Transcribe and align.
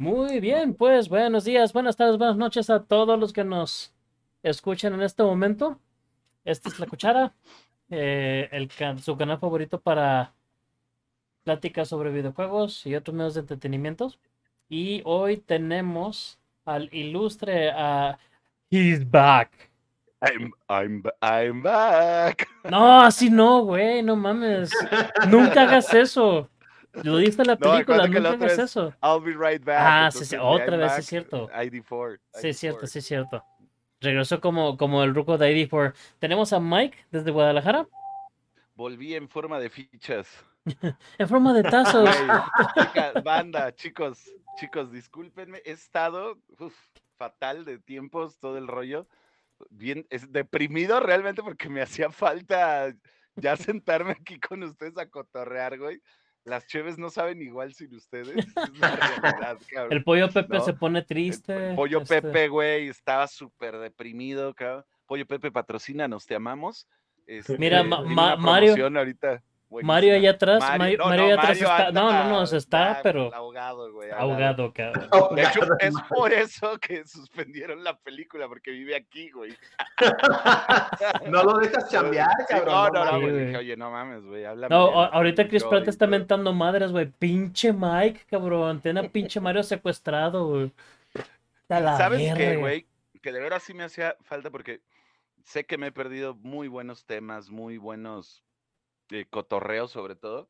Muy 0.00 0.40
bien, 0.40 0.72
pues 0.72 1.10
buenos 1.10 1.44
días, 1.44 1.74
buenas 1.74 1.94
tardes, 1.94 2.16
buenas 2.16 2.38
noches 2.38 2.70
a 2.70 2.82
todos 2.84 3.18
los 3.20 3.34
que 3.34 3.44
nos 3.44 3.92
escuchan 4.42 4.94
en 4.94 5.02
este 5.02 5.22
momento. 5.22 5.78
Esta 6.42 6.70
es 6.70 6.78
La 6.80 6.86
Cuchara, 6.86 7.34
eh, 7.90 8.48
el, 8.50 8.68
can- 8.68 8.98
su 8.98 9.14
canal 9.18 9.38
favorito 9.38 9.78
para 9.78 10.32
pláticas 11.44 11.88
sobre 11.88 12.10
videojuegos 12.10 12.86
y 12.86 12.94
otros 12.94 13.14
medios 13.14 13.34
de 13.34 13.40
entretenimiento. 13.40 14.10
Y 14.70 15.02
hoy 15.04 15.36
tenemos 15.36 16.38
al 16.64 16.88
ilustre 16.94 17.70
a 17.70 18.18
He's 18.70 19.08
Back. 19.10 19.50
I'm, 20.22 20.50
I'm, 20.66 21.02
I'm 21.20 21.62
back. 21.62 22.48
No, 22.70 23.02
así 23.02 23.28
no, 23.28 23.64
güey, 23.64 24.02
no 24.02 24.16
mames. 24.16 24.70
Nunca 25.28 25.64
hagas 25.64 25.92
eso. 25.92 26.48
Lo 27.02 27.16
dice 27.18 27.44
la 27.44 27.54
No, 27.60 27.72
película, 27.72 27.98
la 27.98 28.06
nunca 28.08 28.28
hagas 28.30 28.52
es 28.52 28.58
eso. 28.58 28.94
I'll 29.02 29.20
be 29.22 29.32
right 29.32 29.64
back. 29.64 29.78
Ah, 29.80 30.10
sí, 30.10 30.24
sí, 30.24 30.34
entonces, 30.34 30.62
otra 30.62 30.76
vez, 30.76 30.86
sí 30.86 30.92
back, 30.92 30.98
es 30.98 31.06
cierto. 31.06 31.48
ID4. 31.50 32.20
Sí, 32.34 32.48
es 32.48 32.58
cierto, 32.58 32.86
ID4. 32.86 32.88
sí, 32.88 32.98
es 32.98 33.06
cierto. 33.06 33.44
Regresó 34.00 34.40
como, 34.40 34.76
como 34.76 35.02
el 35.02 35.14
ruco 35.14 35.38
de 35.38 35.54
ID4. 35.54 35.94
Tenemos 36.18 36.52
a 36.52 36.60
Mike 36.60 36.96
desde 37.10 37.30
Guadalajara 37.30 37.86
Volví 38.74 39.14
en 39.14 39.28
forma 39.28 39.60
de 39.60 39.68
fichas. 39.68 40.26
en 41.18 41.28
forma 41.28 41.52
de 41.52 41.62
tazos. 41.62 42.08
Chica, 42.74 43.12
banda, 43.22 43.74
chicos, 43.74 44.32
chicos, 44.58 44.90
discúlpenme, 44.90 45.60
he 45.66 45.72
estado 45.72 46.38
uf, 46.58 46.74
fatal 47.18 47.66
de 47.66 47.78
tiempos, 47.78 48.38
todo 48.38 48.56
el 48.56 48.66
rollo. 48.66 49.06
Bien, 49.68 50.06
es 50.08 50.32
deprimido 50.32 50.98
realmente 51.00 51.42
porque 51.42 51.68
me 51.68 51.82
hacía 51.82 52.10
falta 52.10 52.94
ya 53.36 53.56
sentarme 53.56 54.12
aquí 54.12 54.40
con 54.40 54.62
ustedes 54.62 54.96
a 54.96 55.06
cotorrear, 55.10 55.78
güey. 55.78 56.00
Las 56.44 56.66
cheves 56.66 56.98
no 56.98 57.10
saben 57.10 57.42
igual 57.42 57.74
sin 57.74 57.94
ustedes. 57.94 58.28
Es 58.46 58.78
la 58.78 58.96
realidad, 58.96 59.58
cabrón. 59.70 59.92
El 59.92 60.04
pollo 60.04 60.28
Pepe 60.30 60.56
No, 60.58 60.64
se 60.64 60.72
pone 60.72 61.00
El 61.00 61.06
triste. 61.06 61.74
Pollo 61.74 62.00
este, 62.00 62.22
Pepe, 62.22 62.48
güey, 62.48 62.88
estaba 62.88 63.26
súper 63.26 63.78
deprimido, 63.78 64.54
cabrón. 64.54 64.84
Pollo 65.06 65.26
Pepe, 65.26 65.50
patrocínanos, 65.52 66.24
te 66.26 66.34
amamos. 66.34 66.88
Mira, 67.26 67.38
Este, 67.38 67.52
Ma- 67.88 67.98
tiene 67.98 68.14
Ma- 68.14 68.34
una 68.34 68.36
Mario- 68.36 68.74
promoción 68.74 68.96
Mario 69.70 70.14
allá 70.14 70.30
atrás, 70.32 70.60
Mario- 70.78 70.98
no, 70.98 71.04
Mario 71.06 71.20
no, 71.20 71.26
allá 71.26 71.34
atrás 71.34 71.48
Mario 71.60 71.62
está. 71.62 71.92
No, 71.92 72.12
no, 72.12 72.28
no, 72.28 72.46
se 72.46 72.56
está, 72.56 72.88
anda 72.88 73.02
pero 73.02 73.34
ahogado, 73.34 73.92
güey. 73.92 74.10
ahogado, 74.10 74.72
cabrón. 74.72 75.08
De 75.36 75.42
hecho, 75.42 75.60
es 75.78 75.94
por 76.08 76.32
eso 76.32 76.76
que 76.78 77.06
suspendieron 77.06 77.84
la 77.84 77.96
película, 77.96 78.48
porque 78.48 78.72
vive 78.72 78.96
aquí, 78.96 79.30
güey. 79.30 79.54
No 81.30 81.44
lo 81.44 81.58
dejas 81.58 81.88
chambear, 81.88 82.28
cabrón. 82.48 82.90
no, 82.92 83.04
no 83.04 83.12
no, 83.12 83.20
güey. 83.20 83.46
Dije, 83.46 83.56
oye, 83.56 83.76
no 83.76 83.90
mames, 83.90 84.24
güey. 84.24 84.44
háblame 84.44 84.74
No, 84.74 85.02
ahorita 85.02 85.46
Chris 85.46 85.64
Pratt 85.64 85.86
está 85.86 86.06
mentando 86.06 86.52
madres, 86.52 86.90
güey. 86.90 87.06
Pinche 87.06 87.72
Mike, 87.72 88.22
cabrón. 88.28 88.80
Tiene 88.80 89.00
a 89.00 89.08
pinche 89.08 89.40
Mario 89.40 89.62
secuestrado, 89.62 90.46
güey. 90.48 90.72
¿Sabes 91.68 92.34
qué, 92.34 92.56
güey? 92.56 92.86
Que 93.22 93.32
de 93.32 93.40
veras 93.40 93.62
sí 93.62 93.74
me 93.74 93.84
hacía 93.84 94.16
falta 94.22 94.50
porque 94.50 94.80
sé 95.44 95.64
que 95.64 95.78
me 95.78 95.88
he 95.88 95.92
perdido 95.92 96.34
muy 96.36 96.68
buenos 96.68 97.04
temas, 97.04 97.50
muy 97.50 97.76
buenos 97.78 98.42
eh, 99.10 99.26
cotorreos 99.30 99.90
sobre 99.90 100.16
todo. 100.16 100.48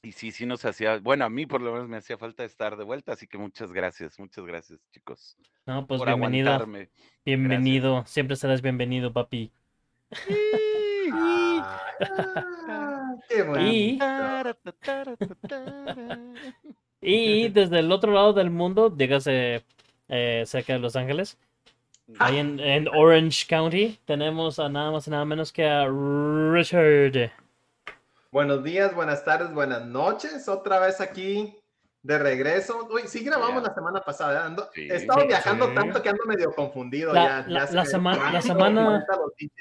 Y 0.00 0.12
sí, 0.12 0.30
sí 0.30 0.46
nos 0.46 0.64
hacía, 0.64 0.98
bueno, 0.98 1.24
a 1.24 1.28
mí 1.28 1.44
por 1.44 1.60
lo 1.60 1.72
menos 1.72 1.88
me 1.88 1.96
hacía 1.96 2.16
falta 2.16 2.44
estar 2.44 2.76
de 2.76 2.84
vuelta, 2.84 3.12
así 3.12 3.26
que 3.26 3.36
muchas 3.36 3.72
gracias, 3.72 4.16
muchas 4.20 4.46
gracias, 4.46 4.78
chicos, 4.92 5.36
No, 5.66 5.88
pues 5.88 5.98
por 5.98 6.06
bienvenido. 6.06 6.50
aguantarme. 6.52 6.88
Bienvenido. 7.24 8.04
Siempre 8.06 8.36
serás 8.36 8.62
bienvenido, 8.62 9.12
papi. 9.12 9.50
Ah, 11.12 13.16
qué. 13.28 13.44
Y, 13.60 13.98
y 17.00 17.48
desde 17.48 17.78
el 17.80 17.90
otro 17.92 18.12
lado 18.12 18.32
del 18.32 18.50
mundo, 18.50 18.90
dígase 18.90 19.64
eh, 20.08 20.42
cerca 20.46 20.74
de 20.74 20.78
Los 20.78 20.96
Ángeles, 20.96 21.38
ahí 22.18 22.38
en, 22.38 22.60
en 22.60 22.88
Orange 22.88 23.46
County, 23.48 23.98
tenemos 24.04 24.58
a 24.58 24.68
nada 24.68 24.90
más 24.92 25.06
y 25.06 25.10
nada 25.10 25.24
menos 25.24 25.52
que 25.52 25.66
a 25.66 25.86
Richard. 25.88 27.32
Buenos 28.30 28.62
días, 28.62 28.94
buenas 28.94 29.24
tardes, 29.24 29.52
buenas 29.52 29.86
noches. 29.86 30.48
Otra 30.48 30.78
vez 30.80 31.00
aquí 31.00 31.56
de 32.02 32.18
regreso. 32.18 32.86
Uy, 32.92 33.02
sí 33.06 33.24
grabamos 33.24 33.62
Ya. 33.62 33.68
la 33.68 33.74
semana 33.74 34.00
pasada. 34.02 34.46
ando- 34.46 34.68
Sí. 34.74 34.82
He 34.90 34.96
estado 34.96 35.22
Sí, 35.22 35.28
viajando 35.28 35.68
sí. 35.68 35.74
tanto 35.74 36.02
que 36.02 36.08
ando 36.10 36.24
medio 36.26 36.52
confundido 36.52 37.12
La- 37.14 37.24
ya. 37.24 37.44
la- 37.48 37.66
ya 37.66 37.72
la 37.72 37.84
sema- 37.86 38.32
la 38.32 38.42
semana- 38.42 39.06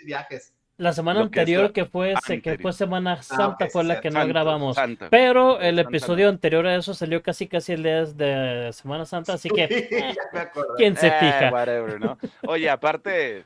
viajes. 0.05 0.53
La 0.75 0.93
semana 0.93 1.19
que 1.21 1.39
anterior 1.39 1.63
la 1.63 1.69
que 1.73 1.85
fue, 1.85 2.13
se- 2.25 2.27
que 2.27 2.33
anterior. 2.51 2.61
fue 2.61 2.73
Semana 2.73 3.21
Santa 3.23 3.65
ok, 3.65 3.71
fue 3.71 3.81
sí, 3.81 3.87
la 3.87 3.99
que 4.01 4.09
no 4.11 4.19
Santa, 4.19 4.27
grabamos. 4.33 4.75
Santa. 4.75 5.09
Pero 5.09 5.59
el 5.59 5.77
Santa 5.77 5.89
episodio 5.89 6.25
no. 6.25 6.29
anterior 6.31 6.67
a 6.67 6.75
eso 6.75 6.93
salió 6.93 7.23
casi 7.23 7.47
casi 7.47 7.71
el 7.73 7.83
día 7.83 8.05
de 8.05 8.71
Semana 8.73 9.05
Santa, 9.05 9.33
así 9.33 9.49
que 9.49 9.63
eh. 10.13 10.15
¿quién 10.75 10.95
se 10.97 11.07
Eh, 11.07 11.13
fija? 11.19 11.49
whatever, 11.51 11.99
¿no? 11.99 12.17
Oye, 12.47 12.69
aparte, 12.69 13.45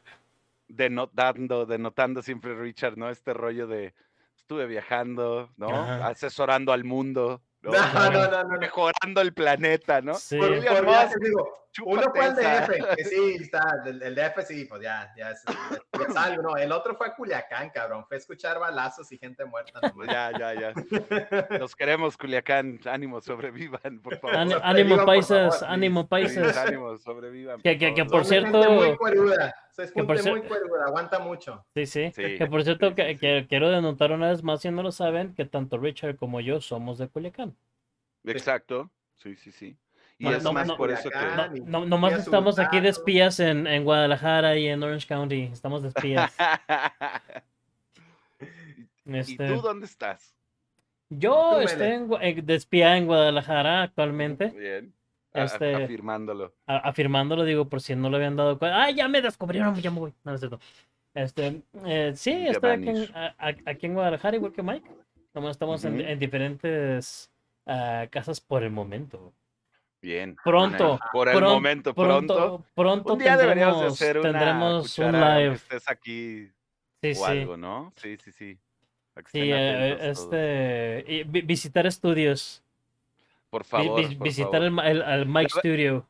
denotando, 0.67 1.65
denotando 1.65 2.21
siempre 2.21 2.53
Richard, 2.55 2.97
¿no? 2.97 3.09
Este 3.09 3.33
rollo 3.33 3.65
de 3.67 3.93
estuve 4.41 4.65
viajando, 4.65 5.49
¿no? 5.57 5.69
Ajá. 5.69 6.07
Asesorando 6.07 6.73
al 6.73 6.83
mundo, 6.83 7.41
¿no? 7.61 7.71
No, 7.71 8.11
no, 8.11 8.43
no. 8.43 8.57
Mejorando 8.59 9.21
el 9.21 9.33
planeta, 9.33 10.01
¿no? 10.01 10.15
Sí. 10.15 10.37
Por, 10.37 10.51
Elon 10.53 10.65
por 10.65 10.83
Musk, 10.85 10.87
viajes, 10.89 11.17
digo, 11.21 11.57
uno 11.85 12.01
fue 12.13 12.25
el. 12.25 12.35
DF, 12.35 12.95
que 12.97 13.03
sí, 13.05 13.37
está, 13.39 13.81
el, 13.85 14.01
el 14.03 14.13
DF 14.15 14.45
sí, 14.45 14.65
pues 14.65 14.81
ya, 14.81 15.13
ya 15.15 15.29
es, 15.31 15.41
ya 15.45 16.05
es 16.09 16.15
algo, 16.17 16.41
no, 16.43 16.57
el 16.57 16.69
otro 16.73 16.95
fue 16.95 17.07
a 17.07 17.15
Culiacán, 17.15 17.69
cabrón, 17.69 18.03
fue 18.07 18.17
a 18.17 18.19
escuchar 18.19 18.59
balazos 18.59 19.09
y 19.13 19.17
gente 19.17 19.45
muerta. 19.45 19.79
nomás. 19.81 20.07
Ya, 20.07 20.31
ya, 20.37 20.53
ya. 20.53 21.57
Los 21.59 21.73
queremos, 21.75 22.17
Culiacán. 22.17 22.79
Ánimo, 22.85 23.21
sobrevivan, 23.21 24.01
por 24.01 24.17
favor. 24.17 24.35
Ánimo 24.35 24.97
favor, 24.97 25.51
ánimo 25.65 26.01
Sí, 26.01 26.07
países. 26.09 26.57
ánimo, 26.57 26.97
sobrevivan. 26.97 27.61
Que- 27.61 27.77
que- 27.77 27.93
que 27.93 28.03
por 28.05 28.25
cierto- 28.25 28.69
muy 28.69 28.97
es 29.77 29.91
que 29.91 30.03
muy 30.03 30.41
aguanta 30.85 31.19
mucho. 31.19 31.65
Sí, 31.73 31.85
sí. 31.85 32.11
Sí, 32.15 32.37
Que 32.37 32.47
por 32.47 32.63
cierto, 32.63 32.89
sí, 32.89 32.95
que, 32.95 33.07
sí, 33.07 33.13
sí. 33.13 33.19
que- 33.19 33.45
quiero 33.47 33.69
denotar 33.69 34.11
una 34.11 34.29
vez 34.29 34.43
más, 34.43 34.61
si 34.61 34.69
no 34.71 34.83
lo 34.83 34.91
saben, 34.91 35.33
que 35.35 35.45
tanto 35.45 35.77
Richard 35.77 36.15
como 36.17 36.39
yo 36.41 36.59
somos 36.61 36.97
de 36.97 37.07
Culiacán. 37.07 37.55
Exacto. 38.25 38.89
Sí, 39.15 39.35
sí, 39.35 39.51
sí. 39.51 39.77
Y 40.17 40.25
No, 40.25 40.31
es 40.33 40.43
no, 40.43 40.53
más 40.53 40.67
no. 40.67 40.77
por 40.77 40.91
eso 40.91 41.09
que. 41.09 41.61
No, 41.61 41.85
nomás 41.85 42.13
estamos 42.13 42.59
aquí 42.59 42.79
de 42.79 42.89
espías 42.89 43.39
en, 43.39 43.65
en 43.65 43.83
Guadalajara 43.83 44.55
y 44.57 44.67
en 44.67 44.83
Orange 44.83 45.07
County. 45.07 45.49
Estamos 45.51 45.81
de 45.81 45.89
espías. 45.89 46.31
¿Y 49.05 49.17
Este, 49.17 49.47
tú 49.47 49.61
dónde 49.61 49.85
estás? 49.87 50.35
yo 51.09 51.59
estoy 51.61 51.87
en 51.87 52.09
eh, 52.21 52.41
de 52.41 52.55
espía 52.55 52.95
en 52.97 53.05
Guadalajara 53.05 53.83
actualmente. 53.83 54.47
Bien. 54.51 54.93
Este- 55.33 55.75
Afirmándolo. 55.75 56.53
a- 56.67 56.77
afirmándolo, 56.89 57.43
digo, 57.45 57.69
por 57.69 57.81
si 57.81 57.95
no 57.95 58.09
lo 58.09 58.17
habían 58.17 58.35
dado 58.35 58.57
cuenta. 58.59 58.83
¡Ah, 58.83 58.91
ya 58.91 59.07
me 59.07 59.21
descubrieron! 59.21 59.75
Ya 59.75 59.91
me 59.91 59.99
voy. 59.99 60.11
No, 60.23 60.31
no 60.31 60.33
es 60.35 60.41
cierto. 60.41 60.59
Este, 61.13 61.61
eh, 61.85 62.13
sí, 62.15 62.31
Ya 62.45 62.51
estoy 62.51 62.69
aquí 62.71 62.87
en, 62.89 62.93
vanish. 62.95 63.11
a- 63.15 63.35
a- 63.37 63.55
aquí 63.71 63.85
en 63.85 63.93
Guadalajara, 63.93 64.35
igual 64.37 64.51
que 64.53 64.63
Mike. 64.63 64.89
Nomás 65.33 65.51
estamos 65.51 65.83
en, 65.85 65.95
Ujú. 65.99 66.03
en 66.03 66.19
diferentes 66.19 67.31
ah, 67.67 68.07
casas 68.09 68.41
por 68.41 68.63
el 68.63 68.71
momento. 68.71 69.31
Bien. 70.01 70.35
Pronto, 70.43 70.99
Por 71.13 71.29
el 71.29 71.39
momento, 71.41 71.93
pronto. 71.93 72.35
Pronto, 72.35 72.65
pronto 72.73 73.13
Un 73.13 73.19
día 73.19 73.37
deberíamos 73.37 73.75
de 73.81 73.87
tendremos, 73.87 74.01
hacer 74.01 74.17
una 74.19 74.31
tendremos 74.31 74.99
un 74.99 75.11
live. 75.11 75.53
estés 75.53 75.87
aquí 75.89 76.49
Sí, 77.03 77.11
o 77.11 77.13
sí. 77.15 77.23
algo, 77.25 77.55
¿no? 77.57 77.93
Sí, 77.97 78.17
sí, 78.17 78.31
sí. 78.31 78.57
Sí, 79.27 79.51
eh, 79.53 79.95
todos. 79.99 80.17
este, 80.23 81.05
y 81.07 81.23
vi- 81.23 81.41
visitar 81.41 81.85
estudios. 81.85 82.63
Por 83.51 83.63
favor, 83.65 83.99
vi- 84.07 84.15
por 84.15 84.23
visitar 84.27 84.51
favor. 84.61 84.85
el, 84.85 84.97
el- 84.97 85.01
al 85.03 85.25
Mike 85.27 85.51
La 85.53 85.59
Studio. 85.59 86.07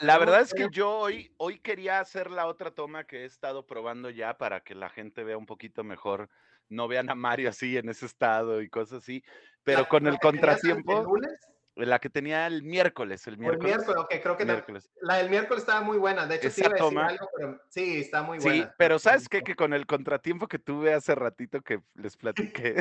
La 0.00 0.18
verdad 0.18 0.40
es 0.40 0.52
que 0.52 0.66
yo 0.70 0.90
hoy, 0.90 1.32
hoy 1.36 1.58
quería 1.60 2.00
hacer 2.00 2.30
la 2.30 2.46
otra 2.46 2.70
toma 2.72 3.04
que 3.04 3.22
he 3.22 3.24
estado 3.26 3.66
probando 3.66 4.10
ya 4.10 4.36
para 4.38 4.60
que 4.60 4.74
la 4.74 4.88
gente 4.90 5.24
vea 5.24 5.36
un 5.38 5.46
poquito 5.46 5.84
mejor. 5.84 6.28
No 6.68 6.88
vean 6.88 7.10
a 7.10 7.14
Mario 7.14 7.48
así 7.50 7.76
en 7.76 7.88
ese 7.88 8.06
estado 8.06 8.60
y 8.62 8.68
cosas 8.68 9.02
así. 9.02 9.22
Pero 9.62 9.80
La- 9.80 9.88
con 9.88 10.06
el 10.06 10.18
contratiempo, 10.18 10.98
¿El 11.00 11.04
lunes 11.04 11.38
la 11.76 11.98
que 11.98 12.10
tenía 12.10 12.46
el 12.46 12.62
miércoles, 12.62 13.26
el 13.26 13.38
miércoles. 13.38 13.76
Ok, 13.96 14.14
creo 14.22 14.36
que 14.36 14.44
miércoles. 14.44 14.90
la 15.00 15.16
del 15.16 15.30
miércoles 15.30 15.62
estaba 15.62 15.80
muy 15.82 15.98
buena. 15.98 16.26
De 16.26 16.36
hecho, 16.36 16.48
Esa 16.48 16.54
sí 16.56 16.60
iba 16.62 16.68
a 16.68 16.72
decir 16.74 16.88
toma- 16.88 17.06
algo, 17.06 17.28
pero 17.36 17.60
sí, 17.68 18.00
está 18.00 18.22
muy 18.22 18.38
Sí, 18.40 18.44
buena. 18.48 18.74
pero 18.76 18.98
¿sabes 18.98 19.28
qué? 19.28 19.42
Que 19.42 19.54
con 19.54 19.72
el 19.72 19.86
contratiempo 19.86 20.46
que 20.48 20.58
tuve 20.58 20.92
hace 20.92 21.14
ratito 21.14 21.60
que 21.62 21.80
les 21.94 22.16
platiqué, 22.16 22.74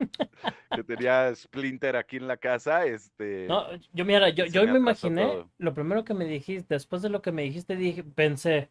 que 0.74 0.84
tenía 0.84 1.34
Splinter 1.34 1.96
aquí 1.96 2.16
en 2.16 2.26
la 2.26 2.36
casa, 2.38 2.84
este... 2.86 3.46
No, 3.48 3.66
yo 3.92 4.04
mira, 4.04 4.28
yo, 4.30 4.46
yo 4.46 4.64
me 4.64 4.72
me 4.72 4.78
imaginé, 4.78 5.22
todo. 5.22 5.50
lo 5.58 5.74
primero 5.74 6.04
que 6.04 6.14
me 6.14 6.24
dijiste, 6.24 6.74
después 6.74 7.02
de 7.02 7.10
lo 7.10 7.22
que 7.22 7.32
me 7.32 7.42
dijiste, 7.42 7.76
dije, 7.76 8.02
pensé, 8.04 8.70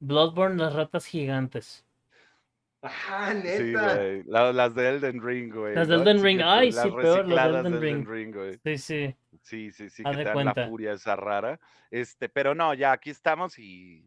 Bloodborne, 0.00 0.56
las 0.56 0.74
ratas 0.74 1.04
gigantes. 1.06 1.84
Sí, 2.82 3.62
neta. 3.64 3.94
güey. 3.96 4.22
la- 4.24 4.52
las 4.52 4.74
de 4.74 4.88
Elden 4.88 5.22
Ring, 5.22 5.52
güey. 5.54 5.74
Las 5.74 5.88
de 5.88 5.96
¿no? 5.96 6.02
Elden 6.02 6.22
Ring, 6.22 6.40
ay, 6.42 6.70
las 6.72 6.82
sí, 6.84 6.90
peor, 6.90 7.02
las 7.02 7.06
de 7.06 7.20
recicladas 7.22 7.66
Elden 7.66 8.06
Ring. 8.06 8.34
güey. 8.34 8.58
Sí, 8.64 8.78
sí. 8.78 9.14
Sí, 9.42 9.70
sí, 9.72 9.90
sí, 9.90 10.02
Haz 10.04 10.12
que 10.12 10.18
de 10.24 10.30
te 10.30 10.34
dan 10.44 10.52
la 10.56 10.68
furia 10.68 10.92
esa 10.92 11.16
rara. 11.16 11.58
Este, 11.90 12.28
pero 12.28 12.54
no, 12.54 12.72
ya 12.74 12.92
aquí 12.92 13.10
estamos 13.10 13.58
y. 13.58 14.06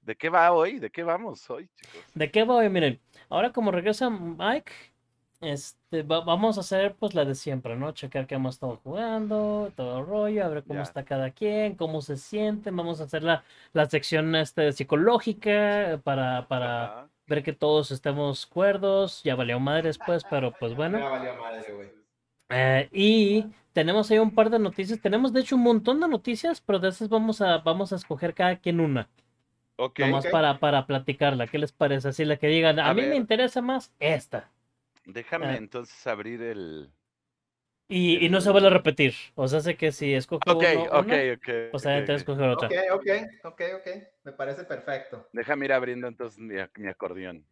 ¿De 0.00 0.16
qué 0.16 0.30
va 0.30 0.50
hoy? 0.52 0.78
¿De 0.78 0.90
qué 0.90 1.02
vamos 1.02 1.48
hoy, 1.50 1.68
chicos? 1.76 2.02
¿De 2.14 2.30
qué 2.30 2.42
voy? 2.42 2.68
Miren, 2.70 2.98
ahora 3.28 3.52
como 3.52 3.70
regresa 3.70 4.08
Mike, 4.10 4.72
Este, 5.40 6.02
va- 6.02 6.24
vamos 6.24 6.56
a 6.56 6.62
hacer 6.62 6.96
pues 6.96 7.14
la 7.14 7.24
de 7.24 7.34
siempre, 7.36 7.76
¿no? 7.76 7.92
Checar 7.92 8.26
qué 8.26 8.34
hemos 8.34 8.56
estado 8.56 8.76
jugando, 8.82 9.70
todo 9.76 10.00
el 10.00 10.06
rollo, 10.06 10.44
a 10.44 10.48
ver 10.48 10.64
cómo 10.64 10.80
Ya. 10.80 10.82
está 10.82 11.04
cada 11.04 11.30
quien, 11.30 11.76
cómo 11.76 12.00
se 12.00 12.16
sienten. 12.16 12.74
Vamos 12.74 13.00
a 13.00 13.04
hacer 13.04 13.22
la, 13.22 13.44
la 13.72 13.86
sección 13.88 14.34
este, 14.34 14.72
psicológica 14.72 16.00
para, 16.02 16.48
para 16.48 16.84
Ajá. 16.84 17.08
Ver 17.28 17.42
que 17.42 17.52
todos 17.52 17.90
estemos 17.90 18.46
cuerdos. 18.46 19.22
Ya 19.22 19.34
valió 19.36 19.60
madre 19.60 19.84
después, 19.88 20.24
pero 20.28 20.52
pues 20.58 20.74
bueno. 20.74 20.98
Ya 20.98 21.08
valió 21.08 21.36
madre, 21.36 21.72
güey. 21.72 21.88
Eh, 22.50 22.88
y 22.92 23.44
tenemos 23.72 24.10
ahí 24.10 24.18
un 24.18 24.34
par 24.34 24.50
de 24.50 24.58
noticias. 24.58 25.00
Tenemos 25.00 25.32
de 25.32 25.40
hecho 25.40 25.56
un 25.56 25.62
montón 25.62 26.00
de 26.00 26.08
noticias, 26.08 26.60
pero 26.60 26.78
de 26.78 26.88
esas 26.88 27.08
vamos 27.08 27.40
a, 27.40 27.58
vamos 27.58 27.92
a 27.92 27.96
escoger 27.96 28.34
cada 28.34 28.56
quien 28.56 28.80
una. 28.80 29.08
Ok. 29.76 30.00
Nomás 30.00 30.26
para, 30.26 30.58
para 30.58 30.86
platicarla. 30.86 31.46
¿Qué 31.46 31.58
les 31.58 31.72
parece? 31.72 32.08
Así 32.08 32.24
la 32.24 32.36
que 32.36 32.48
digan, 32.48 32.78
a, 32.80 32.88
A 32.88 32.94
mí 32.94 33.02
me 33.02 33.16
interesa 33.16 33.60
más 33.62 33.92
esta. 34.00 34.50
Déjame 35.04 35.46
Ah. 35.46 35.56
entonces 35.56 36.06
abrir 36.06 36.42
el. 36.42 36.90
Y, 37.88 38.24
y 38.24 38.28
no 38.28 38.40
se 38.40 38.50
vuelve 38.50 38.68
a 38.68 38.70
repetir. 38.70 39.14
O 39.34 39.48
sea, 39.48 39.60
sé 39.60 39.76
que 39.76 39.92
si 39.92 40.12
escojo 40.14 40.42
Ok, 40.52 40.62
uno- 40.62 40.82
ok, 40.92 40.96
una, 41.06 41.16
ok. 41.36 41.48
pues 41.70 41.84
ok, 41.84 41.86
adelante 41.86 42.12
ok. 42.12 42.16
escoger 42.16 42.48
otra. 42.50 42.68
Ok, 42.68 42.74
ok, 42.92 43.06
ok, 43.44 43.60
ok. 43.78 43.86
Me 44.24 44.32
parece 44.32 44.64
perfecto. 44.64 45.26
Déjame 45.32 45.64
ir 45.64 45.72
abriendo 45.72 46.06
entonces 46.06 46.38
mi, 46.38 46.54
ac- 46.56 46.76
mi 46.78 46.88
acordeón. 46.88 47.46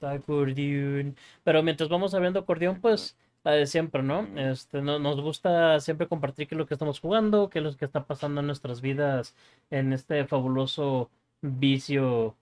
Acordeón. 0.00 1.16
Pero 1.44 1.62
mientras 1.62 1.88
vamos 1.88 2.14
abriendo 2.14 2.40
acordeón, 2.40 2.80
pues 2.80 3.16
la 3.44 3.52
de 3.52 3.66
siempre, 3.66 4.02
¿no? 4.02 4.28
Este, 4.36 4.82
no, 4.82 4.98
nos 4.98 5.20
gusta 5.20 5.80
siempre 5.80 6.08
compartir 6.08 6.46
qué 6.48 6.54
es 6.54 6.58
lo 6.58 6.66
que 6.66 6.74
estamos 6.74 7.00
jugando, 7.00 7.48
qué 7.48 7.60
es 7.60 7.64
lo 7.64 7.76
que 7.76 7.84
está 7.84 8.04
pasando 8.06 8.40
en 8.40 8.46
nuestras 8.46 8.80
vidas 8.80 9.34
en 9.70 9.92
este 9.92 10.24
fabuloso 10.26 11.10
vicio 11.40 12.36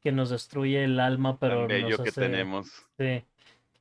que 0.00 0.12
nos 0.12 0.30
destruye 0.30 0.84
el 0.84 1.00
alma, 1.00 1.38
pero 1.38 1.60
Tan 1.60 1.68
bello 1.68 1.96
nos 1.96 2.02
que 2.04 2.12
tenemos. 2.12 2.66
Sí. 2.98 3.24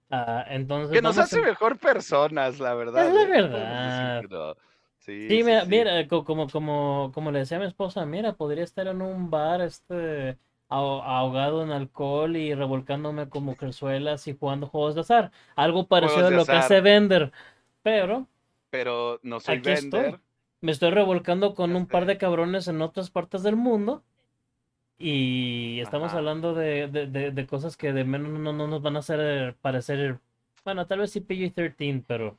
Ah, 0.10 0.46
entonces 0.50 0.92
Que 0.94 1.02
nos 1.02 1.18
hace 1.18 1.40
a- 1.40 1.42
mejor 1.42 1.78
personas, 1.80 2.60
la 2.60 2.74
verdad. 2.76 3.08
Es 3.08 3.14
la 3.14 3.22
¿eh? 3.24 3.28
Verdad. 3.28 4.22
no. 4.30 4.56
Sí, 5.00 5.28
Sí, 5.30 5.44
mira, 5.44 5.62
sí. 5.64 5.70
mira, 5.70 6.08
co- 6.08 6.24
como, 6.26 6.50
como, 6.50 7.12
como 7.14 7.32
le 7.32 7.40
decía 7.40 7.58
a 7.58 7.60
mi 7.62 7.66
esposa, 7.66 8.06
mira, 8.06 8.34
podría 8.34 8.64
estar 8.64 8.88
en 8.88 9.02
un 9.02 9.30
bar, 9.30 9.62
este, 9.62 10.38
aho- 10.70 11.02
ahogado 11.04 11.64
en 11.64 11.72
alcohol 11.72 12.36
y 12.36 12.54
revolcándome 12.54 13.30
como 13.30 13.56
crezuelas 13.56 14.28
y 14.28 14.38
jugando 14.38 14.68
juegos 14.68 14.96
de 14.96 15.02
azar. 15.02 15.32
Algo 15.56 15.88
parecido 15.88 16.28
a 16.28 16.32
lo 16.32 16.46
que 16.46 16.52
hace 16.54 16.82
Vender. 16.82 17.32
Pero 17.84 18.28
Pero 18.70 19.20
no 19.24 19.40
soy 19.40 19.58
Aquí 19.58 19.70
estoy. 19.70 20.16
me 20.62 20.72
estoy 20.72 20.92
revolcando 20.92 21.54
con 21.56 21.76
un 21.76 21.88
par 21.88 22.04
sé. 22.04 22.08
de 22.08 22.18
cabrones 22.18 22.68
en 22.68 22.82
otras 22.82 23.10
partes 23.10 23.44
del 23.44 23.56
mundo. 23.56 24.04
Y 25.00 25.80
estamos 25.80 26.08
Ajá. 26.08 26.18
hablando 26.18 26.54
de, 26.54 26.88
de, 26.88 27.08
de, 27.08 27.32
de 27.32 27.48
cosas 27.48 27.78
que 27.78 27.94
de 27.94 28.04
menos 28.04 28.40
no, 28.40 28.52
no 28.54 28.68
nos 28.68 28.82
van 28.82 28.96
a 28.96 29.00
hacer 29.00 29.56
parecer, 29.62 30.20
bueno, 30.66 30.88
tal 30.88 31.00
vez 31.00 31.12
sí 31.12 31.22
PG-13, 31.22 32.04
pero 32.08 32.38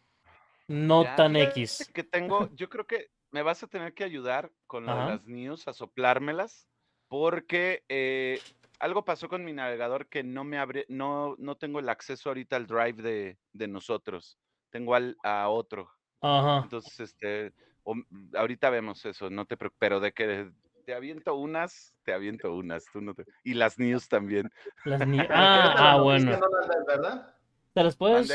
no 0.67 1.03
Ya, 1.05 1.17
tan 1.17 1.37
X. 1.37 1.91
Que 1.95 2.03
tengo, 2.03 2.49
yo 2.57 2.69
creo 2.69 2.87
que 2.87 3.11
me 3.31 3.43
vas 3.43 3.63
a 3.63 3.69
tener 3.69 3.95
que 3.95 4.05
ayudar 4.05 4.51
con 4.67 4.87
lo 4.87 4.95
de 4.97 5.05
las 5.05 5.25
news, 5.27 5.69
a 5.69 5.73
soplármelas, 5.73 6.69
porque 7.09 7.85
eh, 7.89 8.41
algo 8.81 9.05
pasó 9.05 9.29
con 9.29 9.45
mi 9.45 9.53
navegador 9.53 10.09
que 10.09 10.25
no 10.25 10.45
me 10.45 10.59
abre, 10.59 10.85
no, 10.89 11.37
no 11.39 11.57
tengo 11.57 11.79
el 11.79 11.89
acceso 11.89 12.31
ahorita 12.31 12.57
al 12.57 12.67
drive 12.67 13.03
de, 13.03 13.39
de 13.53 13.69
nosotros. 13.69 14.39
Tengo 14.71 14.95
al, 14.95 15.17
a 15.23 15.49
otro. 15.49 15.91
Ajá. 16.21 16.63
Entonces, 16.65 16.99
este, 17.01 17.53
o- 17.85 17.95
ahorita 18.35 18.71
vemos 18.71 19.05
eso, 19.05 19.31
no 19.31 19.47
te 19.47 19.57
preocupes, 19.57 19.79
pero 19.81 20.01
de 20.01 20.13
que 20.13 20.51
te 20.88 20.94
aviento 20.94 21.35
unas, 21.35 21.94
te 22.02 22.14
aviento 22.14 22.55
unas, 22.55 22.87
tú 22.90 23.02
no 23.02 23.12
te- 23.12 23.26
y 23.44 23.52
las 23.52 23.79
news 23.79 24.08
también. 24.08 24.50
Las 24.87 25.06
ni- 25.06 25.19
Ah, 25.31 25.75
ah, 25.76 25.93
las 25.96 26.02
bueno. 26.02 26.31
noticias 26.31 26.40
no 26.40 26.49
las 26.58 26.69
ves, 26.69 26.87
¿verdad? 26.87 27.35
¿Te 27.75 27.85
las 27.85 27.96
puedes? 27.96 28.29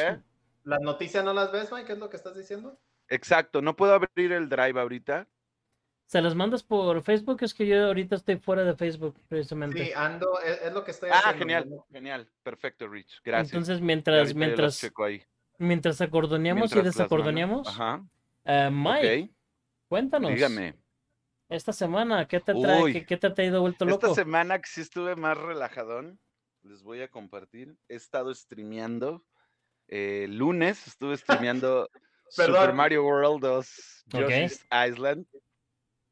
Las 0.64 0.80
noticias 0.82 1.26
no 1.26 1.34
las 1.34 1.52
ves, 1.52 1.72
Mike, 1.72 1.88
¿qué 1.88 1.94
es 1.94 1.98
lo 1.98 2.12
que 2.12 2.18
estás 2.18 2.36
diciendo? 2.38 2.80
Exacto, 3.10 3.64
no 3.64 3.76
puedo 3.76 3.96
abrir 3.96 4.32
el 4.34 4.50
drive 4.50 4.80
ahorita. 4.80 5.28
¿Se 6.06 6.22
las 6.22 6.36
mandas 6.36 6.62
por 6.62 7.02
Facebook? 7.02 7.40
Es 7.42 7.56
que 7.56 7.66
yo 7.66 7.88
ahorita 7.88 8.18
estoy 8.18 8.38
fuera 8.38 8.64
de 8.64 8.76
Facebook, 8.76 9.20
precisamente. 9.28 9.84
Sí, 9.88 9.92
ando, 9.96 10.40
es, 10.42 10.62
es 10.62 10.74
lo 10.74 10.84
que 10.84 10.92
estoy 10.92 11.10
Ah, 11.12 11.18
haciendo. 11.22 11.40
genial, 11.40 11.70
¿no? 11.72 11.88
genial, 11.92 12.30
perfecto, 12.44 12.88
Rich, 12.88 13.20
gracias. 13.26 13.52
Entonces, 13.52 13.82
mientras, 13.82 14.36
mientras, 14.36 14.80
checo 14.80 15.06
ahí. 15.06 15.24
mientras 15.58 16.00
acordoneamos 16.02 16.72
y 16.72 16.76
Mientras 16.76 16.96
desacordoneamos, 16.96 17.68
Ajá, 17.68 18.06
eh, 18.46 18.70
Mike, 18.72 19.34
cuéntanos. 19.88 20.30
dígame. 20.30 20.83
Esta 21.54 21.72
semana, 21.72 22.28
¿qué 22.28 22.40
te 22.40 22.56
trae? 22.56 22.82
Uy, 22.84 22.94
¿Qué, 22.94 23.06
qué 23.06 23.16
te 23.16 23.28
ha 23.28 23.34
traído 23.36 23.62
vuelto 23.62 23.86
Esta 23.86 24.08
loco? 24.08 24.16
semana 24.16 24.58
que 24.60 24.68
sí 24.68 24.82
estuve 24.82 25.16
más 25.16 25.38
relajadón, 25.38 26.20
les 26.64 26.82
voy 26.82 27.04
a 27.04 27.10
compartir. 27.10 27.78
He 27.88 27.96
estado 27.96 28.34
streameando. 28.34 29.24
eh, 29.88 30.26
lunes 30.30 30.88
estuve 30.88 31.16
streameando 31.48 31.88
Super. 32.30 32.74
Mario 32.74 33.04
World 33.06 33.44
2 33.44 34.04
Ok. 34.14 34.22
Yoshi's 34.22 34.66
Island. 34.72 35.28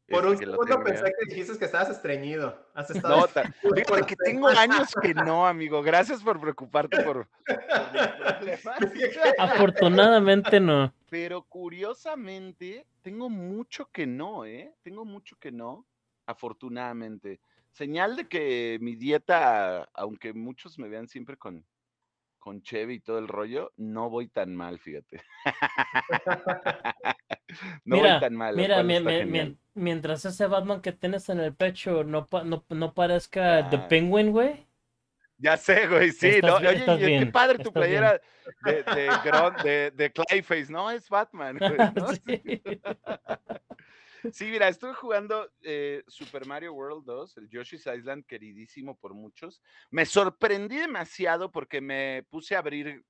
Por 0.07 0.27
un 0.27 0.38
segundo 0.38 0.83
pensé 0.83 1.05
que 1.05 1.25
dijiste 1.33 1.57
que 1.57 1.65
estabas 1.65 1.89
estreñido. 1.89 2.69
Has 2.75 2.91
estado 2.91 3.15
No, 3.17 3.27
fíjate 3.75 4.05
que 4.05 4.15
tengo 4.17 4.47
años 4.49 4.93
que 5.01 5.15
no, 5.15 5.47
amigo. 5.47 5.81
Gracias 5.81 6.21
por 6.21 6.39
preocuparte 6.39 7.01
por, 7.01 7.27
por. 7.47 8.83
Afortunadamente 9.39 10.59
no. 10.59 10.93
Pero 11.12 11.44
curiosamente, 11.44 12.88
tengo 13.02 13.30
mucho 13.30 13.90
que 13.92 14.08
no, 14.08 14.46
¿eh? 14.46 14.74
Tengo 14.81 15.04
mucho 15.04 15.36
que 15.38 15.52
no, 15.52 15.86
afortunadamente. 16.25 17.42
Señal 17.74 18.16
de 18.16 18.30
que 18.30 18.78
mi 18.80 18.96
dieta, 18.96 19.90
aunque 19.94 20.31
muchos 20.31 20.80
me 20.80 20.88
vean 20.88 21.10
siempre 21.10 21.36
con, 21.36 21.66
con 22.40 22.62
Chevy 22.62 22.94
y 22.96 23.00
todo 23.02 23.19
el 23.19 23.28
rollo, 23.28 23.74
no 23.75 24.10
voy 24.10 24.30
tan 24.30 24.56
mal, 24.56 24.80
fíjate. 24.80 25.22
no 27.84 27.98
mira, 27.98 28.12
voy 28.13 28.19
tan 28.22 28.36
mal. 28.36 28.56
mira, 28.56 28.81
mi- 28.81 29.25
mi- 29.25 29.58
mientras 29.74 30.24
ese 30.24 30.48
Batman 30.48 30.81
que 30.81 30.94
tienes 30.94 31.28
en 31.28 31.42
el 31.42 31.54
pecho 31.54 32.06
no, 32.06 32.25
no, 32.46 32.63
no 32.69 32.94
parezca 32.94 33.69
The 33.69 33.75
Ah. 33.78 33.88
Penguin, 33.90 34.31
güey. 34.31 34.66
Ya 35.41 35.57
sé, 35.57 35.88
güey, 35.88 36.11
sí, 36.11 36.27
Estás 36.27 36.61
¿no? 36.61 36.69
Oye, 36.69 36.77
estás 36.77 37.01
y 37.01 37.19
qué 37.19 37.25
padre 37.25 37.57
tu 37.57 37.71
bien. 37.71 37.73
playera 37.73 38.21
de, 38.63 38.83
de, 38.83 39.09
Gron- 39.09 39.63
de, 39.63 39.91
de 39.91 40.11
Clayface, 40.11 40.71
¿no? 40.71 40.91
Es 40.91 41.09
Batman, 41.09 41.57
güey, 41.57 41.77
¿no? 41.95 42.07
Sí. 42.13 42.21
Sí, 44.31 44.45
mira, 44.51 44.67
estuve 44.67 44.93
jugando 44.93 45.51
eh, 45.63 46.03
Super 46.07 46.45
Mario 46.45 46.73
World 46.73 47.05
2, 47.05 47.38
el 47.38 47.49
Yoshi's 47.49 47.88
Island, 47.88 48.23
queridísimo 48.27 48.95
por 48.95 49.15
muchos. 49.15 49.63
Me 49.89 50.05
sorprendí 50.05 50.77
demasiado 50.77 51.51
porque 51.51 51.81
me 51.81 52.23
puse 52.29 52.55
a 52.55 52.59
abrir 52.59 53.03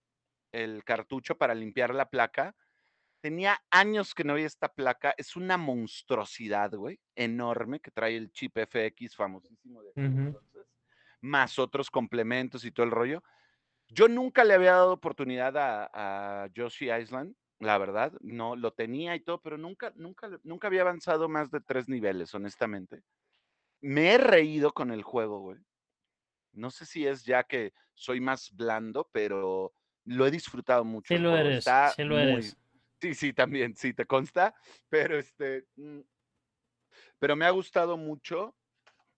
el 0.53 0.85
cartucho 0.85 1.37
para 1.37 1.53
limpiar 1.53 1.93
la 1.93 2.09
placa. 2.09 2.55
Tenía 3.19 3.61
años 3.71 4.15
que 4.15 4.23
no 4.23 4.35
veía 4.35 4.47
esta 4.47 4.73
placa. 4.73 5.13
Es 5.17 5.35
una 5.35 5.57
monstruosidad, 5.57 6.71
güey, 6.75 6.97
enorme, 7.13 7.81
que 7.81 7.91
trae 7.91 8.15
el 8.15 8.31
chip 8.31 8.57
FX 8.57 9.13
famosísimo 9.13 9.83
de 9.83 9.89
Ujú. 9.89 10.27
entonces, 10.27 10.65
más 11.21 11.59
otros 11.59 11.89
complementos 11.91 12.65
y 12.65 12.71
todo 12.71 12.85
el 12.85 12.91
rollo. 12.91 13.23
Yo 13.87 14.07
nunca 14.07 14.43
le 14.43 14.53
había 14.55 14.73
dado 14.73 14.93
oportunidad 14.93 15.57
a, 15.57 16.43
a 16.43 16.47
Yoshi 16.53 16.91
Island, 16.91 17.35
la 17.59 17.77
verdad, 17.77 18.13
no 18.21 18.55
lo 18.55 18.73
tenía 18.73 19.15
y 19.15 19.21
todo, 19.21 19.41
pero 19.41 19.57
nunca, 19.57 19.93
nunca, 19.95 20.29
nunca 20.43 20.67
había 20.67 20.81
avanzado 20.81 21.29
más 21.29 21.51
de 21.51 21.61
tres 21.61 21.87
niveles, 21.89 22.33
honestamente. 22.33 23.03
Me 23.81 24.13
he 24.13 24.17
reído 24.17 24.73
con 24.73 24.91
el 24.91 25.03
juego, 25.03 25.39
güey. 25.39 25.59
No 26.53 26.71
sé 26.71 26.85
si 26.85 27.07
es 27.07 27.23
ya 27.23 27.43
que 27.43 27.73
soy 27.93 28.19
más 28.19 28.51
blando, 28.55 29.09
pero 29.11 29.73
lo 30.05 30.25
he 30.27 30.31
disfrutado 30.31 30.83
mucho. 30.83 31.13
Sí 31.15 31.19
lo 31.19 31.35
eres, 31.35 31.59
Está 31.59 31.89
sí 31.89 32.03
lo 32.03 32.17
muy- 32.17 32.33
eres. 32.33 32.57
Sí, 33.01 33.13
sí, 33.15 33.33
también, 33.33 33.75
sí, 33.75 33.93
te 33.93 34.05
consta, 34.05 34.53
pero 34.89 35.17
este, 35.17 35.65
mm, 35.75 36.01
pero 37.19 37.35
me 37.35 37.45
ha 37.45 37.49
gustado 37.51 37.97
mucho. 37.97 38.55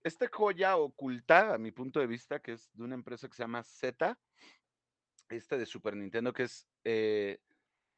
Este 0.03 0.27
joya 0.27 0.75
oculta, 0.77 1.53
a 1.53 1.57
mi 1.57 1.71
punto 1.71 1.99
de 1.99 2.07
vista, 2.07 2.41
que 2.41 2.53
es 2.53 2.69
de 2.73 2.83
una 2.83 2.95
empresa 2.95 3.27
que 3.29 3.35
se 3.35 3.43
llama 3.43 3.63
Z, 3.63 4.19
este 5.29 5.57
de 5.57 5.65
Super 5.65 5.95
Nintendo, 5.95 6.33
que 6.33 6.43
es, 6.43 6.67
eh, 6.83 7.39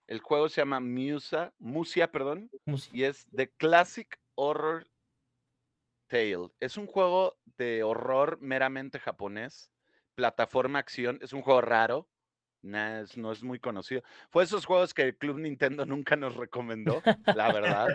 el 0.07 0.19
juego 0.19 0.47
se 0.47 0.61
llama 0.61 0.79
Musa, 0.79 1.53
Musia, 1.57 2.11
perdón, 2.11 2.51
Mus- 2.65 2.89
y 2.93 3.03
es 3.03 3.27
The 3.35 3.49
Classic 3.51 4.19
Horror 4.35 4.87
Tale. 6.07 6.51
Es 6.59 6.77
un 6.77 6.85
juego 6.85 7.39
de 7.57 7.81
horror 7.83 8.37
meramente 8.39 8.99
japonés, 8.99 9.71
plataforma 10.13 10.77
acción, 10.79 11.17
es 11.23 11.33
un 11.33 11.41
juego 11.41 11.61
raro, 11.61 12.07
es- 12.73 13.17
no 13.17 13.31
es 13.31 13.43
muy 13.43 13.59
conocido. 13.59 14.01
Fue 14.29 14.43
esos 14.43 14.65
juegos 14.65 14.93
que 14.93 15.03
el 15.03 15.17
Club 15.17 15.37
Nintendo 15.39 15.85
nunca 15.85 16.15
nos 16.15 16.35
recomendó, 16.35 17.01
la 17.35 17.51
verdad. 17.51 17.87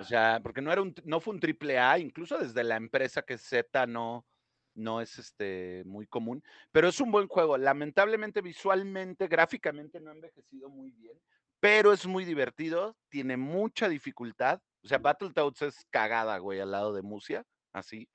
O 0.00 0.04
sea, 0.04 0.40
porque 0.42 0.62
no 0.62 0.72
era 0.72 0.82
un, 0.82 0.94
no 1.04 1.20
fue 1.20 1.34
un 1.34 1.40
triple 1.40 1.78
A, 1.78 1.98
incluso 1.98 2.38
desde 2.38 2.64
la 2.64 2.76
empresa 2.76 3.22
que 3.22 3.34
es 3.34 3.42
Z 3.42 3.86
no, 3.86 4.26
no 4.74 5.00
es 5.00 5.18
este 5.18 5.82
muy 5.84 6.06
común, 6.06 6.42
pero 6.70 6.88
es 6.88 7.00
un 7.00 7.10
buen 7.12 7.28
juego. 7.28 7.58
Lamentablemente, 7.58 8.40
visualmente, 8.40 9.28
gráficamente 9.28 10.00
no 10.00 10.10
ha 10.10 10.14
envejecido 10.14 10.68
muy 10.70 10.90
bien, 10.92 11.18
pero 11.60 11.92
es 11.92 12.06
muy 12.06 12.24
divertido, 12.24 12.96
tiene 13.08 13.36
mucha 13.36 13.88
dificultad. 13.88 14.60
O 14.84 14.88
sea, 14.88 14.98
Battletoads 14.98 15.62
es 15.62 15.86
cagada, 15.90 16.38
güey, 16.38 16.58
al 16.60 16.70
lado 16.72 16.92
de 16.92 17.02
Musia, 17.02 17.44
así. 17.72 18.08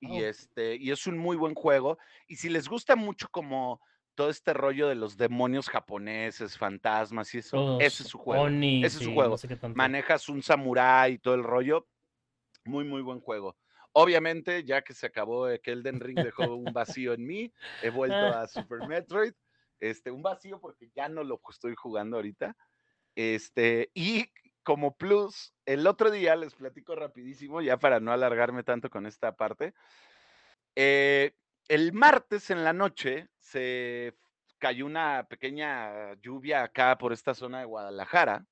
Y 0.00 0.22
Oh. 0.22 0.26
este, 0.26 0.76
y 0.76 0.92
es 0.92 1.06
un 1.08 1.18
muy 1.18 1.36
buen 1.36 1.54
juego. 1.56 1.98
Y 2.28 2.36
si 2.36 2.48
les 2.48 2.68
gusta 2.68 2.94
mucho 2.94 3.26
como 3.32 3.80
todo 4.18 4.30
este 4.30 4.52
rollo 4.52 4.88
de 4.88 4.96
los 4.96 5.16
demonios 5.16 5.68
japoneses, 5.68 6.58
fantasmas 6.58 7.32
y 7.36 7.38
eso. 7.38 7.56
Todos 7.56 7.82
ese 7.84 8.02
es 8.02 8.08
su 8.08 8.18
juego. 8.18 8.42
onis 8.42 8.84
ese 8.84 8.98
es 8.98 9.04
su 9.04 9.14
juego. 9.14 9.30
no 9.30 9.38
sé. 9.38 9.48
Manejas 9.76 10.28
un 10.28 10.42
samurái 10.42 11.12
y 11.12 11.18
todo 11.18 11.36
el 11.36 11.44
rollo. 11.44 11.86
Muy, 12.64 12.84
muy 12.84 13.00
buen 13.00 13.20
juego. 13.20 13.56
Obviamente, 13.92 14.64
ya 14.64 14.82
que 14.82 14.92
se 14.92 15.06
acabó 15.06 15.46
que 15.62 15.70
Elden 15.70 16.00
Ring 16.00 16.18
dejó 16.18 16.42
un 16.56 16.72
vacío 16.72 17.12
en 17.12 17.28
mí, 17.28 17.52
he 17.80 17.90
vuelto 17.90 18.16
a 18.16 18.48
Super 18.48 18.88
Metroid. 18.88 19.34
Este, 19.78 20.10
un 20.10 20.22
vacío 20.22 20.60
porque 20.60 20.90
ya 20.96 21.08
no 21.08 21.22
lo 21.22 21.40
estoy 21.48 21.76
jugando 21.76 22.16
ahorita. 22.16 22.56
Este, 23.14 23.92
y 23.94 24.24
como 24.64 24.96
plus, 24.96 25.54
el 25.64 25.86
otro 25.86 26.10
día 26.10 26.34
les 26.34 26.56
platico 26.56 26.96
rapidísimo, 26.96 27.60
ya 27.60 27.78
para 27.78 28.00
no 28.00 28.10
alargarme 28.10 28.64
tanto 28.64 28.90
con 28.90 29.06
esta 29.06 29.36
parte. 29.36 29.74
eh, 30.74 31.30
el 31.68 31.92
martes 31.92 32.50
en 32.50 32.64
la 32.64 32.72
noche 32.72 33.28
se 33.38 34.14
cayó 34.58 34.86
una 34.86 35.26
pequeña 35.28 36.14
lluvia 36.14 36.62
acá 36.62 36.98
por 36.98 37.12
esta 37.12 37.34
zona 37.34 37.60
de 37.60 37.66
Guadalajara 37.66 38.46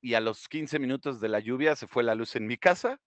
y 0.00 0.14
a 0.14 0.20
los 0.20 0.48
15 0.48 0.78
minutos 0.78 1.20
de 1.20 1.28
la 1.28 1.40
lluvia 1.40 1.74
se 1.76 1.86
fue 1.86 2.02
la 2.02 2.14
luz 2.14 2.36
en 2.36 2.46
mi 2.46 2.56
casa, 2.56 3.00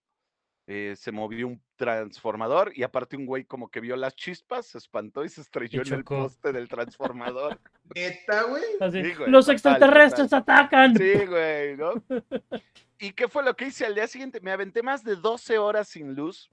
eh, 0.66 0.94
se 0.96 1.12
movió 1.12 1.48
un 1.48 1.62
transformador 1.76 2.72
y 2.74 2.82
aparte 2.82 3.16
un 3.16 3.26
güey 3.26 3.44
como 3.44 3.68
que 3.68 3.80
vio 3.80 3.96
las 3.96 4.14
chispas, 4.14 4.66
se 4.66 4.78
espantó 4.78 5.24
y 5.24 5.28
se 5.28 5.40
estrelló 5.40 5.82
en 5.82 5.92
el 5.92 6.04
poste 6.04 6.52
del 6.52 6.68
transformador. 6.68 7.60
¿Neta, 7.94 8.44
güey? 8.44 8.62
Sí, 8.90 9.14
güey, 9.14 9.30
Los 9.30 9.46
total, 9.46 9.54
extraterrestres 9.54 10.32
atacan. 10.32 10.96
Sí, 10.96 11.26
güey, 11.26 11.76
¿no? 11.76 11.92
¿Y 12.98 13.12
qué 13.12 13.26
fue 13.26 13.42
lo 13.42 13.56
que 13.56 13.66
hice 13.66 13.84
al 13.84 13.94
día 13.94 14.06
siguiente? 14.06 14.40
Me 14.40 14.52
aventé 14.52 14.82
más 14.82 15.02
de 15.02 15.16
12 15.16 15.58
horas 15.58 15.88
sin 15.88 16.14
luz. 16.14 16.50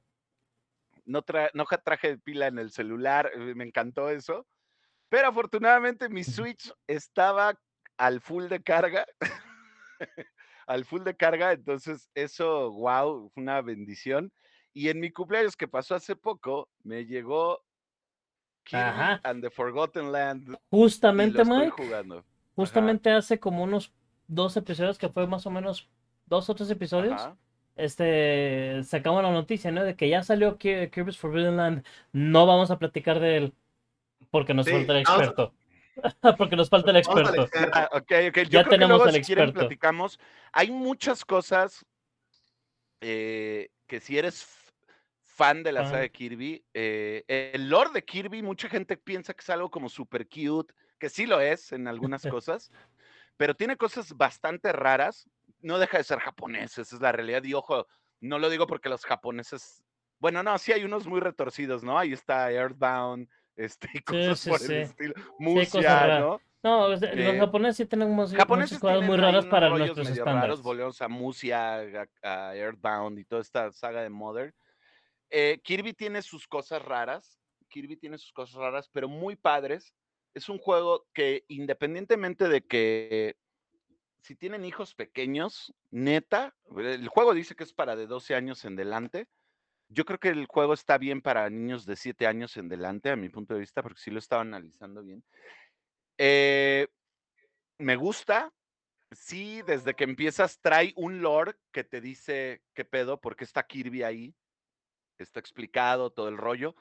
No, 1.09 1.23
tra- 1.23 1.49
no 1.53 1.65
traje 1.65 2.17
pila 2.19 2.47
en 2.47 2.59
el 2.59 2.71
celular, 2.71 3.31
eh, 3.33 3.55
me 3.55 3.63
encantó 3.65 4.09
eso. 4.09 4.45
Pero 5.09 5.27
afortunadamente 5.29 6.07
mi 6.07 6.23
Switch 6.23 6.71
estaba 6.87 7.59
al 7.97 8.21
full 8.21 8.45
de 8.47 8.61
carga. 8.61 9.05
al 10.67 10.85
full 10.85 11.01
de 11.03 11.15
carga, 11.15 11.51
entonces 11.51 12.09
eso, 12.13 12.71
wow, 12.71 13.31
una 13.35 13.61
bendición. 13.61 14.31
Y 14.71 14.89
en 14.89 14.99
mi 14.99 15.11
cumpleaños 15.11 15.55
que 15.57 15.67
pasó 15.67 15.95
hace 15.95 16.15
poco, 16.15 16.69
me 16.83 17.05
llegó 17.05 17.63
Kirby 18.65 18.83
Ajá. 18.83 19.19
and 19.23 19.41
the 19.41 19.49
Forgotten 19.49 20.11
Land 20.11 20.55
Justamente, 20.69 21.43
Mike, 21.43 21.71
jugando. 21.71 22.23
justamente 22.55 23.09
hace 23.09 23.39
como 23.39 23.63
unos 23.63 23.91
dos 24.27 24.55
episodios, 24.57 24.99
que 24.99 25.09
fue 25.09 25.25
más 25.25 25.45
o 25.47 25.49
menos 25.49 25.89
dos 26.27 26.47
o 26.51 26.53
tres 26.55 26.69
episodios, 26.69 27.19
Ajá. 27.19 27.35
Este, 27.79 28.83
sacamos 28.83 29.23
la 29.23 29.31
noticia, 29.31 29.71
¿no? 29.71 29.83
De 29.83 29.95
que 29.95 30.09
ya 30.09 30.23
salió 30.23 30.57
Ki- 30.57 30.89
Kirby's 30.91 31.17
Forbidden 31.17 31.57
Land. 31.57 31.85
No 32.11 32.45
vamos 32.45 32.71
a 32.71 32.79
platicar 32.79 33.19
de 33.19 33.37
él 33.37 33.53
porque 34.31 34.53
nos 34.53 34.65
Sí, 34.67 34.71
falta 34.71 34.93
el 34.93 34.97
a- 34.99 35.01
experto. 35.01 35.53
porque 36.37 36.55
nos 36.55 36.69
falta 36.69 36.91
el 36.91 36.97
experto. 36.97 37.47
Ah, 37.73 37.89
ok, 37.91 38.11
ok. 38.29 38.37
Yo 38.37 38.43
Ya 38.43 38.49
creo 38.49 38.63
que 38.63 38.69
tenemos 38.69 39.13
si 39.13 39.21
quieren, 39.21 39.45
experto. 39.45 39.59
platicamos. 39.59 40.19
Hay 40.53 40.71
muchas 40.71 41.25
cosas 41.25 41.85
eh, 43.01 43.69
que 43.87 43.99
si 43.99 44.17
eres 44.17 44.47
fan 45.21 45.63
de 45.63 45.71
la 45.71 45.81
saga 45.83 45.91
Fan. 45.93 46.01
de 46.01 46.11
Kirby, 46.11 46.65
eh, 46.73 47.23
el 47.53 47.69
lore 47.69 47.91
de 47.93 48.03
Kirby, 48.03 48.41
mucha 48.41 48.67
gente 48.67 48.97
piensa 48.97 49.33
que 49.33 49.41
es 49.41 49.49
algo 49.49 49.69
como 49.71 49.87
super 49.87 50.27
cute, 50.27 50.73
que 50.99 51.09
sí 51.09 51.25
lo 51.25 51.39
es 51.39 51.71
en 51.71 51.87
algunas 51.87 52.23
cosas, 52.27 52.71
pero 53.37 53.55
tiene 53.55 53.77
cosas 53.77 54.15
bastante 54.17 54.71
raras. 54.73 55.29
No 55.61 55.77
deja 55.79 55.97
de 55.97 56.03
ser 56.03 56.19
japonés, 56.19 56.77
esa 56.77 56.95
es 56.95 57.01
la 57.01 57.11
realidad. 57.11 57.43
Y 57.43 57.53
ojo, 57.53 57.87
no 58.21 58.39
lo 58.39 58.49
digo 58.49 58.67
porque 58.67 58.89
los 58.89 59.05
japoneses. 59.05 59.83
Bueno, 60.19 60.43
no, 60.43 60.57
sí 60.57 60.71
hay 60.71 60.83
unos 60.83 61.07
muy 61.07 61.19
retorcidos, 61.19 61.83
¿no? 61.83 61.97
Ahí 61.97 62.13
está 62.13 62.51
Earthbound, 62.51 63.29
este, 63.55 63.89
y 63.93 63.99
cosas 64.01 64.39
sí, 64.39 64.49
por 64.49 64.59
sí. 64.59 64.73
el 64.73 64.81
estilo. 64.81 65.13
Musia. 65.37 66.19
¿no? 66.19 66.41
No, 66.61 66.89
los 66.89 66.99
que- 66.99 67.37
japoneses 67.39 67.77
sí 67.77 67.85
tienen 67.85 68.11
muchas, 68.11 68.35
japoneses 68.35 68.81
muchas 68.81 68.81
cosas 68.95 69.07
muy 69.07 69.17
raras 69.17 69.45
para 69.45 69.69
nuestros 69.69 70.09
estándares. 70.09 70.61
volvemos 70.61 71.01
a 71.01 71.07
Musia, 71.07 71.75
a, 72.21 72.49
a 72.49 72.55
Earthbound 72.55 73.17
y 73.19 73.23
toda 73.23 73.41
esta 73.41 73.71
saga 73.71 74.01
de 74.01 74.09
Mother. 74.09 74.53
Eh, 75.29 75.61
Kirby 75.63 75.93
tiene 75.93 76.21
sus 76.21 76.47
cosas 76.47 76.83
raras, 76.83 77.39
Kirby 77.69 77.95
tiene 77.95 78.17
sus 78.17 78.33
cosas 78.33 78.55
raras, 78.55 78.89
pero 78.91 79.07
muy 79.07 79.35
padres. 79.35 79.93
Es 80.33 80.49
un 80.49 80.57
juego 80.57 81.07
que 81.13 81.45
independientemente 81.47 82.49
de 82.49 82.61
que 82.61 83.37
si 84.21 84.35
tienen 84.35 84.65
hijos 84.65 84.95
pequeños, 84.95 85.73
neta, 85.91 86.55
el 86.77 87.07
juego 87.07 87.33
dice 87.33 87.55
que 87.55 87.63
es 87.63 87.73
para 87.73 87.95
de 87.95 88.07
12 88.07 88.35
años 88.35 88.65
en 88.65 88.75
delante. 88.75 89.27
Yo 89.87 90.05
creo 90.05 90.19
que 90.19 90.29
el 90.29 90.45
juego 90.45 90.73
está 90.73 90.97
bien 90.97 91.21
para 91.21 91.49
niños 91.49 91.85
de 91.85 91.95
7 91.95 92.27
años 92.27 92.57
en 92.57 92.69
delante, 92.69 93.09
a 93.09 93.15
mi 93.15 93.29
punto 93.29 93.53
de 93.53 93.61
vista, 93.61 93.81
porque 93.81 93.99
sí 93.99 94.11
lo 94.11 94.19
estaba 94.19 94.41
analizando 94.41 95.01
bien. 95.01 95.23
Eh, 96.17 96.87
me 97.79 97.95
gusta. 97.95 98.53
Sí, 99.11 99.63
desde 99.63 99.95
que 99.95 100.03
empiezas 100.03 100.59
trae 100.59 100.93
un 100.95 101.21
lore 101.21 101.55
que 101.71 101.83
te 101.83 101.99
dice 101.99 102.61
qué 102.75 102.85
pedo, 102.85 103.19
porque 103.19 103.43
está 103.43 103.65
Kirby 103.65 104.03
ahí. 104.03 104.35
Está 105.17 105.39
explicado 105.39 106.11
todo 106.11 106.29
el 106.29 106.37
rollo. 106.37 106.75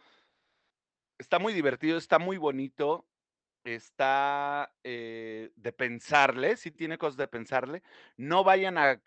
Está 1.16 1.38
muy 1.38 1.54
divertido, 1.54 1.96
está 1.96 2.18
muy 2.18 2.36
bonito. 2.36 3.06
Está 3.74 4.72
eh, 4.82 5.50
de 5.54 5.72
pensarle, 5.72 6.56
sí 6.56 6.70
tiene 6.70 6.96
cosas 6.96 7.18
de 7.18 7.28
pensarle. 7.28 7.82
No 8.16 8.42
vayan 8.42 8.78
a, 8.78 8.98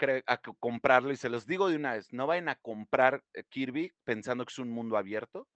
comprarlo, 0.59 1.11
y 1.11 1.15
se 1.15 1.29
los 1.29 1.47
digo 1.47 1.67
de 1.67 1.77
una 1.77 1.93
vez, 1.93 2.13
no 2.13 2.27
vayan 2.27 2.47
a 2.47 2.55
comprar 2.57 3.23
eh, 3.33 3.43
Kirby 3.49 3.91
pensando 4.03 4.45
que 4.45 4.51
es 4.51 4.59
un 4.59 4.69
mundo 4.69 4.97
abierto. 4.97 5.47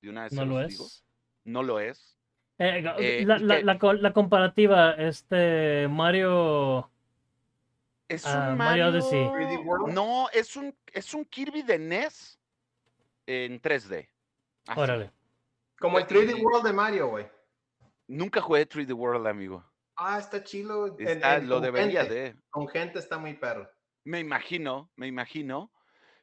De 0.00 0.08
una 0.08 0.22
vez 0.22 0.32
No 0.32 0.40
se 0.40 0.46
lo 0.46 0.58
los 0.58 0.68
digo. 0.68 0.86
es. 0.86 1.04
No 1.44 1.62
lo 1.62 1.80
es. 1.80 2.16
Eh, 2.56 2.82
Eh, 2.98 3.26
la, 3.26 4.12
comparativa, 4.14 4.92
este 4.92 5.86
Mario. 5.88 6.90
Es 8.08 8.24
un 8.24 8.56
Mario 8.56 8.88
Odyssey. 8.88 9.26
3D 9.26 9.64
World. 9.66 9.92
No, 9.92 10.30
es 10.32 10.56
un, 10.56 10.74
es 10.94 11.12
un 11.12 11.26
Kirby 11.26 11.60
de 11.60 11.78
NES 11.78 12.40
en 13.26 13.60
3D. 13.60 14.08
Así. 14.66 14.80
Órale. 14.80 15.10
Como 15.78 15.98
el 15.98 16.06
3D 16.06 16.38
y- 16.38 16.42
World 16.42 16.66
de 16.66 16.72
Mario, 16.72 17.08
güey. 17.08 17.39
Nunca 18.10 18.40
jugué 18.40 18.66
3D 18.66 18.92
World, 18.92 19.26
amigo. 19.28 19.64
Ah, 19.96 20.18
está 20.18 20.42
chilo. 20.42 20.96
en- 20.98 21.06
Está- 21.08 21.36
en- 21.36 21.48
lo 21.48 21.60
debería 21.60 22.00
gente. 22.02 22.14
de. 22.14 22.36
Con 22.50 22.66
gente 22.68 22.98
está 22.98 23.18
muy 23.18 23.34
perro. 23.34 23.70
Me 24.04 24.18
imagino, 24.18 24.90
me 24.96 25.06
imagino. 25.06 25.72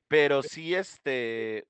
Pero 0.07 0.43
sí, 0.43 0.75
este. 0.75 1.65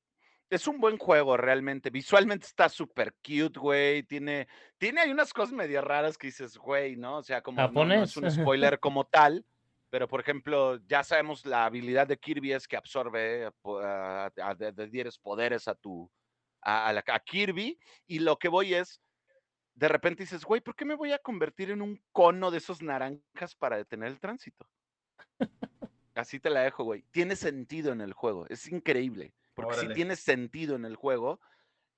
Es 0.50 0.66
un 0.68 0.80
buen 0.80 0.98
juego, 0.98 1.36
realmente. 1.38 1.90
Visualmente 1.90 2.46
está 2.48 2.70
súper 2.70 3.14
cute, 3.16 3.60
güey. 3.60 4.04
Tiene, 4.04 4.48
tiene 4.78 5.02
hay 5.02 5.12
unas 5.12 5.34
cosas 5.34 5.54
medio 5.54 5.82
raras 5.82 6.18
que 6.18 6.28
dices, 6.28 6.58
güey, 6.58 6.96
¿no? 6.96 7.18
O 7.18 7.24
sea, 7.24 7.42
como 7.42 7.62
no- 7.62 7.86
no, 7.86 8.04
es 8.04 8.16
un 8.18 8.24
spoiler 8.50 8.80
como 8.80 9.06
tal. 9.06 9.46
Pero, 9.90 10.08
por 10.08 10.20
ejemplo, 10.22 10.78
ya 10.88 11.04
sabemos 11.04 11.46
la 11.46 11.66
habilidad 11.66 12.08
de 12.08 12.18
Kirby 12.18 12.54
es 12.54 12.68
que 12.68 12.76
absorbe, 12.78 13.52
po- 13.62 13.80
a- 13.80 14.32
a- 14.42 14.56
de- 14.56 14.72
de- 14.72 14.88
dieres 14.88 15.18
poderes 15.20 15.68
a 15.68 15.76
tu, 15.76 16.10
a, 16.62 16.88
a 16.88 16.94
la- 16.94 17.04
a 17.06 17.20
Kirby. 17.20 17.78
Y 18.08 18.20
lo 18.20 18.38
que 18.40 18.48
voy 18.48 18.74
es, 18.74 19.02
de 19.78 19.88
repente 19.88 20.24
dices, 20.24 20.44
güey, 20.44 20.60
¿por 20.60 20.76
qué 20.76 20.86
me 20.86 20.96
voy 20.96 21.12
a 21.12 21.20
convertir 21.20 21.70
en 21.70 21.84
un 21.84 22.02
cono 22.12 22.50
de 22.50 22.58
esos 22.58 22.82
naranjas 22.82 23.54
para 23.56 23.78
detener 23.78 24.10
el 24.10 24.20
tránsito? 24.20 24.68
Así 26.16 26.40
te 26.40 26.50
la 26.50 26.62
dejo, 26.62 26.84
güey. 26.84 27.04
Tiene 27.12 27.36
sentido 27.36 27.92
en 27.92 28.02
el 28.02 28.12
juego. 28.14 28.48
Es 28.50 28.68
increíble. 28.72 29.36
Porque 29.54 29.76
sí 29.76 29.80
Órale. 29.82 29.96
tiene 29.96 30.16
sentido 30.16 30.76
en 30.76 30.86
el 30.86 30.96
juego. 30.96 31.40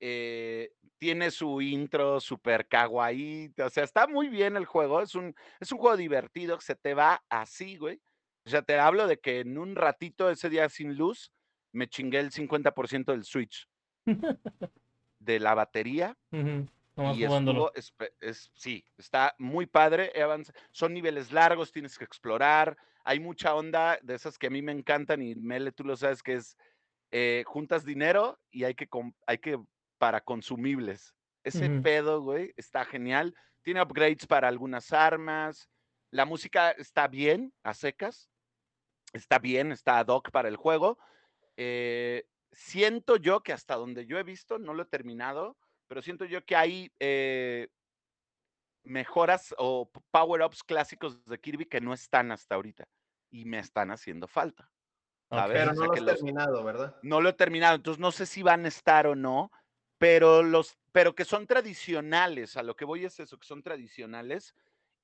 eh, 0.02 0.74
tiene 0.98 1.32
su 1.32 1.62
intro 1.62 2.20
super 2.20 2.68
kawaii. 2.68 3.54
O 3.64 3.70
sea, 3.70 3.86
está 3.86 4.08
muy 4.08 4.28
bien 4.28 4.58
el 4.58 4.66
juego. 4.66 5.02
Es 5.02 5.16
un, 5.16 5.34
es 5.62 5.72
un 5.72 5.78
juego 5.78 5.96
divertido 5.96 6.58
que 6.58 6.66
se 6.66 6.76
te 6.76 6.94
va 6.94 7.24
así, 7.30 7.78
güey. 7.78 8.02
O 8.46 8.50
sea, 8.50 8.62
te 8.62 8.78
hablo 8.78 9.08
de 9.08 9.20
que 9.20 9.40
en 9.40 9.58
un 9.58 9.78
ratito, 9.78 10.30
ese 10.30 10.50
día 10.50 10.68
sin 10.68 10.98
luz, 10.98 11.32
me 11.72 11.88
chingué 11.88 12.20
el 12.20 12.32
50% 12.32 13.06
del 13.14 13.24
Switch. 13.24 13.70
de 15.20 15.40
la 15.40 15.54
batería 15.54 16.18
nomás 17.00 17.18
y 17.18 17.26
jugándolo. 17.26 17.72
es, 17.74 18.52
sí, 18.54 18.86
está 18.98 19.34
muy 19.38 19.66
padre. 19.66 20.12
Son 20.72 20.94
niveles 20.94 21.32
largos, 21.32 21.72
tienes 21.72 21.98
que 21.98 22.04
explorar. 22.06 22.78
Hay 23.04 23.20
mucha 23.20 23.56
onda 23.56 23.98
de 24.02 24.16
esas 24.16 24.38
que 24.38 24.48
a 24.48 24.50
mí 24.50 24.62
me 24.62 24.72
encantan 24.72 25.22
y 25.22 25.36
Mele, 25.36 25.72
tú 25.72 25.84
lo 25.84 25.96
sabes 25.96 26.22
que 26.22 26.34
es 26.34 26.58
eh, 27.12 27.44
juntas 27.48 27.86
dinero 27.86 28.40
y 28.52 28.66
hay 28.66 28.76
que, 28.76 28.88
hay 29.26 29.38
que 29.40 29.60
para 29.98 30.22
consumibles. 30.22 31.16
Ese 31.44 31.70
Ujú. 31.70 31.82
pedo, 31.82 32.22
güey, 32.22 32.54
está 32.58 32.86
genial. 32.86 33.34
Tiene 33.64 33.82
upgrades 33.82 34.28
para 34.28 34.48
algunas 34.48 34.92
armas. 34.94 35.70
La 36.12 36.26
música 36.26 36.72
está 36.72 37.08
bien, 37.08 37.54
a 37.64 37.74
secas. 37.74 38.30
Está 39.14 39.40
bien, 39.40 39.72
está 39.72 40.00
ad 40.00 40.08
hoc 40.08 40.30
para 40.32 40.50
el 40.50 40.56
juego. 40.56 41.00
Eh, 41.58 42.26
siento 42.52 43.16
yo 43.18 43.42
que 43.42 43.54
hasta 43.54 43.76
donde 43.76 44.06
yo 44.06 44.18
he 44.18 44.24
visto, 44.24 44.60
no 44.60 44.74
lo 44.74 44.84
he 44.84 44.86
terminado, 44.86 45.58
pero 45.90 46.02
siento 46.02 46.26
yo 46.26 46.46
que 46.46 46.56
hay 46.56 46.92
eh, 47.00 47.68
mejoras 48.84 49.54
o 49.58 49.92
power-ups 50.12 50.64
clásicos 50.64 51.24
de 51.26 51.40
Kirby 51.40 51.66
que 51.66 51.82
no 51.82 51.94
están 51.94 52.32
hasta 52.32 52.56
ahorita 52.56 52.88
y 53.32 53.46
me 53.46 53.60
están 53.60 53.92
haciendo 53.92 54.28
falta. 54.28 54.72
Pero 55.30 55.42
o 55.44 55.48
sea 55.50 55.66
no 55.66 55.86
lo 55.88 56.02
los- 56.02 56.16
terminado, 56.20 56.64
¿verdad? 56.64 56.96
No 57.04 57.22
lo 57.22 57.30
he 57.30 57.34
terminado, 57.34 57.76
entonces 57.76 58.00
no 58.00 58.12
sé 58.12 58.26
si 58.26 58.42
van 58.44 58.66
a 58.66 58.70
estar 58.70 59.08
o 59.08 59.16
no, 59.16 59.52
pero 59.98 60.44
los 60.44 60.78
pero 60.92 61.14
que 61.14 61.26
son 61.26 61.46
tradicionales, 61.48 62.58
a 62.58 62.64
lo 62.64 62.76
que 62.76 62.86
voy 62.86 63.06
es 63.06 63.20
eso, 63.20 63.38
que 63.38 63.46
son 63.48 63.62
tradicionales 63.62 64.56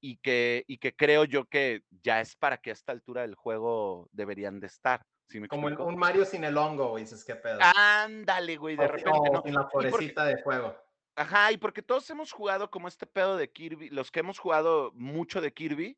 y 0.01 0.17
que, 0.17 0.63
y 0.67 0.79
que 0.79 0.95
creo 0.95 1.25
yo 1.25 1.45
que 1.45 1.83
ya 1.89 2.21
es 2.21 2.35
para 2.35 2.57
que 2.57 2.71
a 2.71 2.73
esta 2.73 2.91
altura 2.91 3.21
del 3.21 3.35
juego 3.35 4.09
deberían 4.11 4.59
de 4.59 4.67
estar. 4.67 5.05
¿Sí 5.27 5.39
me 5.39 5.47
Como 5.47 5.67
un 5.67 5.97
Mario 5.97 6.25
sin 6.25 6.43
el 6.43 6.57
hongo, 6.57 6.89
güey, 6.89 7.03
dices, 7.03 7.23
qué 7.25 7.35
pedo. 7.35 7.59
Ándale, 7.61 8.57
güey, 8.57 8.75
de 8.75 8.85
O- 8.85 8.87
repente, 8.87 9.29
¿no? 9.31 9.41
sin 9.41 9.53
la 9.53 9.67
porque- 9.69 9.89
florecita 9.89 10.25
de 10.25 10.37
fuego. 10.37 10.75
Ajá, 11.17 11.51
y 11.51 11.57
porque 11.57 11.81
todos 11.81 12.09
hemos 12.09 12.31
jugado 12.31 12.69
como 12.69 12.87
este 12.89 13.05
pedo 13.07 13.37
de 13.37 13.49
Kirby, 13.49 13.89
los 13.89 14.11
que 14.11 14.19
hemos 14.19 14.37
jugado 14.37 14.91
mucho 14.93 15.39
de 15.39 15.53
Kirby, 15.53 15.97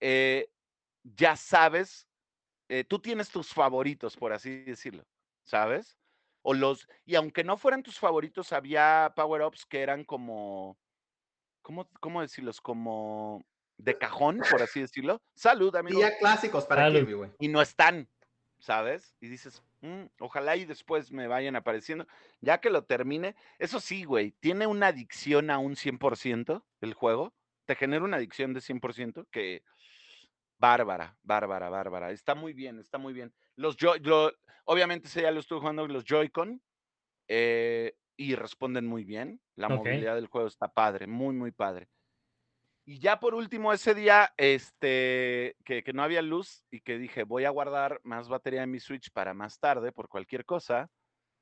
eh, 0.00 0.48
ya 1.02 1.36
sabes, 1.36 2.06
eh, 2.68 2.84
tú 2.84 3.00
tienes 3.00 3.28
tus 3.30 3.52
favoritos, 3.52 4.16
por 4.16 4.32
así 4.32 4.62
decirlo, 4.64 5.04
¿sabes? 5.44 5.96
O 6.42 6.54
los, 6.54 6.88
y 7.04 7.16
aunque 7.16 7.42
no 7.42 7.56
fueran 7.56 7.82
tus 7.82 7.98
favoritos, 7.98 8.52
había 8.52 9.12
power-ups 9.16 9.66
que 9.66 9.80
eran 9.82 10.04
como, 10.04 10.78
¿cómo, 11.62 11.88
cómo 12.00 12.22
decirlos? 12.22 12.60
Como 12.60 13.44
de 13.78 13.98
cajón, 13.98 14.40
por 14.48 14.62
así 14.62 14.80
decirlo. 14.80 15.20
Salud, 15.34 15.74
amigo. 15.74 15.98
Y 15.98 16.02
ya 16.02 16.16
clásicos 16.18 16.64
para 16.66 16.82
Salud. 16.82 17.00
Kirby, 17.00 17.12
güey. 17.14 17.30
Y 17.40 17.48
no 17.48 17.60
están, 17.60 18.08
¿sabes? 18.58 19.16
Y 19.20 19.28
dices, 19.28 19.62
"Mm, 19.80 20.06
ojalá 20.20 20.56
y 20.56 20.64
después 20.64 21.12
me 21.12 21.26
vayan 21.28 21.56
apareciendo. 21.56 22.06
Ya 22.40 22.58
que 22.60 22.70
lo 22.70 22.84
termine, 22.84 23.36
eso 23.58 23.80
sí, 23.80 24.04
güey, 24.04 24.32
tiene 24.32 24.66
una 24.66 24.88
adicción 24.88 25.50
a 25.50 25.58
un 25.58 25.76
100% 25.76 26.66
el 26.80 26.94
juego. 26.94 27.34
Te 27.66 27.74
genera 27.76 28.04
una 28.04 28.16
adicción 28.18 28.54
de 28.54 28.60
100% 28.60 29.26
que 29.30 29.62
bárbara, 30.58 31.18
bárbara, 31.22 31.68
bárbara. 31.68 32.10
Está 32.12 32.34
muy 32.34 32.52
bien, 32.52 32.78
está 32.78 32.98
muy 32.98 33.12
bien. 33.12 33.34
Los 33.56 33.76
Joy, 33.76 34.00
lo- 34.00 34.32
obviamente 34.64 35.08
ese 35.08 35.22
ya 35.22 35.30
lo 35.30 35.40
estuve 35.40 35.60
jugando 35.60 35.86
los 35.88 36.04
Joy-Con 36.04 36.62
eh, 37.28 37.94
y 38.16 38.34
responden 38.36 38.86
muy 38.86 39.04
bien. 39.04 39.42
La 39.56 39.70
movilidad 39.70 40.16
del 40.16 40.28
juego 40.28 40.48
está 40.48 40.68
padre, 40.68 41.06
muy, 41.08 41.34
muy 41.34 41.52
padre. 41.52 41.88
Y 42.88 43.00
ya 43.00 43.18
por 43.18 43.34
último, 43.34 43.72
ese 43.72 43.96
día, 43.96 44.32
este, 44.36 45.56
que, 45.64 45.82
que 45.82 45.92
no 45.92 46.04
había 46.04 46.22
luz 46.22 46.64
y 46.70 46.80
que 46.80 46.98
dije, 46.98 47.24
voy 47.24 47.44
a 47.44 47.50
guardar 47.50 48.00
más 48.04 48.28
batería 48.28 48.62
en 48.62 48.70
mi 48.70 48.78
Switch 48.78 49.10
para 49.10 49.34
más 49.34 49.58
tarde, 49.58 49.90
por 49.90 50.08
cualquier 50.08 50.44
cosa, 50.44 50.88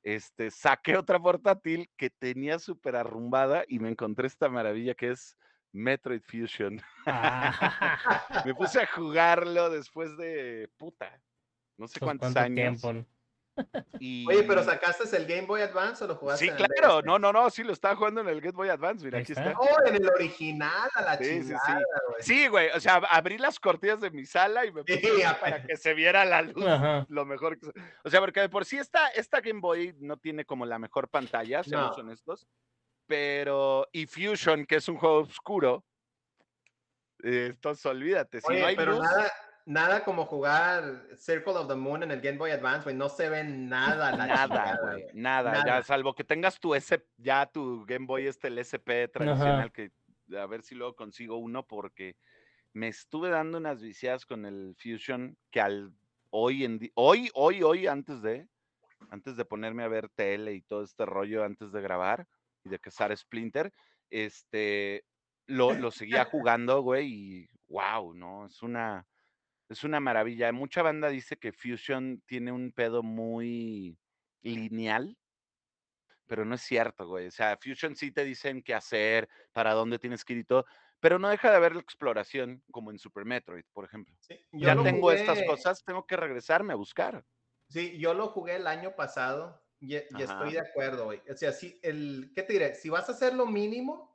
este, 0.01 0.49
saqué 0.49 0.97
otra 0.97 1.19
portátil 1.19 1.91
que 1.97 2.09
tenía 2.09 2.57
súper 2.57 2.95
arrumbada 2.95 3.63
y 3.67 3.77
me 3.77 3.89
encontré 3.89 4.25
esta 4.25 4.49
maravilla 4.49 4.95
que 4.95 5.11
es 5.11 5.37
Metroid 5.71 6.21
Fusion. 6.21 6.81
Ah, 7.05 7.51
Me 8.45 8.55
puse 8.55 8.81
a 8.81 8.87
jugarlo 8.87 9.69
después 9.69 10.17
de 10.17 10.69
puta, 10.77 11.21
no 11.77 11.87
sé 11.87 11.99
cuántos 11.99 12.33
¿cuánto 12.33 12.39
años. 12.39 12.81
tiempo? 12.81 13.05
Y... 13.99 14.27
Oye, 14.27 14.43
pero 14.43 14.61
¿sacaste 14.63 15.03
el 15.15 15.25
Game 15.25 15.43
Boy 15.47 15.61
Advance 15.61 16.03
o 16.03 16.07
lo 16.07 16.15
jugaste 16.15 16.45
Sí, 16.45 16.51
en 16.51 16.57
el 16.57 16.65
claro, 16.67 16.97
DS? 16.97 17.05
no, 17.05 17.17
no, 17.17 17.31
no, 17.31 17.49
sí, 17.49 17.63
lo 17.63 17.71
estaba 17.71 17.95
jugando 17.95 18.19
en 18.21 18.27
el 18.27 18.41
Game 18.41 18.51
Boy 18.55 18.67
Advance, 18.69 19.05
mira, 19.05 19.19
aquí 19.19 19.31
está. 19.31 19.51
está. 19.51 19.59
Oh, 19.59 19.77
en 19.85 19.95
el 19.95 20.09
original, 20.09 20.89
a 20.93 21.01
la 21.01 21.17
Sí, 21.17 21.23
sí, 21.23 21.43
sí. 21.43 21.43
chingada, 21.43 21.85
güey. 22.09 22.21
Sí, 22.21 22.47
güey, 22.49 22.69
o 22.71 22.79
sea, 22.81 22.95
abrí 23.09 23.37
las 23.37 23.59
cortinas 23.59 24.01
de 24.01 24.11
mi 24.11 24.25
sala 24.25 24.65
y 24.65 24.73
me 24.73 24.83
puse 24.83 24.99
Sí, 24.99 25.21
para 25.39 25.63
que 25.63 25.77
se 25.77 25.93
viera 25.93 26.25
la 26.25 26.41
luz 26.41 26.65
Ajá. 26.65 27.05
lo 27.07 27.25
mejor 27.25 27.57
que 27.57 27.67
se- 27.67 27.73
O 28.03 28.09
sea, 28.09 28.19
porque 28.19 28.41
de 28.41 28.49
por 28.49 28.65
sí 28.65 28.77
esta, 28.77 29.07
esta 29.09 29.39
Game 29.39 29.61
Boy 29.61 29.95
no 29.99 30.17
tiene 30.17 30.43
como 30.43 30.65
la 30.65 30.77
mejor 30.77 31.07
pantalla, 31.07 31.63
seamos 31.63 31.97
No. 31.97 32.03
honestos, 32.03 32.45
pero... 33.07 33.87
Y 33.93 34.07
Fusion, 34.07 34.65
que 34.65 34.75
es 34.75 34.89
un 34.89 34.97
juego 34.97 35.19
oscuro, 35.19 35.85
eh, 37.23 37.47
entonces 37.51 37.85
olvídate, 37.85 38.41
si 38.41 38.47
Oye, 38.47 38.59
no 38.59 38.65
hay 38.67 38.75
pero 38.75 38.91
luz... 38.93 39.01
nada, 39.01 39.31
nada 39.65 40.03
como 40.03 40.25
jugar 40.25 41.07
Circle 41.17 41.53
of 41.53 41.67
the 41.67 41.75
Moon 41.75 42.03
en 42.03 42.11
el 42.11 42.21
Game 42.21 42.37
Boy 42.37 42.51
Advance, 42.51 42.83
güey. 42.83 42.95
No 42.95 43.09
se 43.09 43.29
ve 43.29 43.43
nada 43.43 44.11
la 44.11 44.27
Nada, 44.27 44.79
güey, 44.81 45.05
nada, 45.13 45.51
Nada. 45.51 45.65
ya, 45.65 45.83
salvo 45.83 46.13
que 46.13 46.23
tengas 46.23 46.59
tu 46.59 46.75
S, 46.75 47.03
ya 47.17 47.45
tu 47.47 47.85
Game 47.85 48.05
Boy 48.05 48.27
este, 48.27 48.47
el 48.47 48.59
SP 48.61 49.07
tradicional, 49.11 49.71
que 49.71 49.91
a 50.37 50.45
ver 50.45 50.61
si 50.61 50.75
luego 50.75 50.95
consigo 50.95 51.37
uno, 51.37 51.63
porque 51.63 52.15
me 52.73 52.87
estuve 52.87 53.29
dando 53.29 53.57
unas 53.57 53.81
viciadas 53.81 54.25
con 54.25 54.45
el 54.45 54.75
Fusion 54.77 55.37
que 55.49 55.61
al 55.61 55.91
hoy 56.29 56.65
en 56.65 56.79
día, 56.79 56.91
hoy, 56.95 57.29
hoy, 57.33 57.63
hoy, 57.63 57.87
antes 57.87 58.21
de, 58.21 58.47
antes 59.09 59.37
de 59.37 59.45
ponerme 59.45 59.83
a 59.83 59.87
ver 59.87 60.09
tele 60.09 60.53
y 60.53 60.61
todo 60.61 60.83
este 60.83 61.05
rollo, 61.05 61.43
antes 61.43 61.71
de 61.71 61.81
grabar 61.81 62.27
y 62.63 62.69
de 62.69 62.79
cazar 62.79 63.15
Splinter, 63.15 63.71
este, 64.09 65.05
lo, 65.47 65.73
lo 65.73 65.91
seguía 65.91 66.25
jugando, 66.25 66.81
güey, 66.81 67.07
y 67.07 67.49
wow, 67.69 68.13
¿no? 68.13 68.45
Es 68.45 68.61
una, 68.61 69.05
es 69.69 69.83
una 69.83 69.99
maravilla. 69.99 70.51
Mucha 70.51 70.81
banda 70.81 71.09
dice 71.09 71.37
que 71.37 71.53
Fusion 71.53 72.21
tiene 72.25 72.51
un 72.51 72.71
pedo 72.71 73.03
muy 73.03 73.97
lineal, 74.41 75.17
pero 76.27 76.45
no 76.45 76.55
es 76.55 76.61
cierto, 76.61 77.07
güey. 77.07 77.27
O 77.27 77.31
sea, 77.31 77.57
Fusion 77.61 77.95
sí 77.95 78.11
te 78.11 78.23
dicen 78.23 78.63
qué 78.63 78.73
hacer, 78.73 79.29
para 79.51 79.73
dónde 79.73 79.99
tienes 79.99 80.25
que 80.25 80.33
ir 80.33 80.39
y 80.39 80.43
todo, 80.43 80.65
pero 80.99 81.19
no 81.19 81.29
deja 81.29 81.49
de 81.51 81.57
haber 81.57 81.75
la 81.75 81.81
exploración, 81.81 82.63
como 82.71 82.91
en 82.91 82.97
Super 82.99 83.25
Metroid, 83.25 83.65
por 83.73 83.85
ejemplo. 83.85 84.15
Sí, 84.19 84.39
Ya 84.51 84.75
tengo 84.81 85.11
estas 85.11 85.43
cosas, 85.43 85.83
tengo 85.83 86.05
que 86.05 86.17
regresarme 86.17 86.73
a 86.73 86.77
buscar. 86.77 87.25
Sí, 87.69 87.97
yo 87.99 88.13
lo 88.13 88.29
jugué 88.29 88.55
el 88.55 88.67
año 88.67 88.95
pasado 88.95 89.61
y, 89.79 89.95
y 89.95 90.21
estoy 90.21 90.53
de 90.53 90.59
acuerdo, 90.59 91.05
güey. 91.05 91.21
O 91.29 91.35
sea, 91.35 91.51
sí, 91.51 91.79
el, 91.83 92.31
¿qué 92.33 92.43
te 92.43 92.53
diré? 92.53 92.75
Si 92.75 92.89
vas 92.89 93.09
a 93.09 93.11
hacer 93.11 93.33
lo 93.33 93.45
mínimo, 93.45 94.14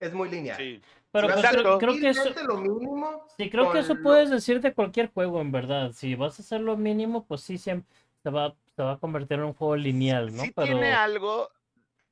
es 0.00 0.12
muy 0.12 0.28
lineal. 0.28 0.56
Sí. 0.56 0.80
Pero 1.10 1.28
pues, 1.28 1.48
creo, 1.48 1.78
que 1.78 2.08
eso, 2.10 2.34
lo 2.46 2.58
mínimo, 2.58 3.26
sí, 3.36 3.48
creo 3.48 3.72
que 3.72 3.78
eso 3.78 3.94
lo- 3.94 4.02
puedes 4.02 4.28
decir 4.30 4.60
de 4.60 4.74
cualquier 4.74 5.10
juego, 5.10 5.40
en 5.40 5.50
verdad. 5.50 5.92
Si 5.92 6.14
vas 6.14 6.38
a 6.38 6.42
hacer 6.42 6.60
lo 6.60 6.76
mínimo, 6.76 7.26
pues 7.26 7.40
sí, 7.40 7.56
siempre 7.56 7.88
se 8.22 8.30
va, 8.30 8.54
se 8.76 8.82
va 8.82 8.92
a 8.92 8.98
convertir 8.98 9.38
en 9.38 9.44
un 9.44 9.54
juego 9.54 9.76
lineal, 9.76 10.26
¿no? 10.34 10.42
Sí 10.42 10.52
Pero 10.54 10.66
tiene 10.66 10.92
algo, 10.92 11.48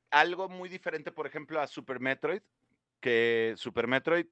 algo 0.09 0.49
muy 0.49 0.67
diferente, 0.67 1.11
por 1.11 1.27
ejemplo, 1.27 1.61
a 1.61 1.67
Super 1.67 1.99
Metroid, 1.99 2.41
que 2.99 3.53
Super 3.55 3.85
Metroid, 3.87 4.25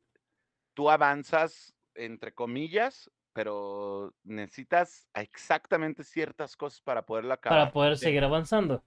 tú 0.74 0.90
avanzas, 0.90 1.76
entre 1.94 2.34
comillas, 2.34 3.12
pero 3.32 4.16
necesitas 4.24 5.08
exactamente 5.14 6.04
ciertas 6.04 6.58
cosas 6.58 6.82
para 6.82 7.06
poderlo 7.06 7.34
acabar. 7.34 7.60
para 7.60 7.72
poder 7.72 7.98
seguir 7.98 8.24
avanzando. 8.24 8.84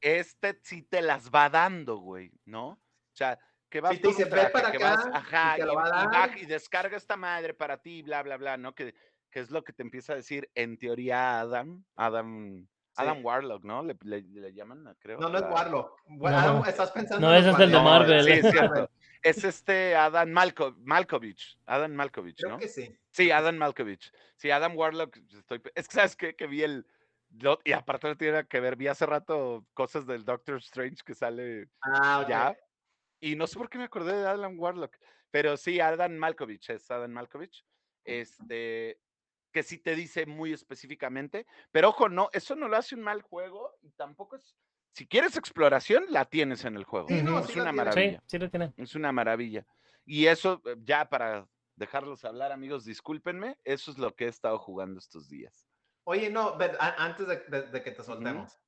Este 0.00 0.58
sí 0.62 0.82
te 0.82 1.02
las 1.02 1.30
va 1.30 1.50
dando, 1.50 1.98
güey, 1.98 2.32
¿no? 2.46 2.68
O 2.68 2.78
sea, 3.12 3.38
que 3.70 3.80
vas 3.80 3.92
te 3.92 4.00
por 4.00 4.10
dice, 4.10 4.24
un 4.24 4.30
"Ve 4.30 4.36
traje, 4.36 4.50
para 4.52 4.70
que 4.70 4.76
acá", 4.76 4.96
vas, 4.96 5.06
y 5.06 5.10
ajá, 5.16 5.54
te 5.56 5.62
y, 5.62 5.64
va 5.66 6.28
descarga 6.48 6.96
esta 6.96 7.16
madre 7.16 7.54
para 7.54 7.78
ti, 7.78 8.02
bla, 8.02 8.22
bla, 8.22 8.36
bla, 8.36 8.56
¿no? 8.56 8.74
Que, 8.74 8.94
que 9.30 9.40
es 9.40 9.50
lo 9.50 9.62
que 9.64 9.72
te 9.72 9.82
empieza 9.82 10.12
a 10.12 10.16
decir, 10.16 10.50
en 10.54 10.76
teoría, 10.76 11.40
Adam, 11.40 11.84
Adam, 11.96 12.66
Sí. 12.92 12.96
Adam 12.96 13.24
Warlock, 13.24 13.64
¿no? 13.64 13.84
Le, 13.84 13.96
le- 14.02 14.22
le 14.22 14.52
llaman, 14.52 14.96
creo. 14.98 15.18
No, 15.20 15.28
no 15.28 15.38
es 15.38 15.44
Warlock. 15.44 15.96
Wa- 16.08 16.30
No. 16.32 16.36
Adam, 16.38 16.64
estás 16.66 16.90
pensando 16.90 17.24
No, 17.28 17.34
ese 17.34 17.50
es 17.50 17.58
el 17.60 17.70
de. 17.70 17.80
Marvel. 17.80 18.24
Sí, 18.24 18.30
es 18.32 18.40
cierto. 18.50 18.90
Es 19.22 19.44
este 19.44 19.94
Adam 19.94 20.28
Malko, 20.30 20.74
Malkovich. 20.80 21.56
Adam 21.66 21.92
Malkovich, 21.92 22.38
Creo 22.38 22.50
¿no? 22.50 22.58
que 22.58 22.66
sí. 22.66 22.92
Sí, 23.10 23.30
Adam 23.30 23.56
Malkovich. 23.56 24.12
Sí, 24.34 24.50
Adam 24.50 24.76
Warlock. 24.76 25.16
Estoy... 25.32 25.62
Es 25.76 25.86
que, 25.86 25.94
¿sabes 25.94 26.16
qué? 26.16 26.34
Que 26.34 26.48
vi 26.48 26.64
el. 26.64 26.84
lo- 27.38 27.60
Y 27.64 27.70
aparte 27.72 28.08
no 28.08 28.16
tiene 28.16 28.44
que 28.48 28.58
ver, 28.58 28.74
vi 28.74 28.88
hace 28.88 29.06
rato 29.06 29.64
cosas 29.72 30.04
del 30.06 30.24
Doctor 30.24 30.56
Strange 30.56 31.04
que 31.06 31.14
sale 31.14 31.68
Ah, 31.82 32.26
ya. 32.28 32.56
Y 33.20 33.36
no 33.36 33.46
sé 33.46 33.58
por 33.58 33.68
qué 33.68 33.78
me 33.78 33.84
acordé 33.84 34.16
de 34.16 34.26
Adam 34.26 34.58
Warlock. 34.58 34.96
Pero 35.30 35.56
sí, 35.56 35.78
Adam 35.80 36.12
Malkovich, 36.16 36.70
es 36.70 36.90
Adam 36.90 37.10
Malkovich. 37.12 37.64
Este. 38.04 38.98
Que 39.52 39.62
sí 39.62 39.78
te 39.78 39.94
dice 39.96 40.26
muy 40.26 40.52
específicamente. 40.52 41.46
Pero 41.72 41.88
ojo, 41.88 42.08
no, 42.08 42.30
eso 42.32 42.54
no 42.54 42.68
lo 42.68 42.76
hace 42.76 42.94
un 42.94 43.02
mal 43.02 43.22
juego 43.22 43.76
y 43.82 43.90
tampoco 43.92 44.36
es. 44.36 44.56
Si 44.92 45.06
quieres 45.06 45.36
exploración, 45.36 46.04
la 46.08 46.24
tienes 46.24 46.64
en 46.64 46.76
el 46.76 46.84
juego. 46.84 47.08
Sí, 47.08 47.22
no, 47.22 47.38
es 47.40 47.46
sí 47.46 47.60
una 47.60 47.72
maravilla. 47.72 48.18
Sí, 48.20 48.26
sí 48.26 48.38
lo 48.38 48.50
tiene. 48.50 48.72
Es 48.76 48.94
una 48.94 49.12
maravilla. 49.12 49.66
Y 50.04 50.26
eso, 50.26 50.60
eh, 50.66 50.76
ya 50.82 51.08
para 51.08 51.48
dejarlos 51.76 52.24
hablar, 52.24 52.52
amigos, 52.52 52.84
discúlpenme, 52.84 53.56
eso 53.64 53.90
es 53.90 53.98
lo 53.98 54.14
que 54.14 54.24
he 54.26 54.28
estado 54.28 54.58
jugando 54.58 54.98
estos 54.98 55.28
días. 55.28 55.66
Oye, 56.04 56.28
no, 56.30 56.56
a- 56.78 57.04
antes 57.04 57.26
de, 57.26 57.36
de- 57.48 57.62
de 57.70 57.82
que 57.82 57.90
te 57.92 58.02
soltemos. 58.02 58.58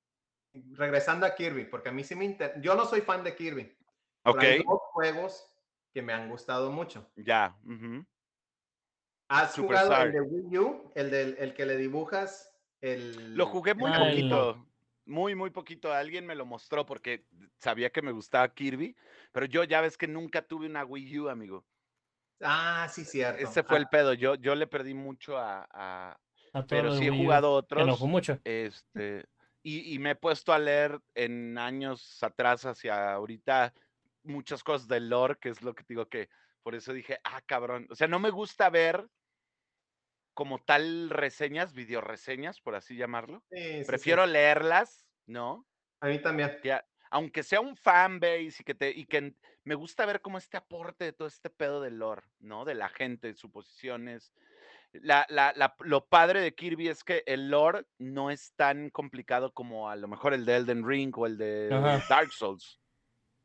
Regresando 0.72 1.24
a 1.26 1.34
Kirby, 1.34 1.64
porque 1.64 1.88
a 1.88 1.92
mí 1.92 2.04
sí 2.04 2.14
me 2.14 2.24
interesa. 2.26 2.60
Yo 2.60 2.74
no 2.74 2.84
soy 2.86 3.00
fan 3.00 3.24
de 3.24 3.34
Kirby. 3.34 3.74
Pero 4.22 4.36
Ok, 4.36 4.42
hay 4.42 4.62
dos 4.62 4.80
juegos 4.92 5.48
que 5.92 6.02
me 6.02 6.12
han 6.12 6.28
gustado 6.28 6.70
mucho. 6.70 7.10
ya. 7.16 7.56
ujú. 7.64 8.04
¿Has 9.28 9.54
Super 9.54 9.76
jugado 9.76 9.92
Star. 9.92 10.06
el 10.08 10.12
de 10.12 10.20
Wii 10.20 10.58
U? 10.58 10.92
El, 10.94 11.10
del, 11.10 11.36
el 11.38 11.54
que 11.54 11.64
le 11.64 11.76
dibujas 11.76 12.54
el... 12.82 13.34
Lo 13.34 13.46
jugué 13.46 13.74
muy 13.74 13.90
Ah, 13.90 13.96
el- 13.96 14.28
poquito, 14.28 14.66
muy, 15.06 15.34
muy 15.34 15.50
poquito. 15.50 15.92
Alguien 15.92 16.26
me 16.26 16.34
lo 16.34 16.44
mostró 16.44 16.84
porque 16.84 17.24
sabía 17.56 17.90
que 17.90 18.02
me 18.02 18.12
gustaba 18.12 18.52
Kirby, 18.52 18.94
pero 19.32 19.46
yo 19.46 19.64
ya 19.64 19.80
ves 19.80 19.96
que 19.96 20.06
nunca 20.06 20.42
tuve 20.42 20.66
una 20.66 20.84
Wii 20.84 21.18
U, 21.20 21.28
amigo. 21.30 21.64
Ah, 22.42 22.88
sí, 22.90 23.04
cierto. 23.04 23.42
Ese 23.42 23.62
fue 23.62 23.78
Ah, 23.78 23.80
el 23.80 23.88
pedo. 23.88 24.12
Yo, 24.12 24.34
yo 24.34 24.54
le 24.54 24.66
perdí 24.66 24.92
mucho 24.92 25.38
a, 25.38 25.66
a- 25.70 26.20
pero 26.68 26.90
sí 26.98 27.06
he 27.06 27.10
Wii 27.10 27.20
U, 27.20 27.24
jugado 27.24 27.66
Que 27.68 27.76
no 27.76 27.84
otros. 27.86 27.98
fue 28.00 28.08
mucho. 28.08 28.38
Este, 28.44 29.24
y, 29.62 29.94
y 29.94 29.98
me 29.98 30.10
he 30.10 30.16
puesto 30.16 30.52
a 30.52 30.58
leer 30.58 31.00
en 31.14 31.56
años 31.56 32.22
atrás 32.22 32.66
hacia 32.66 33.14
ahorita 33.14 33.72
muchas 34.24 34.62
cosas 34.62 34.88
del 34.88 35.08
lore, 35.08 35.38
que 35.40 35.50
es 35.50 35.62
lo 35.62 35.74
que 35.74 35.84
digo 35.88 36.08
que 36.08 36.28
por 36.62 36.74
eso 36.74 36.92
dije, 36.92 37.18
ah, 37.24 37.40
cabrón. 37.42 37.86
O 37.90 37.94
sea, 37.94 38.06
no 38.08 38.18
me 38.18 38.30
gusta 38.30 38.70
ver 38.70 39.08
como 40.34 40.58
tal 40.58 41.10
reseñas, 41.10 41.74
videoreseñas, 41.74 42.60
por 42.60 42.74
así 42.74 42.96
llamarlo. 42.96 43.42
sí, 43.50 43.58
sí, 43.58 43.78
sí. 43.80 43.84
Prefiero 43.84 44.26
leerlas, 44.26 45.06
¿no? 45.26 45.66
A 46.00 46.08
mí 46.08 46.20
también. 46.20 46.58
Que 46.62 46.80
aunque 47.10 47.42
sea 47.42 47.60
un 47.60 47.76
fanbase 47.76 48.56
y 48.60 48.64
que 48.64 48.74
te, 48.74 48.90
y 48.90 49.04
que 49.04 49.34
me 49.64 49.74
gusta 49.74 50.06
ver 50.06 50.22
como 50.22 50.38
este 50.38 50.56
aporte 50.56 51.04
de 51.04 51.12
todo 51.12 51.28
este 51.28 51.50
pedo 51.50 51.80
del 51.82 51.98
lore, 51.98 52.22
¿no? 52.38 52.64
De 52.64 52.74
la 52.74 52.88
gente, 52.88 53.34
suposiciones. 53.34 54.32
La, 54.92 55.26
la, 55.28 55.52
la, 55.54 55.74
lo 55.80 56.06
padre 56.06 56.40
de 56.40 56.54
Kirby 56.54 56.88
es 56.88 57.04
que 57.04 57.22
el 57.26 57.50
lore 57.50 57.84
no 57.98 58.30
es 58.30 58.54
tan 58.54 58.88
complicado 58.90 59.52
como 59.52 59.90
a 59.90 59.96
lo 59.96 60.08
mejor 60.08 60.32
el 60.32 60.44
de 60.46 60.56
Elden 60.56 60.86
Ring 60.86 61.16
o 61.16 61.26
el 61.26 61.36
de 61.36 61.70
Ajá. 61.72 62.02
Dark 62.08 62.32
Souls, 62.32 62.80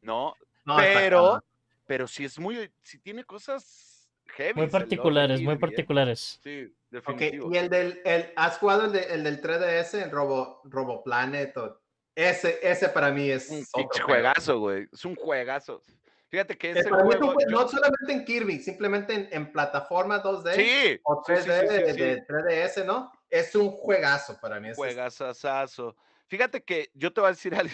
¿no? 0.02 0.34
No, 0.68 0.76
pero, 0.76 1.42
pero 1.86 2.08
sí 2.10 2.26
es 2.26 2.38
muy, 2.38 2.70
sí 2.84 3.00
tiene 3.00 3.24
cosas 3.24 4.10
heavy. 4.26 4.54
Muy 4.60 4.68
particulares, 4.68 5.42
muy 5.42 5.58
particulares. 5.58 6.42
Sí, 6.44 6.76
y 6.92 7.58
el 7.58 7.70
del, 7.70 8.02
el, 8.04 8.34
¿has 8.36 8.58
jugado 8.58 8.84
el, 8.86 8.92
de- 8.92 9.14
el 9.14 9.24
del 9.24 9.42
3DS, 9.42 9.94
el 10.04 10.12
Robo, 10.12 10.60
Robo 10.66 11.02
Planet? 11.04 11.56
o- 11.56 11.80
ese, 12.14 12.60
ese 12.62 12.90
para 12.90 13.12
mí 13.12 13.30
es 13.30 13.50
un 13.50 13.64
juegazo, 14.06 14.60
güey. 14.60 14.90
Es 14.92 15.06
un 15.06 15.16
juegazo. 15.16 15.82
Fíjate 16.28 16.58
que 16.58 16.72
ese 16.72 16.80
es 16.82 16.88
juego. 16.90 17.12
jue- 17.34 17.46
yo- 17.50 17.62
No 17.62 17.68
solamente 17.70 18.12
en 18.12 18.26
Kirby, 18.26 18.60
simplemente 18.60 19.14
en, 19.14 19.30
en 19.32 19.52
plataforma 19.54 20.22
2D 20.22 20.54
sí, 20.56 21.00
o 21.04 21.24
sí, 21.26 21.32
3D 21.32 21.44
sí, 21.44 21.50
sí, 21.50 21.76
sí, 21.78 21.84
de, 21.84 21.94
sí. 21.94 22.00
de 22.02 22.26
3DS, 22.28 22.86
¿no? 22.86 23.10
Es 23.30 23.56
un 23.56 23.70
juegazo 23.72 24.38
para 24.42 24.60
mí. 24.60 24.68
es- 24.68 24.76
Juegazazazo. 24.76 25.96
Fíjate 26.28 26.64
que 26.64 26.92
yo 26.94 27.14
te 27.14 27.22
voy 27.22 27.30
a 27.30 27.32
decir 27.32 27.56
algo. 27.56 27.72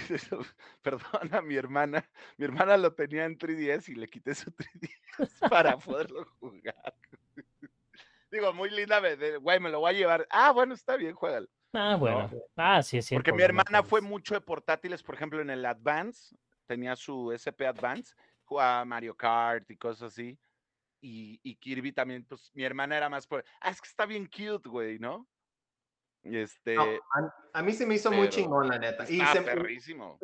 Perdona, 0.82 1.42
mi 1.42 1.56
hermana. 1.56 2.10
Mi 2.38 2.46
hermana 2.46 2.78
lo 2.78 2.94
tenía 2.94 3.26
en 3.26 3.38
3DS 3.38 3.90
y 3.90 3.96
le 3.96 4.08
quité 4.08 4.36
su 4.36 4.52
3DS 4.52 4.90
para 5.50 5.78
poderlo 5.78 6.26
jugar. 6.40 6.96
Digo, 8.32 8.54
muy 8.54 8.70
linda, 8.70 9.00
güey, 9.40 9.60
me 9.60 9.70
lo 9.70 9.80
voy 9.80 9.92
a 9.92 9.98
llevar. 9.98 10.28
Ah, 10.30 10.52
bueno, 10.52 10.74
está 10.74 10.96
bien, 10.96 11.14
juégalo. 11.14 11.48
Ah, 11.74 11.96
bueno. 11.96 12.32
Ah, 12.56 12.82
sí, 12.82 13.02
sí. 13.02 13.16
Porque 13.16 13.34
mi 13.34 13.44
hermana 13.44 13.84
fue 13.84 14.02
mucho 14.02 14.34
de 14.34 14.42
portátiles, 14.42 15.04
por 15.04 15.16
ejemplo, 15.16 15.42
en 15.42 15.50
el 15.50 15.66
Advance, 15.66 16.36
tenía 16.66 16.96
su 16.96 17.32
SP 17.34 17.66
Advance, 17.66 18.16
jugaba 18.44 18.86
Mario 18.86 19.16
Kart 19.16 19.70
y 19.70 19.78
cosas 19.78 20.14
así. 20.14 20.38
Y, 21.02 21.40
y 21.44 21.56
Kirby 21.56 21.92
también, 21.92 22.26
pues 22.26 22.52
mi 22.54 22.64
hermana 22.64 22.98
era 22.98 23.10
más 23.10 23.28
por, 23.28 23.44
ah, 23.60 23.70
es 23.70 23.82
que 23.82 23.88
está 23.88 24.06
bien 24.06 24.26
cute, 24.26 24.70
güey, 24.70 25.00
¿no? 25.00 25.28
Este, 26.24 26.76
No, 26.76 26.84
a, 26.84 27.60
a 27.60 27.62
mí 27.62 27.74
se 27.74 27.86
me 27.86 27.96
hizo 27.96 28.12
muy 28.12 28.30
chingón, 28.30 28.68
la 28.70 28.80
neta. 28.80 29.04
Y, 29.04 29.08
se- 29.08 29.14
y 29.16 29.18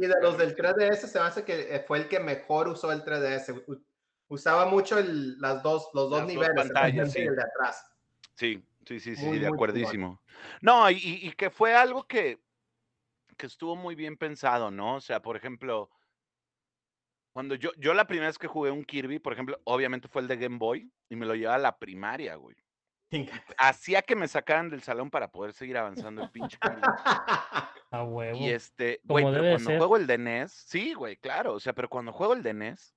de 0.07 0.15
los 0.21 0.38
del 0.38 0.55
perrísimo. 0.55 0.73
3DS 0.73 1.07
se 1.07 1.19
me 1.19 1.25
hace 1.25 1.43
que 1.43 1.75
eh, 1.75 1.83
fue 1.85 1.97
el 1.99 2.07
que 2.07 2.19
mejor 2.19 2.67
usó 2.69 2.91
el 2.91 3.03
3DS. 3.03 3.51
U- 3.67 3.83
Usaba 4.31 4.65
mucho 4.67 4.97
el- 4.99 5.39
las 5.41 5.63
dos, 5.63 5.89
los 5.93 6.09
dos 6.09 6.19
Las 6.19 6.27
dos 6.27 6.33
niveles, 6.35 6.49
el 6.49 6.67
de 6.67 6.73
pantallas, 6.73 7.12
sí. 7.12 7.19
el 7.21 7.35
de 7.35 7.41
atrás. 7.41 7.91
Sí, 8.35 8.63
sí, 8.85 8.99
sí, 8.99 9.15
sí, 9.15 9.25
Muy, 9.25 9.39
de 9.39 9.47
muy 9.47 9.55
acuerdísimo. 9.55 10.21
No, 10.62 10.89
y, 10.89 10.95
y- 10.97 11.27
y 11.27 11.31
que 11.33 11.49
fue 11.49 11.75
algo 11.75 12.05
que, 12.07 12.39
que 13.35 13.47
estuvo 13.47 13.75
muy 13.75 13.95
bien 13.95 14.17
pensado, 14.17 14.69
¿no? 14.71 14.95
O 14.95 15.01
sea, 15.01 15.21
por 15.21 15.35
ejemplo, 15.35 15.89
cuando 17.33 17.55
yo, 17.55 17.71
yo 17.77 17.93
la 17.93 18.05
primera 18.05 18.27
vez 18.27 18.38
que 18.38 18.47
jugué 18.47 18.69
un 18.71 18.83
Kirby, 18.85 19.19
por 19.19 19.33
ejemplo, 19.33 19.59
obviamente 19.63 20.07
fue 20.07 20.21
el 20.21 20.27
de 20.27 20.38
Game 20.38 20.57
Boy 20.57 20.91
y 21.09 21.15
me 21.15 21.25
lo 21.25 21.33
llevaba 21.35 21.55
a 21.55 21.59
la 21.59 21.77
primaria, 21.77 22.35
güey. 22.35 22.55
Hacía 23.57 24.01
que 24.01 24.15
me 24.15 24.27
sacaran 24.27 24.69
del 24.69 24.83
salón 24.83 25.09
para 25.09 25.31
poder 25.31 25.53
seguir 25.53 25.77
avanzando 25.77 26.23
el 26.23 26.29
pinche. 26.29 26.57
A 27.91 28.03
huevo. 28.03 28.37
Y 28.37 28.49
este, 28.49 29.01
güey, 29.03 29.25
pero 29.25 29.41
cuando 29.41 29.59
ser. 29.59 29.77
juego 29.77 29.97
el 29.97 30.05
de 30.07 30.17
NES, 30.19 30.51
sí, 30.51 30.93
güey, 30.93 31.17
claro, 31.17 31.53
o 31.53 31.59
sea, 31.59 31.73
pero 31.73 31.89
cuando 31.89 32.11
juego 32.11 32.33
el 32.33 32.43
de 32.43 32.53
NES, 32.53 32.95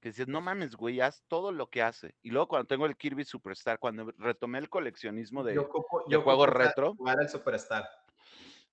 que 0.00 0.10
dices, 0.10 0.28
no 0.28 0.40
mames, 0.40 0.76
güey, 0.76 1.00
haz 1.00 1.22
todo 1.28 1.52
lo 1.52 1.70
que 1.70 1.80
hace. 1.80 2.14
Y 2.22 2.30
luego 2.30 2.48
cuando 2.48 2.66
tengo 2.66 2.86
el 2.86 2.96
Kirby 2.96 3.24
Superstar, 3.24 3.78
cuando 3.78 4.12
retomé 4.18 4.58
el 4.58 4.68
coleccionismo 4.68 5.44
de, 5.44 5.54
yo 5.54 5.62
ocupo, 5.62 6.00
de 6.00 6.12
yo 6.12 6.22
juegos 6.22 6.48
retro, 6.48 6.94
jugar 6.96 7.18
el 7.22 7.28
Superstar. 7.28 7.88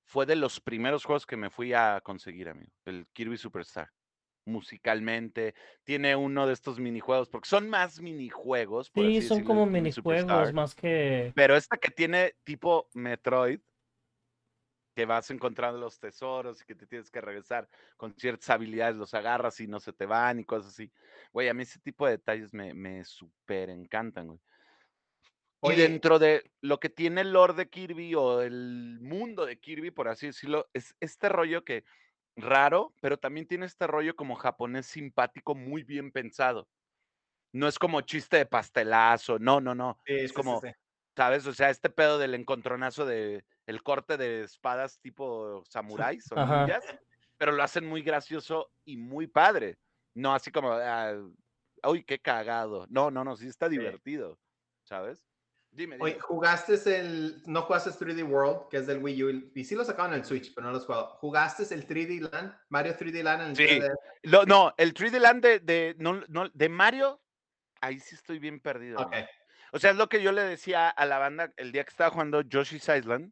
fue 0.04 0.26
de 0.26 0.36
los 0.36 0.60
primeros 0.60 1.06
juegos 1.06 1.26
que 1.26 1.38
me 1.38 1.50
fui 1.50 1.72
a 1.72 2.02
conseguir, 2.04 2.50
amigo, 2.50 2.72
el 2.86 3.08
Kirby 3.14 3.38
Superstar. 3.38 3.90
Musicalmente, 4.46 5.54
tiene 5.84 6.16
uno 6.16 6.48
de 6.48 6.54
estos 6.54 6.80
minijuegos, 6.80 7.30
porque 7.30 7.50
son 7.50 7.70
más 7.70 8.00
minijuegos. 8.02 8.90
por 8.90 9.04
Sí, 9.06 9.18
así 9.18 9.28
son 9.28 9.38
decirlo, 9.38 9.48
como 9.48 9.66
minijuegos 9.66 10.22
Superstar. 10.22 10.54
más 10.54 10.76
que. 10.76 11.32
Pero 11.36 11.56
esta 11.56 11.78
que 11.78 11.92
tiene 11.92 12.36
tipo 12.44 12.88
Metroid, 12.94 13.60
que 14.96 15.06
vas 15.06 15.30
encontrando 15.32 15.80
los 15.80 16.00
tesoros 16.00 16.62
y 16.62 16.66
que 16.66 16.76
te 16.76 16.86
tienes 16.88 17.10
que 17.10 17.22
regresar 17.22 17.70
con 17.96 18.14
ciertas 18.16 18.50
habilidades, 18.50 18.96
los 18.96 19.14
agarras 19.14 19.60
y 19.60 19.68
no 19.68 19.80
se 19.80 19.94
te 19.94 20.06
van 20.06 20.40
y 20.40 20.46
cosas 20.46 20.74
así. 20.74 20.92
Güey, 21.32 21.48
a 21.48 21.54
mí 21.54 21.64
ese 21.64 21.80
tipo 21.80 22.06
de 22.06 22.14
detalles 22.14 22.54
me, 22.54 22.74
me 22.74 23.06
súper 23.06 23.70
encantan, 23.70 24.28
güey. 24.28 24.40
Y 25.62 25.68
Oye. 25.68 25.84
dentro 25.84 26.20
de 26.20 26.52
lo 26.62 26.80
que 26.80 26.90
tiene 26.90 27.22
el 27.22 27.34
lore 27.34 27.54
de 27.54 27.70
Kirby 27.70 28.16
o 28.16 28.42
el 28.42 29.00
mundo 29.02 29.46
de 29.46 29.60
Kirby, 29.60 29.92
por 29.92 30.08
así 30.08 30.28
decirlo, 30.28 30.70
es 30.74 30.96
este 31.02 31.30
rollo 31.30 31.64
que 31.64 31.84
raro, 32.36 32.94
pero 33.02 33.18
también 33.18 33.48
tiene 33.48 33.66
este 33.66 33.88
rollo 33.88 34.16
como 34.16 34.36
japonés 34.36 34.86
simpático, 34.88 35.56
muy 35.56 35.84
bien 35.84 36.12
pensado. 36.12 36.68
No 37.54 37.68
es 37.68 37.80
como 37.80 38.02
chiste 38.02 38.38
de 38.38 38.46
pastelazo, 38.46 39.40
no, 39.40 39.62
no, 39.62 39.76
no. 39.76 40.00
Sí, 40.06 40.14
es 40.14 40.30
sí, 40.30 40.36
como, 40.36 40.62
sí. 40.62 40.70
¿sabes? 41.16 41.48
O 41.48 41.54
sea, 41.54 41.70
este 41.70 41.90
pedo 41.90 42.18
del 42.20 42.36
encontronazo 42.36 43.06
de 43.06 43.46
el 43.66 43.84
corte 43.84 44.18
de 44.18 44.42
espadas 44.44 45.00
tipo 45.02 45.64
samuráis 45.66 46.32
o 46.32 46.36
ninjas, 46.36 46.84
pero 47.38 47.52
lo 47.52 47.64
hacen 47.64 47.86
muy 47.88 48.02
gracioso 48.04 48.72
y 48.86 48.98
muy 48.98 49.28
padre. 49.28 49.78
No 50.16 50.34
así 50.34 50.52
como, 50.52 50.72
ah, 50.74 51.14
uy, 51.84 52.04
qué 52.04 52.20
cagado. 52.20 52.88
No, 52.90 53.12
no, 53.12 53.24
no, 53.24 53.36
sí 53.36 53.48
está 53.48 53.70
divertido, 53.70 54.40
¿sabes? 54.84 55.29
Dime, 55.72 55.96
dime. 55.96 56.04
Oye, 56.04 56.20
¿jugaste 56.20 56.74
el, 57.00 57.42
no 57.46 57.62
jugaste 57.62 57.92
3D 57.92 58.24
World, 58.24 58.70
que 58.70 58.78
es 58.78 58.88
del 58.88 58.98
Wii 59.04 59.24
U, 59.24 59.52
y 59.54 59.64
sí 59.64 59.76
lo 59.76 59.86
sacaron 59.86 60.14
en 60.14 60.20
el 60.20 60.26
Switch, 60.26 60.54
pero 60.54 60.66
no 60.66 60.72
lo 60.72 60.80
has 60.80 60.86
jugado. 60.86 61.08
¿Jugaste 61.20 61.74
el 61.74 61.88
3D 61.88 62.32
Land, 62.32 62.54
Mario 62.70 62.96
3D 62.98 63.24
Land 63.24 63.42
en 63.42 63.50
el 63.50 63.56
Sí. 63.56 63.64
3DS? 63.64 63.98
Lo- 64.24 64.46
no, 64.46 64.74
el 64.78 64.94
3D 64.94 65.20
Land 65.20 65.44
de, 65.44 65.60
de, 65.60 65.96
no, 66.00 66.22
no, 66.28 66.50
de 66.50 66.70
Mario, 66.70 67.22
ahí 67.82 68.00
sí 68.00 68.16
estoy 68.16 68.40
bien 68.40 68.60
perdido. 68.60 69.00
Ok. 69.00 69.14
amigo. 69.14 69.28
O 69.72 69.78
sea, 69.80 69.92
es 69.92 69.98
lo 69.98 70.10
que 70.10 70.24
yo 70.24 70.32
le 70.32 70.42
decía 70.42 70.90
a 70.90 71.06
la 71.06 71.20
banda 71.20 71.54
el 71.56 71.72
día 71.72 71.84
que 71.84 71.92
estaba 71.92 72.10
jugando 72.10 72.42
Yoshi's 72.42 72.90
Island. 72.90 73.32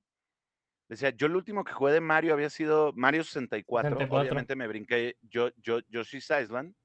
Decía, 0.88 1.10
yo 1.10 1.26
el 1.28 1.36
último 1.36 1.64
que 1.64 1.74
jugué 1.74 1.94
de 1.94 2.00
Mario 2.00 2.34
había 2.34 2.50
sido 2.52 2.94
Mario 2.96 3.24
64. 3.24 3.90
64. 3.90 4.22
Obviamente 4.22 4.56
me 4.56 4.68
brinqué 4.68 5.18
yo, 5.22 5.50
yo, 5.58 5.80
Yoshi's 5.90 6.30
Island. 6.30 6.76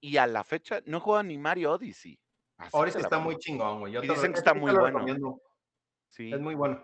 Y 0.00 0.16
a 0.16 0.26
la 0.26 0.42
fecha 0.44 0.82
no 0.84 1.00
juego 1.00 1.22
ni 1.22 1.38
Mario 1.38 1.72
Odyssey. 1.72 2.18
Así 2.58 2.70
Ahora 2.72 2.90
sí 2.90 2.98
está 2.98 3.10
pongo. 3.10 3.24
muy 3.30 3.36
chingón, 3.38 3.80
güey. 3.80 3.92
Yo 3.92 4.02
Y 4.02 4.08
dicen 4.08 4.32
que 4.32 4.38
está 4.38 4.52
muy 4.54 4.72
bueno. 4.72 4.86
recomiendo, 4.86 5.40
Sí. 6.10 6.32
Es 6.32 6.40
muy 6.40 6.54
bueno. 6.54 6.82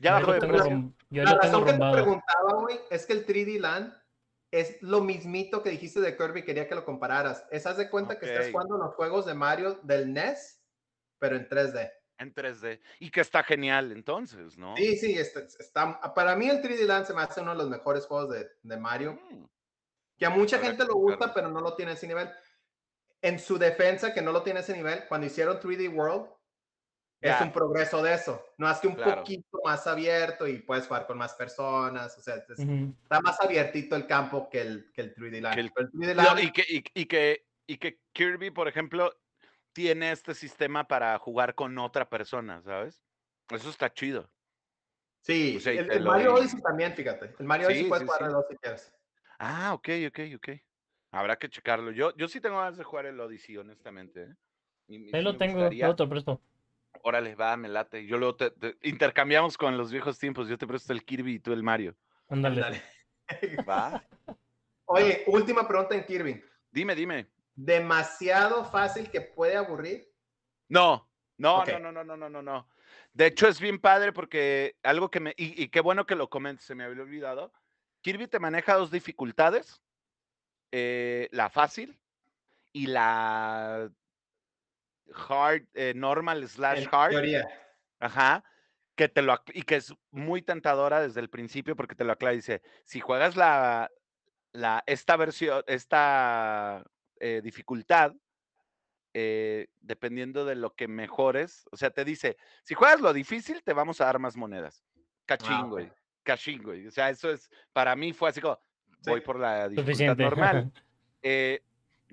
Ya 0.00 0.14
bajó 0.14 0.26
lo 0.28 0.32
de 0.34 0.40
precio. 0.40 0.92
La 1.10 1.22
lo 1.32 1.38
tengo 1.38 1.60
razón 1.60 1.64
que 1.64 1.72
te 1.72 1.92
preguntaba, 1.92 2.54
güey, 2.60 2.80
es 2.90 3.06
que 3.06 3.12
el 3.14 3.24
3D 3.24 3.58
Land 3.60 3.94
es 4.50 4.82
lo 4.82 5.00
mismito 5.00 5.62
que 5.62 5.70
dijiste 5.70 6.00
de 6.00 6.16
Kirby, 6.16 6.44
quería 6.44 6.68
que 6.68 6.74
lo 6.74 6.84
compararas. 6.84 7.46
Es, 7.50 7.66
haz 7.66 7.76
de 7.76 7.88
cuenta 7.88 8.18
que 8.18 8.26
estás 8.26 8.50
jugando 8.50 8.76
los 8.76 8.94
juegos 8.94 9.24
de 9.26 9.34
Mario 9.34 9.78
del 9.82 10.12
NES, 10.12 10.60
pero 11.18 11.36
en 11.36 11.48
3D. 11.48 11.90
En 12.18 12.34
3D. 12.34 12.80
Y 13.00 13.10
que 13.10 13.20
está 13.20 13.42
genial 13.42 13.92
entonces, 13.92 14.58
¿no? 14.58 14.76
Sí, 14.76 14.96
sí, 14.96 15.16
está, 15.18 15.40
está- 15.40 16.14
para 16.14 16.36
mí 16.36 16.48
el 16.50 16.60
3D 16.60 16.84
Land 16.86 17.06
se 17.06 17.14
me 17.14 17.22
hace 17.22 17.40
uno 17.40 17.52
de 17.52 17.58
los 17.58 17.68
mejores 17.70 18.06
juegos 18.06 18.30
de, 18.30 18.48
de 18.62 18.76
Mario, 18.76 19.18
Mm, 19.30 19.44
que 20.18 20.26
a 20.26 20.30
mucha 20.30 20.56
Habrá 20.56 20.68
gente 20.68 20.84
lo 20.84 20.94
gusta, 20.94 21.32
pero 21.32 21.48
no 21.48 21.60
lo 21.60 21.74
tiene 21.74 21.92
a 21.92 21.94
ese 21.94 22.06
nivel. 22.06 22.28
En 23.24 23.38
su 23.38 23.56
defensa, 23.56 24.12
que 24.12 24.20
no 24.20 24.32
lo 24.32 24.42
tiene 24.42 24.60
ese 24.60 24.76
nivel, 24.76 25.06
cuando 25.08 25.26
hicieron 25.26 25.58
3D 25.58 25.88
World, 25.88 26.28
es 27.22 27.40
un 27.40 27.52
progreso 27.52 28.02
de 28.02 28.12
eso. 28.12 28.44
No 28.58 28.70
es 28.70 28.76
que 28.80 28.86
un 28.86 28.96
Claro. 28.96 29.22
poquito 29.22 29.60
más 29.64 29.86
abierto 29.86 30.46
y 30.46 30.58
puedes 30.58 30.86
jugar 30.86 31.06
con 31.06 31.16
más 31.16 31.32
personas. 31.32 32.18
O 32.18 32.20
sea, 32.20 32.34
es- 32.34 32.50
está 32.58 33.22
más 33.22 33.40
abiertito 33.40 33.96
el 33.96 34.06
campo 34.06 34.50
que 34.50 34.60
el, 34.60 34.92
que 34.92 35.00
el 35.00 35.14
3D 35.14 35.40
Land. 35.40 35.54
Que 35.54 35.60
el- 35.62 35.72
Pero 35.72 35.86
el 35.86 35.92
3D 35.92 36.14
No, 36.14 36.22
Land, 36.22 36.40
y, 36.40 36.52
que, 36.52 36.64
y, 36.68 36.84
y 37.00 37.06
que, 37.06 37.46
y 37.66 37.78
que 37.78 38.02
Kirby, 38.12 38.50
por 38.50 38.68
ejemplo, 38.68 39.10
tiene 39.72 40.12
este 40.12 40.34
sistema 40.34 40.86
para 40.86 41.18
jugar 41.18 41.54
con 41.54 41.78
otra 41.78 42.10
persona, 42.10 42.60
¿sabes? 42.60 43.02
Eso 43.48 43.70
está 43.70 43.90
chido. 43.90 44.30
sí, 45.22 45.56
o 45.56 45.60
sea, 45.60 45.72
y 45.72 45.78
el, 45.78 46.02
Mario 46.02 46.34
Odyssey 46.34 46.60
también, 46.60 46.92
fíjate. 46.94 47.34
El 47.38 47.46
Mario 47.46 47.68
Sí, 47.68 47.72
Odyssey 47.72 47.88
puedes 47.88 48.02
sí, 48.02 48.06
jugar 48.06 48.28
sí. 48.28 48.34
dos 48.34 48.44
si 48.50 48.56
quieres. 48.58 48.94
Ah, 49.38 49.72
ok, 49.72 49.88
ok, 50.08 50.18
ok. 50.36 50.48
Habrá 51.14 51.36
que 51.38 51.48
checarlo. 51.48 51.90
Yo, 51.92 52.14
yo 52.16 52.28
sí 52.28 52.40
tengo 52.40 52.58
ganas 52.58 52.76
de 52.76 52.84
jugar 52.84 53.06
el 53.06 53.18
Odyssey, 53.20 53.56
honestamente. 53.56 54.22
¿eh? 54.24 54.34
Y- 54.88 54.96
Ahí 55.14 55.20
sí 55.20 55.22
lo 55.22 55.36
tengo, 55.36 55.54
gustaría. 55.60 55.86
yo 55.86 55.96
te 55.96 56.06
presto. 56.06 56.40
Órale, 57.02 57.34
va, 57.34 57.56
me 57.56 57.68
late. 57.68 58.06
Yo 58.06 58.16
luego 58.18 58.36
te, 58.36 58.50
te- 58.50 58.76
intercambiamos 58.82 59.56
con 59.58 59.76
los 59.76 59.92
viejos 59.92 60.18
tiempos. 60.18 60.48
Yo 60.48 60.56
te 60.58 60.66
presto 60.66 60.92
el 60.92 61.04
Kirby 61.04 61.34
y 61.34 61.38
tú 61.38 61.52
el 61.52 61.62
Mario. 61.62 61.96
Ándale. 62.28 62.82
Va. 63.68 64.02
Oye, 64.86 65.24
última 65.26 65.66
pregunta 65.66 65.94
en 65.94 66.04
Kirby. 66.04 66.42
dime, 66.70 66.94
dime. 66.94 67.30
¿Demasiado 67.54 68.64
fácil 68.64 69.10
que 69.10 69.20
puede 69.20 69.56
aburrir? 69.56 70.10
No, 70.68 71.08
no, 71.36 71.60
Ok. 71.60 71.68
no, 71.68 71.78
no, 71.78 71.92
no, 71.92 72.04
no, 72.04 72.16
no, 72.16 72.28
no, 72.30 72.42
no. 72.42 72.68
De 73.12 73.26
hecho, 73.26 73.46
es 73.46 73.60
bien 73.60 73.78
padre 73.78 74.12
porque 74.12 74.76
algo 74.82 75.10
que 75.10 75.20
me. 75.20 75.34
Y, 75.36 75.62
y 75.62 75.68
qué 75.68 75.80
bueno 75.80 76.04
que 76.06 76.16
lo 76.16 76.28
comentes, 76.28 76.64
se 76.66 76.74
me 76.74 76.84
había 76.84 77.02
olvidado. 77.02 77.52
Kirby 78.02 78.26
te 78.26 78.40
maneja 78.40 78.74
dos 78.74 78.90
dificultades: 78.90 79.80
eh, 80.76 81.28
la 81.30 81.50
fácil 81.50 82.00
y 82.72 82.88
la 82.88 83.88
hard, 85.28 85.68
eh, 85.74 85.92
normal 85.94 86.48
slash 86.48 86.88
hard. 86.90 87.10
teoría. 87.12 87.48
Ajá. 88.00 88.42
Que 88.96 89.08
te 89.08 89.22
lo, 89.22 89.40
y 89.52 89.62
que 89.62 89.76
es 89.76 89.94
muy 90.10 90.42
tentadora 90.42 91.00
desde 91.00 91.20
el 91.20 91.30
principio 91.30 91.76
porque 91.76 91.94
te 91.94 92.02
lo 92.02 92.12
aclara. 92.12 92.34
Dice: 92.34 92.60
si 92.84 92.98
juegas 92.98 93.36
la, 93.36 93.88
la, 94.52 94.82
esta 94.86 95.16
versión, 95.16 95.62
esta 95.68 96.84
eh, 97.20 97.40
dificultad, 97.42 98.12
eh, 99.12 99.68
dependiendo 99.80 100.44
de 100.44 100.56
lo 100.56 100.74
que 100.74 100.88
mejores, 100.88 101.68
o 101.70 101.76
sea, 101.76 101.90
te 101.90 102.04
dice, 102.04 102.36
si 102.64 102.74
juegas 102.74 103.00
lo 103.00 103.12
difícil, 103.12 103.62
te 103.62 103.72
vamos 103.72 104.00
a 104.00 104.06
dar 104.06 104.18
más 104.18 104.36
monedas. 104.36 104.84
Cachín, 105.24 105.52
Ah. 105.54 105.94
Cachín, 106.24 106.62
güey. 106.62 106.86
O 106.88 106.90
sea, 106.90 107.10
eso 107.10 107.30
es, 107.30 107.48
para 107.72 107.94
mí 107.94 108.12
fue 108.12 108.30
así 108.30 108.40
como, 108.40 108.58
voy 109.06 109.20
por 109.20 109.38
la 109.38 109.68
dificultad 109.68 109.92
Suficiente. 109.92 110.22
normal. 110.22 110.72
Eh, 111.26 111.64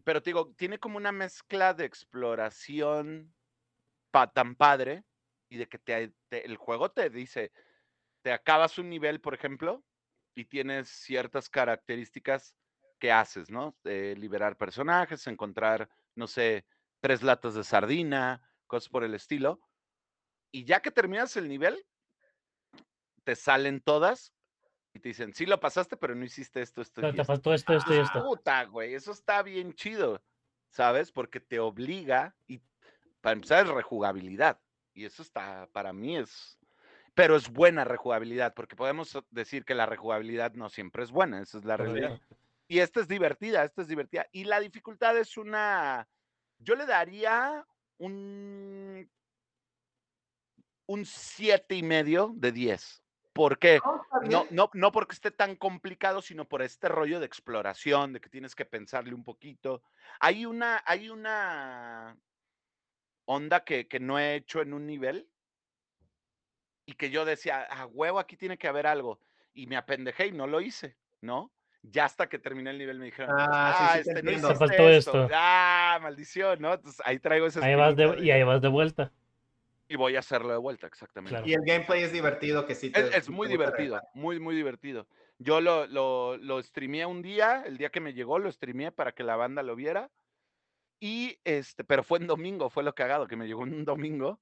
pero 0.06 0.22
te 0.24 0.30
digo, 0.30 0.54
tiene 0.56 0.80
como 0.80 0.96
una 0.96 1.12
mezcla 1.12 1.74
de 1.74 1.84
exploración 1.84 3.34
pa- 4.10 4.32
tan 4.32 4.56
padre 4.56 5.04
y 5.50 5.58
de 5.58 5.68
que 5.68 5.78
te, 5.80 6.14
te- 6.30 6.46
el 6.46 6.56
juego 6.56 6.92
te 6.92 7.10
dice, 7.10 7.52
te 8.22 8.32
acabas 8.32 8.78
un 8.78 8.90
nivel, 8.90 9.20
por 9.20 9.34
ejemplo, 9.34 9.84
y 10.34 10.46
tienes 10.46 10.88
ciertas 10.88 11.50
características 11.50 12.56
que 13.00 13.12
haces, 13.12 13.50
¿no? 13.50 13.76
Eh, 13.84 14.16
liberar 14.18 14.56
personajes, 14.56 15.28
encontrar, 15.28 15.90
no 16.16 16.26
sé, 16.28 16.66
tres 17.02 17.22
latas 17.22 17.54
de 17.56 17.66
sardina, 17.66 18.42
cosas 18.68 18.88
por 18.88 19.04
el 19.04 19.14
estilo. 19.14 19.60
Y 20.52 20.64
ya 20.64 20.82
que 20.82 20.92
terminas 20.92 21.36
el 21.36 21.50
nivel, 21.50 21.86
te 23.26 23.36
salen 23.36 23.82
todas 23.82 24.34
y 24.94 25.00
te 25.00 25.10
dicen, 25.10 25.34
sí 25.34 25.46
lo 25.46 25.60
pasaste, 25.60 25.98
pero 25.98 26.16
no 26.16 26.26
hiciste 26.26 26.62
esto, 26.62 26.82
esto 26.82 27.02
y 27.02 27.04
Pero 27.04 27.14
te 27.14 27.22
esto". 27.22 27.34
faltó 27.34 27.54
esto, 27.54 27.74
esto 27.74 27.94
y 27.94 27.98
esto. 27.98 28.24
Puta, 28.24 28.66
güey, 28.66 28.94
eso 28.94 29.12
está 29.12 29.42
bien 29.42 29.74
chido, 29.74 30.22
¿sabes? 30.70 31.12
Porque 31.12 31.40
te 31.40 31.60
obliga 31.60 32.36
y 32.48 32.62
para 33.22 33.34
empezar 33.34 33.66
es 33.66 33.72
rejugabilidad. 33.72 34.60
Y 34.94 35.06
eso 35.06 35.22
está, 35.22 35.70
para 35.72 35.94
mí 35.94 36.18
es, 36.18 36.60
pero 37.14 37.36
es 37.36 37.50
buena 37.50 37.86
rejugabilidad, 37.86 38.54
porque 38.54 38.76
podemos 38.76 39.18
decir 39.30 39.66
que 39.66 39.76
la 39.76 39.86
rejugabilidad 39.86 40.54
no 40.54 40.70
siempre 40.70 41.04
es 41.04 41.12
buena, 41.12 41.42
esa 41.42 41.58
es 41.60 41.66
la 41.66 41.78
realidad. 41.78 42.20
Y 42.68 42.80
esta 42.80 43.02
es 43.02 43.08
divertida, 43.08 43.64
esta 43.64 43.82
es 43.82 43.88
divertida. 43.88 44.28
Y 44.32 44.46
la 44.46 44.60
dificultad 44.60 45.18
es 45.18 45.38
una, 45.38 46.10
yo 46.60 46.76
le 46.76 46.86
daría 46.86 47.66
un, 47.98 49.10
un 50.88 51.06
siete 51.06 51.76
y 51.76 51.84
medio 51.84 52.34
de 52.36 52.52
10. 52.52 53.04
¿Por 53.42 53.58
qué? 53.58 53.80
No, 54.30 54.46
No, 54.52 54.70
no, 54.74 54.92
porque 54.92 55.14
esté 55.16 55.32
tan 55.32 55.56
complicado, 55.56 56.22
sino 56.22 56.46
por 56.46 56.62
este 56.62 56.88
rollo 56.90 57.20
de 57.20 57.26
exploración, 57.26 58.14
de 58.14 58.22
que 58.22 58.30
tienes 58.30 58.54
que 58.54 58.66
pensarle 58.66 59.16
un 59.16 59.24
poquito. 59.24 59.82
Hay 60.20 60.46
una, 60.46 60.84
hay 60.86 61.10
una 61.10 62.16
onda 63.26 63.64
que, 63.64 63.88
que 63.88 64.00
no 64.00 64.20
he 64.20 64.36
hecho 64.36 64.62
en 64.62 64.74
un 64.74 64.86
nivel 64.86 65.28
y 66.86 66.94
que 66.94 67.10
yo 67.10 67.26
decía, 67.26 67.64
a 67.64 67.88
huevo, 67.88 68.20
aquí 68.20 68.38
tiene 68.38 68.60
que 68.60 68.68
haber 68.68 68.86
algo. 68.86 69.20
Y 69.56 69.66
me 69.66 69.76
apendejé 69.76 70.28
y 70.28 70.34
no 70.34 70.46
lo 70.46 70.62
hice, 70.62 70.96
¿no? 71.22 71.52
Ya 71.82 72.06
hasta 72.06 72.30
que 72.30 72.38
terminé 72.38 72.70
el 72.70 72.78
nivel 72.78 73.00
me 73.00 73.06
dijeron, 73.06 73.36
Ah, 73.40 73.74
sí, 73.76 73.84
ah, 73.84 74.04
sí 74.04 74.14
te 74.14 74.20
este, 74.20 74.38
no 74.38 74.56
faltó 74.56 74.88
esto. 74.88 75.24
esto. 75.24 75.30
Ah, 75.34 75.98
maldición, 76.00 76.62
¿no? 76.62 76.76
Entonces 76.76 77.02
ahí 77.04 77.18
traigo 77.18 77.48
ese 77.48 77.66
Ahí 77.66 77.74
vas 77.74 77.96
de, 77.96 78.20
y 78.20 78.30
ahí 78.30 78.44
vas 78.44 78.62
de 78.62 78.68
vuelta. 78.68 79.12
Y 79.92 79.98
voy 79.98 80.16
a 80.16 80.20
hacerlo 80.20 80.52
de 80.52 80.58
vuelta, 80.58 80.88
exactamente. 80.88 81.32
Claro. 81.32 81.48
Y 81.48 81.54
el 81.54 81.62
gameplay 81.66 82.04
es 82.04 82.14
divertido, 82.14 82.66
que 82.66 82.76
sí 82.76 82.90
te. 82.90 83.02
Es, 83.02 83.16
es 83.16 83.26
te 83.26 83.32
muy 83.32 83.50
divertido, 83.50 84.00
muy, 84.14 84.40
muy 84.40 84.56
divertido. 84.56 85.06
Yo 85.38 85.60
lo, 85.60 85.86
lo, 85.88 86.38
lo 86.38 86.64
streameé 86.64 87.06
un 87.06 87.22
día, 87.22 87.64
el 87.66 87.78
día 87.78 87.90
que 87.90 88.00
me 88.00 88.14
llegó, 88.14 88.40
lo 88.40 88.50
streameé 88.52 88.92
para 88.92 89.12
que 89.12 89.24
la 89.24 89.36
banda 89.36 89.64
lo 89.64 89.76
viera. 89.76 90.10
Y 91.02 91.40
este, 91.44 91.84
pero 91.84 92.04
fue 92.04 92.20
en 92.20 92.28
domingo, 92.28 92.70
fue 92.70 92.84
lo 92.84 92.96
cagado, 92.96 93.28
que 93.28 93.36
me 93.36 93.48
llegó 93.48 93.62
un 93.62 93.84
domingo. 93.84 94.40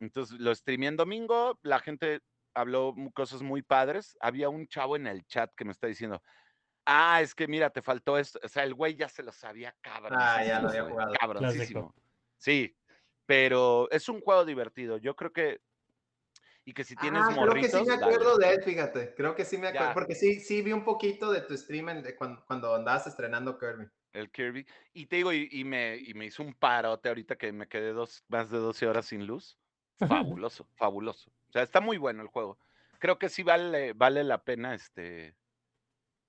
Entonces 0.00 0.38
lo 0.38 0.54
streameé 0.54 0.88
en 0.88 0.96
domingo, 0.96 1.58
la 1.62 1.78
gente 1.78 2.20
habló 2.52 2.94
cosas 3.14 3.40
muy 3.42 3.62
padres. 3.62 4.18
Había 4.20 4.50
un 4.50 4.66
chavo 4.66 4.96
en 4.96 5.06
el 5.06 5.24
chat 5.26 5.54
que 5.54 5.64
me 5.64 5.72
está 5.72 5.86
diciendo, 5.86 6.20
ah, 6.84 7.22
es 7.22 7.34
que 7.34 7.48
mira, 7.48 7.70
te 7.70 7.80
faltó 7.80 8.18
esto. 8.18 8.38
O 8.42 8.48
sea, 8.48 8.64
el 8.64 8.74
güey 8.74 8.96
ya 8.96 9.08
se 9.08 9.22
lo 9.22 9.32
sabía 9.32 9.74
cabrón. 9.80 10.18
Ah, 10.20 10.44
ya 10.44 10.60
lo 10.60 10.68
había 10.68 10.84
jugado. 10.84 11.12
Cabroncísimo. 11.18 11.94
Sí, 12.36 12.76
pero 13.28 13.90
es 13.90 14.08
un 14.08 14.22
juego 14.22 14.46
divertido. 14.46 14.96
Yo 14.96 15.14
creo 15.14 15.34
que. 15.34 15.60
Y 16.64 16.72
que 16.72 16.82
si 16.82 16.96
tienes 16.96 17.26
ah, 17.26 17.36
creo 17.38 17.58
que 17.60 17.68
morritos. 17.68 17.80
sí 17.82 17.86
me 17.86 17.98
dale. 17.98 18.04
acuerdo 18.06 18.38
de 18.38 18.50
él, 18.54 18.62
fíjate. 18.62 19.14
Creo 19.14 19.34
que 19.34 19.44
sí 19.44 19.58
me 19.58 19.68
acuerdo. 19.68 19.88
Ya. 19.88 19.92
Porque 19.92 20.14
sí, 20.14 20.40
sí 20.40 20.62
vi 20.62 20.72
un 20.72 20.82
poquito 20.82 21.30
de 21.30 21.42
tu 21.42 21.54
stream 21.54 22.02
de 22.02 22.16
cuando, 22.16 22.42
cuando 22.46 22.74
andabas 22.74 23.06
estrenando 23.06 23.58
Kirby. 23.58 23.86
el 24.14 24.30
Kirby. 24.30 24.66
Y 24.94 25.06
te 25.06 25.16
digo, 25.16 25.30
y, 25.34 25.46
y 25.52 25.64
me, 25.64 25.98
y 25.98 26.14
me 26.14 26.24
hizo 26.24 26.42
un 26.42 26.54
parote 26.54 27.10
ahorita 27.10 27.36
que 27.36 27.52
me 27.52 27.68
quedé 27.68 27.92
dos, 27.92 28.24
más 28.28 28.50
de 28.50 28.58
12 28.58 28.86
horas 28.86 29.04
sin 29.06 29.26
luz. 29.26 29.58
Fabuloso, 30.38 30.68
fabuloso. 30.76 31.30
O 31.48 31.52
sea, 31.52 31.62
está 31.62 31.80
muy 31.82 31.98
bueno 31.98 32.22
el 32.22 32.28
juego. 32.28 32.58
Creo 32.98 33.18
que 33.18 33.28
sí 33.28 33.42
vale, 33.42 33.92
vale 33.92 34.24
la 34.24 34.42
pena 34.42 34.74
este 34.74 35.36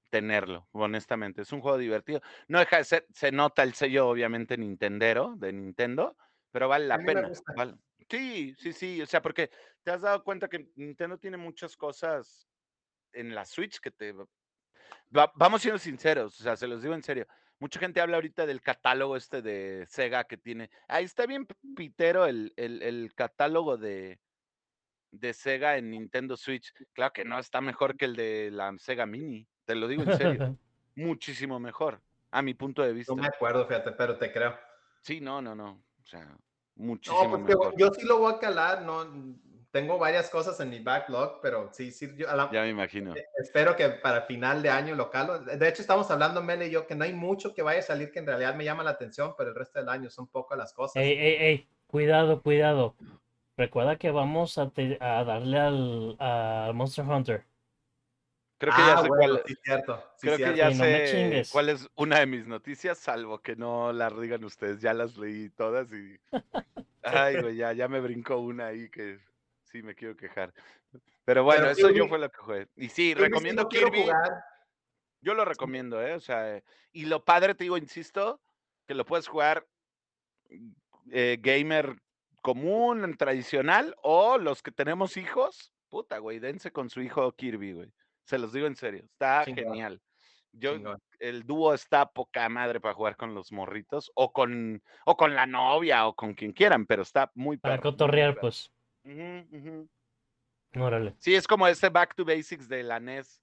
tenerlo, 0.09 0.67
honestamente. 0.73 1.43
Es 1.43 1.53
un 1.53 1.61
juego 1.61 1.77
divertido. 1.77 2.21
No 2.49 2.59
deja 2.59 2.77
de 2.77 2.83
ser, 2.83 3.07
se 3.13 3.31
nota 3.31 3.63
el 3.63 3.73
sello, 3.73 4.09
obviamente, 4.09 4.57
Nintendero, 4.57 5.35
de 5.37 5.53
Nintendo, 5.53 6.17
pero 6.51 6.67
vale 6.67 6.87
la 6.87 6.97
pena. 6.97 7.29
vale. 7.55 7.75
Sí, 8.09 8.55
sí, 8.57 8.73
sí. 8.73 9.01
O 9.01 9.05
sea, 9.05 9.21
porque 9.21 9.49
te 9.83 9.91
has 9.91 10.01
dado 10.01 10.23
cuenta 10.23 10.47
que 10.47 10.69
Nintendo 10.75 11.17
tiene 11.17 11.37
muchas 11.37 11.75
cosas 11.77 12.47
en 13.13 13.35
la 13.35 13.45
Switch 13.45 13.79
que 13.79 13.91
te 13.91 14.13
Va- 15.15 15.31
vamos 15.35 15.61
siendo 15.61 15.77
sinceros, 15.79 16.39
o 16.39 16.43
sea, 16.43 16.55
se 16.55 16.67
los 16.67 16.81
digo 16.81 16.93
en 16.93 17.03
serio. 17.03 17.27
Mucha 17.59 17.79
gente 17.79 17.99
habla 17.99 18.17
ahorita 18.17 18.45
del 18.45 18.61
catálogo 18.61 19.15
este 19.17 19.41
de 19.41 19.85
Sega 19.87 20.23
que 20.23 20.37
tiene. 20.37 20.69
Ahí 20.87 21.03
está 21.05 21.25
bien 21.25 21.45
pitero 21.75 22.25
el, 22.25 22.53
el- 22.55 22.81
el 22.81 23.13
catálogo 23.15 23.77
de, 23.77 24.19
de 25.11 25.33
Sega 25.33 25.77
en 25.77 25.89
Nintendo 25.91 26.37
Switch. 26.37 26.71
Claro 26.93 27.11
que 27.13 27.25
no, 27.25 27.37
está 27.37 27.59
mejor 27.61 27.97
que 27.97 28.05
el 28.05 28.15
de 28.15 28.49
la 28.51 28.73
Sega 28.77 29.05
Mini. 29.05 29.47
Te 29.65 29.75
lo 29.75 29.87
digo 29.87 30.03
en 30.03 30.17
serio. 30.17 30.57
Muchísimo 30.95 31.59
mejor, 31.59 32.01
a 32.31 32.41
mi 32.41 32.53
punto 32.53 32.81
de 32.81 32.93
vista. 32.93 33.13
No 33.13 33.21
me 33.21 33.27
acuerdo, 33.27 33.65
fíjate, 33.67 33.91
pero 33.91 34.17
te 34.17 34.31
creo. 34.31 34.57
Sí, 35.01 35.19
no, 35.21 35.41
no, 35.41 35.53
no. 35.55 35.83
O 36.09 36.17
sea, 36.17 36.25
No, 36.25 36.85
muchísimo 36.85 37.29
pues 37.29 37.43
que 37.45 37.55
mejor. 37.55 37.73
yo 37.77 37.93
sí 37.93 38.05
lo 38.07 38.17
voy 38.19 38.33
a 38.33 38.39
calar, 38.39 38.81
no. 38.81 39.05
Tengo 39.71 39.99
varias 39.99 40.29
cosas 40.31 40.59
en 40.61 40.71
mi 40.71 40.79
backlog, 40.79 41.39
pero 41.41 41.69
sí, 41.71 41.91
sí, 41.91 42.11
yo 42.17 42.27
a 42.27 42.35
la- 42.35 42.49
Ya 42.51 42.63
me 42.63 42.69
imagino. 42.69 43.13
espero 43.37 43.75
que 43.75 43.87
para 43.89 44.23
final 44.23 44.63
de 44.63 44.71
año 44.71 44.95
lo 44.95 45.11
calo. 45.11 45.37
De 45.39 45.67
hecho, 45.69 45.83
estamos 45.83 46.09
hablando, 46.09 46.41
Mele 46.41 46.67
y 46.67 46.71
yo, 46.71 46.87
que 46.87 46.95
no 46.95 47.03
hay 47.03 47.13
mucho 47.13 47.53
que 47.53 47.61
vaya 47.61 47.79
a 47.79 47.83
salir 47.83 48.11
que 48.11 48.17
en 48.17 48.25
realidad 48.25 48.55
me 48.55 48.65
llama 48.65 48.83
la 48.83 48.89
atención, 48.91 49.35
pero 49.37 49.49
el 49.51 49.55
resto 49.55 49.77
del 49.77 49.89
año 49.89 50.09
son 50.09 50.27
pocas 50.27 50.57
las 50.57 50.73
cosas. 50.73 50.95
Ey, 51.03 51.11
ey, 51.11 51.35
ey, 51.39 51.69
cuidado, 51.85 52.41
cuidado. 52.41 52.95
Recuerda 53.57 53.97
que 53.97 54.09
vamos 54.09 54.57
a, 54.57 54.69
te- 54.71 54.97
a 54.99 55.23
darle 55.23 55.59
al, 55.59 56.15
al 56.19 56.73
Monster 56.73 57.05
Hunter. 57.05 57.45
Creo 58.59 58.73
que 58.75 58.81
ya 58.81 59.01
sé 59.01 59.07
bueno, 59.07 59.33
cuál. 59.33 59.43
sí, 59.47 59.55
cierto. 59.63 60.03
sí, 60.17 60.27
Creo 60.27 60.37
que 60.37 60.43
cierto. 60.43 60.57
ya 60.57 60.71
Sí, 60.71 60.77
no 60.77 60.83
me 60.83 61.07
sé 61.07 61.11
chingues. 61.15 61.49
cuál 61.51 61.69
es 61.69 61.87
una 61.95 62.19
de 62.19 62.25
mis 62.27 62.45
noticias, 62.45 62.97
salvo 62.99 63.39
que 63.39 63.55
no 63.55 63.91
las 63.93 64.19
digan 64.19 64.43
ustedes. 64.43 64.79
Ya 64.81 64.93
las 64.93 65.17
leí 65.17 65.49
todas 65.49 65.91
y. 65.91 66.19
Ay, 67.03 67.41
güey, 67.41 67.55
ya, 67.55 67.73
ya 67.73 67.87
me 67.87 67.99
brincó 68.01 68.37
una 68.37 68.67
ahí 68.67 68.89
que 68.89 69.17
sí 69.63 69.81
me 69.81 69.95
quiero 69.95 70.15
quejar. 70.17 70.53
Pero 71.25 71.43
bueno, 71.43 71.61
Pero 71.61 71.71
eso 71.71 71.89
yo 71.91 72.07
fue 72.07 72.19
lo 72.19 72.29
que 72.29 72.37
jugué. 72.37 72.67
Y 72.75 72.89
sí, 72.89 73.13
Kirby 73.13 73.23
recomiendo 73.23 73.67
quiero 73.69 73.87
Kirby. 73.91 74.03
jugar. 74.03 74.43
Yo 75.21 75.33
lo 75.33 75.45
recomiendo, 75.45 76.01
¿eh? 76.05 76.13
O 76.15 76.19
sea, 76.19 76.57
eh, 76.57 76.63
y 76.91 77.05
lo 77.05 77.23
padre, 77.23 77.55
te 77.55 77.63
digo, 77.65 77.77
insisto, 77.77 78.41
que 78.87 78.93
lo 78.93 79.05
puedes 79.05 79.27
jugar 79.27 79.65
eh, 81.11 81.37
gamer 81.41 81.95
común, 82.41 83.15
tradicional, 83.17 83.95
o 84.01 84.37
los 84.37 84.61
que 84.63 84.71
tenemos 84.71 85.17
hijos, 85.17 85.71
puta, 85.89 86.17
güey, 86.19 86.39
dense 86.39 86.71
con 86.71 86.89
su 86.89 87.01
hijo 87.01 87.31
Kirby, 87.33 87.73
güey. 87.73 87.93
Se 88.29 88.37
los 88.37 88.53
digo 88.53 88.67
en 88.67 88.75
serio, 88.75 89.01
está 89.05 89.43
Chingón, 89.43 89.63
genial. 89.63 90.01
Yo, 90.51 90.75
chingón. 90.75 91.01
el 91.17 91.47
dúo 91.47 91.73
está 91.73 92.05
poca 92.11 92.47
madre 92.47 92.79
para 92.79 92.93
jugar 92.93 93.15
con 93.17 93.33
los 93.33 93.51
morritos, 93.51 94.11
o 94.13 94.31
con, 94.31 94.83
o 95.05 95.17
con 95.17 95.33
la 95.33 95.47
novia, 95.47 96.05
o 96.07 96.13
con 96.13 96.35
quien 96.35 96.53
quieran, 96.53 96.85
pero 96.85 97.01
está 97.01 97.31
muy 97.33 97.57
Para 97.57 97.77
perro, 97.77 97.89
muy 97.89 97.91
cotorrear, 97.93 98.39
pues. 98.39 98.71
Órale. 100.75 101.15
Sí, 101.17 101.33
es 101.33 101.47
como 101.47 101.67
este 101.67 101.89
Back 101.89 102.13
to 102.13 102.23
Basics 102.23 102.69
de 102.69 102.83
la 102.83 102.97
NES, 102.97 103.41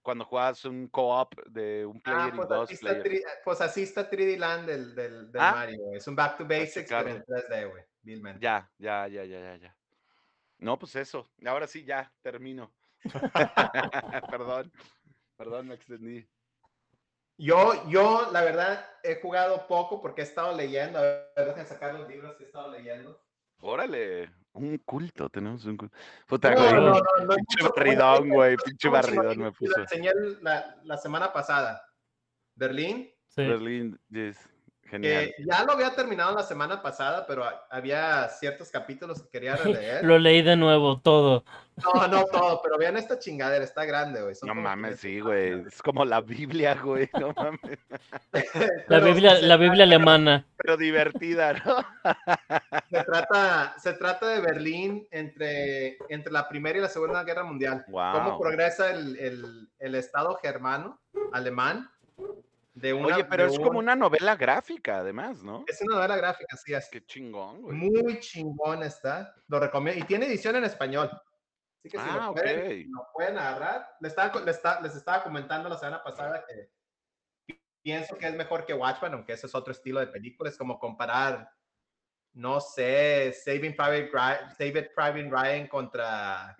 cuando 0.00 0.24
jugabas 0.24 0.64
un 0.64 0.88
co-op 0.88 1.34
de 1.48 1.84
un 1.84 2.00
player 2.00 2.30
Ah, 2.30 2.32
y 2.32 2.36
pues 2.38 2.48
dos 2.48 2.64
así, 2.64 2.74
está 2.76 2.88
players. 3.02 3.04
tri- 3.04 3.22
pues 3.44 3.60
así 3.60 3.82
está 3.82 4.08
3D 4.08 4.38
Land 4.38 4.66
del, 4.66 4.94
del, 4.94 5.30
del 5.32 5.42
Ah, 5.42 5.52
Mario. 5.52 5.92
Es 5.92 6.08
un 6.08 6.16
back 6.16 6.38
to 6.38 6.44
basics, 6.46 6.88
pero 6.88 7.10
en 7.10 7.22
checarlo. 7.22 7.24
3D, 7.26 7.70
güey. 7.70 7.84
Ya, 8.40 8.70
ya, 8.78 9.06
ya, 9.06 9.24
ya, 9.24 9.38
ya, 9.40 9.56
ya. 9.56 9.76
No, 10.56 10.78
pues 10.78 10.96
eso. 10.96 11.28
Ahora 11.44 11.66
sí, 11.66 11.84
ya, 11.84 12.10
termino. 12.22 12.72
perdón, 14.30 14.72
perdón, 15.36 15.68
me 15.68 15.74
extendí. 15.74 16.26
Yo, 17.36 17.88
yo, 17.88 18.30
la 18.32 18.42
verdad, 18.42 18.86
he 19.02 19.20
jugado 19.20 19.66
poco 19.66 20.00
porque 20.00 20.20
he 20.20 20.24
estado 20.24 20.56
leyendo. 20.56 20.98
A 20.98 21.02
ver, 21.02 21.24
déjenme 21.36 21.64
sacar 21.66 21.94
los 21.94 22.08
libros 22.08 22.36
que 22.36 22.44
he 22.44 22.46
estado 22.46 22.70
leyendo. 22.70 23.20
Órale, 23.60 24.30
un 24.52 24.78
culto, 24.78 25.28
tenemos 25.28 25.64
un 25.64 25.76
culto. 25.76 25.96
Puta, 26.26 26.50
No, 26.54 26.60
güey, 26.60 26.72
no, 26.74 26.80
no, 26.80 27.00
no 27.26 27.34
pinche 27.34 27.62
barridón, 27.68 28.28
güey, 28.28 28.56
pinche 28.56 28.88
barridón 28.88 29.38
me 29.38 29.52
puso. 29.52 29.80
enseñé 29.80 30.12
la, 30.42 30.76
la 30.84 30.96
semana 30.96 31.32
pasada. 31.32 31.82
Berlín, 32.54 33.10
Sí. 33.28 33.42
Berlín, 33.44 33.98
yes. 34.10 34.48
Genial. 34.90 35.32
que 35.36 35.44
ya 35.44 35.64
lo 35.64 35.72
había 35.72 35.94
terminado 35.94 36.34
la 36.34 36.42
semana 36.42 36.80
pasada, 36.82 37.26
pero 37.26 37.44
ha- 37.44 37.66
había 37.70 38.28
ciertos 38.28 38.70
capítulos 38.70 39.22
que 39.22 39.28
quería 39.30 39.56
releer. 39.56 40.04
Lo 40.04 40.18
leí 40.18 40.42
de 40.42 40.56
nuevo, 40.56 41.00
todo. 41.00 41.44
No, 41.82 42.06
no 42.06 42.24
todo, 42.26 42.60
pero 42.62 42.78
vean 42.78 42.96
esta 42.96 43.18
chingadera, 43.18 43.64
está 43.64 43.84
grande, 43.84 44.22
güey. 44.22 44.34
son 44.36 44.46
No 44.48 44.54
mames, 44.54 45.00
500 45.00 45.00
sí, 45.00 45.20
güey. 45.20 45.66
Es 45.66 45.82
como 45.82 46.04
la 46.04 46.20
Biblia, 46.20 46.74
güey. 46.80 47.10
No 47.18 47.32
mames. 47.36 47.78
La 48.88 49.00
Biblia, 49.00 49.40
la 49.40 49.56
Biblia 49.56 49.82
alemana. 49.84 50.46
Pero 50.56 50.76
divertida, 50.76 51.52
¿no? 51.54 51.76
Se 52.90 53.02
trata, 53.04 53.74
se 53.78 53.92
trata 53.94 54.28
de 54.28 54.40
Berlín 54.40 55.08
entre, 55.10 55.96
entre 56.08 56.32
la 56.32 56.48
Primera 56.48 56.78
y 56.78 56.82
la 56.82 56.88
Segunda 56.88 57.24
Guerra 57.24 57.42
Mundial. 57.42 57.84
Cómo 57.86 58.30
Wow. 58.30 58.40
progresa 58.40 58.90
el, 58.92 59.16
el- 59.18 59.68
el 59.80 59.94
Estado 59.96 60.36
germano, 60.40 61.00
alemán, 61.32 61.90
de 62.74 62.92
una... 62.92 63.14
Oye, 63.16 63.24
pero 63.24 63.44
de 63.44 63.52
es 63.52 63.56
como 63.58 63.70
un- 63.70 63.84
una 63.84 63.94
novela 63.96 64.36
gráfica, 64.36 64.98
además, 64.98 65.42
¿no? 65.42 65.64
Es 65.66 65.80
una 65.82 65.96
novela 65.96 66.16
gráfica, 66.16 66.54
así 66.54 66.74
es. 66.74 66.88
Qué 66.90 67.04
chingón, 67.06 67.62
güey. 67.62 67.76
Muy 67.76 68.18
chingón 68.20 68.82
está. 68.82 69.34
Lo 69.48 69.60
recomiendo. 69.60 70.02
Y 70.02 70.06
tiene 70.06 70.26
edición 70.26 70.56
en 70.56 70.64
español. 70.64 71.08
Así 71.10 71.88
que 71.90 71.98
si 71.98 72.04
Ah, 72.08 72.16
lo, 72.16 72.30
ok. 72.30 72.40
pueden, 72.40 72.90
lo 72.92 73.06
pueden 73.14 73.38
agarrar. 73.38 73.88
Les 74.00 74.10
estaba, 74.12 74.40
les, 74.40 74.56
está- 74.56 74.80
les 74.80 74.94
estaba 74.96 75.22
comentando 75.22 75.68
la 75.68 75.76
semana 75.78 76.02
pasada 76.02 76.44
que 76.48 76.70
pi- 77.46 77.62
pienso 77.82 78.16
que 78.18 78.26
es 78.26 78.34
mejor 78.34 78.66
que 78.66 78.74
Watchmen, 78.74 79.14
aunque 79.14 79.34
ese 79.34 79.46
es 79.46 79.54
otro 79.54 79.70
estilo 79.72 80.00
de 80.00 80.08
película. 80.08 80.50
Es 80.50 80.58
como 80.58 80.78
comparar, 80.78 81.48
no 82.32 82.60
sé, 82.60 83.32
Saving 83.44 83.76
Private 83.76 84.10
Ryan, 84.12 84.50
Saving 84.56 84.88
Private 84.96 85.30
Ryan 85.30 85.68
contra, 85.68 86.56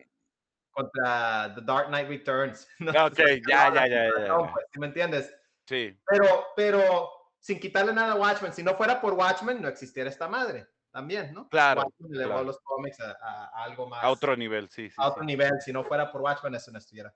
contra 0.71 1.53
The 1.57 1.61
Dark 1.63 1.89
Knight 1.89 2.09
Returns. 2.09 2.69
¿no? 2.79 2.91
Ok, 3.07 3.19
ya, 3.49 3.73
ya, 3.75 3.87
ya, 3.89 3.89
ya, 3.89 4.29
No, 4.29 4.47
ya. 4.47 4.53
pues, 4.53 4.67
¿sí 4.73 4.79
¿Me 4.79 4.87
entiendes? 4.87 5.35
Sí, 5.67 5.99
Pero, 6.07 6.47
pero 6.57 7.11
sin 7.39 7.59
quitarle 7.59 7.93
nada 7.93 8.13
a 8.13 8.17
Watchmen, 8.17 8.53
si 8.53 8.63
no 8.63 8.75
fuera 8.77 9.01
por 9.01 9.15
Watchmen, 9.15 9.61
no 9.63 9.69
existiera 9.69 10.09
esta 10.11 10.29
madre 10.29 10.67
también, 10.91 11.33
¿no? 11.35 11.49
Claro, 11.49 11.83
Watchmen 11.83 12.15
elevó 12.15 12.31
claro. 12.33 12.45
los 12.45 12.61
cómics 12.61 13.01
a, 13.01 13.11
a- 13.21 13.47
a 13.47 13.65
algo 13.65 13.89
más. 13.89 14.05
a 14.05 14.11
otro 14.11 14.37
nivel, 14.37 14.69
sí, 14.71 14.89
sí. 14.91 14.97
a 14.99 15.09
otro 15.09 15.23
sí. 15.23 15.27
nivel. 15.27 15.53
Si 15.61 15.73
no 15.73 15.85
fuera 15.85 16.11
por 16.13 16.21
Watchmen, 16.21 16.55
eso 16.55 16.71
no 16.71 16.79
estuviera. 16.79 17.15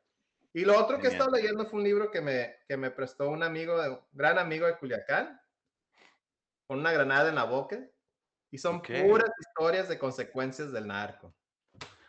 Y 0.55 0.65
lo 0.65 0.79
otro 0.79 0.99
que 0.99 1.09
he 1.09 1.11
estado 1.11 1.31
leyendo 1.31 1.67
fue 1.67 1.79
un 1.79 1.85
libro 1.85 2.11
que 2.11 2.21
me, 2.21 2.57
que 2.67 2.77
me 2.77 2.91
prestó 2.91 3.29
un 3.29 3.43
amigo, 3.43 3.75
un 3.81 4.01
gran 4.13 4.39
amigo 4.39 4.67
de 4.67 4.77
Culiacán, 4.79 5.41
con 6.67 6.79
una 6.81 6.91
granada 6.93 7.29
en 7.29 7.35
la 7.37 7.45
boca. 7.45 7.79
Y 8.51 8.57
son 8.59 8.77
Ok. 8.77 8.89
puras 9.07 9.31
historias 9.39 9.89
de 9.91 9.99
consecuencias 9.99 10.73
del 10.73 10.87
narco. 10.87 11.35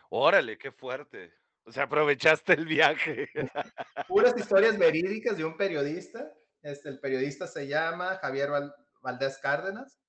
Órale, 0.08 0.56
qué 0.56 0.72
fuerte. 0.72 1.32
O 1.70 1.72
sea, 1.72 1.84
aprovechaste 1.84 2.54
el 2.54 2.66
viaje. 2.66 3.28
Puras 4.08 4.36
historias 4.36 4.76
verídicas 4.76 5.36
de 5.36 5.44
un 5.44 5.56
periodista. 5.56 6.32
Este, 6.62 6.88
el 6.88 6.98
periodista 6.98 7.46
se 7.46 7.68
llama 7.68 8.16
Javier 8.20 8.50
Val- 8.50 8.74
Valdés 9.00 9.38
Cárdenas. 9.38 10.00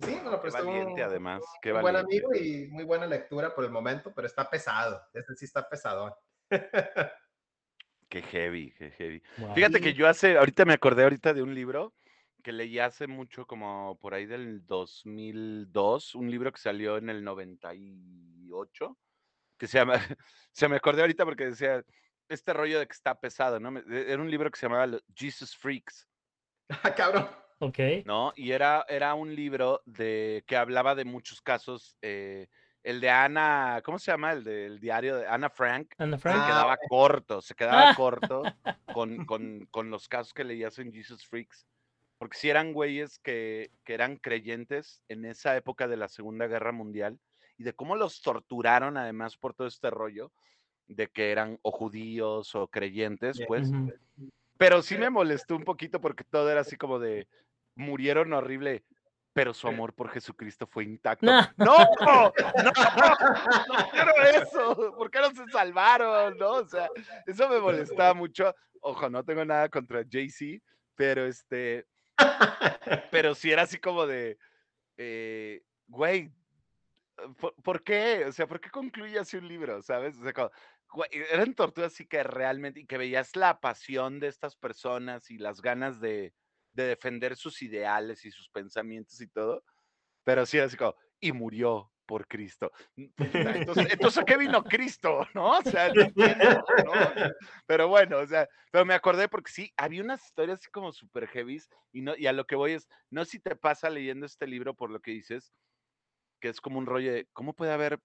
Sí, 0.00 0.16
me 0.24 0.30
lo 0.30 0.30
Qué 0.32 0.38
prestó 0.38 0.64
valiente, 0.64 1.02
un- 1.04 1.08
además. 1.10 1.42
Qué 1.60 1.74
muy 1.74 1.82
buen 1.82 1.94
valiente. 1.96 2.26
amigo 2.26 2.34
y 2.34 2.66
muy 2.68 2.84
buena 2.84 3.06
lectura 3.06 3.54
por 3.54 3.64
el 3.64 3.70
momento, 3.70 4.10
pero 4.14 4.26
está 4.26 4.48
pesado. 4.48 5.02
Este 5.12 5.34
sí 5.34 5.44
está 5.44 5.68
pesadón. 5.68 6.14
Qué 8.08 8.22
heavy, 8.22 8.72
qué 8.78 8.90
heavy. 8.92 9.22
Wow. 9.38 9.54
Fíjate 9.54 9.80
que 9.82 9.92
yo 9.94 10.08
hace, 10.08 10.36
ahorita 10.38 10.64
me 10.64 10.72
acordé 10.72 11.02
ahorita 11.04 11.32
de 11.34 11.42
un 11.42 11.54
libro 11.54 11.94
que 12.42 12.50
leí 12.52 12.78
hace 12.80 13.06
mucho, 13.06 13.46
como 13.46 13.98
por 14.00 14.14
ahí 14.14 14.24
del 14.26 14.66
2002, 14.66 16.14
un 16.16 16.28
libro 16.30 16.50
que 16.50 16.58
salió 16.58 16.96
en 16.96 17.08
el 17.10 17.22
98, 17.22 18.96
que 19.60 19.66
se 19.68 19.78
llama, 19.78 19.94
se 20.52 20.68
me 20.68 20.76
acordé 20.76 21.02
ahorita 21.02 21.24
porque 21.24 21.44
decía, 21.50 21.84
este 22.28 22.52
rollo 22.52 22.78
de 22.80 22.86
que 22.86 22.92
está 22.94 23.20
pesado, 23.20 23.60
¿no? 23.60 23.70
Me- 23.70 23.80
e- 23.88 24.10
Era 24.12 24.20
un 24.22 24.30
libro 24.30 24.50
que 24.50 24.58
se 24.58 24.66
llamaba 24.66 24.98
Jesus 25.14 25.56
Freaks, 25.56 26.08
Ah, 26.82 26.94
cabrón. 26.94 27.28
Ok. 27.58 27.78
¿no? 28.06 28.32
Y 28.36 28.52
era, 28.52 28.86
era 28.88 29.12
un 29.14 29.34
libro 29.36 29.82
de 29.84 30.42
que 30.46 30.56
hablaba 30.56 30.94
de 30.94 31.04
muchos 31.04 31.42
casos, 31.42 31.94
eh, 32.00 32.48
el 32.82 33.00
de 33.02 33.10
Ana, 33.10 33.82
¿cómo 33.84 33.98
se 33.98 34.10
llama? 34.10 34.32
El 34.32 34.42
del 34.44 34.80
diario 34.80 35.16
de 35.16 35.26
Ana 35.26 35.50
Frank, 35.50 35.92
Ana 35.98 36.16
se 36.16 36.22
Frank. 36.22 36.38
Ah, 36.40 36.46
quedaba 36.46 36.76
corto, 36.88 37.42
se 37.42 37.54
quedaba 37.54 37.90
Ah. 37.90 37.94
corto 37.96 38.42
con, 38.94 39.26
con, 39.26 39.66
con 39.70 39.90
los 39.90 40.08
casos 40.08 40.32
que 40.32 40.44
leías 40.44 40.78
en 40.78 40.90
Jesus 40.90 41.26
Freaks. 41.26 41.66
Porque 42.16 42.38
si 42.38 42.48
eran 42.48 42.72
güeyes 42.72 43.18
que, 43.18 43.70
que 43.84 43.92
eran 43.92 44.16
creyentes 44.16 45.02
en 45.08 45.26
esa 45.26 45.54
época 45.56 45.86
de 45.88 45.98
la 45.98 46.08
Segunda 46.08 46.46
Guerra 46.46 46.72
Mundial 46.72 47.18
y 47.60 47.62
de 47.62 47.74
cómo 47.74 47.94
los 47.94 48.22
torturaron 48.22 48.96
además 48.96 49.36
por 49.36 49.52
todo 49.52 49.68
este 49.68 49.90
rollo 49.90 50.32
de 50.88 51.08
que 51.08 51.30
eran 51.30 51.58
o 51.60 51.70
judíos 51.70 52.54
o 52.54 52.68
creyentes, 52.68 53.38
pues. 53.46 53.70
Pero 54.56 54.80
sí 54.80 54.96
me 54.96 55.10
molestó 55.10 55.56
un 55.56 55.64
poquito 55.64 56.00
porque 56.00 56.24
todo 56.24 56.50
era 56.50 56.62
así 56.62 56.76
como 56.76 56.98
de 56.98 57.28
murieron 57.74 58.32
horrible, 58.32 58.82
pero 59.34 59.52
su 59.52 59.68
amor 59.68 59.92
por 59.92 60.08
Jesucristo 60.08 60.66
fue 60.66 60.84
intacto. 60.84 61.26
Nah. 61.26 61.48
¡No! 61.58 61.76
¡No! 62.00 62.32
¡No 63.68 63.90
quiero 63.90 64.12
eso! 64.42 64.94
¿Por 64.96 65.10
qué 65.10 65.18
no 65.20 65.30
se 65.30 65.44
salvaron? 65.52 66.38
¿No? 66.38 66.52
O 66.52 66.66
sea, 66.66 66.88
eso 67.26 67.46
me 67.46 67.60
molestaba 67.60 68.14
mucho. 68.14 68.54
Ojo, 68.80 69.10
no 69.10 69.22
tengo 69.22 69.44
nada 69.44 69.68
contra 69.68 70.02
Jay-Z, 70.10 70.64
pero 70.94 71.26
este. 71.26 71.86
Pero 73.10 73.34
sí 73.34 73.52
era 73.52 73.62
así 73.62 73.78
como 73.78 74.06
de. 74.06 74.38
eh, 74.96 75.62
güey, 75.86 76.32
¿por, 77.62 77.82
qué? 77.82 78.24
O 78.26 78.32
sea, 78.32 78.46
¿por 78.46 78.60
qué 78.60 78.70
concluye 78.70 79.18
así 79.18 79.36
un 79.36 79.48
libro? 79.48 79.82
¿Sabes? 79.82 80.16
O 80.18 80.22
sea, 80.22 80.50
eran 81.30 81.54
torturas 81.54 81.92
así 81.92 82.06
que 82.06 82.22
realmente. 82.22 82.80
Y 82.80 82.86
que 82.86 82.98
veías 82.98 83.36
la 83.36 83.60
pasión 83.60 84.20
de 84.20 84.28
estas 84.28 84.56
personas 84.56 85.30
y 85.30 85.38
las 85.38 85.60
ganas 85.60 86.00
de, 86.00 86.34
de 86.72 86.84
defender 86.84 87.36
sus 87.36 87.62
ideales 87.62 88.24
y 88.24 88.30
sus 88.30 88.48
pensamientos 88.50 89.20
y 89.20 89.28
todo. 89.28 89.64
Pero 90.24 90.46
sí, 90.46 90.58
así 90.58 90.76
como, 90.76 90.94
y 91.20 91.32
murió 91.32 91.92
por 92.06 92.26
Cristo. 92.26 92.72
N- 92.96 93.12
puta, 93.14 93.54
Entonces, 93.54 93.86
entonces, 93.92 94.18
¿a 94.18 94.24
qué 94.24 94.36
vino 94.36 94.64
Cristo? 94.64 95.26
¿No? 95.34 95.58
O 95.58 95.62
sea, 95.62 95.92
no. 96.84 97.12
Pero 97.66 97.88
bueno, 97.88 98.18
o 98.18 98.26
sea, 98.26 98.48
pero 98.72 98.84
me 98.84 98.94
acordé 98.94 99.28
porque 99.28 99.52
sí, 99.52 99.72
había 99.76 100.02
unas 100.02 100.24
historias 100.24 100.58
así 100.58 100.70
como 100.70 100.92
súper 100.92 101.28
heavy 101.28 101.60
y, 101.92 102.02
no, 102.02 102.16
y 102.16 102.26
a 102.26 102.32
lo 102.32 102.46
que 102.46 102.56
voy 102.56 102.72
es, 102.72 102.88
no 103.10 103.24
si 103.24 103.38
te 103.38 103.54
pasa 103.54 103.88
leyendo 103.90 104.26
este 104.26 104.46
libro 104.46 104.74
por 104.74 104.90
lo 104.90 105.00
que 105.00 105.12
dices, 105.12 105.52
que 106.40 106.48
es 106.48 106.60
como 106.60 106.78
un 106.78 106.86
rollo 106.86 107.12
de, 107.12 107.28
¿cómo 107.32 107.54
puede 107.54 107.72
haber 107.72 108.00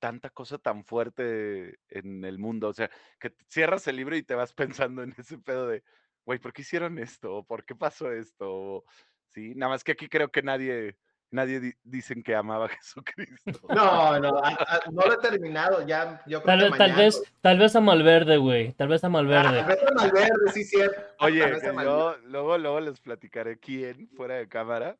tanta 0.00 0.30
cosa 0.30 0.58
tan 0.58 0.84
fuerte 0.84 1.78
en 1.88 2.24
el 2.24 2.38
mundo? 2.38 2.68
O 2.68 2.72
sea, 2.72 2.90
que 3.18 3.32
cierras 3.48 3.86
el 3.88 3.96
libro 3.96 4.16
y 4.16 4.22
te 4.22 4.34
vas 4.34 4.52
pensando 4.92 5.02
en 5.02 5.14
ese 5.18 5.38
pedo 5.38 5.66
de, 5.68 5.82
güey, 6.24 6.38
¿por 6.38 6.52
qué 6.52 6.62
hicieron 6.62 6.98
esto? 6.98 7.34
¿O 7.36 7.44
¿Por 7.44 7.64
qué 7.64 7.74
pasó 7.74 8.12
esto? 8.12 8.84
Sí, 9.28 9.54
nada 9.54 9.70
más 9.70 9.84
que 9.84 9.92
aquí 9.92 10.08
creo 10.08 10.30
que 10.30 10.42
nadie, 10.42 10.96
nadie 11.30 11.60
di- 11.60 11.74
dicen 11.82 12.22
que 12.22 12.34
amaba 12.34 12.66
a 12.66 12.68
Jesucristo. 12.80 13.60
No, 13.68 14.18
no, 14.20 14.38
a- 14.38 14.48
a- 14.50 14.80
no 14.90 15.02
lo 15.06 15.14
he 15.14 15.18
terminado. 15.18 15.86
Ya, 15.86 16.22
yo 16.26 16.42
creo 16.42 16.58
Tal, 16.58 16.58
que 16.58 16.70
vez- 16.70 16.78
tal 16.78 16.92
vez, 16.96 17.22
tal 17.42 17.58
vez 17.58 17.76
a 17.76 17.80
Malverde, 17.80 18.36
güey. 18.38 18.72
Tal 18.72 18.88
vez 18.88 19.02
a 19.04 19.08
Ah, 19.08 19.10
Malverde. 19.10 19.62
vete 19.64 19.84
a 19.86 19.94
Malverde, 19.94 20.52
sí, 20.54 20.64
cierto. 20.64 21.00
Oye, 21.20 21.40
Tal 21.40 21.52
vez 21.52 21.62
Malverde. 21.74 21.84
yo 21.84 22.16
luego, 22.28 22.56
luego 22.58 22.80
les 22.80 23.00
platicaré 23.00 23.58
quién 23.58 24.08
fuera 24.16 24.36
de 24.36 24.48
cámara. 24.48 24.96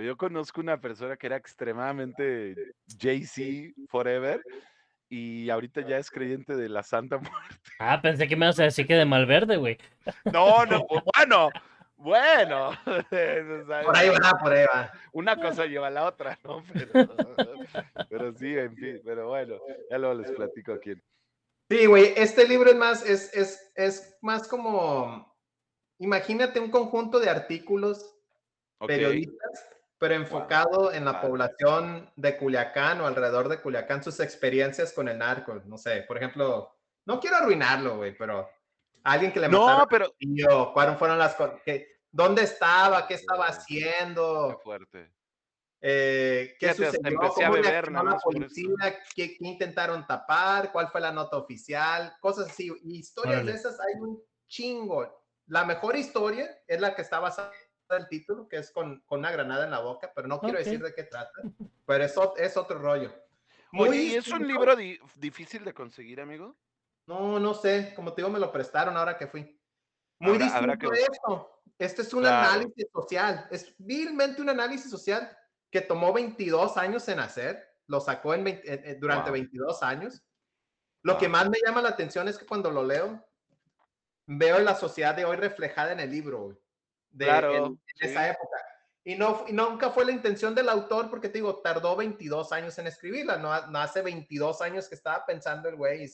Yo 0.00 0.16
conozco 0.16 0.60
una 0.60 0.80
persona 0.80 1.16
que 1.16 1.26
era 1.26 1.36
extremadamente 1.36 2.54
Jay-Z 2.98 3.74
Forever 3.88 4.42
y 5.08 5.48
ahorita 5.50 5.80
ya 5.82 5.98
es 5.98 6.10
creyente 6.10 6.56
de 6.56 6.68
la 6.68 6.82
Santa 6.82 7.18
Muerte. 7.18 7.56
Ah, 7.78 8.00
pensé 8.00 8.28
que 8.28 8.36
me 8.36 8.46
ibas 8.46 8.60
a 8.60 8.64
decir 8.64 8.86
que 8.86 8.94
de 8.94 9.04
Malverde, 9.04 9.56
güey. 9.56 9.78
No, 10.26 10.64
no, 10.66 10.86
bu- 10.86 11.02
bueno, 11.14 11.50
bueno. 11.96 12.70
Por 13.84 13.96
ahí 13.96 14.08
va, 14.08 14.38
por 14.40 14.52
ahí 14.52 14.66
va. 14.66 14.92
Una 15.12 15.40
cosa 15.40 15.66
lleva 15.66 15.88
a 15.88 15.90
la 15.90 16.04
otra, 16.06 16.38
¿no? 16.44 16.62
Pero, 16.72 16.92
pero 18.08 18.32
sí, 18.34 18.56
en 18.56 18.76
fin, 18.76 19.00
pero 19.04 19.28
bueno, 19.28 19.56
ya 19.90 19.98
luego 19.98 20.14
les 20.14 20.30
platico 20.32 20.72
a 20.72 20.78
quién. 20.78 21.02
Sí, 21.70 21.86
güey, 21.86 22.14
este 22.16 22.46
libro 22.48 22.70
es 22.70 22.76
más, 22.76 23.04
es, 23.04 23.34
es, 23.34 23.72
es 23.74 24.16
más 24.22 24.48
como, 24.48 25.36
imagínate 25.98 26.60
un 26.60 26.70
conjunto 26.70 27.20
de 27.20 27.28
artículos 27.28 28.14
Ok, 28.78 28.86
periodistas, 28.86 29.68
pero 29.98 30.14
enfocado 30.14 30.92
en 30.92 31.04
la 31.04 31.12
Padre. 31.14 31.28
población 31.28 32.12
de 32.16 32.36
Culiacán 32.36 33.00
o 33.00 33.06
alrededor 33.06 33.48
de 33.48 33.60
Culiacán, 33.60 34.02
sus 34.02 34.20
experiencias 34.20 34.92
con 34.92 35.08
el 35.08 35.18
narco. 35.18 35.54
No 35.66 35.76
sé, 35.76 36.02
por 36.02 36.16
ejemplo, 36.16 36.72
no 37.04 37.18
quiero 37.20 37.36
arruinarlo, 37.36 37.96
güey, 37.96 38.16
pero 38.16 38.48
alguien 39.02 39.32
que 39.32 39.40
le 39.40 39.48
No, 39.48 39.60
mataron 39.66 39.86
pero 39.90 40.10
tío, 40.18 40.72
cuáles 40.72 40.98
fueron 40.98 41.18
las 41.18 41.34
co- 41.34 41.60
que, 41.64 41.88
dónde 42.10 42.42
estaba, 42.42 43.06
qué 43.06 43.14
estaba 43.14 43.46
Qué 43.46 43.52
haciendo, 43.52 44.60
fuerte. 44.62 45.12
eh, 45.80 46.56
qué 46.58 46.72
Fíjate, 46.74 46.96
sucedió, 46.98 47.08
empecé 47.22 47.44
a 47.44 47.48
cómo 47.50 47.62
beber 47.62 47.90
nada 47.92 48.10
la 48.12 48.18
policía, 48.18 48.98
qué, 49.14 49.36
qué 49.36 49.46
intentaron 49.46 50.06
tapar, 50.06 50.70
cuál 50.72 50.88
fue 50.88 51.00
la 51.00 51.12
nota 51.12 51.36
oficial, 51.36 52.14
cosas 52.20 52.48
así. 52.50 52.70
Y 52.84 52.98
historias 53.00 53.36
Órale. 53.36 53.52
de 53.52 53.58
esas 53.58 53.78
hay 53.80 54.00
un 54.00 54.22
chingo. 54.46 55.24
La 55.46 55.64
mejor 55.64 55.96
historia 55.96 56.48
es 56.66 56.80
la 56.80 56.94
que 56.94 57.02
está 57.02 57.20
basada 57.20 57.52
en 57.96 58.02
el 58.02 58.08
título, 58.08 58.48
que 58.48 58.56
es 58.58 58.70
con, 58.70 59.00
con 59.06 59.20
una 59.20 59.30
granada 59.30 59.64
en 59.64 59.70
la 59.70 59.80
boca, 59.80 60.12
pero 60.14 60.28
no 60.28 60.40
quiero 60.40 60.58
Ok. 60.58 60.64
decir 60.64 60.82
de 60.82 60.94
qué 60.94 61.04
trata. 61.04 61.32
Pero 61.86 62.04
es, 62.04 62.14
es 62.36 62.56
otro 62.56 62.78
rollo. 62.78 63.12
Oye, 63.72 63.88
Muy 63.88 63.96
¿y 63.98 64.14
es 64.16 64.28
un 64.28 64.46
libro 64.46 64.74
di- 64.76 64.98
difícil 65.16 65.64
de 65.64 65.74
conseguir, 65.74 66.20
amigo? 66.20 66.56
No, 67.06 67.38
no 67.38 67.54
sé, 67.54 67.92
como 67.94 68.12
te 68.12 68.22
digo, 68.22 68.30
me 68.30 68.38
lo 68.38 68.52
prestaron 68.52 68.96
ahora 68.96 69.16
que 69.16 69.26
fui. 69.26 69.58
Muy 70.20 70.34
Habrá- 70.36 70.56
habrá 70.56 70.72
distinto 70.74 70.90
que- 70.94 71.00
a 71.00 71.06
eso. 71.12 71.62
Este 71.78 72.02
es 72.02 72.12
un 72.12 72.20
Claro. 72.22 72.48
análisis 72.50 72.86
social. 72.92 73.46
Es 73.50 73.74
vilmente 73.78 74.42
un 74.42 74.48
análisis 74.50 74.90
social 74.90 75.30
que 75.70 75.80
tomó 75.80 76.12
22 76.12 76.76
años 76.76 77.06
en 77.08 77.20
hacer. 77.20 77.64
Lo 77.86 78.00
sacó 78.00 78.34
en 78.34 78.44
20 78.44 78.72
en- 78.72 78.84
en- 78.86 79.00
durante 79.00 79.30
Wow. 79.30 79.32
22 79.34 79.82
años. 79.82 80.22
Lo 81.02 81.16
que 81.18 81.26
Wow. 81.26 81.32
más 81.32 81.48
me 81.50 81.58
llama 81.64 81.80
la 81.82 81.90
atención 81.90 82.26
es 82.28 82.36
que 82.36 82.46
cuando 82.46 82.70
lo 82.70 82.84
leo, 82.84 83.24
veo 84.26 84.58
la 84.58 84.74
sociedad 84.74 85.14
de 85.14 85.24
hoy 85.24 85.36
reflejada 85.36 85.92
en 85.92 86.00
el 86.00 86.10
libro, 86.10 86.42
güey, 86.42 86.58
de 87.10 87.24
Claro, 87.24 87.54
en, 87.54 87.64
en 87.64 87.78
sí. 87.96 88.06
esa 88.06 88.30
época. 88.30 88.56
Y, 89.04 89.16
no, 89.16 89.44
y 89.48 89.52
nunca 89.52 89.90
fue 89.90 90.04
la 90.04 90.12
intención 90.12 90.54
del 90.54 90.68
autor, 90.68 91.08
porque 91.08 91.28
te 91.28 91.38
digo, 91.38 91.62
tardó 91.62 91.96
22 91.96 92.52
años 92.52 92.78
en 92.78 92.88
escribirla. 92.88 93.38
No, 93.38 93.66
no 93.68 93.78
hace 93.78 94.02
22 94.02 94.60
años 94.60 94.88
que 94.88 94.94
estaba 94.94 95.24
pensando 95.24 95.68
el 95.68 95.76
güey, 95.76 96.04
y, 96.04 96.10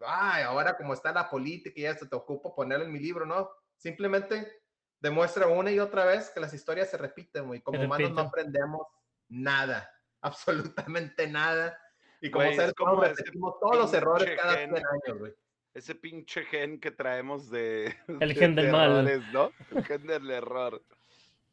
ay, 0.00 0.42
ahora 0.42 0.76
como 0.76 0.92
está 0.92 1.12
la 1.12 1.30
política 1.30 1.80
y 1.80 1.86
esto, 1.86 2.08
te 2.08 2.16
ocupo 2.16 2.54
ponerlo 2.54 2.84
en 2.84 2.92
mi 2.92 2.98
libro, 2.98 3.26
¿no? 3.26 3.48
Simplemente 3.76 4.60
demuestra 5.00 5.46
una 5.46 5.70
y 5.70 5.78
otra 5.78 6.04
vez 6.04 6.30
que 6.30 6.40
las 6.40 6.52
historias 6.52 6.90
se 6.90 6.96
repiten, 6.96 7.46
güey. 7.46 7.60
Como 7.60 7.80
humanos 7.80 8.10
no 8.10 8.22
aprendemos 8.22 8.86
nada, 9.28 9.88
absolutamente 10.20 11.28
nada. 11.28 11.78
Y 12.20 12.30
como 12.30 12.46
es 12.46 12.56
seres 12.56 12.74
como 12.74 13.00
repetimos 13.00 13.60
todos 13.60 13.76
los 13.76 13.94
errores 13.94 14.36
cada 14.36 14.54
gen 14.54 14.74
100 14.74 14.84
años, 14.84 15.18
güey. 15.18 15.34
Ese 15.76 15.94
pinche 15.94 16.42
gen 16.44 16.80
que 16.80 16.90
traemos 16.90 17.50
de. 17.50 17.94
El 18.20 18.28
de- 18.30 18.34
gen 18.34 18.54
del 18.54 18.66
de 18.66 18.72
mal. 18.72 18.90
errores, 18.90 19.22
¿no? 19.32 19.52
El 19.70 19.84
gen 19.84 20.06
del 20.06 20.30
error. 20.30 20.82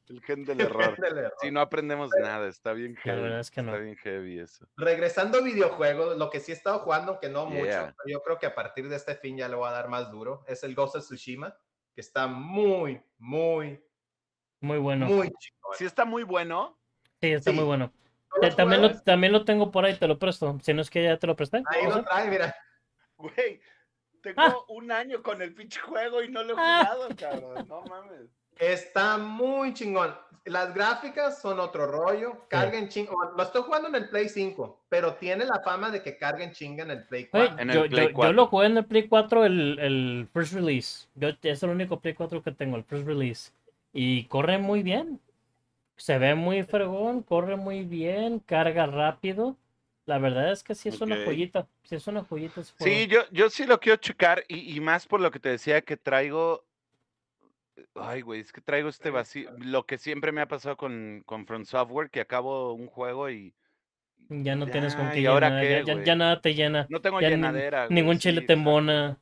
El 0.08 0.22
gen 0.22 0.46
del 0.46 0.62
error. 0.62 0.96
Si 1.42 1.52
no 1.52 1.60
aprendemos 1.60 2.10
nada, 2.22 2.48
está 2.48 2.72
bien 2.74 2.94
La 2.96 3.02
heavy. 3.02 3.22
verdad 3.22 3.40
es 3.42 3.52
que 3.52 3.62
no. 3.62 3.72
Está 3.74 3.84
bien 3.84 3.98
heavy 3.98 4.40
eso. 4.40 4.66
Regresando 4.78 5.40
a 5.40 5.42
videojuegos, 5.42 6.18
lo 6.18 6.30
que 6.30 6.40
sí 6.40 6.52
he 6.54 6.56
estado 6.56 6.80
jugando, 6.80 7.20
que 7.20 7.28
no 7.30 7.46
mucho, 7.48 7.66
Yeah. 7.66 7.94
pero 7.98 8.18
yo 8.18 8.24
creo 8.24 8.40
que 8.40 8.46
a 8.46 8.56
partir 8.56 8.88
de 8.88 8.96
este 8.96 9.16
fin 9.16 9.38
ya 9.38 9.50
le 9.50 9.56
voy 9.56 9.68
a 9.68 9.72
dar 9.74 9.90
más 9.90 10.10
duro, 10.10 10.44
es 10.48 10.64
el 10.64 10.74
Ghost 10.74 10.96
of 10.96 11.04
Tsushima, 11.04 11.58
que 11.94 12.00
está 12.02 12.28
muy, 12.28 13.02
muy, 13.18 13.84
Muy 14.62 14.78
bueno. 14.78 15.06
muy 15.08 15.28
chingón. 15.32 15.74
Sí, 15.78 15.84
está 15.86 16.06
muy 16.06 16.24
bueno. 16.24 16.80
Sí, 17.22 17.32
está 17.34 17.52
muy 17.52 17.66
bueno. 17.66 17.92
¿No 18.36 18.40
Te- 18.42 18.50
lo 18.52 18.56
también, 18.56 18.82
lo, 18.82 19.02
también 19.02 19.34
lo 19.34 19.44
tengo 19.46 19.70
por 19.70 19.84
ahí, 19.86 19.98
te 19.98 20.08
lo 20.08 20.18
presto. 20.18 20.58
Si 20.62 20.74
no 20.74 20.82
es 20.82 20.90
que 20.90 21.04
ya 21.04 21.18
te 21.20 21.28
lo 21.28 21.36
presté. 21.36 21.62
Ahí 21.68 21.86
¿o 21.88 21.90
lo 21.90 22.04
trae, 22.04 22.30
mira. 22.30 22.56
Güey, 23.18 23.62
tengo 24.24 24.42
Ah. 24.42 24.56
un 24.70 24.92
año 24.92 25.22
con 25.22 25.42
el 25.44 25.54
pinche 25.54 25.80
juego 25.82 26.24
y 26.24 26.30
no 26.32 26.42
lo 26.44 26.54
he 26.54 26.56
Ah. 26.58 26.88
jugado, 26.92 27.10
cabrón. 27.16 27.68
No 27.68 27.82
mames. 27.84 28.30
Está 28.58 29.18
muy 29.18 29.74
chingón. 29.74 30.16
Las 30.46 30.74
gráficas 30.74 31.42
son 31.42 31.60
otro 31.60 31.86
rollo. 31.86 32.46
Carguen 32.50 32.90
chingo. 32.90 33.16
Lo 33.38 33.44
estoy 33.44 33.62
jugando 33.62 33.88
en 33.88 33.96
el 33.96 34.10
Play 34.10 34.28
5, 34.28 34.82
pero 34.90 35.14
tiene 35.16 35.46
la 35.46 35.62
fama 35.64 35.90
de 35.90 36.02
que 36.04 36.18
carguen 36.18 36.52
chinga 36.52 36.84
en 36.84 36.92
el 36.92 37.04
Play 37.06 37.30
Güey, 37.32 37.48
4. 37.48 37.62
En 37.62 37.70
el 37.70 37.76
yo, 37.76 37.82
Play 37.90 38.04
yo- 38.06 38.10
yo 38.10 38.14
4. 38.16 38.34
lo 38.34 38.48
jugué 38.48 38.66
en 38.68 38.78
el 38.78 38.86
Play 38.86 39.08
4, 39.08 39.46
el, 39.46 39.80
el 39.80 40.28
first 40.34 40.54
release. 40.54 41.08
Yo, 41.16 41.30
es 41.44 41.64
el 41.64 41.70
único 41.70 42.00
Play 42.00 42.14
4 42.14 42.42
que 42.44 42.52
tengo, 42.52 42.76
el 42.76 42.84
first 42.84 43.06
release. 43.08 43.52
Y 43.94 44.26
corre 44.26 44.58
muy 44.58 44.84
bien. 44.84 45.20
Se 45.96 46.18
ve 46.18 46.36
muy 46.36 46.64
fregón, 46.64 47.22
corre 47.24 47.56
muy 47.56 47.84
bien, 47.84 48.40
carga 48.40 48.86
rápido. 48.88 49.56
La 50.06 50.18
verdad 50.18 50.52
es 50.52 50.64
que 50.64 50.76
sí 50.76 50.90
es 50.90 51.00
una 51.02 51.16
Ok. 51.16 51.26
joyita. 51.26 51.68
Sí 51.84 51.96
es 51.96 52.08
una 52.08 52.24
joyita 52.24 52.62
ese 52.62 52.74
Sí, 52.78 53.08
yo, 53.08 53.22
yo 53.32 53.50
sí 53.50 53.66
lo 53.66 53.80
quiero 53.80 53.98
checar 53.98 54.44
y, 54.48 54.76
y 54.76 54.80
más 54.82 55.08
por 55.08 55.22
lo 55.22 55.32
que 55.32 55.40
te 55.40 55.50
decía 55.50 55.82
que 55.82 55.98
traigo. 55.98 56.66
Ay, 57.96 58.22
güey, 58.22 58.42
es 58.42 58.52
que 58.52 58.62
traigo 58.62 58.90
este 58.90 59.10
vacío. 59.10 59.50
Lo 59.60 59.86
que 59.86 59.98
siempre 59.98 60.32
me 60.32 60.42
ha 60.42 60.48
pasado 60.48 60.78
con, 60.78 61.24
con 61.26 61.46
From 61.46 61.66
Software, 61.66 62.10
que 62.10 62.22
acabo 62.22 62.74
un 62.74 62.88
juego 62.88 63.30
y 63.30 63.54
Ya 64.30 64.56
no 64.56 64.68
tienes 64.68 64.96
con 64.96 65.10
qué 65.12 65.22
¿y 65.22 65.26
ahora 65.26 65.50
llenar, 65.50 65.64
qué, 65.64 65.72
ya, 65.72 65.84
ya- 65.86 65.94
güey? 65.94 66.06
ya 66.06 66.16
nada 66.16 66.42
te 66.42 66.54
llena. 66.54 66.86
no 66.90 67.02
tengo 67.02 67.20
ni- 67.22 67.28
llenadera. 67.28 67.88
Ningún 67.90 68.16
sí, 68.16 68.22
chile 68.22 68.42
te 68.42 68.54
exacto. 68.54 68.60
embona. 68.60 69.18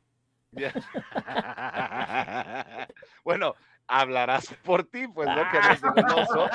Ya. 0.53 0.73
bueno, 3.23 3.55
hablarás 3.91 4.45
por 4.65 4.85
ti, 4.85 5.07
pues 5.07 5.27
no 5.27 5.43
que 5.51 5.57
eres 5.57 5.83
un 5.83 6.19
oso, 6.19 6.47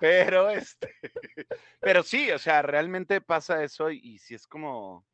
pero 0.00 0.48
este, 0.48 0.94
pero 1.80 2.02
sí, 2.02 2.30
o 2.30 2.38
sea, 2.38 2.62
realmente 2.62 3.20
pasa 3.20 3.62
eso 3.64 3.90
y, 3.90 3.98
y 3.98 4.18
si 4.18 4.34
es 4.34 4.46
como, 4.46 5.04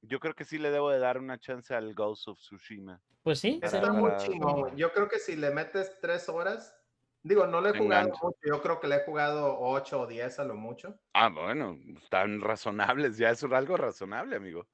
yo 0.00 0.20
creo 0.20 0.34
que 0.34 0.44
sí 0.44 0.58
le 0.58 0.70
debo 0.70 0.90
de 0.90 1.00
dar 1.00 1.18
una 1.18 1.38
chance 1.38 1.74
al 1.74 1.92
Ghost 1.94 2.28
of 2.28 2.38
Tsushima. 2.38 3.02
Pues 3.22 3.40
sí, 3.40 3.58
Para-. 3.60 3.78
Está 3.78 3.92
muy 3.92 4.16
chingón. 4.18 4.76
Yo 4.76 4.92
creo 4.92 5.08
que 5.08 5.18
si 5.18 5.34
le 5.34 5.50
metes 5.50 5.98
tres 6.00 6.28
horas, 6.28 6.74
digo, 7.22 7.46
no 7.46 7.60
lo 7.60 7.70
he 7.70 7.78
jugado 7.78 8.08
mucho. 8.08 8.36
Yo 8.42 8.62
creo 8.62 8.78
que 8.78 8.86
le 8.86 8.96
he 8.96 9.04
jugado 9.04 9.58
8 9.58 10.00
o 10.00 10.06
10 10.06 10.38
a 10.38 10.44
lo 10.44 10.54
mucho. 10.54 11.00
Ah, 11.14 11.28
bueno, 11.28 11.76
están 12.00 12.40
razonables, 12.40 13.18
ya 13.18 13.30
es 13.30 13.42
algo 13.42 13.76
razonable, 13.76 14.36
amigo. 14.36 14.68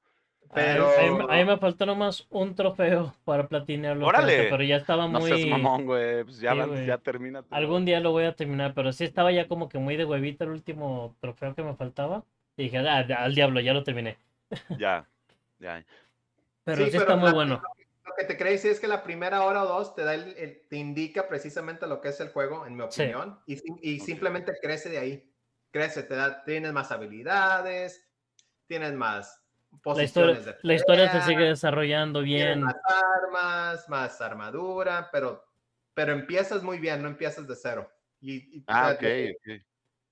Pero- 0.53 0.87
A 0.87 1.01
mí, 1.01 1.25
a 1.29 1.35
mí 1.37 1.45
me 1.45 1.57
faltó 1.57 1.85
nomás 1.85 2.25
un 2.29 2.55
trofeo 2.55 3.13
para 3.25 3.47
platinearlo. 3.47 4.07
fíjate, 4.09 4.23
¡Órale! 4.33 4.49
Pero 4.49 4.63
ya 4.63 4.77
estaba 4.77 5.07
No 5.07 5.19
muy. 5.19 5.29
seas 5.31 5.47
mamón, 5.49 5.85
güey, 5.85 6.23
pues 6.23 6.39
ya, 6.39 6.53
Sí, 6.53 6.59
van- 6.59 6.85
ya 6.85 6.97
termina. 6.97 7.41
tu- 7.43 7.53
Algún 7.53 7.83
día 7.85 7.99
lo 7.99 8.11
voy 8.11 8.25
a 8.25 8.35
terminar, 8.35 8.73
pero 8.73 8.91
sí 8.93 9.03
estaba 9.03 9.31
ya 9.31 9.47
como 9.47 9.67
que 9.69 9.79
muy 9.79 9.95
de 9.97 10.05
huevita 10.05 10.43
el 10.45 10.51
último 10.51 11.15
trofeo 11.19 11.55
que 11.55 11.63
me 11.63 11.75
faltaba. 11.75 12.23
Y 12.57 12.63
dije, 12.63 12.77
"Ah, 12.77 13.05
al 13.17 13.35
diablo, 13.35 13.59
ya 13.59 13.73
lo 13.73 13.83
terminé. 13.83 14.17
Ya, 14.79 15.05
ya. 15.59 15.83
Pero 16.63 16.77
sí, 16.85 16.91
pero 16.91 17.03
está 17.03 17.15
muy 17.15 17.29
la- 17.29 17.33
bueno. 17.35 17.61
Lo 18.05 18.13
que 18.15 18.23
te 18.23 18.37
crees 18.37 18.63
es 18.65 18.79
que 18.79 18.87
la 18.87 19.03
primera 19.03 19.43
hora 19.43 19.63
o 19.63 19.67
dos 19.67 19.93
te 19.95 20.03
da 20.03 20.13
el- 20.13 20.37
el- 20.37 20.61
te 20.69 20.77
indica 20.77 21.27
precisamente 21.27 21.85
lo 21.87 21.99
que 21.99 22.09
es 22.09 22.19
el 22.21 22.29
juego, 22.29 22.65
en 22.65 22.75
mi 22.75 22.83
Sí. 22.89 23.01
opinión, 23.01 23.39
y, 23.45 23.57
sim- 23.57 23.77
y 23.81 23.99
Ok. 23.99 24.05
simplemente 24.05 24.53
crece 24.61 24.89
de 24.89 24.99
ahí. 24.99 25.29
Crece, 25.71 26.03
te 26.03 26.15
da, 26.15 26.43
tienes 26.45 26.71
más 26.71 26.91
habilidades, 26.91 28.07
tienes 28.67 28.93
más 28.93 29.43
La 29.83 30.03
historia, 30.03 30.35
de 30.39 30.55
la 30.61 30.73
historia 30.73 31.11
se 31.11 31.21
sigue 31.21 31.43
desarrollando 31.45 32.21
bien. 32.21 32.61
más 32.61 32.75
armas, 33.23 33.89
más 33.89 34.21
armadura, 34.21 35.09
pero, 35.11 35.43
pero 35.93 36.13
empiezas 36.13 36.63
muy 36.63 36.79
bien, 36.79 37.01
no 37.01 37.07
empiezas 37.09 37.47
de 37.47 37.55
cero. 37.55 37.89
Y, 38.19 38.57
y, 38.57 38.59
o 38.61 38.63
Ah, 38.67 38.95
sea, 38.99 39.09
ok, 39.09 39.35
ok. 39.35 39.61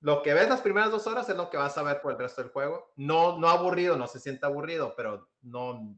Lo 0.01 0.22
que 0.22 0.34
ves 0.34 0.49
las 0.49 0.61
primeras 0.61 0.91
dos 0.91 1.07
horas 1.07 1.30
es 1.30 1.38
lo 1.38 1.49
que 1.49 1.57
vas 1.57 1.78
a 1.78 1.84
ver 1.84 2.01
por 2.01 2.11
el 2.11 2.20
resto 2.20 2.41
del 2.41 2.51
juego. 2.51 2.91
No, 2.97 3.39
no 3.39 3.47
aburrido, 3.49 3.95
no 3.95 4.07
se 4.07 4.20
siente 4.20 4.45
aburrido, 4.45 4.93
pero 4.97 5.30
no. 5.41 5.97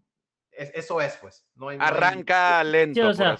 Es- 0.57 0.71
eso 0.75 0.99
es, 1.01 1.17
pues. 1.17 1.45
No 1.55 1.69
hay, 1.69 1.77
no 1.77 1.83
hay- 1.83 1.89
Arranca 1.91 2.63
lento, 2.63 2.95
Sí, 2.95 3.01
o 3.01 3.05
por 3.05 3.15
sea, 3.15 3.33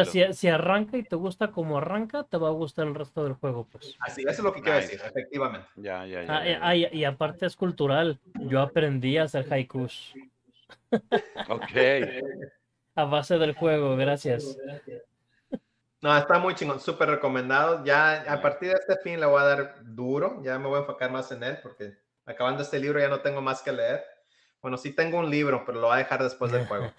o 0.00 0.04
si, 0.04 0.32
si 0.32 0.48
arranca 0.48 0.96
y 0.96 1.02
te 1.02 1.16
gusta 1.16 1.50
como 1.50 1.78
arranca, 1.78 2.24
te 2.24 2.36
va 2.36 2.48
a 2.48 2.52
gustar 2.52 2.86
el 2.86 2.94
resto 2.94 3.24
del 3.24 3.34
juego, 3.34 3.66
pues. 3.70 3.96
Así, 4.00 4.22
eso 4.22 4.30
es 4.30 4.38
lo 4.40 4.52
que 4.52 4.60
quiero 4.62 4.78
Nice. 4.78 4.92
decir, 4.92 5.06
efectivamente. 5.06 5.68
Ya, 5.76 6.04
ya, 6.06 6.22
ya. 6.22 6.36
Ah, 6.38 6.44
ya, 6.44 6.58
ya. 6.60 6.74
y, 6.92 6.98
y 7.00 7.04
aparte 7.04 7.46
es 7.46 7.56
cultural. 7.56 8.18
Yo 8.40 8.60
aprendí 8.60 9.18
a 9.18 9.24
hacer 9.24 9.46
haikus 9.52 10.14
Ok. 11.48 11.72
a 12.94 13.04
base 13.04 13.38
del 13.38 13.54
juego, 13.54 13.96
gracias. 13.96 14.56
No, 16.00 16.16
está 16.16 16.38
muy 16.38 16.54
chingón, 16.54 16.80
súper 16.80 17.08
recomendado. 17.10 17.84
Ya 17.84 18.22
a 18.30 18.42
partir 18.42 18.70
de 18.70 18.74
este 18.74 18.96
fin 19.04 19.20
le 19.20 19.26
voy 19.26 19.40
a 19.40 19.44
dar 19.44 19.74
duro, 19.84 20.42
ya 20.42 20.58
me 20.58 20.66
voy 20.66 20.78
a 20.78 20.80
enfocar 20.80 21.10
más 21.12 21.30
en 21.30 21.44
él, 21.44 21.58
porque 21.62 21.94
acabando 22.26 22.62
este 22.62 22.80
libro 22.80 22.98
ya 22.98 23.08
no 23.08 23.20
tengo 23.20 23.40
más 23.40 23.62
que 23.62 23.72
leer. 23.72 24.04
Bueno, 24.62 24.76
sí 24.76 24.92
tengo 24.94 25.18
un 25.18 25.28
libro, 25.28 25.64
pero 25.66 25.80
lo 25.80 25.88
voy 25.88 25.96
a 25.96 25.98
dejar 25.98 26.22
después 26.22 26.52
del 26.52 26.66
juego. 26.66 26.92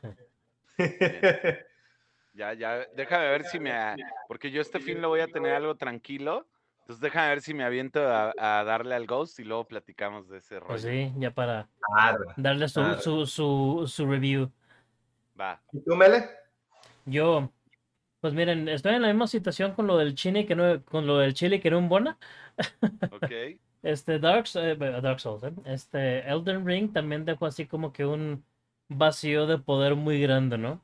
Ya, 2.35 2.51
ya. 2.53 2.87
Déjame 2.95 3.29
ver 3.29 3.43
si 3.43 3.59
me. 3.59 3.71
Porque 4.27 4.49
yo 4.49 4.59
este 4.59 4.79
fin 4.79 4.99
lo 5.03 5.09
voy 5.09 5.19
a 5.19 5.27
tener 5.27 5.53
algo 5.53 5.75
tranquilo. 5.75 6.47
Entonces 6.79 6.99
déjame 6.99 7.29
ver 7.29 7.41
si 7.41 7.53
me 7.53 7.63
aviento 7.63 8.01
a, 8.11 8.33
a 8.39 8.63
darle 8.63 8.95
al 8.95 9.05
Ghost 9.05 9.39
y 9.39 9.43
luego 9.43 9.67
platicamos 9.67 10.27
de 10.29 10.39
ese 10.39 10.59
rollo. 10.59 10.69
Pues 10.69 10.81
sí, 10.81 11.13
ya 11.17 11.29
para 11.29 11.69
Claro. 11.95 12.25
darle 12.35 12.67
su, 12.67 12.81
Claro. 12.81 12.99
su, 12.99 13.27
su, 13.27 13.83
su 13.87 14.07
review. 14.07 14.51
Va. 15.39 15.61
¿Y 15.71 15.83
tú, 15.83 15.95
Mele? 15.95 16.27
Yo, 17.05 17.51
pues 18.19 18.33
miren, 18.33 18.67
estoy 18.67 18.95
en 18.95 19.03
la 19.03 19.09
misma 19.09 19.27
situación 19.27 19.73
con 19.75 19.85
lo 19.85 19.97
del 19.99 20.15
chile 20.15 20.47
que 20.47 20.55
no, 20.55 20.83
con 20.85 21.05
lo 21.05 21.19
del 21.19 21.35
chile 21.35 21.61
que 21.61 21.69
no 21.69 21.77
embona. 21.77 22.17
Ok. 23.11 23.31
Este 23.83 24.19
Dark, 24.19 24.45
eh, 24.55 24.75
Dark 24.77 25.19
Souls, 25.19 25.43
¿eh? 25.43 25.53
Este 25.65 26.19
Elden 26.29 26.65
Ring 26.65 26.93
también 26.93 27.25
dejó 27.25 27.45
así 27.45 27.65
como 27.67 27.91
que 27.93 28.05
un 28.05 28.43
vacío 28.89 29.45
de 29.47 29.57
poder 29.57 29.95
muy 29.95 30.21
grande, 30.21 30.57
¿no? 30.57 30.81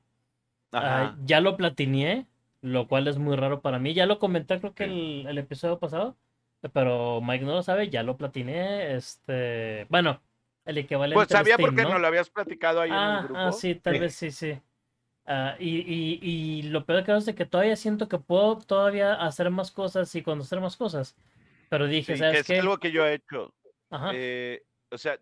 Ah, 0.73 1.13
Ajá. 1.13 1.17
ya 1.25 1.41
lo 1.41 1.57
platineé, 1.57 2.27
lo 2.61 2.87
cual 2.87 3.07
es 3.07 3.17
muy 3.17 3.35
raro 3.35 3.61
para 3.61 3.79
mí. 3.79 3.93
Ya 3.93 4.05
lo 4.05 4.19
comenté 4.19 4.59
creo 4.59 4.73
que 4.73 4.83
el, 4.85 5.25
el 5.27 5.37
episodio 5.37 5.79
pasado, 5.79 6.17
pero 6.73 7.21
Mike 7.21 7.45
no 7.45 7.53
lo 7.55 7.63
sabe, 7.63 7.89
ya 7.89 8.03
lo 8.03 8.17
platineé. 8.17 8.95
Este, 8.95 9.85
bueno, 9.89 10.21
el 10.65 10.77
equivalente 10.77 11.17
Pues 11.17 11.29
sabía 11.29 11.55
Steam, 11.55 11.75
porque 11.75 11.83
¿no? 11.83 11.99
lo 11.99 12.07
habías 12.07 12.29
platicado 12.29 12.81
ahí 12.81 12.91
en 12.91 12.95
Ah, 12.97 13.21
el 13.21 13.23
grupo. 13.23 13.39
ah, 13.39 13.51
sí, 13.53 13.75
tal 13.75 13.93
Sí. 13.95 13.99
vez 14.01 14.15
sí, 14.15 14.31
sí. 14.31 14.61
Ah, 15.25 15.55
y, 15.59 15.79
y, 15.81 16.19
y 16.21 16.63
lo 16.63 16.85
peor 16.85 17.03
que 17.05 17.15
es 17.15 17.25
que 17.35 17.45
todavía 17.45 17.75
siento 17.75 18.07
que 18.07 18.17
puedo 18.17 18.57
todavía 18.59 19.13
hacer 19.15 19.49
más 19.51 19.71
cosas 19.71 20.13
y 20.15 20.23
conocer 20.23 20.59
más 20.59 20.75
cosas. 20.77 21.15
Pero 21.69 21.87
dije, 21.87 22.13
Sí, 22.15 22.19
que 22.21 22.25
¿sabes 22.25 22.39
es 22.41 22.47
qué? 22.47 22.59
algo 22.59 22.77
que 22.77 22.91
yo 22.91 23.05
he 23.05 23.13
hecho. 23.13 23.53
Ajá. 23.89 24.11
Eh, 24.13 24.63
o 24.91 24.97
sea, 24.97 25.19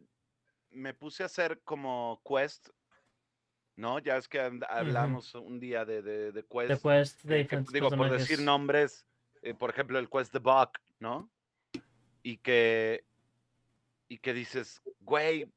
me 0.71 0.93
puse 0.93 1.23
a 1.23 1.27
hacer 1.27 1.61
como 1.63 2.21
quest, 2.25 2.69
¿no? 3.75 3.99
Ya 3.99 4.17
es 4.17 4.27
que 4.27 4.39
hablamos 4.69 5.33
un 5.35 5.59
día 5.59 5.85
de, 5.85 6.01
de, 6.01 6.31
de 6.31 6.43
quest. 6.45 6.69
de 6.69 6.79
quest 6.79 7.21
de 7.23 7.47
que- 7.47 7.57
que, 7.57 7.63
digo, 7.73 7.89
por 7.89 8.09
decir 8.09 8.37
personajes. 8.37 8.39
nombres, 8.45 9.07
eh, 9.41 9.53
por 9.53 9.69
ejemplo, 9.69 9.99
el 9.99 10.09
quest 10.09 10.33
de 10.33 10.39
Buck, 10.39 10.77
¿no? 10.99 11.29
Y 12.23 12.37
que, 12.37 13.03
y 14.09 14.17
que 14.19 14.33
dices, 14.33 14.81
güey, 15.01 15.51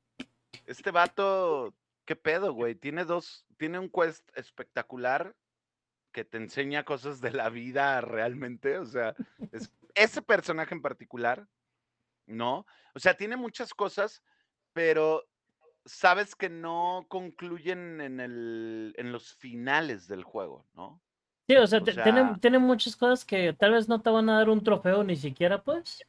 este 0.66 0.90
vato, 0.90 1.74
¿qué 2.04 2.14
pedo, 2.16 2.52
güey? 2.52 2.74
Tiene 2.74 3.04
dos, 3.04 3.46
tiene 3.56 3.78
un 3.78 3.88
quest 3.90 4.28
espectacular 4.36 5.34
que 6.12 6.24
te 6.24 6.36
enseña 6.38 6.84
cosas 6.84 7.20
de 7.20 7.30
la 7.32 7.48
vida 7.50 8.00
realmente, 8.00 8.78
o 8.78 8.86
sea, 8.86 9.14
es- 9.52 9.72
ese 10.02 10.22
personaje 10.22 10.74
en 10.74 10.82
particular, 10.82 11.46
¿no? 12.26 12.66
O 12.94 12.98
sea, 12.98 13.14
tiene 13.14 13.36
muchas 13.36 13.74
cosas, 13.74 14.22
pero 14.72 15.24
sabes 15.84 16.34
que 16.34 16.48
no 16.48 17.04
concluyen 17.08 18.00
en, 18.00 18.20
el, 18.20 18.94
en 18.96 19.12
los 19.12 19.34
finales 19.34 20.06
del 20.08 20.24
juego, 20.24 20.66
¿no? 20.74 21.00
Sí, 21.48 21.56
o 21.56 21.66
sea, 21.66 21.80
O 21.80 21.82
tiene, 21.82 22.02
sea- 22.02 22.38
tiene 22.40 22.58
muchas 22.58 22.94
cosas 22.96 23.24
que 23.24 23.52
tal 23.52 23.72
vez 23.72 23.88
no 23.88 24.00
te 24.00 24.10
van 24.10 24.28
a 24.30 24.38
dar 24.38 24.48
un 24.50 24.62
trofeo 24.62 25.02
ni 25.02 25.16
siquiera, 25.16 25.62
pues. 25.62 26.04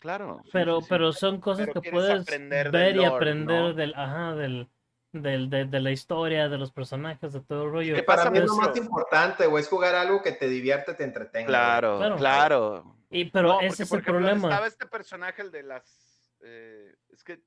Claro. 0.00 0.40
sí, 0.44 0.50
Pero, 0.52 0.76
sí, 0.80 0.82
sí. 0.82 0.88
pero 0.90 1.12
son 1.12 1.40
cosas 1.40 1.66
Pero 1.66 1.80
que 1.80 1.90
puedes 1.90 2.24
ver 2.70 2.96
y 2.96 3.04
aprender 3.04 3.62
¿no? 3.62 3.72
del, 3.72 3.94
ajá, 3.96 4.34
del, 4.34 4.68
del, 5.12 5.48
de, 5.48 5.64
de 5.64 5.80
la 5.80 5.90
historia, 5.90 6.48
de 6.48 6.58
los 6.58 6.70
personajes, 6.70 7.32
de 7.32 7.40
todo 7.40 7.64
el 7.64 7.70
rollo. 7.72 7.94
¿Qué 7.94 8.00
Que 8.02 8.06
para 8.06 8.18
pasa 8.24 8.30
mí 8.30 8.38
es 8.38 8.44
lo 8.44 8.56
más 8.56 8.76
importante, 8.76 9.46
güey, 9.46 9.62
es 9.62 9.68
jugar 9.68 9.94
algo 9.94 10.22
que 10.22 10.32
te 10.32 10.46
divierte, 10.48 10.94
te 10.94 11.04
entretenga. 11.04 11.46
Claro. 11.48 12.16
claro. 12.18 12.96
Y, 13.14 13.26
pero 13.26 13.48
No, 13.48 13.60
ese 13.60 13.68
porque, 13.68 13.82
es 13.84 13.88
por 13.88 13.98
el 13.98 14.02
ejemplo, 14.02 14.20
problema. 14.26 14.48
Estaba 14.48 14.66
este 14.66 14.86
personaje, 14.86 15.42
el 15.42 15.50
de 15.52 15.62
las. 15.62 16.34
eh, 16.42 16.92
es 17.10 17.22
que. 17.22 17.40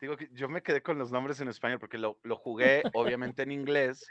Digo 0.00 0.16
que 0.16 0.28
yo 0.32 0.48
me 0.48 0.62
quedé 0.62 0.82
con 0.82 0.98
los 0.98 1.10
nombres 1.10 1.40
en 1.40 1.48
español 1.48 1.78
porque 1.78 1.96
lo, 1.96 2.18
lo 2.22 2.36
jugué, 2.36 2.82
obviamente, 2.94 3.44
en 3.44 3.52
inglés, 3.52 4.04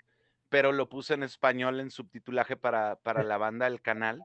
pero 0.49 0.71
lo 0.71 0.87
puse 0.89 1.13
en 1.13 1.23
español 1.23 1.79
en 1.79 1.91
subtitulaje 1.91 2.55
para, 2.55 2.95
para 2.95 3.23
la 3.23 3.37
banda 3.37 3.65
del 3.65 3.81
canal. 3.81 4.23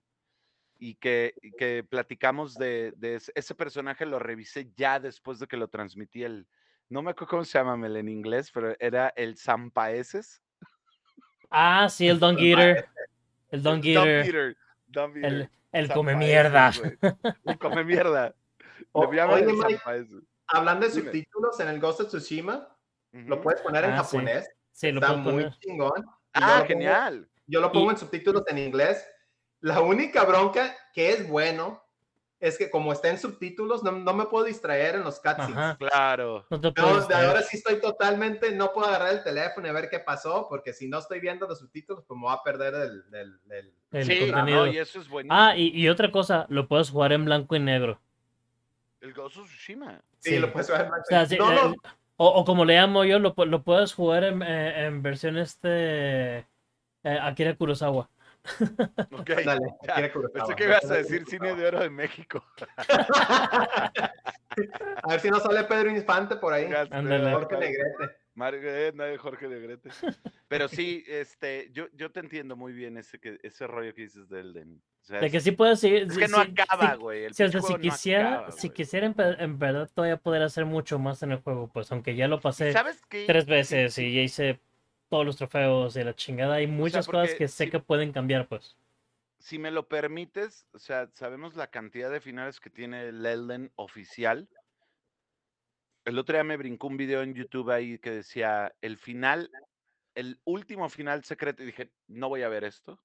Y 0.78 0.94
que, 0.94 1.34
y 1.42 1.50
que 1.50 1.84
platicamos 1.86 2.54
de, 2.54 2.94
de 2.96 3.16
ese, 3.16 3.32
ese 3.34 3.54
personaje, 3.54 4.06
lo 4.06 4.18
revisé 4.18 4.72
ya 4.76 4.98
después 4.98 5.38
de 5.38 5.46
que 5.46 5.58
lo 5.58 5.68
transmití 5.68 6.22
el. 6.22 6.46
No 6.88 7.02
me 7.02 7.10
acuerdo 7.10 7.30
cómo 7.30 7.44
se 7.44 7.58
llama 7.58 7.76
Mel, 7.76 7.96
en 7.96 8.08
inglés, 8.08 8.50
pero 8.52 8.74
era 8.78 9.12
el 9.16 9.36
Zampaeses. 9.36 10.40
Ah, 11.50 11.88
sí, 11.90 12.08
el 12.08 12.18
Don 12.20 12.36
Geeter. 12.38 12.88
El 13.50 13.62
Don 13.62 13.82
Geeter. 13.82 14.24
Peter. 14.24 15.50
El, 15.72 15.84
el 15.84 15.92
come 15.92 16.12
Zampaeses, 16.12 16.34
mierda. 16.34 16.72
güey. 16.78 16.98
El 17.44 17.58
come 17.58 17.84
mierda. 17.84 18.34
O- 18.92 19.06
oye, 19.06 19.44
Mike. 19.46 19.80
Hablando 20.48 20.86
de 20.86 20.92
Dime. 20.92 21.04
subtítulos 21.04 21.60
en 21.60 21.68
el 21.68 21.78
Ghost 21.78 22.00
of 22.00 22.08
Tsushima, 22.08 22.76
lo 23.12 23.40
puedes 23.40 23.60
poner 23.60 23.84
en 23.84 23.92
Ah, 23.92 23.96
japonés. 23.98 24.48
Sí, 24.72 24.90
lo 24.90 25.00
Está 25.00 25.12
muy 25.16 25.32
poner. 25.44 25.58
chingón. 25.60 26.02
yo 26.04 26.10
Ah, 26.34 26.54
pongo- 26.56 26.66
genial. 26.66 27.28
Yo 27.46 27.60
lo 27.60 27.70
pongo 27.70 27.86
Y- 27.86 27.90
en 27.90 27.98
subtítulos 27.98 28.42
en 28.48 28.58
inglés. 28.58 29.06
La 29.60 29.80
única 29.80 30.24
bronca 30.24 30.74
que 30.92 31.10
es 31.10 31.28
bueno 31.28 31.80
es 32.40 32.56
que 32.56 32.70
como 32.70 32.92
está 32.92 33.08
en 33.10 33.18
subtítulos, 33.18 33.82
no, 33.82 33.92
no 33.92 34.14
me 34.14 34.24
puedo 34.24 34.44
distraer 34.46 34.94
en 34.96 35.04
los 35.04 35.20
cutscenes. 35.20 35.56
Ajá. 35.56 35.76
Claro. 35.78 36.46
No 36.48 36.58
te 36.60 36.68
No, 36.68 36.72
puedes 36.74 37.06
de 37.06 37.14
ahora 37.14 37.42
sí 37.42 37.58
estoy 37.58 37.80
totalmente, 37.80 38.50
no 38.52 38.72
puedo 38.72 38.88
agarrar 38.88 39.12
el 39.12 39.22
teléfono 39.22 39.68
y 39.68 39.72
ver 39.72 39.90
qué 39.90 40.00
pasó, 40.00 40.46
porque 40.48 40.72
si 40.72 40.88
no 40.88 40.98
estoy 40.98 41.20
viendo 41.20 41.46
los 41.46 41.58
subtítulos, 41.58 42.02
pues 42.06 42.16
me 42.18 42.24
voy 42.24 42.34
a 42.34 42.42
perder 42.42 42.74
el, 42.74 43.04
el- 43.14 43.40
el- 43.50 43.74
el 43.92 44.04
sí, 44.06 44.18
contenido. 44.20 44.66
no, 44.66 44.72
y 44.72 44.78
eso 44.78 45.00
es 45.00 45.08
buenísimo. 45.08 45.38
Ah, 45.38 45.54
y, 45.56 45.68
y 45.68 45.88
otra 45.90 46.10
cosa, 46.10 46.46
lo 46.48 46.66
puedes 46.66 46.90
jugar 46.90 47.12
en 47.12 47.26
blanco 47.26 47.54
y 47.56 47.60
negro. 47.60 48.00
El 49.00 49.12
Ghost 49.12 49.36
of 49.36 49.46
Tsushima. 49.46 50.00
Sí, 50.18 50.38
lo 50.38 50.52
puedes 50.52 50.68
ver. 50.70 50.86
O, 50.86 51.04
sea, 51.08 51.26
sí, 51.26 51.36
no, 51.38 51.52
no, 51.52 51.72
eh, 51.72 51.76
o, 52.16 52.26
o 52.28 52.44
como 52.44 52.64
le 52.64 52.74
llamo 52.74 53.04
yo, 53.04 53.18
lo, 53.18 53.34
lo 53.36 53.62
puedes 53.62 53.94
jugar 53.94 54.24
en, 54.24 54.42
eh, 54.42 54.86
en 54.86 55.02
versión 55.02 55.38
este 55.38 56.38
eh, 56.38 57.18
Akira 57.22 57.54
Kurosawa. 57.54 58.08
Ok. 59.12 59.30
dale, 59.44 59.74
ya. 59.86 60.12
Pensé 60.32 60.54
que 60.56 60.64
ibas 60.64 60.90
a 60.90 60.94
decir 60.94 61.24
cine 61.26 61.54
de 61.54 61.66
oro 61.66 61.80
de 61.80 61.90
México. 61.90 62.44
A 65.02 65.08
ver 65.08 65.20
si 65.20 65.30
no 65.30 65.40
sale 65.40 65.64
Pedro 65.64 65.90
Infante 65.90 66.36
por 66.36 66.52
ahí. 66.52 66.68
Ándale. 66.90 67.32
Jorge 67.32 67.56
Negrete. 67.56 68.16
Margaret, 68.34 68.94
nadie 68.94 69.18
Jorge 69.18 69.48
Negrete. 69.48 69.90
Pero 70.48 70.68
sí, 70.68 71.04
este, 71.06 71.70
yo, 71.72 71.88
yo 71.92 72.10
te 72.10 72.20
entiendo 72.20 72.56
muy 72.56 72.72
bien 72.72 72.96
ese, 72.96 73.18
que, 73.18 73.38
ese 73.42 73.66
rollo 73.66 73.94
que 73.94 74.02
dices 74.02 74.28
del 74.28 74.50
Elden. 74.56 74.82
O 75.02 75.04
sea, 75.04 75.20
De 75.20 75.30
que 75.30 75.40
sí 75.40 75.52
puedes 75.52 75.80
seguir. 75.80 76.02
es 76.04 76.16
que 76.16 76.28
no 76.28 76.38
acaba, 76.38 76.94
güey. 76.94 77.24
el 77.24 77.34
sí, 77.34 77.42
o 77.42 77.48
sea, 77.50 77.60
si 77.60 77.72
no 77.74 77.78
quisiera, 77.78 78.34
acaba, 78.34 78.52
si 78.52 78.70
quisiera 78.70 79.06
en, 79.06 79.14
en 79.18 79.58
verdad 79.58 79.90
todavía 79.92 80.16
poder 80.16 80.42
hacer 80.42 80.64
mucho 80.64 80.98
más 80.98 81.22
en 81.22 81.32
el 81.32 81.38
juego, 81.38 81.68
pues 81.72 81.90
aunque 81.92 82.14
ya 82.14 82.28
lo 82.28 82.36
¿Y 82.36 82.40
pasé 82.40 82.72
¿Sabes 82.72 83.00
tres 83.08 83.44
Sí, 83.44 83.50
veces 83.50 83.98
y 83.98 84.14
ya 84.14 84.20
hice 84.22 84.60
todos 85.10 85.26
los 85.26 85.36
trofeos 85.36 85.96
y 85.96 86.04
la 86.04 86.14
chingada, 86.14 86.54
hay 86.54 86.66
muchas 86.66 87.06
cosas 87.06 87.34
que 87.34 87.48
sé 87.48 87.64
si- 87.64 87.70
que 87.70 87.80
pueden 87.80 88.12
cambiar, 88.12 88.48
pues. 88.48 88.76
si 89.38 89.58
me 89.58 89.70
lo 89.70 89.88
permites, 89.88 90.66
o 90.72 90.78
sea, 90.78 91.08
sabemos 91.14 91.56
la 91.56 91.66
cantidad 91.68 92.10
de 92.10 92.20
finales 92.20 92.60
que 92.60 92.68
tiene 92.70 93.08
el 93.08 93.24
Elden 93.24 93.72
oficial. 93.74 94.48
El 96.04 96.18
otro 96.18 96.34
día 96.34 96.44
me 96.44 96.56
brincó 96.58 96.86
un 96.88 96.96
video 96.98 97.22
en 97.22 97.34
YouTube 97.34 97.70
ahí 97.70 97.98
que 97.98 98.10
decía 98.10 98.74
el 98.82 98.98
final, 98.98 99.50
el 100.14 100.38
último 100.44 100.88
final 100.90 101.24
secreto, 101.24 101.62
y 101.62 101.66
dije, 101.66 101.90
no 102.06 102.28
voy 102.28 102.42
a 102.42 102.48
ver 102.48 102.64
esto. 102.64 103.00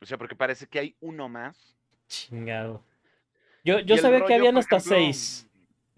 O 0.00 0.06
sea, 0.06 0.18
porque 0.18 0.34
parece 0.34 0.66
que 0.66 0.78
hay 0.80 0.96
uno 1.00 1.28
más. 1.28 1.76
Chingado. 2.08 2.82
Yo, 3.64 3.78
yo 3.80 3.96
sabía 3.98 4.24
que 4.24 4.34
habían 4.34 4.56
hasta 4.58 4.76
ejemplo, 4.78 4.96
seis. 4.96 5.48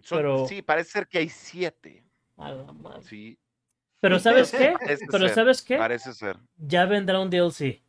son- 0.03 0.19
pero- 0.19 0.47
Sí, 0.47 0.61
parece 0.61 0.91
ser 0.91 1.09
que 1.09 1.19
hay 1.19 1.29
siete. 1.31 2.05
A 2.37 2.51
la 2.53 2.73
madre. 2.73 3.03
Sí, 3.05 3.39
Pero 4.03 4.19
¿sabes 4.19 4.51
qué? 4.51 4.75
Parece 4.79 5.07
Pero 5.11 5.27
ser, 5.27 5.35
¿sabes 5.35 5.63
qué? 5.63 5.77
parece 5.79 6.13
ser. 6.13 6.37
Ya 6.59 6.85
vendrá 6.87 7.21
un 7.21 7.31
DLC. 7.31 7.81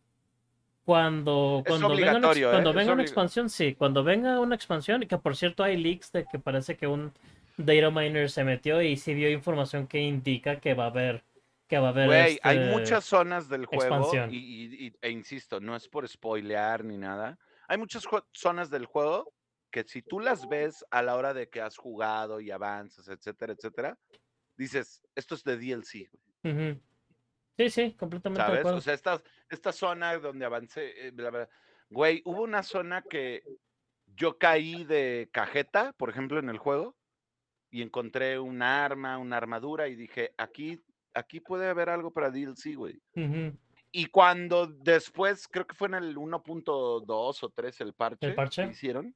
Cuando, 0.85 1.63
cuando 1.65 1.89
venga, 1.95 2.17
una, 2.17 2.31
¿eh? 2.33 2.41
cuando 2.51 2.69
Es 2.71 2.75
venga 2.75 2.93
una 2.93 3.01
obli- 3.03 3.05
expansión, 3.05 3.49
sí. 3.49 3.73
Cuando 3.75 4.03
venga 4.03 4.39
una 4.39 4.55
expansión, 4.55 5.01
y 5.03 5.07
que 5.07 5.17
por 5.17 5.35
cierto 5.35 5.63
hay 5.63 5.77
leaks 5.77 6.11
de 6.11 6.25
que 6.25 6.39
parece 6.39 6.75
que 6.75 6.87
un 6.87 7.11
data 7.57 7.89
miner 7.89 8.29
se 8.29 8.43
metió 8.43 8.81
y 8.81 8.97
sí 8.97 9.13
vio 9.13 9.29
información 9.29 9.87
que 9.87 10.01
indica 10.01 10.59
que 10.59 10.73
va 10.73 10.85
a 10.85 10.87
haber, 10.87 11.23
que 11.67 11.79
va 11.79 11.87
a 11.87 11.91
haber 11.91 12.07
Güey, 12.07 12.39
hay 12.43 12.57
este, 12.57 12.69
muchas 12.71 13.05
zonas 13.05 13.47
del 13.47 13.65
juego, 13.65 14.11
y, 14.29 14.35
y- 14.37 14.87
y- 14.87 14.93
e 15.01 15.09
insisto, 15.09 15.59
no 15.61 15.75
es 15.75 15.87
por 15.87 16.07
spoilear 16.07 16.83
ni 16.83 16.97
nada. 16.97 17.39
Hay 17.69 17.77
muchas 17.77 18.05
zonas 18.33 18.69
del 18.69 18.85
juego 18.85 19.31
que 19.71 19.85
si 19.85 20.01
tú 20.01 20.19
las 20.19 20.47
ves 20.49 20.85
a 20.91 21.01
la 21.01 21.15
hora 21.15 21.33
de 21.33 21.47
que 21.47 21.61
has 21.61 21.77
jugado 21.77 22.41
y 22.41 22.51
avanzas, 22.51 23.07
etcétera, 23.07 23.53
etcétera, 23.53 23.97
dices, 24.57 25.03
esto 25.15 25.35
es 25.35 25.43
de 25.43 25.57
DLC, 25.57 26.09
güey, 26.11 26.53
Ujú. 26.53 26.81
Sí, 27.57 27.69
sí, 27.69 27.93
completamente 27.93 28.41
de 28.41 28.47
¿sabes? 28.47 28.59
acuerdo. 28.61 28.77
O 28.79 28.81
sea, 28.81 28.93
esta, 28.93 29.21
esta 29.49 29.71
zona 29.71 30.17
donde 30.17 30.45
avancé, 30.45 31.07
eh, 31.07 31.11
bla, 31.11 31.29
bla, 31.29 31.49
güey, 31.89 32.21
hubo 32.25 32.41
una 32.43 32.63
zona 32.63 33.03
que 33.03 33.43
yo 34.07 34.37
caí 34.37 34.83
de 34.83 35.29
cajeta, 35.31 35.93
por 35.93 36.09
ejemplo, 36.09 36.39
en 36.39 36.49
el 36.49 36.57
juego, 36.57 36.95
y 37.69 37.81
encontré 37.81 38.39
un 38.39 38.61
arma, 38.61 39.17
una 39.17 39.37
armadura, 39.37 39.87
y 39.87 39.95
dije, 39.95 40.33
aquí, 40.37 40.83
aquí 41.13 41.39
puede 41.39 41.67
haber 41.67 41.89
algo 41.89 42.11
para 42.11 42.31
DLC, 42.31 42.75
güey. 42.75 43.01
Ujú. 43.15 43.57
Y 43.91 44.07
cuando 44.07 44.65
después, 44.65 45.47
creo 45.47 45.67
que 45.67 45.75
fue 45.75 45.87
en 45.87 45.93
el 45.95 46.17
1.2 46.17 47.43
o 47.43 47.49
3 47.49 47.81
el 47.81 47.93
parche, 47.93 48.29
que 48.29 48.33
parche? 48.33 48.65
hicieron, 48.65 49.15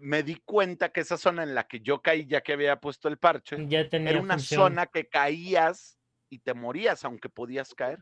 me 0.00 0.22
di 0.22 0.36
cuenta 0.44 0.90
que 0.90 1.00
esa 1.00 1.16
zona 1.16 1.42
en 1.42 1.54
la 1.54 1.64
que 1.68 1.80
yo 1.80 2.00
caí 2.02 2.26
ya 2.26 2.40
que 2.40 2.52
había 2.54 2.80
puesto 2.80 3.08
el 3.08 3.18
parche, 3.18 3.56
Ya 3.68 3.88
tenía 3.88 4.10
era 4.10 4.20
una 4.20 4.34
función. 4.34 4.60
zona 4.62 4.86
que 4.86 5.08
caías 5.08 5.98
y 6.28 6.38
te 6.38 6.54
morías 6.54 7.04
aunque 7.04 7.28
podías 7.28 7.74
caer. 7.74 7.98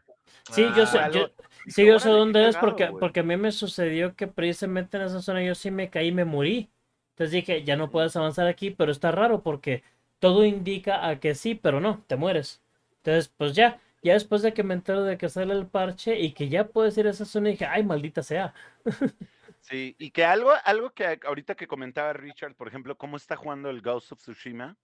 Sí, 0.50 0.62
yo 0.76 0.82
Ah, 0.82 0.86
sé, 0.86 0.98
yo- 1.18 1.28
Dije, 1.28 1.34
sí, 1.68 1.86
yo 1.86 1.98
sé 1.98 2.08
"Órale, 2.08 2.14
qué 2.14 2.18
dónde 2.18 2.48
es 2.48 2.56
porque, 2.56 2.86
güey". 2.88 3.00
porque 3.00 3.20
a 3.20 3.22
mí 3.22 3.36
me 3.36 3.52
sucedió 3.52 4.14
que 4.14 4.26
precisamente 4.26 4.96
en 4.96 5.04
esa 5.04 5.20
zona 5.22 5.42
yo 5.42 5.54
sí 5.54 5.70
me 5.70 5.90
caí 5.90 6.08
y 6.08 6.12
me 6.12 6.24
morí. 6.24 6.70
Entonces 7.10 7.32
dije, 7.32 7.64
ya 7.64 7.76
no 7.76 7.90
puedes 7.90 8.14
avanzar 8.16 8.46
aquí, 8.46 8.70
pero 8.70 8.92
está 8.92 9.10
raro 9.10 9.42
porque 9.42 9.82
todo 10.20 10.44
indica 10.44 11.08
a 11.08 11.18
que 11.20 11.34
sí, 11.34 11.54
pero 11.54 11.80
no, 11.80 12.04
te 12.06 12.16
mueres. 12.16 12.60
Entonces, 12.98 13.32
pues 13.36 13.54
ya, 13.54 13.80
ya 14.02 14.12
después 14.12 14.42
de 14.42 14.52
que 14.52 14.62
me 14.62 14.74
entero 14.74 15.02
de 15.02 15.16
que 15.18 15.28
sale 15.28 15.54
el 15.54 15.66
parche 15.66 16.18
y 16.20 16.32
que 16.32 16.48
ya 16.48 16.68
puedes 16.68 16.96
ir 16.98 17.06
a 17.06 17.10
esa 17.10 17.24
zona, 17.24 17.48
dije, 17.48 17.64
ay, 17.66 17.82
maldita 17.82 18.22
sea. 18.22 18.54
Sí, 19.68 19.94
y 19.98 20.12
que 20.12 20.24
algo, 20.24 20.52
algo 20.64 20.90
que 20.94 21.20
ahorita 21.26 21.54
que 21.54 21.66
comentaba 21.66 22.14
Richard, 22.14 22.54
por 22.56 22.68
ejemplo, 22.68 22.96
cómo 22.96 23.18
está 23.18 23.36
jugando 23.36 23.68
el 23.68 23.82
Ghost 23.82 24.12
of 24.12 24.18
Tsushima, 24.18 24.78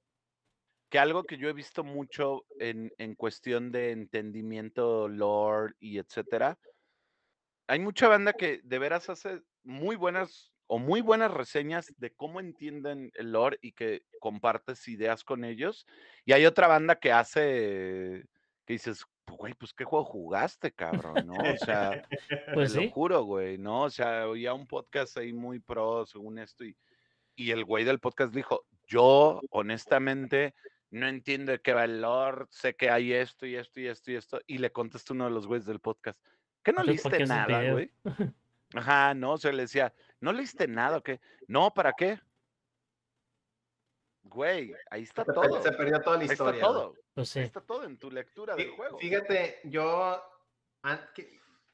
que 0.91 0.99
algo 0.99 1.25
que 1.25 1.39
yo 1.39 1.49
he 1.49 1.55
visto 1.55 1.85
mucho 1.85 2.45
en, 2.61 2.93
en 2.99 3.15
cuestión 3.15 3.73
de 3.73 3.93
entendimiento, 3.93 5.09
lore 5.09 5.73
y 5.81 5.99
etcétera, 5.99 6.59
hay 7.67 7.79
mucha 7.79 8.09
banda 8.09 8.35
que 8.35 8.61
de 8.63 8.79
veras 8.79 9.09
hace 9.09 9.41
muy 9.63 9.97
buenas 9.97 10.53
o 10.67 10.79
muy 10.79 11.01
buenas 11.01 11.33
reseñas 11.33 11.95
de 11.97 12.13
cómo 12.13 12.39
entienden 12.41 13.11
el 13.15 13.33
lore 13.33 13.59
y 13.63 13.73
que 13.73 14.03
compartes 14.21 14.87
ideas 14.87 15.25
con 15.25 15.45
ellos. 15.45 15.87
Y 16.27 16.35
hay 16.35 16.45
otra 16.45 16.69
banda 16.69 16.97
que 16.97 17.11
hace, 17.11 18.25
que 18.67 18.75
dices, 18.75 19.07
"Pues, 19.25 19.39
güey, 19.39 19.55
pues 19.55 19.73
qué 19.73 19.85
juego 19.85 20.05
jugaste, 20.05 20.73
cabrón, 20.73 21.27
¿no? 21.27 21.35
O 21.35 21.57
sea, 21.57 22.07
Pues 22.55 22.73
te 22.73 22.81
sí. 22.81 22.87
lo 22.87 22.93
juro, 22.93 23.25
güey, 23.25 23.59
¿no? 23.59 23.83
O 23.83 23.91
sea, 23.91 24.29
oía 24.29 24.55
un 24.55 24.67
podcast 24.67 25.17
ahí 25.19 25.33
muy 25.33 25.61
pro 25.61 26.07
según 26.07 26.39
esto 26.39 26.65
y, 26.65 26.77
y 27.37 27.51
el 27.51 27.65
güey 27.65 27.85
del 27.85 28.01
podcast 28.01 28.35
dijo, 28.35 28.65
yo 28.87 29.41
honestamente 29.51 30.55
no 30.91 31.09
entiendo 31.09 31.53
de 31.53 31.61
qué 31.61 31.73
va 31.73 31.85
el 31.85 32.01
lore, 32.01 32.47
sé 32.51 32.75
que 32.75 32.89
hay 32.91 33.13
esto 33.13 33.47
y 33.47 33.57
esto 33.57 33.81
y 33.81 33.87
esto 33.89 34.13
y 34.13 34.15
esto, 34.15 34.41
y 34.47 34.59
le 34.59 34.71
contesta 34.71 35.13
uno 35.13 35.25
de 35.25 35.31
los 35.31 35.47
güeyes 35.47 35.67
del 35.67 35.81
podcast, 35.81 36.21
¿qué 36.63 36.73
no 36.73 36.81
Entonces, 36.83 37.03
¿por 37.03 37.13
qué 37.13 37.19
leíste 37.19 37.35
nada, 37.35 37.73
güey? 37.73 37.91
Ajá, 38.75 39.15
no, 39.15 39.33
o 39.33 39.39
sea, 39.39 39.53
le 39.53 39.63
decía, 39.63 39.93
¿no 40.21 40.33
leíste 40.33 40.69
nada 40.69 40.99
o 40.99 41.03
qué? 41.03 41.21
No, 41.49 41.73
¿para 41.73 41.93
qué? 41.93 42.21
Güey, 44.25 44.75
ahí 44.91 45.03
está 45.03 45.25
Se, 45.25 45.33
todo. 45.33 45.63
se 45.63 45.73
perdió 45.73 46.01
toda 46.01 46.17
la 46.17 46.23
Ahí 46.23 46.25
está 46.27 46.35
historia. 46.35 46.61
todo. 46.63 46.95
Pues 47.15 47.37
Ahí 47.37 47.43
sí. 47.43 47.47
está 47.47 47.61
todo 47.61 47.85
en 47.85 47.99
tu 47.99 48.11
lectura 48.11 48.57
del 48.57 48.71
juego. 48.71 48.99
Fíjate, 48.99 49.61
yo 49.65 50.23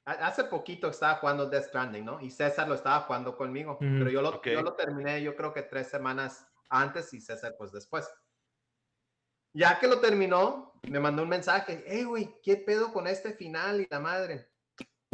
hace 0.05 0.44
poquito 0.44 0.88
estaba 0.88 1.16
jugando 1.16 1.46
Death 1.48 1.66
Stranding, 1.68 2.05
¿no? 2.05 2.20
Y 2.20 2.30
César 2.30 2.68
lo 2.68 2.74
estaba 2.74 3.01
jugando 3.03 3.36
conmigo, 3.36 3.78
Mm, 3.80 3.98
pero 3.98 4.11
yo 4.11 4.22
lo, 4.22 4.30
ok. 4.30 4.46
yo 4.48 4.62
lo 4.62 4.74
terminé 4.74 5.22
yo 5.22 5.36
creo 5.36 5.53
que 5.53 5.62
tres 5.62 5.88
semanas 5.88 6.46
antes 6.68 7.12
y 7.14 7.20
César 7.20 7.55
pues 7.57 7.72
después. 7.72 8.09
Ya 9.53 9.78
que 9.80 9.88
lo 9.88 10.01
terminó, 10.01 10.74
me 10.88 11.01
mandó 11.01 11.22
un 11.22 11.28
mensaje, 11.28 11.82
hey, 11.86 12.05
güey, 12.05 12.40
¿qué 12.42 12.57
pedo 12.57 12.92
con 12.92 13.07
este 13.07 13.32
final 13.32 13.80
y 13.80 13.88
la 13.90 13.98
madre? 13.98 14.48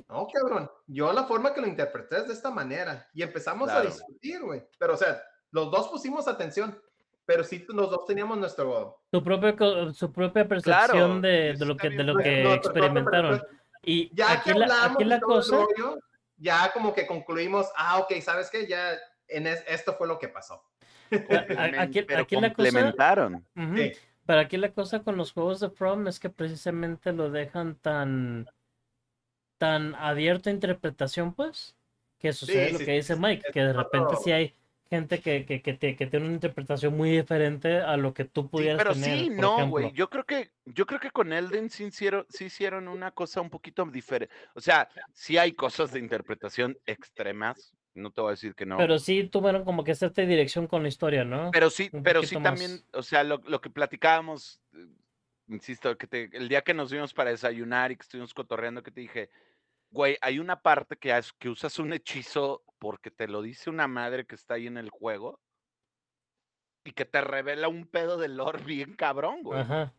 No, 0.08 0.26
cabrón, 0.32 0.70
yo 0.86 1.12
la 1.12 1.24
forma 1.24 1.52
que 1.54 1.60
lo 1.60 1.66
interpreté 1.66 2.18
es 2.18 2.28
de 2.28 2.34
esta 2.34 2.50
manera 2.50 3.08
y 3.14 3.22
empezamos 3.22 3.68
a 3.68 3.80
Claro. 3.80 3.88
discutir, 3.88 4.42
güey. 4.42 4.62
Pero, 4.78 4.94
o 4.94 4.96
sea, 4.96 5.22
los 5.50 5.70
dos 5.70 5.88
pusimos 5.88 6.28
atención, 6.28 6.80
pero 7.26 7.44
sí 7.44 7.64
los 7.68 7.90
dos 7.90 8.06
teníamos 8.06 8.38
nuestro... 8.38 9.00
Su 9.10 9.22
propia, 9.22 9.54
co- 9.56 9.92
su 9.92 10.12
propia 10.12 10.46
percepción 10.48 11.20
Claro, 11.20 11.20
de, 11.20 11.54
de 11.54 11.64
lo 11.66 11.76
que, 11.76 11.90
de 11.90 12.04
lo 12.04 12.16
que 12.16 12.22
propio 12.42 12.54
experimentaron. 12.54 13.42
Y 13.82 14.14
ya 14.14 14.32
aquí 14.32 14.52
que 14.52 14.58
la, 14.58 14.64
hablamos 14.64 14.94
aquí 14.96 15.04
la 15.04 15.20
todo 15.20 15.30
el 15.30 15.36
cosa, 15.36 15.56
rollo, 15.56 15.98
ya 16.38 16.72
como 16.72 16.94
que 16.94 17.06
concluimos, 17.06 17.66
ah, 17.76 17.98
ok, 17.98 18.14
¿sabes 18.22 18.48
qué? 18.50 18.66
Ya 18.66 18.92
en 19.28 19.46
es- 19.48 19.64
esto 19.68 19.94
fue 19.94 20.06
lo 20.08 20.18
que 20.18 20.28
pasó. 20.28 20.62
aquí- 21.78 22.02
Pero 22.02 22.22
aquí 22.22 22.36
la 22.36 22.52
cosa- 22.52 22.54
complementaron. 22.70 23.46
Ujú. 23.56 23.76
Sí. 23.76 23.92
Pero 24.24 24.40
aquí 24.40 24.56
la 24.56 24.72
cosa 24.72 25.02
con 25.02 25.16
los 25.16 25.32
juegos 25.32 25.60
de 25.60 25.70
From 25.70 26.08
es 26.08 26.18
que 26.18 26.30
precisamente 26.30 27.12
lo 27.12 27.30
dejan 27.30 27.76
tan, 27.76 28.48
tan 29.58 29.94
abierto 29.94 30.48
a 30.48 30.52
interpretación, 30.52 31.32
pues, 31.32 31.76
que 32.18 32.32
sucede 32.32 32.72
lo 32.72 32.78
sí, 32.78 32.84
que 32.84 32.90
sí, 32.92 32.96
dice 32.96 33.14
sí, 33.14 33.20
Mike, 33.20 33.50
que 33.52 33.60
de 33.60 33.72
repente 33.72 34.14
sí 34.22 34.32
hay 34.32 34.54
gente 34.88 35.20
que, 35.20 35.44
que, 35.44 35.62
que, 35.62 35.74
te- 35.74 35.96
que 35.96 36.06
tiene 36.06 36.26
una 36.26 36.34
interpretación 36.34 36.96
muy 36.96 37.10
diferente 37.10 37.78
a 37.78 37.96
lo 37.96 38.14
que 38.14 38.24
tú 38.24 38.42
Sí, 38.44 38.48
pudieras 38.48 38.78
pero 38.78 38.92
tener, 38.94 39.18
sí, 39.18 39.30
no, 39.30 39.68
güey. 39.68 39.92
Yo 39.92 40.08
creo 40.10 40.24
que, 40.24 40.50
yo 40.64 40.86
creo 40.86 41.00
que 41.00 41.10
con 41.10 41.32
Elden 41.32 41.70
sí 41.70 41.84
hicieron, 41.84 42.26
sí 42.28 42.46
hicieron 42.46 42.88
una 42.88 43.10
cosa 43.10 43.40
un 43.40 43.50
poquito 43.50 43.84
diferente. 43.86 44.34
O 44.54 44.60
sea, 44.60 44.88
sí 45.12 45.38
hay 45.38 45.52
cosas 45.52 45.92
de 45.92 45.98
interpretación 46.00 46.78
extremas. 46.86 47.72
No 47.94 48.10
te 48.10 48.20
voy 48.20 48.28
a 48.28 48.30
decir 48.32 48.54
que 48.54 48.66
no. 48.66 48.76
Pero 48.76 48.98
sí 48.98 49.24
tuvieron 49.28 49.64
como 49.64 49.82
que 49.82 49.94
cierta 49.94 50.22
dirección 50.22 50.66
con 50.66 50.82
la 50.82 50.88
historia, 50.88 51.24
¿no? 51.24 51.50
Pero 51.50 51.70
sí, 51.70 51.88
un 51.92 52.02
pero 52.02 52.20
sí 52.22 52.34
poquito 52.36 52.42
también, 52.42 52.72
más. 52.72 52.84
o 52.92 53.02
sea, 53.02 53.24
lo, 53.24 53.38
lo 53.46 53.60
que 53.60 53.70
platicábamos, 53.70 54.60
eh, 54.74 54.86
insisto, 55.48 55.96
que 55.96 56.06
te- 56.06 56.30
el 56.32 56.48
día 56.48 56.62
que 56.62 56.74
nos 56.74 56.92
vimos 56.92 57.14
para 57.14 57.30
desayunar 57.30 57.90
y 57.90 57.96
que 57.96 58.02
estuvimos 58.02 58.34
cotorreando, 58.34 58.82
que 58.82 58.90
te 58.90 59.00
dije, 59.00 59.30
güey, 59.90 60.18
hay 60.20 60.38
una 60.38 60.60
parte 60.60 60.96
que, 60.96 61.12
has- 61.12 61.32
que 61.32 61.48
usas 61.48 61.78
un 61.78 61.92
hechizo 61.94 62.62
porque 62.78 63.10
te 63.10 63.28
lo 63.28 63.42
dice 63.42 63.70
una 63.70 63.88
madre 63.88 64.26
que 64.26 64.34
está 64.34 64.54
ahí 64.54 64.66
en 64.66 64.76
el 64.76 64.90
juego 64.90 65.40
y 66.84 66.92
que 66.92 67.04
te 67.04 67.20
revela 67.20 67.68
un 67.68 67.86
pedo 67.86 68.16
de 68.16 68.28
lore 68.28 68.62
bien 68.64 68.94
cabrón, 68.94 69.42
güey. 69.42 69.60
Ajá. 69.60 69.94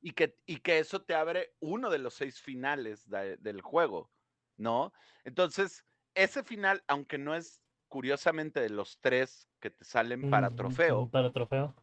Y 0.00 0.12
que, 0.12 0.38
y 0.46 0.58
que 0.58 0.78
eso 0.78 1.02
te 1.02 1.14
abre 1.14 1.54
uno 1.58 1.90
de 1.90 1.98
los 1.98 2.14
seis 2.14 2.40
finales 2.40 3.08
de- 3.08 3.38
del 3.38 3.60
juego, 3.62 4.10
¿no? 4.56 4.92
Entonces, 5.24 5.84
ese 6.14 6.44
final, 6.44 6.84
aunque 6.86 7.18
no 7.18 7.34
es 7.34 7.62
curiosamente 7.88 8.60
de 8.60 8.68
los 8.70 9.00
tres 9.00 9.48
que 9.60 9.70
te 9.70 9.84
salen 9.84 10.30
para 10.30 10.54
trofeo, 10.54 11.10
Para 11.10 11.32
trofeo. 11.32 11.74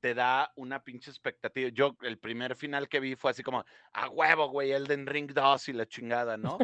Te 0.00 0.14
da 0.14 0.52
una 0.56 0.82
pinche 0.82 1.10
expectativa. 1.10 1.70
Yo, 1.70 1.96
el 2.02 2.18
primer 2.18 2.56
final 2.56 2.88
que 2.88 3.00
vi 3.00 3.16
fue 3.16 3.30
así 3.30 3.42
como, 3.42 3.64
a 3.92 4.08
huevo, 4.08 4.48
güey, 4.48 4.72
Elden 4.72 5.06
Ring 5.06 5.32
2 5.32 5.68
y 5.68 5.72
la 5.72 5.86
chingada, 5.86 6.36
¿no? 6.36 6.58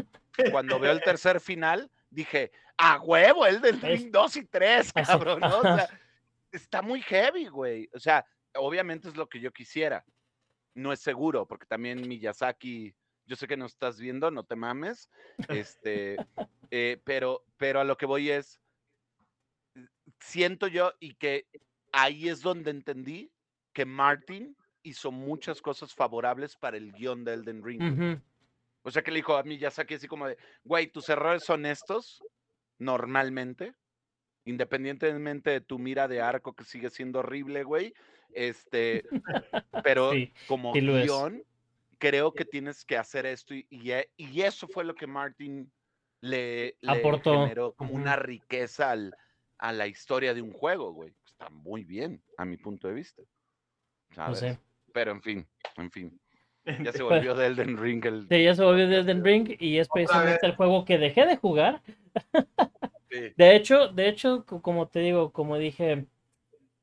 Cuando 0.50 0.78
veo 0.78 0.92
el 0.92 1.02
tercer 1.04 1.40
final, 1.40 1.90
dije, 2.10 2.52
a 2.76 3.00
huevo, 3.00 3.46
Elden 3.46 3.80
Ring 3.80 4.10
2 4.10 4.36
y 4.36 4.44
3, 4.46 4.92
Así, 4.94 5.06
cabrón, 5.06 5.40
¿no? 5.40 5.58
O 5.58 5.62
sea, 5.62 5.88
está 6.52 6.82
muy 6.82 7.02
heavy, 7.02 7.46
güey. 7.46 7.88
O 7.92 7.98
sea, 7.98 8.24
obviamente 8.54 9.08
es 9.08 9.16
lo 9.16 9.28
que 9.28 9.40
yo 9.40 9.52
quisiera. 9.52 10.04
No 10.74 10.92
es 10.92 11.00
seguro, 11.00 11.46
porque 11.46 11.66
también 11.66 12.06
Miyazaki, 12.06 12.94
yo 13.26 13.36
sé 13.36 13.46
que 13.46 13.56
no 13.56 13.66
estás 13.66 13.98
viendo, 13.98 14.30
no 14.30 14.44
te 14.44 14.56
mames. 14.56 15.08
Este, 15.48 16.16
eh, 16.70 17.00
pero, 17.04 17.44
pero 17.56 17.80
a 17.80 17.84
lo 17.84 17.96
que 17.96 18.06
voy 18.06 18.30
es, 18.30 18.60
siento 20.20 20.66
yo 20.66 20.92
y 21.00 21.14
que 21.14 21.46
ahí 21.94 22.28
es 22.28 22.40
donde 22.40 22.70
entendí 22.70 23.30
que 23.72 23.84
Martin 23.84 24.56
hizo 24.82 25.10
muchas 25.12 25.62
cosas 25.62 25.94
favorables 25.94 26.56
para 26.56 26.76
el 26.76 26.92
guion 26.92 27.24
de 27.24 27.32
Elden 27.34 27.64
Ring. 27.64 27.82
O 28.82 28.90
sea 28.90 29.02
que 29.02 29.10
le 29.10 29.16
dijo 29.18 29.36
a 29.36 29.42
Miyazaki 29.42 29.94
así 29.94 30.06
como 30.08 30.26
de, 30.28 30.36
güey, 30.64 30.88
tus 30.88 31.08
errores 31.08 31.42
son 31.44 31.64
estos, 31.64 32.22
normalmente, 32.78 33.74
independientemente 34.44 35.50
de 35.50 35.60
tu 35.60 35.78
mira 35.78 36.06
de 36.08 36.20
arco 36.20 36.52
que 36.52 36.64
sigue 36.64 36.90
siendo 36.90 37.20
horrible, 37.20 37.62
güey. 37.64 37.94
Este, 38.32 39.04
pero 39.84 40.12
Sí, 40.12 40.32
como 40.46 40.74
es. 40.74 40.82
guion, 40.82 41.42
creo 41.98 42.34
que 42.34 42.44
tienes 42.44 42.84
que 42.84 42.98
hacer 42.98 43.24
esto 43.26 43.54
y, 43.54 43.66
y 43.70 43.92
e- 43.92 44.10
y 44.16 44.42
eso 44.42 44.68
fue 44.68 44.84
lo 44.84 44.94
que 44.94 45.06
Martin 45.06 45.72
le, 46.20 46.76
le 46.80 46.92
Aportó, 46.92 47.40
generó 47.42 47.72
como 47.74 47.94
una 47.94 48.16
riqueza 48.16 48.90
al- 48.90 49.16
a 49.58 49.72
la 49.72 49.86
historia 49.86 50.34
de 50.34 50.42
un 50.42 50.52
juego, 50.52 50.92
güey. 50.92 51.14
Está 51.38 51.50
muy 51.50 51.84
bien, 51.84 52.22
a 52.38 52.44
mi 52.44 52.56
punto 52.56 52.88
de 52.88 52.94
vista. 52.94 53.22
No 54.16 54.34
sé. 54.34 54.58
Pero 54.92 55.10
en 55.10 55.20
fin, 55.22 55.46
en 55.76 55.90
fin. 55.90 56.20
Ya 56.82 56.92
se 56.92 57.02
volvió 57.02 57.34
de 57.34 57.46
Elden 57.46 57.76
Ring 57.76 58.04
el... 58.06 58.26
Sí, 58.28 58.42
ya 58.44 58.54
se 58.54 58.62
volvió 58.64 58.88
de 58.88 58.98
Elden 58.98 59.24
Ring 59.24 59.56
y 59.58 59.78
es 59.78 59.88
precisamente 59.88 60.46
el 60.46 60.54
juego 60.54 60.84
que 60.84 60.98
dejé 60.98 61.26
de 61.26 61.36
jugar. 61.36 61.82
Sí. 63.10 63.32
De 63.36 63.54
hecho, 63.54 63.88
de 63.88 64.08
hecho, 64.08 64.44
co- 64.44 64.60
como 64.60 64.88
te 64.88 64.98
digo, 64.98 65.30
como 65.30 65.56
dije, 65.56 66.06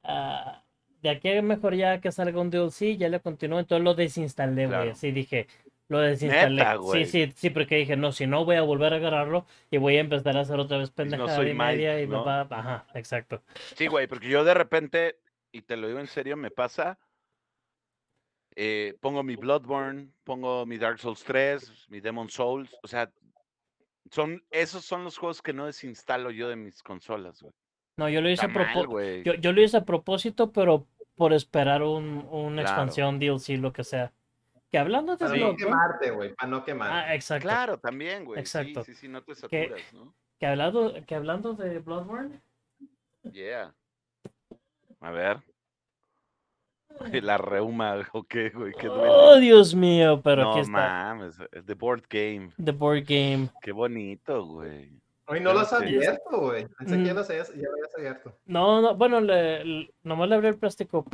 ah, 0.04 0.64
de 1.02 1.10
aquí 1.10 1.28
a 1.30 1.42
mejor 1.42 1.76
ya 1.76 2.00
que 2.00 2.10
salga 2.14 2.40
un 2.40 2.50
DLC, 2.50 2.96
ya 2.98 3.10
lo 3.10 3.22
continúo, 3.22 3.60
entonces 3.60 3.84
lo 3.84 3.96
desinstalé, 3.96 4.68
güey. 4.68 4.70
Claro. 4.70 4.92
Así 4.92 5.12
dije, 5.12 5.48
lo 5.92 6.00
desinstalé. 6.00 6.56
Neta, 6.56 6.78
sí, 6.90 7.06
sí, 7.06 7.34
sí, 7.36 7.50
porque 7.50 7.76
dije, 7.76 7.98
no, 7.98 8.14
si 8.14 8.26
no 8.26 8.46
voy 8.46 8.56
a 8.56 8.62
volver 8.62 8.94
a 8.94 8.96
agarrarlo 8.96 9.46
y 9.70 9.78
voy 9.78 9.98
a 9.98 10.00
empezar 10.00 10.38
a 10.38 10.40
hacer 10.40 10.58
otra 10.58 10.78
vez 10.78 10.88
no 10.90 10.96
pendejada 10.96 11.36
soy 11.36 11.50
y 11.50 11.54
media 11.54 11.92
Mike, 11.92 12.04
y 12.04 12.08
me 12.08 12.16
¿no? 12.16 12.24
va, 12.24 12.48
ajá, 12.50 12.88
exacto. 12.94 13.44
Sí, 13.76 13.88
güey, 13.88 14.08
porque 14.08 14.30
yo 14.30 14.46
de 14.46 14.54
repente, 14.54 15.20
y 15.52 15.64
te 15.64 15.76
lo 15.76 15.88
digo 15.88 16.00
en 16.00 16.08
serio, 16.08 16.38
me 16.38 16.50
pasa, 16.50 16.98
eh, 18.56 18.96
pongo 19.02 19.22
mi 19.22 19.36
Bloodborne, 19.36 20.08
pongo 20.24 20.66
mi 20.66 20.78
Dark 20.78 20.98
Souls 21.00 21.26
3, 21.26 21.88
mi 21.90 22.00
Demon 22.00 22.30
Souls, 22.30 22.74
o 22.82 22.88
sea, 22.88 23.12
son, 24.10 24.42
esos 24.50 24.86
son 24.86 25.04
los 25.04 25.18
juegos 25.18 25.42
que 25.42 25.52
no 25.52 25.66
desinstalo 25.66 26.32
yo 26.32 26.48
de 26.48 26.56
mis 26.56 26.82
consolas, 26.82 27.42
güey. 27.42 27.54
No, 27.98 28.08
yo 28.08 28.22
lo 28.22 28.30
hice 28.30 28.46
Está 28.46 28.62
a 28.62 28.74
propósito. 28.74 29.34
yo 29.36 29.52
lo 29.52 29.62
hice 29.62 29.76
a 29.76 29.84
propósito, 29.84 30.54
pero 30.54 30.88
por 31.16 31.34
esperar 31.34 31.84
un, 31.84 32.26
una 32.32 32.62
Claro. 32.62 32.62
expansión, 32.62 33.20
DLC, 33.20 33.58
lo 33.58 33.74
que 33.74 33.84
sea. 33.84 34.14
Que 34.72 34.78
hablando 34.78 35.18
de 35.18 35.26
Para 35.26 35.38
no 35.38 35.56
quemarte, 35.58 36.12
güey, 36.12 36.34
para 36.34 36.50
no 36.50 36.64
quemarte. 36.64 36.96
ah, 36.96 37.14
exacto. 37.16 37.44
Claro, 37.48 37.78
también, 37.78 38.24
güey. 38.26 38.40
Exacto. 38.40 38.84
Sí, 38.84 38.94
sí, 38.94 39.02
sí, 39.02 39.08
no 39.10 39.22
te 39.22 39.36
saturas, 39.36 39.82
¿no? 39.94 40.14
Que 40.40 40.48
hablando, 40.48 40.94
que 41.06 41.16
hablando 41.16 41.54
de 41.54 41.80
Bloodborne, 41.80 42.42
Yeah. 43.32 43.74
A 45.02 45.12
ver. 45.12 45.38
La 47.24 47.38
reuma, 47.38 47.96
¿o 48.14 48.24
qué, 48.24 48.50
güey? 48.50 48.74
¿Qué 48.74 48.88
duele? 48.88 49.08
oh 49.10 49.36
Dios 49.38 49.76
mío, 49.76 50.22
pero 50.24 50.44
no 50.44 50.52
aquí 50.52 50.60
está. 50.62 50.72
mames, 50.72 51.38
es 51.52 51.66
The 51.66 51.74
Board 51.74 52.04
Game. 52.10 52.50
The 52.64 52.72
Board 52.72 53.04
Game. 53.08 53.50
Qué 53.62 53.72
bonito, 53.72 54.46
güey. 54.46 54.92
Hoy 55.28 55.40
no 55.40 55.54
lo 55.54 55.60
has 55.62 55.72
abierto, 55.72 56.40
güey. 56.40 56.68
Pensé 56.78 56.98
que 56.98 57.04
ya 57.06 57.14
Mm. 57.14 57.18
lo 57.18 57.22
habías, 57.24 57.54
ya 57.56 57.62
lo 57.70 57.74
habías 57.74 57.96
abierto. 57.98 58.38
No, 58.46 58.82
no, 58.82 58.96
bueno, 58.96 59.22
le, 59.22 59.64
le- 59.64 59.94
nomás 60.04 60.28
le 60.30 60.36
abrí 60.36 60.48
el 60.48 60.58
plástico. 60.58 61.06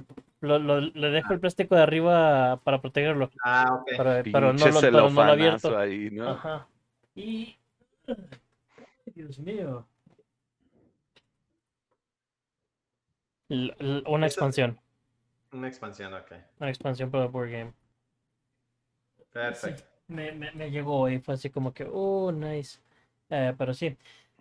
Lo, 0.42 0.60
lo- 0.60 0.80
le 0.82 1.10
dejo 1.10 1.34
el 1.34 1.40
plástico 1.40 1.76
de 1.76 1.82
arriba 1.82 2.60
para 2.64 2.80
protegerlo. 2.82 3.30
Ah, 3.44 3.74
ok. 3.82 3.88
Pero 4.24 4.54
no, 4.54 4.68
lo, 4.68 4.80
pero 4.82 5.10
no 5.10 5.24
lo 5.26 5.32
abierto. 5.32 5.78
ahí, 5.78 6.10
¿no? 6.12 6.30
Ajá. 6.30 6.68
Y. 7.16 7.56
Dios 9.16 9.40
mío. 9.40 9.88
L- 13.50 13.76
l- 13.80 14.04
una 14.08 14.28
Eso- 14.28 14.34
expansión. 14.36 14.80
Una 15.52 15.68
expansión, 15.68 16.14
ok. 16.14 16.32
Una 16.60 16.70
expansión 16.70 17.10
para 17.10 17.26
Board 17.28 17.50
Game. 17.52 17.74
Perfecto. 19.32 19.84
me, 20.08 20.32
me, 20.34 20.52
me 20.52 20.70
llegó 20.72 21.10
y 21.10 21.20
fue 21.20 21.36
así 21.36 21.50
como 21.50 21.74
que, 21.74 21.88
oh, 21.90 22.32
nice. 22.32 22.80
Eh, 23.30 23.54
pero 23.58 23.74
sí, 23.74 23.96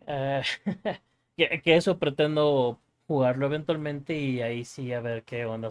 eh, 0.07 0.42
que, 1.36 1.61
que 1.62 1.76
eso 1.76 1.99
pretendo 1.99 2.78
jugarlo 3.07 3.46
eventualmente 3.46 4.14
y 4.16 4.40
ahí 4.42 4.64
sí 4.64 4.92
a 4.92 5.00
ver 5.00 5.22
qué 5.22 5.44
onda. 5.46 5.68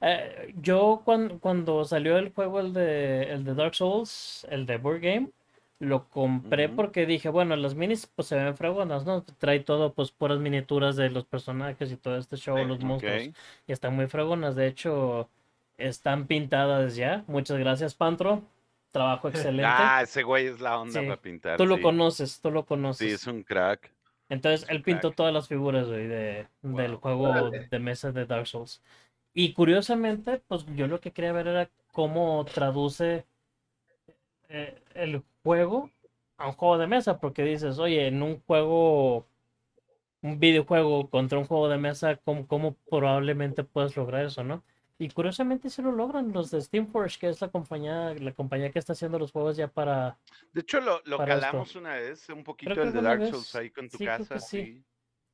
Eh, 0.00 0.54
yo 0.60 1.02
cuando, 1.04 1.38
cuando 1.38 1.84
salió 1.84 2.16
el 2.18 2.32
juego, 2.32 2.60
el 2.60 2.72
de, 2.72 3.32
el 3.32 3.44
de 3.44 3.54
Dark 3.54 3.74
Souls, 3.74 4.46
el 4.50 4.66
de 4.66 4.78
Board 4.78 5.00
Game, 5.00 5.30
lo 5.78 6.08
compré 6.08 6.68
porque 6.68 7.06
dije, 7.06 7.30
bueno, 7.30 7.56
las 7.56 7.74
minis 7.74 8.06
pues 8.06 8.28
se 8.28 8.36
ven 8.36 8.54
fregonas, 8.56 9.06
¿no? 9.06 9.22
Trae 9.22 9.60
todo, 9.60 9.94
pues 9.94 10.10
puras 10.10 10.38
miniaturas 10.38 10.96
de 10.96 11.08
los 11.10 11.24
personajes 11.24 11.90
y 11.90 11.96
todo 11.96 12.18
este 12.18 12.36
show, 12.36 12.58
Sí, 12.58 12.64
los 12.64 12.80
monstruos. 12.80 13.30
Y 13.66 13.72
están 13.72 13.96
muy 13.96 14.06
fregonas, 14.06 14.56
de 14.56 14.66
hecho, 14.66 15.30
están 15.78 16.26
pintadas 16.26 16.96
ya. 16.96 17.24
Muchas 17.26 17.58
gracias, 17.58 17.94
Pantro. 17.94 18.42
Trabajo 18.90 19.28
excelente. 19.30 19.64
Ah, 19.72 20.00
ese 20.02 20.22
güey 20.22 20.46
es 20.48 20.60
la 20.60 20.78
onda 20.78 21.00
Sí. 21.00 21.06
para 21.06 21.20
pintar. 21.20 21.56
tú 21.56 21.64
lo 21.64 21.76
sí. 21.76 21.82
conoces, 21.82 22.40
tú 22.42 22.50
lo 22.50 22.60
Sí, 22.60 22.66
conoces. 22.66 23.12
es 23.14 23.26
un 23.26 23.42
crack. 23.42 23.90
Entonces, 24.30 24.66
él 24.70 24.82
pintó 24.84 25.10
crack. 25.10 25.16
todas 25.16 25.34
las 25.34 25.48
figuras, 25.48 25.88
güey, 25.88 26.08
de, 26.08 26.48
del 26.62 26.96
juego 26.96 27.28
Órale. 27.28 27.70
de 27.70 27.80
mesa 27.80 28.12
de 28.12 28.26
Dark 28.26 28.48
Souls. 28.48 28.82
Y 29.34 29.54
curiosamente, 29.54 30.42
pues 30.48 30.66
yo 30.76 30.88
lo 30.88 31.00
que 31.00 31.12
quería 31.12 31.32
ver 31.32 31.48
era 31.48 31.70
cómo 31.92 32.48
traduce 32.54 33.26
eh, 34.48 34.82
el 34.94 35.22
juego 35.42 35.90
a 36.36 36.48
un 36.48 36.52
juego 36.54 36.78
de 36.78 36.86
mesa, 36.86 37.20
porque 37.20 37.44
dices, 37.44 37.78
oye, 37.78 38.06
en 38.08 38.22
un 38.22 38.40
juego, 38.42 39.26
un 40.22 40.40
videojuego 40.40 41.10
contra 41.10 41.38
un 41.38 41.46
juego 41.46 41.68
de 41.68 41.78
mesa, 41.78 42.16
¿cómo, 42.16 42.46
cómo 42.46 42.76
probablemente 42.90 43.64
puedes 43.64 43.96
lograr 43.96 44.26
eso, 44.26 44.44
no? 44.44 44.64
Y 45.00 45.08
curiosamente 45.08 45.70
sí 45.70 45.80
lo 45.80 45.92
logran 45.92 46.30
los 46.30 46.50
de 46.50 46.60
Steamforge, 46.60 47.18
que 47.18 47.30
es 47.30 47.40
la 47.40 47.48
compañía, 47.48 48.12
la 48.20 48.32
compañía 48.32 48.70
que 48.70 48.78
está 48.78 48.92
haciendo 48.92 49.18
los 49.18 49.32
juegos 49.32 49.56
ya 49.56 49.66
para... 49.66 50.18
De 50.52 50.60
hecho, 50.60 50.78
lo, 50.78 51.00
lo 51.06 51.16
esto. 51.16 51.24
calamos 51.24 51.74
una 51.74 51.94
vez, 51.94 52.28
un 52.28 52.44
poquito 52.44 52.82
el 52.82 52.92
de 52.92 53.00
Dark 53.00 53.22
Souls 53.22 53.50
vez, 53.50 53.54
ahí 53.54 53.70
con 53.70 53.88
tu 53.88 53.96
sí, 53.96 54.04
casa, 54.04 54.38
sí. 54.38 54.62
sí. 54.64 54.84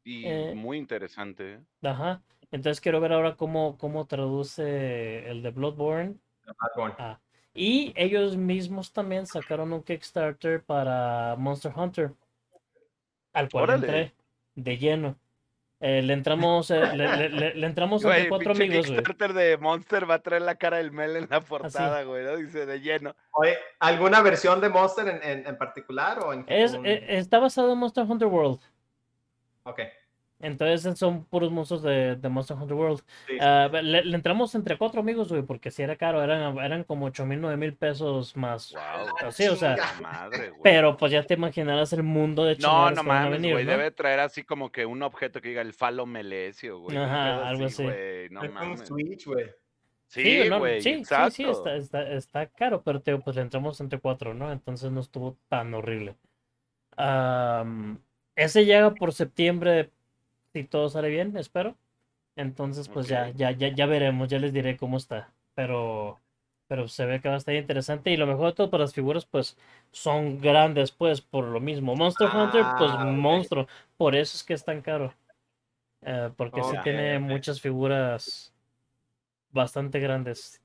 Y 0.04 0.24
Eh, 0.24 0.54
muy 0.54 0.78
interesante. 0.78 1.58
Ajá. 1.82 2.22
Entonces 2.52 2.80
quiero 2.80 3.00
ver 3.00 3.12
ahora 3.12 3.34
cómo, 3.34 3.76
cómo 3.76 4.06
traduce 4.06 5.28
el 5.28 5.42
de 5.42 5.50
Bloodborne. 5.50 6.14
Bloodborne. 6.44 6.94
Ah. 7.00 7.18
Y 7.52 7.92
ellos 7.96 8.36
mismos 8.36 8.92
también 8.92 9.26
sacaron 9.26 9.72
un 9.72 9.82
Kickstarter 9.82 10.62
para 10.62 11.34
Monster 11.36 11.72
Hunter, 11.74 12.12
al 13.32 13.48
cual 13.50 13.64
Órale. 13.64 13.86
entré 13.86 14.14
de 14.54 14.78
lleno. 14.78 15.18
Eh, 15.78 16.00
le 16.00 16.14
entramos, 16.14 16.70
eh, 16.70 16.80
le, 16.96 17.16
le- 17.16 17.28
le- 17.28 17.54
le 17.54 17.66
entramos 17.66 18.02
entre 18.02 18.18
Güey, 18.20 18.28
cuatro 18.30 18.52
pinche 18.54 18.64
amigos, 18.64 18.86
güey. 18.86 18.96
Kickstarter 18.98 19.34
de 19.34 19.58
Monster 19.58 20.10
va 20.10 20.14
a 20.14 20.18
traer 20.22 20.40
la 20.40 20.54
cara 20.54 20.78
del 20.78 20.90
Mel 20.90 21.16
en 21.16 21.26
la 21.28 21.40
portada, 21.42 22.02
güey, 22.04 22.24
¿no? 22.24 22.36
Dice 22.36 22.64
de 22.64 22.80
lleno. 22.80 23.14
Oye, 23.32 23.58
¿alguna 23.80 24.22
versión 24.22 24.60
de 24.62 24.70
Monster 24.70 25.06
en, 25.06 25.22
en- 25.22 25.46
en 25.46 25.58
particular 25.58 26.18
o 26.20 26.32
en 26.32 26.46
Es, 26.48 26.72
un- 26.72 26.86
eh, 26.86 27.04
está 27.18 27.38
basado 27.40 27.72
en 27.74 27.78
Monster 27.78 28.04
Hunter 28.04 28.26
World. 28.28 28.58
Ok. 29.64 29.80
Entonces 30.38 30.98
son 30.98 31.24
puros 31.24 31.50
monstruos 31.50 31.82
de, 31.82 32.16
de 32.16 32.28
Monster 32.28 32.56
Hunter 32.56 32.76
World. 32.76 33.02
Sí, 33.26 33.38
Ah, 33.40 33.70
le, 33.72 34.04
le 34.04 34.14
entramos 34.16 34.54
entre 34.54 34.76
cuatro 34.76 35.00
amigos, 35.00 35.30
güey, 35.30 35.42
porque 35.42 35.70
si 35.70 35.82
era 35.82 35.96
caro, 35.96 36.22
eran, 36.22 36.58
eran 36.58 36.84
como 36.84 37.06
8 37.06 37.24
mil, 37.24 37.40
9 37.40 37.56
mil 37.56 37.74
pesos 37.74 38.36
más. 38.36 38.72
Wow. 38.72 39.32
Sí, 39.32 39.46
o 39.48 39.56
sea. 39.56 39.76
Madre, 40.02 40.52
pero 40.62 40.96
pues 40.96 41.12
ya 41.12 41.22
te 41.22 41.34
imaginarás 41.34 41.92
el 41.94 42.02
mundo 42.02 42.44
de 42.44 42.56
No, 42.56 42.90
no 42.90 43.02
mames, 43.02 43.30
venir, 43.32 43.52
güey. 43.52 43.64
¿no? 43.64 43.70
Debe 43.70 43.90
traer 43.92 44.20
así 44.20 44.44
como 44.44 44.70
que 44.70 44.84
un 44.84 45.02
objeto 45.02 45.40
que 45.40 45.48
diga 45.48 45.62
el 45.62 45.72
falo 45.72 46.04
melesio, 46.04 46.80
güey. 46.80 46.96
Ajá, 46.98 47.48
algo 47.48 47.66
así. 47.66 47.82
güey, 47.84 48.28
No 48.28 48.42
mames. 48.52 48.86
Switch, 48.86 49.26
güey. 49.26 49.46
Sí, 50.08 50.48
güey, 50.48 50.80
sí, 50.80 50.90
exacto. 50.90 51.30
sí, 51.30 51.42
sí, 51.44 51.50
está, 51.50 51.74
está, 51.76 52.12
está 52.12 52.46
caro, 52.46 52.82
pero 52.82 53.00
te, 53.02 53.10
digo, 53.10 53.24
pues 53.24 53.34
le 53.36 53.42
entramos 53.42 53.80
entre 53.80 53.98
cuatro, 53.98 54.34
¿no? 54.34 54.52
Entonces 54.52 54.92
no 54.92 55.00
estuvo 55.00 55.36
tan 55.48 55.74
horrible. 55.74 56.14
Ese 58.36 58.64
llega 58.64 58.94
por 58.94 59.12
septiembre, 59.12 59.90
si 60.56 60.64
todo 60.64 60.88
sale 60.88 61.10
bien, 61.10 61.36
espero. 61.36 61.76
Entonces, 62.34 62.88
pues 62.88 63.08
ya, 63.08 63.28
ya, 63.30 63.50
ya, 63.50 63.68
ya 63.68 63.84
veremos, 63.84 64.28
ya 64.28 64.38
les 64.38 64.54
diré 64.54 64.78
cómo 64.78 64.96
está. 64.96 65.34
Pero, 65.54 66.18
pero 66.66 66.88
se 66.88 67.04
ve 67.04 67.20
que 67.20 67.28
va 67.28 67.34
a 67.34 67.38
estar 67.38 67.54
interesante. 67.54 68.10
Y 68.10 68.16
lo 68.16 68.26
mejor 68.26 68.46
de 68.46 68.52
todo, 68.54 68.70
para 68.70 68.84
las 68.84 68.94
figuras, 68.94 69.26
pues, 69.26 69.58
son 69.90 70.40
grandes, 70.40 70.92
pues, 70.92 71.20
por 71.20 71.44
lo 71.44 71.60
mismo. 71.60 71.94
Monster 71.94 72.28
Hunter, 72.34 72.64
pues, 72.78 72.90
Ah, 72.94 73.04
monstruo. 73.04 73.66
Por 73.98 74.14
eso 74.14 74.34
es 74.36 74.44
que 74.44 74.54
es 74.54 74.64
tan 74.64 74.80
caro. 74.80 75.12
Eh, 76.00 76.30
porque 76.36 76.62
sí 76.62 76.76
Ok, 76.76 76.82
tiene 76.84 77.18
muchas 77.18 77.60
figuras 77.60 78.54
bastante 79.50 80.00
grandes. 80.00 80.62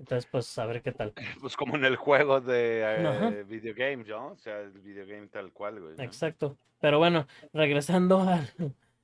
Entonces, 0.00 0.28
pues, 0.30 0.58
a 0.58 0.66
ver 0.66 0.82
qué 0.82 0.90
tal. 0.90 1.12
Pues 1.40 1.56
como 1.56 1.76
en 1.76 1.84
el 1.84 1.94
juego 1.94 2.40
de 2.40 2.82
eh, 2.84 3.44
videogames, 3.44 4.08
¿no? 4.08 4.32
O 4.32 4.36
sea, 4.36 4.60
el 4.60 4.72
videogame 4.80 5.28
tal 5.28 5.52
cual, 5.52 5.80
güey. 5.80 5.96
¿no? 5.96 6.02
Exacto. 6.02 6.56
Pero 6.80 6.98
bueno, 6.98 7.26
regresando 7.52 8.20
al, 8.28 8.48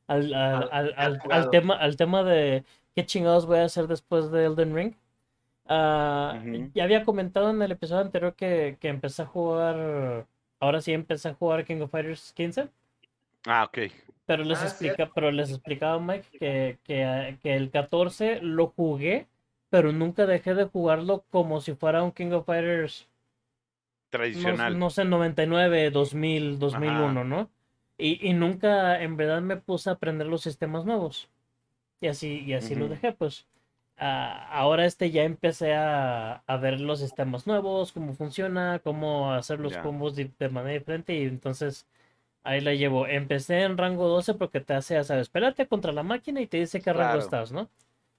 al, 0.07 0.35
al, 0.35 0.69
Al- 0.73 1.21
al- 1.31 1.51
tema, 1.51 1.75
al 1.77 1.97
tema 1.97 2.23
de 2.23 2.65
qué 2.95 3.05
chingados 3.07 3.47
voy 3.47 3.59
a 3.59 3.65
hacer 3.65 3.87
después 3.87 4.31
de 4.31 4.45
Elden 4.47 4.75
Ring. 4.75 4.95
Ah. 5.67 6.43
Ya 6.75 6.85
había 6.85 7.05
comentado 7.05 7.51
en 7.51 7.61
el 7.63 7.73
episodio 7.73 8.03
anterior 8.03 8.35
que, 8.35 8.77
que 8.81 8.89
empecé 8.89 9.23
a 9.23 9.27
jugar, 9.27 10.27
ahora 10.61 10.81
sí 10.81 10.93
empecé 10.93 11.31
a 11.31 11.35
jugar 11.35 11.65
King 11.65 11.81
of 11.81 11.91
Fighters 11.91 12.33
15, 12.35 12.69
Ah, 13.47 13.65
ok. 13.65 13.79
pero 14.27 14.45
les 14.45 14.61
Ah, 14.61 14.65
explica, 14.67 15.11
pero 15.15 15.31
les 15.31 15.51
explicaba 15.51 15.99
Mike 15.99 16.39
que, 16.39 16.79
que, 16.85 17.39
que 17.43 17.55
el 17.57 17.71
14 17.71 18.41
lo 18.43 18.69
jugué, 18.69 19.27
pero 19.71 19.91
nunca 19.93 20.27
dejé 20.27 20.55
de 20.55 20.65
jugarlo 20.65 21.25
como 21.31 21.61
si 21.63 21.75
fuera 21.75 22.03
un 22.03 22.13
King 22.13 22.33
of 22.33 22.45
Fighters 22.47 23.09
no, 23.09 24.19
Tradicional. 24.19 24.79
no 24.79 24.91
sé, 24.91 25.05
99, 25.05 25.91
2000, 25.91 26.59
2001, 26.59 27.07
Ajá. 27.21 27.25
¿no? 27.25 27.51
Y, 27.99 28.27
y 28.29 28.33
nunca 28.35 29.03
en 29.03 29.17
verdad 29.17 29.41
me 29.43 29.57
puse 29.57 29.91
a 29.91 29.95
aprender 29.95 30.27
los 30.27 30.43
sistemas 30.43 30.85
nuevos. 30.85 31.31
Y 32.01 32.09
así, 32.09 32.41
y 32.41 32.55
así 32.55 32.75
lo 32.75 32.89
Ujú. 32.89 32.89
dejé, 32.89 33.13
pues. 33.13 33.47
Ah, 33.99 34.49
ahora 34.53 34.87
este 34.87 35.11
ya 35.11 35.25
empecé 35.25 35.75
a, 35.75 36.37
a 36.47 36.57
ver 36.59 36.81
los 36.81 37.01
sistemas 37.01 37.47
nuevos, 37.47 37.93
cómo 37.93 38.15
funciona, 38.15 38.81
cómo 38.85 39.33
hacer 39.33 39.61
los 39.61 39.73
Ya. 39.73 39.79
combos 39.79 40.17
de, 40.17 40.31
de 40.39 40.49
manera 40.49 40.75
diferente. 40.79 41.15
Y 41.15 41.25
entonces 41.25 41.87
ahí 42.45 42.61
la 42.61 42.75
llevo. 42.75 43.07
Empecé 43.07 43.63
en 43.63 43.79
rango 43.79 44.09
12 44.09 44.35
porque 44.35 44.61
te 44.61 44.75
hace, 44.75 45.03
sabes, 45.05 45.23
espérate 45.25 45.67
contra 45.69 45.93
la 45.93 46.03
máquina 46.05 46.41
y 46.41 46.47
te 46.47 46.59
dice 46.59 46.81
qué 46.83 46.93
rango 46.93 47.19
Claro. 47.19 47.21
estás, 47.21 47.53
¿no? 47.53 47.71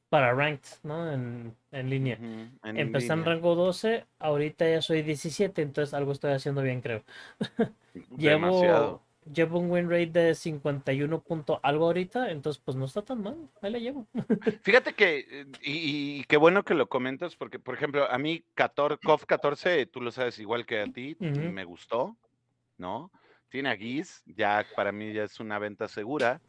Para 0.10 0.34
ranked, 0.34 0.68
¿no? 0.84 1.12
En, 1.12 1.56
en 1.72 1.90
línea. 1.90 2.20
Ujú, 2.20 2.60
en 2.64 2.76
Empecé 2.76 3.14
en 3.14 3.24
línea. 3.24 3.26
rango 3.26 3.56
12, 3.56 4.06
ahorita 4.20 4.70
ya 4.70 4.82
soy 4.82 5.02
17, 5.04 5.62
entonces 5.62 5.94
algo 5.94 6.12
estoy 6.12 6.34
haciendo 6.34 6.62
bien, 6.62 6.82
creo. 6.82 7.04
Llevo, 8.18 9.00
Demasiado. 9.00 9.05
Llevo 9.34 9.60
un 9.60 9.72
win 9.72 9.90
rate 9.90 10.08
de 10.12 10.36
51 10.36 11.22
punto 11.22 11.60
algo 11.64 11.86
ahorita, 11.86 12.30
entonces 12.32 12.62
pues 12.64 12.78
no 12.78 12.86
está 12.86 13.02
tan 13.04 13.22
mal, 13.22 13.50
ahí 13.62 13.72
la 13.72 13.80
llevo. 13.80 14.08
Fíjate 14.64 14.94
que, 14.94 15.26
eh, 15.30 15.46
y, 15.62 16.20
y 16.20 16.24
qué 16.26 16.38
bueno 16.38 16.64
que 16.64 16.74
lo 16.74 16.88
comentas, 16.88 17.36
porque, 17.36 17.60
por 17.60 17.76
ejemplo, 17.76 18.10
a 18.10 18.18
mí 18.18 18.44
14, 18.54 19.00
KOF 19.04 19.26
14, 19.26 19.86
tú 19.88 20.02
lo 20.02 20.12
sabes 20.12 20.40
igual 20.40 20.66
que 20.66 20.82
a 20.82 20.86
ti, 20.88 21.16
Ujú. 21.20 21.40
me 21.40 21.64
gustó, 21.66 22.16
¿no? 22.78 23.12
Tiene 23.50 23.70
a 23.70 23.78
Giz, 23.78 24.22
ya 24.26 24.66
para 24.76 24.92
mí 24.92 25.14
ya 25.14 25.24
es 25.24 25.40
una 25.40 25.60
venta 25.60 25.88
segura, 25.88 26.42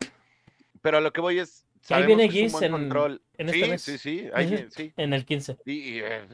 pero 0.83 0.99
a 0.99 1.01
lo 1.01 1.13
que 1.13 1.21
voy 1.21 1.39
es, 1.39 1.67
ahí 1.91 2.05
viene 2.07 2.29
Giz 2.29 2.61
en- 2.63 2.71
control. 2.73 3.23
en 3.39 3.49
este 3.49 3.65
sí, 3.65 3.71
mes. 3.71 3.83
sí, 3.83 3.99
sí, 3.99 4.29
ahí 4.35 4.67
sí. 4.71 4.93
En 4.97 5.13
el 5.13 5.25
15. 5.25 5.57
Y, 5.65 5.73
y, 5.73 6.01
eh, 6.01 6.27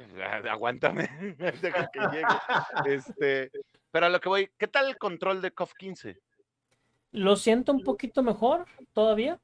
aguántame, 0.51 1.09
deja 1.63 1.91
que 1.93 2.01
llegue. 2.13 2.39
Este, 2.85 3.51
pero 3.91 4.07
a 4.07 4.09
lo 4.09 4.21
que 4.21 4.29
voy, 4.29 4.51
¿qué 4.59 4.67
tal 4.67 4.89
el 4.89 4.97
control 4.99 5.43
de 5.43 5.51
KOF 5.53 5.75
15? 5.75 6.19
Lo 7.13 7.37
siento 7.37 7.73
un 7.73 7.83
poquito 7.83 8.23
mejor 8.23 8.67
todavía, 8.93 9.41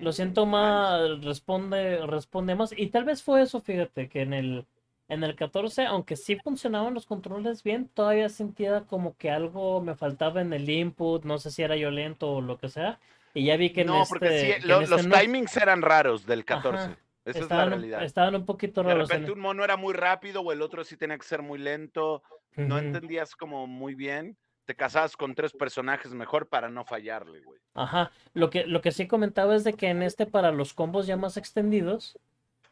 lo 0.00 0.12
Mm, 0.12 0.12
siento 0.12 0.46
más, 0.46 1.22
responde, 1.24 2.06
responde 2.06 2.54
más, 2.56 2.72
y 2.76 2.88
tal 2.88 3.04
vez 3.04 3.22
fue 3.22 3.42
eso, 3.42 3.60
fíjate, 3.60 4.08
que 4.08 4.22
en 4.22 4.34
el, 4.34 4.66
en 5.08 5.24
el 5.24 5.36
14, 5.36 5.86
aunque 5.86 6.16
sí 6.16 6.36
funcionaban 6.36 6.94
los 6.94 7.06
controles 7.06 7.62
bien, 7.64 7.88
todavía 7.90 8.28
sentía 8.30 8.86
como 8.86 9.16
que 9.16 9.30
algo 9.30 9.80
me 9.82 9.96
faltaba 9.96 10.40
en 10.42 10.52
el 10.54 10.68
input, 10.70 11.24
no 11.24 11.38
sé 11.38 11.50
si 11.50 11.62
era 11.62 11.76
yo 11.76 11.90
lento 11.90 12.32
o 12.32 12.40
lo 12.42 12.58
que 12.58 12.68
sea, 12.70 13.00
y 13.34 13.46
ya 13.46 13.56
vi 13.56 13.72
que 13.72 13.82
en 13.82 13.94
No, 13.94 13.96
este, 13.96 14.08
porque 14.08 14.30
sí, 14.30 14.50
en 14.68 14.80
este 14.82 14.88
los 14.90 15.02
no. 15.04 15.16
timings 15.16 15.56
eran 15.56 15.82
raros 15.82 16.26
del 16.26 16.44
14. 16.44 16.90
Ajá, 16.90 16.98
Esa 17.24 17.44
es 17.44 17.52
la 17.52 17.64
realidad. 17.66 18.06
estaban 18.06 18.34
un 18.34 18.46
poquito 18.46 18.82
De 18.82 18.94
raros. 18.94 19.12
en 19.12 19.24
repente 19.24 19.30
el- 19.30 19.32
un 19.32 19.40
mono 19.40 19.64
era 19.64 19.76
muy 19.76 19.94
rápido 19.94 20.42
o 20.42 20.52
el 20.52 20.62
otro 20.62 20.84
sí 20.84 20.96
tenía 20.96 21.18
que 21.18 21.24
ser 21.26 21.42
muy 21.42 21.58
lento. 21.58 22.22
No 22.64 22.78
entendías 22.78 23.36
como 23.36 23.66
muy 23.66 23.94
bien. 23.94 24.38
Te 24.64 24.74
casabas 24.74 25.16
con 25.16 25.34
tres 25.34 25.52
personajes 25.52 26.12
mejor 26.14 26.48
para 26.48 26.68
no 26.68 26.84
fallarle, 26.84 27.40
güey. 27.40 27.60
Ajá, 27.74 28.10
lo 28.32 28.50
que, 28.50 28.66
lo 28.66 28.80
que 28.80 28.92
sí 28.92 29.06
comentaba 29.06 29.54
es 29.54 29.64
de 29.64 29.74
que 29.74 29.88
en 29.88 30.02
este 30.02 30.26
para 30.26 30.52
los 30.52 30.72
combos 30.72 31.06
ya 31.06 31.16
más 31.16 31.36
extendidos 31.36 32.18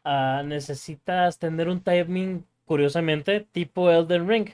ah, 0.03 0.41
necesitas 0.45 1.37
tener 1.37 1.69
un 1.69 1.81
timing, 1.81 2.45
curiosamente, 2.65 3.41
tipo 3.51 3.91
Elden 3.91 4.27
Ring. 4.27 4.49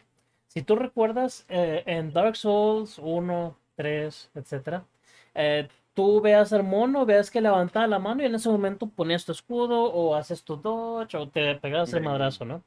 Si 0.48 0.64
tú 0.64 0.76
recuerdas, 0.76 1.46
eh, 1.48 1.84
en 1.86 2.12
Dark 2.12 2.36
Souls 2.36 2.98
1, 2.98 3.56
3, 3.76 4.32
etcétera, 4.36 4.84
eh, 5.36 5.68
tú 5.94 6.22
veas 6.22 6.52
al 6.54 6.64
mono, 6.64 7.06
veas 7.06 7.30
que 7.30 7.40
levantaba 7.40 7.88
la 7.88 8.00
mano 8.00 8.24
y 8.24 8.26
en 8.26 8.36
ese 8.36 8.50
momento 8.50 8.88
ponías 8.88 9.26
tu 9.26 9.32
escudo 9.32 9.84
o 9.84 10.16
haces 10.16 10.44
tu 10.44 10.58
dodge 10.58 11.16
o 11.16 11.30
te 11.30 11.56
pegabas 11.56 11.94
el 11.94 12.04
madrazo, 12.04 12.46
¿no? 12.46 12.64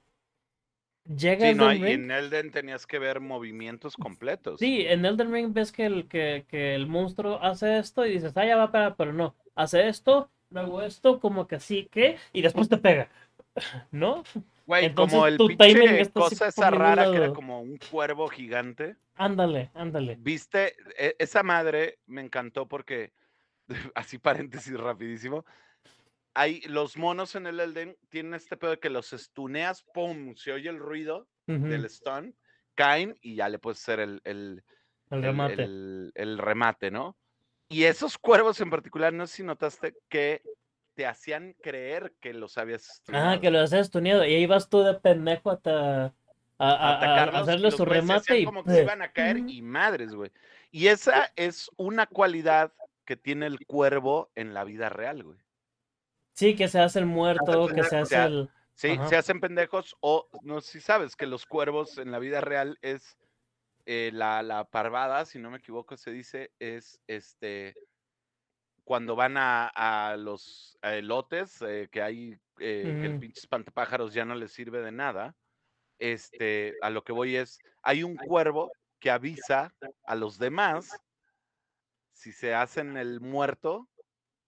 Llega 1.04 1.50
Sí, 1.50 1.54
no, 1.56 1.70
Elden 1.70 1.82
y 1.82 1.86
Ring. 1.86 2.04
en 2.04 2.10
Elden 2.10 2.50
tenías 2.52 2.86
que 2.86 2.98
ver 2.98 3.20
movimientos 3.20 3.96
completos. 3.96 4.60
Sí, 4.60 4.82
en 4.86 5.04
Elden 5.04 5.32
Ring 5.32 5.52
ves 5.52 5.72
que 5.72 5.86
el, 5.86 6.06
que, 6.06 6.44
que 6.48 6.74
el 6.74 6.86
monstruo 6.86 7.42
hace 7.42 7.78
esto 7.78 8.06
y 8.06 8.12
dices, 8.12 8.36
ah, 8.36 8.46
ya 8.46 8.56
va 8.56 8.94
pero 8.96 9.12
no. 9.12 9.34
Hace 9.54 9.88
esto, 9.88 10.30
luego 10.50 10.82
esto, 10.82 11.20
como 11.20 11.46
que 11.46 11.56
así, 11.56 11.88
¿qué? 11.90 12.16
Y 12.32 12.42
después 12.42 12.68
te 12.68 12.76
pega. 12.78 13.08
¿No? 13.90 14.22
Güey, 14.66 14.86
entonces 14.86 15.12
como 15.14 15.26
el 15.26 15.36
tu 15.36 15.48
timing 15.48 15.74
pinche 15.74 16.10
cosa 16.10 16.48
esa 16.48 16.70
rara 16.70 17.10
que 17.10 17.16
era 17.16 17.32
como 17.32 17.60
un 17.60 17.78
cuervo 17.90 18.28
gigante. 18.28 18.96
Ándale, 19.16 19.70
ándale. 19.74 20.16
Viste, 20.20 20.74
E- 20.96 21.16
esa 21.18 21.42
madre 21.42 21.98
me 22.06 22.22
encantó 22.22 22.66
porque, 22.66 23.12
así 23.94 24.18
paréntesis 24.18 24.78
rapidísimo, 24.78 25.44
hay 26.34 26.60
los 26.62 26.96
monos 26.96 27.34
en 27.34 27.46
el 27.46 27.60
Elden 27.60 27.96
tienen 28.08 28.34
este 28.34 28.56
pedo 28.56 28.72
de 28.72 28.78
que 28.78 28.90
los 28.90 29.12
estuneas, 29.12 29.82
pum, 29.94 30.34
se 30.36 30.52
oye 30.52 30.68
el 30.70 30.78
ruido 30.78 31.28
del 31.46 31.88
stun, 31.90 32.34
caen 32.74 33.16
y 33.20 33.34
ya 33.36 33.48
le 33.48 33.58
puedes 33.58 33.80
hacer 33.80 34.00
el, 34.00 34.20
el, 34.24 34.64
el 35.10 35.22
remate. 35.22 35.62
el- 35.62 36.12
el 36.14 36.38
remate, 36.38 36.90
¿no? 36.90 37.16
Y 37.68 37.84
esos 37.84 38.16
cuervos 38.18 38.60
en 38.60 38.70
particular, 38.70 39.12
no 39.12 39.26
sé 39.26 39.36
si 39.36 39.42
notaste 39.42 39.94
que 40.08 40.42
te 40.94 41.06
hacían 41.06 41.54
creer 41.62 42.14
que 42.20 42.34
los 42.34 42.58
habías 42.58 42.86
Ah, 42.88 42.94
stuneado. 42.94 43.40
que 43.40 43.50
lo 43.50 43.60
haces 43.60 43.90
tuneado. 43.90 44.24
Y 44.26 44.34
ahí 44.34 44.46
vas 44.46 44.68
tú 44.68 44.80
de 44.82 44.94
pendejo 44.94 45.50
hasta, 45.50 46.04
a, 46.06 46.12
a- 46.58 46.74
a 46.74 46.96
atacarlos. 46.96 47.40
y 47.40 47.42
hacerle 47.42 47.64
los 47.68 47.76
su 47.76 47.84
remate 47.86 48.38
y 48.40 48.44
como 48.44 48.62
que 48.64 48.70
se 48.72 48.82
iban 48.82 49.00
a 49.02 49.12
caer 49.12 49.38
y 49.38 49.62
madres, 49.62 50.14
güey. 50.14 50.30
Y 50.70 50.88
esa 50.88 51.32
es 51.36 51.70
una 51.76 52.06
cualidad 52.06 52.72
que 53.06 53.16
tiene 53.16 53.46
el 53.46 53.64
cuervo 53.66 54.30
en 54.34 54.52
la 54.54 54.64
vida 54.64 54.88
real, 54.90 55.22
güey. 55.24 55.38
Sí, 56.42 56.56
que 56.56 56.68
se 56.68 56.80
hace 56.80 56.98
el 56.98 57.06
muerto, 57.06 57.68
que 57.68 57.84
se 57.84 57.96
hace 57.96 58.16
el... 58.24 58.50
Sí, 58.74 58.88
Ajá. 58.92 59.08
se 59.08 59.16
hacen 59.16 59.40
pendejos 59.40 59.96
o 60.00 60.28
no 60.42 60.60
sé 60.60 60.72
si 60.72 60.80
sabes 60.80 61.14
que 61.14 61.26
los 61.26 61.46
cuervos 61.46 61.98
en 61.98 62.10
la 62.10 62.18
vida 62.18 62.40
real 62.40 62.78
es 62.82 63.16
eh, 63.86 64.10
la, 64.12 64.42
la 64.42 64.64
parvada, 64.64 65.24
si 65.24 65.38
no 65.38 65.50
me 65.50 65.58
equivoco, 65.58 65.96
se 65.96 66.10
dice, 66.10 66.52
es 66.58 67.00
este 67.06 67.74
cuando 68.84 69.14
van 69.14 69.36
a, 69.36 69.68
a 69.68 70.16
los 70.16 70.76
a 70.82 70.94
elotes, 70.96 71.62
eh, 71.62 71.88
que 71.90 72.02
hay 72.02 72.32
eh, 72.58 72.98
que 73.00 73.06
el 73.06 73.18
pinche 73.20 73.40
espantapájaros 73.40 74.12
ya 74.12 74.24
no 74.24 74.34
les 74.34 74.52
sirve 74.52 74.80
de 74.80 74.92
nada. 74.92 75.36
Este, 75.98 76.74
a 76.82 76.90
lo 76.90 77.04
que 77.04 77.12
voy 77.12 77.36
es, 77.36 77.60
hay 77.82 78.02
un 78.02 78.16
cuervo 78.16 78.72
que 78.98 79.10
avisa 79.10 79.72
a 80.04 80.16
los 80.16 80.38
demás 80.38 80.90
si 82.12 82.32
se 82.32 82.54
hacen 82.54 82.96
el 82.96 83.20
muerto 83.20 83.88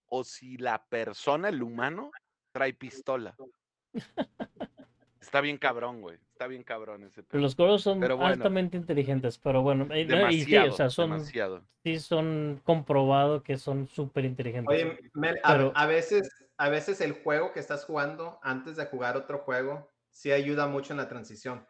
o 0.08 0.24
si 0.24 0.56
la 0.56 0.84
persona, 0.86 1.48
el 1.48 1.62
humano, 1.62 2.10
trae 2.52 2.72
pistola. 2.74 3.36
Está 5.20 5.40
bien 5.40 5.58
cabrón, 5.58 6.00
güey. 6.00 6.18
Está 6.32 6.46
bien 6.46 6.62
cabrón 6.62 7.04
ese 7.04 7.22
pedo. 7.22 7.40
Los 7.40 7.54
cuervos 7.54 7.82
son 7.82 7.98
Pero 8.00 8.16
bueno. 8.16 8.32
altamente 8.34 8.76
inteligentes, 8.76 9.38
pero 9.38 9.62
bueno, 9.62 9.86
no, 9.86 9.96
y 9.96 10.02
sí, 10.02 10.08
Demasiado, 10.08 10.72
o 10.72 10.76
sea, 10.76 10.90
son, 10.90 11.10
demasiado. 11.12 11.64
sí 11.82 11.98
son 11.98 12.60
comprobado 12.64 13.42
que 13.42 13.56
son 13.56 13.86
súper 13.88 14.24
inteligentes. 14.26 14.68
Oye, 14.72 15.10
Mel, 15.14 15.38
a, 15.42 15.52
Pero- 15.54 15.72
a 15.74 15.86
veces, 15.86 16.28
a 16.58 16.68
veces 16.68 17.00
el 17.00 17.12
juego 17.12 17.52
que 17.52 17.60
estás 17.60 17.84
jugando 17.84 18.38
antes 18.42 18.76
de 18.76 18.86
jugar 18.86 19.16
otro 19.16 19.38
juego 19.38 19.90
sí 20.10 20.30
ayuda 20.30 20.66
mucho 20.66 20.92
en 20.92 20.98
la 20.98 21.08
transición. 21.08 21.66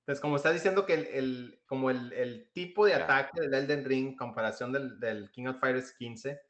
Entonces, 0.00 0.20
como 0.20 0.36
estás 0.36 0.52
diciendo 0.54 0.84
que 0.84 0.94
el, 0.94 1.06
el- 1.06 1.60
como 1.66 1.90
el, 1.90 2.12
el 2.12 2.50
tipo 2.52 2.84
de 2.86 2.92
Ya. 2.92 3.04
ataque 3.04 3.40
del 3.40 3.54
Elden 3.54 3.84
Ring, 3.84 4.16
comparación 4.16 4.72
del, 4.72 4.98
del 4.98 5.30
King 5.30 5.46
of 5.46 5.58
Fighters 5.60 5.92
15, 5.92 6.40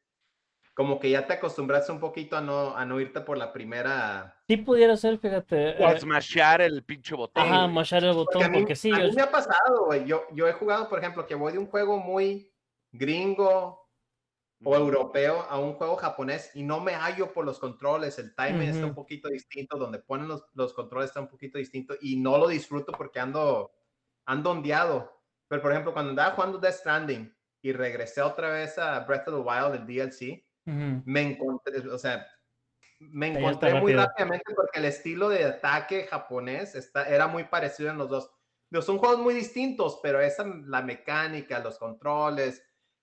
como 0.75 0.99
que 0.99 1.09
ya 1.11 1.27
te 1.27 1.35
acostumbraste 1.35 1.93
un 1.93 2.01
poquito 2.01 2.37
a 2.37 2.41
no, 2.41 2.77
a 2.77 2.85
no 2.85 3.01
irte 3.01 3.21
por 3.21 3.39
la 3.39 3.53
primera. 3.53 4.37
Sí 4.49 4.57
pudiera 4.57 4.97
ser, 4.97 5.19
fíjate. 5.19 5.77
O 5.83 5.87
a 5.87 5.93
eh, 5.93 6.01
smashar 6.01 6.61
el 6.61 6.83
pinche 6.83 7.15
botón. 7.15 7.45
ajá, 7.45 7.63
güey. 7.63 7.73
machar 7.75 8.03
el 8.05 8.13
Porque 8.15 8.39
botón, 8.39 8.43
a 8.43 8.49
mí, 8.49 8.59
porque 8.59 8.75
sí, 8.77 8.91
a 8.91 8.97
mí 8.97 9.09
es- 9.09 9.15
me 9.15 9.23
ha 9.23 9.31
pasado, 9.31 9.87
güey. 9.87 10.05
Yo, 10.05 10.25
yo 10.33 10.49
he 10.49 10.53
jugado, 10.53 10.89
por 10.89 10.99
ejemplo, 10.99 11.27
que 11.27 11.37
voy 11.37 11.53
de 11.53 11.59
un 11.59 11.67
juego 11.69 11.99
muy 11.99 12.53
gringo 12.91 13.89
o 14.67 14.77
europeo 14.77 15.43
a 15.49 15.59
un 15.59 15.75
juego 15.75 15.95
japonés 15.97 16.51
y 16.55 16.63
no 16.63 16.81
me 16.81 16.95
hallo 16.95 17.33
por 17.33 17.45
los 17.45 17.59
controles, 17.59 18.19
el 18.19 18.35
timing 18.35 18.69
está 18.69 18.87
un 18.87 18.95
poquito 18.95 19.29
distinto, 19.29 19.77
donde 19.77 19.99
ponen 19.99 20.27
los, 20.27 20.45
los 20.55 20.73
controles 20.73 21.11
está 21.11 21.21
un 21.21 21.29
poquito 21.29 21.59
distinto 21.59 21.95
y 22.01 22.17
no 22.17 22.39
lo 22.39 22.49
disfruto 22.49 22.93
porque 22.93 23.21
ando, 23.21 23.73
ando 24.25 24.51
ondeado. 24.51 25.21
Pero 25.49 25.61
por 25.61 25.71
ejemplo, 25.73 25.93
cuando 25.93 26.11
andaba 26.11 26.35
jugando 26.35 26.59
Death 26.59 26.77
Stranding 26.77 27.33
y 27.63 27.73
regresé 27.73 28.23
otra 28.23 28.51
vez 28.51 28.79
a 28.79 29.01
Breath 29.01 29.29
of 29.29 29.35
the 29.35 29.41
Wild, 29.41 29.75
el 29.75 29.87
DLC, 29.87 30.45
ujú. 30.67 31.03
me 31.05 31.21
encontré, 31.23 31.79
o 31.89 31.99
sea, 31.99 32.27
me 32.99 33.29
encontré 33.29 33.75
muy 33.75 33.93
rápido. 33.93 34.07
rápidamente 34.07 34.55
porque 34.55 34.79
el 34.79 34.87
estilo 34.87 35.29
de 35.29 35.45
ataque 35.45 36.07
japonés 36.07 36.75
está, 36.75 37.09
era 37.09 37.27
muy 37.27 37.45
parecido 37.45 37.91
en 37.91 37.99
los 37.99 38.09
dos. 38.09 38.31
Son 38.83 38.99
juegos 38.99 39.19
muy 39.21 39.35
distintos, 39.35 40.01
pero 40.03 40.21
esa, 40.21 40.45
la 40.67 40.83
mecánica, 40.83 41.61
los 41.61 41.79
controles, 41.79 42.63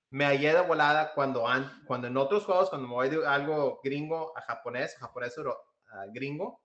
me 0.10 0.26
hallé 0.26 0.54
de 0.54 0.62
volada 0.62 1.14
cuando, 1.14 1.48
an- 1.48 1.84
cuando 1.86 2.08
en 2.08 2.18
otros 2.18 2.46
juegos, 2.46 2.70
cuando 2.70 2.88
me 2.88 2.94
voy 2.94 3.10
de 3.10 3.26
algo 3.26 3.80
gringo 3.82 4.38
a 4.38 4.42
japonés, 4.42 4.98
japonés 4.98 5.36
a 5.38 6.06
gringo, 6.08 6.62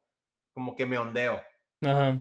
como 0.53 0.75
que 0.75 0.87
me 0.87 0.99
ondeo. 0.99 1.41
Ajá. 1.83 2.19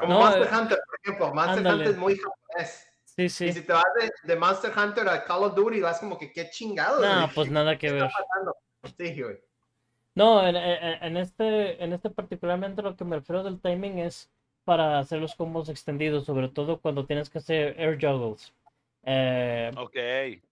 Como 0.00 0.14
No, 0.14 0.18
Monster 0.20 0.42
eh, 0.42 0.56
Hunter, 0.56 0.82
por 0.84 0.98
ejemplo. 1.02 1.34
Monster 1.34 1.58
ándale. 1.58 1.74
Hunter 1.76 1.88
es 1.92 1.98
muy 1.98 2.16
japonés. 2.18 2.91
Sí, 3.28 3.46
Y 3.46 3.52
si 3.52 3.62
te 3.62 3.72
vas 3.72 3.84
de, 4.00 4.10
de 4.24 4.36
Monster 4.38 4.72
Hunter 4.76 5.08
a 5.08 5.24
Call 5.24 5.44
of 5.44 5.54
Duty, 5.54 5.80
vas 5.80 5.98
como 6.00 6.18
que 6.18 6.32
qué 6.32 6.48
chingados. 6.50 7.00
No, 7.00 7.22
güey? 7.22 7.34
pues 7.34 7.50
nada 7.50 7.76
que 7.78 7.88
¿Qué 7.88 7.92
ver. 7.94 8.04
está 8.04 8.18
pasando? 8.28 8.56
Sí, 8.98 9.22
güey. 9.22 9.38
No, 10.14 10.46
en, 10.46 10.56
en- 10.56 11.16
este, 11.16 11.82
en 11.82 11.92
este 11.94 12.10
particularmente 12.10 12.82
lo 12.82 12.96
que 12.96 13.04
me 13.04 13.16
refiero 13.16 13.42
del 13.42 13.60
timing 13.60 13.98
es 13.98 14.30
para 14.64 14.98
hacer 14.98 15.20
los 15.20 15.34
combos 15.34 15.68
extendidos, 15.68 16.26
sobre 16.26 16.48
todo 16.48 16.78
cuando 16.80 17.06
tienes 17.06 17.30
que 17.30 17.38
hacer 17.38 17.74
air 17.80 17.98
juggles. 18.00 18.52
Eh, 19.04 19.70
Ok. 19.76 19.96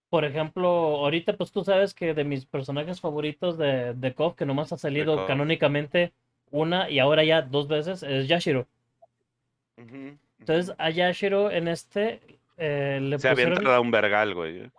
por 0.09 0.25
ejemplo, 0.25 0.69
ahorita 0.69 1.37
pues 1.37 1.53
tú 1.53 1.63
sabes 1.63 1.95
que 1.95 2.15
de 2.15 2.25
mis 2.25 2.47
personajes 2.47 3.01
favoritos 3.01 3.59
de, 3.59 3.93
de 3.95 4.15
KOF, 4.15 4.35
que 4.35 4.47
nomás 4.47 4.73
ha 4.73 4.79
salido 4.79 5.27
canónicamente 5.27 6.13
una 6.51 6.89
y 6.91 6.99
ahora 6.99 7.23
ya 7.23 7.43
dos 7.43 7.69
veces, 7.69 8.03
es 8.03 8.27
Yashiro. 8.29 8.67
Entonces 10.39 10.75
a 10.79 10.91
Yashiro 10.91 11.51
en 11.51 11.69
este 11.69 12.21
eh, 12.61 12.99
le 13.03 13.19
se 13.19 13.29
había 13.29 13.45
pusieron... 13.47 13.65
tardado 13.65 13.83
un 13.83 13.91
vergal, 13.91 14.35
güey. 14.35 14.71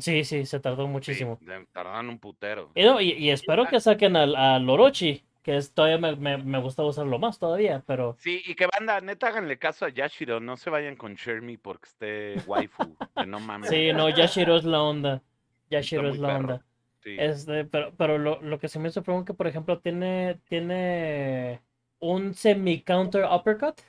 Sí, 0.00 0.24
sí, 0.24 0.44
se 0.44 0.58
tardó 0.60 0.84
Sí, 0.86 0.90
muchísimo. 0.90 1.38
de- 1.40 1.66
tardaron 1.72 2.08
un 2.08 2.18
putero. 2.18 2.70
Y, 2.74 2.82
no, 2.84 3.00
y, 3.00 3.12
y 3.12 3.30
espero 3.30 3.66
que 3.66 3.80
saquen 3.80 4.16
al, 4.16 4.34
al 4.34 4.68
Orochi, 4.68 5.24
que 5.42 5.56
es, 5.56 5.72
todavía 5.72 5.98
me, 5.98 6.16
me, 6.16 6.36
me 6.36 6.58
gusta 6.58 6.82
usarlo 6.82 7.18
más 7.20 7.38
todavía, 7.38 7.82
pero... 7.86 8.16
Sí, 8.18 8.42
y 8.44 8.54
que 8.56 8.66
banda, 8.66 9.00
neta, 9.00 9.28
háganle 9.28 9.56
caso 9.58 9.86
a 9.86 9.88
Yashiro, 9.90 10.40
no 10.40 10.56
se 10.56 10.68
vayan 10.70 10.96
con 10.96 11.14
Shermie 11.14 11.58
porque 11.58 11.86
esté 11.86 12.34
waifu, 12.48 12.96
que 13.16 13.26
no 13.26 13.38
mames. 13.40 13.70
Sí, 13.70 13.92
no, 13.92 14.08
Yashiro 14.08 14.56
es 14.56 14.64
la 14.64 14.82
onda. 14.82 15.22
Yashiro 15.70 16.08
es 16.08 16.18
la 16.18 16.28
perro. 16.28 16.38
onda. 16.40 16.64
Sí. 17.04 17.16
Este, 17.16 17.64
pero, 17.64 17.92
pero 17.96 18.18
lo, 18.18 18.42
lo 18.42 18.58
que 18.58 18.68
se 18.68 18.80
me 18.80 18.88
hizo 18.88 19.04
fue 19.04 19.24
que, 19.24 19.32
por 19.32 19.46
ejemplo, 19.46 19.78
tiene, 19.78 20.40
tiene 20.48 21.60
un 22.00 22.34
semi-counter 22.34 23.24
uppercut. 23.30 23.80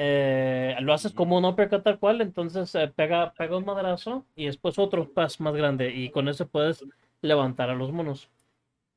Eh, 0.00 0.76
lo 0.80 0.92
haces 0.94 1.12
como 1.12 1.36
un 1.38 1.44
uppercut 1.44 1.82
tal 1.82 1.98
cual, 1.98 2.20
entonces 2.20 2.74
eh, 2.76 2.88
pega, 2.94 3.32
pega 3.34 3.56
un 3.58 3.64
madrazo 3.64 4.24
y 4.36 4.46
después 4.46 4.78
otro 4.78 5.12
pas 5.12 5.40
más 5.40 5.54
grande 5.56 5.92
y 5.94 6.10
con 6.10 6.28
eso 6.28 6.46
puedes 6.48 6.84
levantar 7.22 7.70
a 7.70 7.74
los 7.74 7.90
monos. 7.92 8.30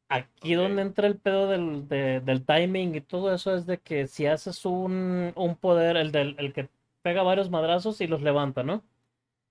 Aquí 0.09 0.55
Ok. 0.55 0.61
donde 0.63 0.81
entra 0.83 1.07
el 1.07 1.17
pedo 1.17 1.47
del, 1.47 1.87
de- 1.87 2.21
del 2.21 2.45
timing 2.45 2.95
y 2.95 3.01
todo 3.01 3.33
eso 3.33 3.55
es 3.55 3.65
de 3.65 3.79
que 3.79 4.07
si 4.07 4.25
haces 4.27 4.65
un, 4.65 5.33
un 5.35 5.55
poder, 5.55 5.97
el, 5.97 6.11
del, 6.11 6.35
el 6.39 6.53
que 6.53 6.69
pega 7.01 7.23
varios 7.23 7.49
madrazos 7.49 8.01
y 8.01 8.07
los 8.07 8.21
levanta, 8.21 8.63
¿no? 8.63 8.83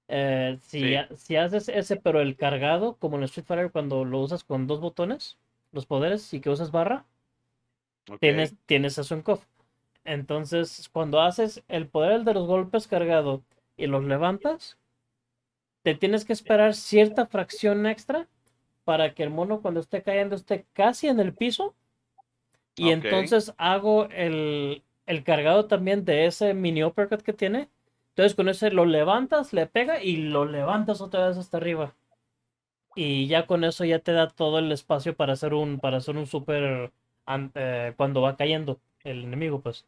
Eh, 0.09 0.59
si, 0.63 0.81
Sí. 0.81 0.97
si 1.17 1.37
haces 1.37 1.69
ese, 1.69 1.97
pero 1.97 2.21
el 2.21 2.37
cargado, 2.37 2.97
como 2.99 3.17
en 3.17 3.23
el 3.23 3.27
Street 3.29 3.47
Fighter 3.47 3.73
cuando 3.73 4.05
lo 4.05 4.21
usas 4.21 4.45
con 4.45 4.67
dos 4.67 4.81
botones, 4.81 5.39
los 5.73 5.87
poderes, 5.87 6.33
y 6.35 6.41
que 6.41 6.51
usas 6.51 6.73
barra, 6.73 7.07
Ok. 8.09 8.21
tienes, 8.21 8.55
tienes 8.67 8.99
eso 8.99 9.15
en 9.15 9.23
KOF. 9.23 9.45
Entonces, 10.05 10.89
cuando 10.93 11.21
haces 11.21 11.63
el 11.69 11.87
poder 11.87 12.25
de 12.25 12.35
los 12.35 12.47
golpes 12.47 12.87
cargado 12.87 13.43
y 13.77 13.87
los 13.87 14.05
levantas, 14.05 14.79
te 15.83 15.95
tienes 15.95 16.25
que 16.25 16.33
esperar 16.33 16.75
cierta 16.75 17.27
fracción 17.27 17.87
extra 17.87 18.29
para 18.85 19.15
que 19.15 19.23
el 19.23 19.31
mono 19.31 19.61
cuando 19.61 19.81
esté 19.81 20.03
cayendo 20.03 20.37
esté 20.37 20.67
casi 20.73 21.09
en 21.09 21.21
el 21.21 21.35
piso. 21.35 21.75
Y 22.77 22.91
entonces 22.91 23.53
hago 23.59 24.09
el, 24.11 24.83
el 25.07 25.25
cargado 25.25 25.67
también 25.67 26.05
de 26.05 26.27
ese 26.27 26.55
mini 26.55 26.83
uppercut 26.83 27.23
que 27.23 27.33
tiene. 27.33 27.69
Entonces 28.11 28.35
con 28.35 28.49
ese 28.49 28.71
lo 28.71 28.87
levantas, 28.87 29.53
le 29.53 29.67
pega 29.67 30.03
y 30.03 30.17
lo 30.17 30.45
levantas 30.45 31.01
otra 31.01 31.29
vez 31.29 31.37
hasta 31.37 31.59
arriba. 31.59 31.95
Y 32.95 33.27
ya 33.27 33.47
con 33.47 33.65
eso 33.65 33.85
ya 33.85 33.99
te 33.99 34.13
da 34.13 34.29
todo 34.29 34.59
el 34.59 34.73
espacio 34.73 35.15
para 35.15 35.35
hacer 35.35 35.55
un, 35.55 35.79
para 35.79 35.99
hacer 35.99 36.17
un 36.17 36.27
super 36.27 36.91
eh, 37.55 37.95
cuando 37.97 38.23
va 38.23 38.37
cayendo 38.37 38.81
el 39.05 39.25
enemigo, 39.25 39.61
pues. 39.61 39.87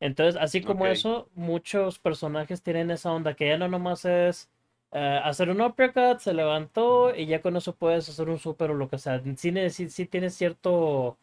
Entonces, 0.00 0.40
así 0.40 0.62
como 0.64 0.86
eso, 0.86 1.28
muchos 1.34 1.98
personajes 1.98 2.62
tienen 2.62 2.90
esa 2.90 3.12
onda 3.12 3.34
que 3.34 3.48
ya 3.48 3.58
no 3.58 3.68
nomás 3.68 4.04
es 4.06 4.50
eh, 4.92 5.20
hacer 5.24 5.50
un 5.50 5.60
uppercut, 5.60 6.20
se 6.20 6.34
levantó 6.34 7.14
y 7.14 7.26
ya 7.26 7.42
con 7.42 7.56
eso 7.56 7.74
puedes 7.76 8.08
hacer 8.08 8.28
un 8.30 8.38
super 8.38 8.70
o 8.70 8.74
lo 8.74 8.88
que 8.88 8.98
sea. 8.98 9.22
Sí, 9.36 9.50
neces- 9.52 9.90
sí 9.90 10.06
tienes 10.06 10.34
cierto, 10.34 11.18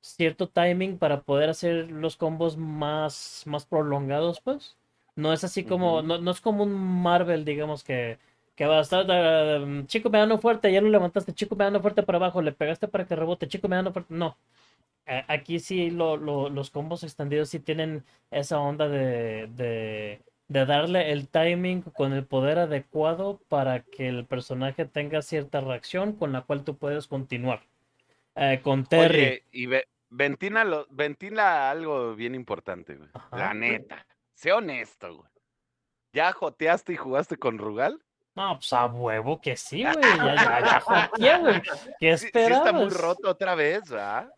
cierto 0.00 0.48
timing 0.48 0.98
para 0.98 1.22
poder 1.22 1.50
hacer 1.50 1.90
los 1.90 2.16
combos 2.16 2.56
más, 2.56 3.42
más 3.46 3.66
prolongados, 3.66 4.40
pues. 4.40 4.76
No 5.16 5.32
es 5.32 5.44
así 5.44 5.64
como, 5.64 6.02
no, 6.02 6.18
no 6.18 6.30
es 6.30 6.40
como 6.40 6.64
un 6.64 6.74
Marvel, 7.02 7.44
digamos, 7.44 7.84
que, 7.84 8.18
que 8.56 8.66
va 8.66 8.78
a 8.78 8.82
estar, 8.82 9.04
eh, 9.08 9.84
chico 9.86 10.10
me 10.10 10.18
dando 10.18 10.38
fuerte, 10.38 10.72
ya 10.72 10.80
lo 10.80 10.88
levantaste, 10.88 11.34
chico 11.34 11.54
me 11.56 11.64
dando 11.64 11.80
fuerte 11.82 12.02
para 12.02 12.16
abajo, 12.18 12.40
le 12.42 12.52
pegaste 12.52 12.88
para 12.88 13.06
que 13.06 13.14
rebote, 13.16 13.48
chico 13.48 13.68
me 13.68 13.76
dando 13.76 13.92
fuerte. 13.92 14.14
No. 14.14 14.36
A- 15.06 15.24
Aquí 15.32 15.58
sí 15.60 15.90
lo- 15.90 16.16
lo- 16.16 16.48
los 16.48 16.70
combos 16.70 17.02
extendidos 17.02 17.48
sí 17.50 17.58
tienen 17.60 18.04
esa 18.30 18.58
onda 18.60 18.88
de, 18.88 19.48
de, 19.48 20.22
de 20.48 20.66
darle 20.66 21.10
el 21.12 21.28
timing 21.28 21.82
con 21.82 22.12
el 22.12 22.24
poder 22.24 22.58
adecuado 22.58 23.40
para 23.48 23.82
que 23.82 24.08
el 24.08 24.24
personaje 24.26 24.84
tenga 24.84 25.22
cierta 25.22 25.60
reacción 25.60 26.12
con 26.12 26.32
la 26.32 26.42
cual 26.42 26.64
tú 26.64 26.76
puedes 26.76 27.06
continuar. 27.08 27.62
Eh, 28.34 28.60
con 28.62 28.84
Terry. 28.86 29.18
Oye, 29.18 29.44
y 29.50 29.66
ve- 29.66 29.88
ventila, 30.08 30.64
lo- 30.64 30.86
ventila 30.90 31.70
algo 31.70 32.14
bien 32.14 32.34
importante, 32.34 32.94
güey. 32.94 33.10
La 33.32 33.52
neta. 33.54 34.06
Sé 34.34 34.52
honesto, 34.52 35.16
güey. 35.16 35.28
¿Ya 36.14 36.32
joteaste 36.32 36.92
y 36.92 36.96
jugaste 36.96 37.36
con 37.36 37.58
Rugal? 37.58 38.02
No, 38.34 38.54
pues 38.56 38.72
a 38.72 38.86
huevo 38.86 39.40
que 39.40 39.56
sí, 39.56 39.82
güey. 40.00 40.16
Ya, 40.18 40.34
ya, 40.34 40.60
ya 40.64 40.80
joteé, 40.80 41.38
güey. 41.38 41.62
¿Qué 41.98 42.16
Sí, 42.16 42.28
sí 42.32 42.38
está 42.38 42.72
muy 42.72 42.84
esperabas? 42.86 42.94
roto 43.00 43.28
otra 43.30 43.54
vez, 43.54 43.90
¿ah? 43.92 44.30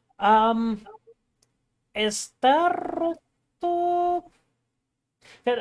Está 1.92 2.68
roto, 2.70 4.24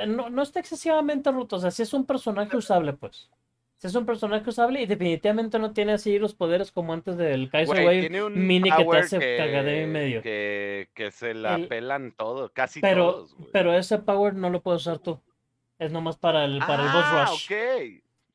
No, 0.07 0.29
no 0.29 0.41
está 0.41 0.59
excesivamente 0.59 1.31
roto, 1.31 1.57
o 1.57 1.59
sea, 1.59 1.71
sí 1.71 1.83
es 1.83 1.93
un 1.93 2.05
personaje 2.05 2.55
usable, 2.57 2.93
pues. 2.93 3.29
Sí 3.77 3.87
es 3.87 3.95
un 3.95 4.05
personaje 4.05 4.49
usable 4.49 4.81
y 4.81 4.85
definitivamente 4.85 5.59
no 5.59 5.73
tiene 5.73 5.91
así 5.93 6.17
los 6.17 6.33
poderes 6.33 6.71
como 6.71 6.93
antes 6.93 7.17
del 7.17 7.49
Kaiser 7.49 7.75
Güey, 7.75 7.85
Wave 7.85 7.99
tiene 7.99 8.23
un 8.23 8.47
mini 8.47 8.71
que 8.71 8.85
te 8.85 8.97
hace 8.97 9.37
cagadero 9.37 9.83
y 9.83 9.91
medio. 9.91 10.21
Que, 10.21 10.87
que 10.93 11.11
se 11.11 11.33
la 11.33 11.55
El- 11.55 11.67
pelan 11.67 12.13
todo, 12.15 12.49
casi 12.53 12.79
Pero, 12.79 13.11
todos. 13.13 13.35
pero 13.51 13.73
ese 13.77 13.97
power 13.99 14.35
no 14.35 14.49
lo 14.49 14.61
puedes 14.61 14.81
usar 14.83 14.99
tú. 14.99 15.19
Es 15.79 15.91
nomás 15.91 16.15
para 16.15 16.45
el, 16.45 16.59
para 16.59 16.83
el 16.83 16.89
boss 16.93 17.03
ah, 17.05 17.25
rush. 17.29 17.51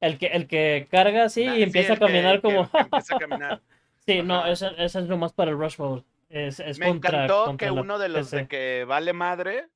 El 0.00 0.18
que, 0.18 0.26
el 0.26 0.46
que 0.46 0.86
carga 0.90 1.24
así 1.24 1.46
Nah, 1.46 1.54
y 1.54 1.56
sí, 1.56 1.62
empieza 1.62 1.94
a 1.94 1.96
caminar 1.98 2.36
que- 2.36 2.42
como. 2.42 2.70
que 2.70 2.78
empieza 2.78 3.16
a 3.16 3.18
caminar. 3.18 3.60
sí, 4.12 4.22
no, 4.22 4.46
ese, 4.46 4.68
ese 4.78 5.00
es 5.00 5.06
nomás 5.06 5.32
para 5.32 5.50
el 5.50 5.58
rush 5.58 5.78
mode. 5.78 6.04
Es, 6.28 6.60
es 6.60 6.78
Me 6.78 6.86
contra, 6.88 7.10
encantó 7.24 7.44
contra 7.44 7.66
que 7.68 7.72
uno 7.72 7.98
de 7.98 8.08
los 8.08 8.30
de 8.30 8.48
que 8.48 8.84
vale 8.86 9.12
madre 9.12 9.68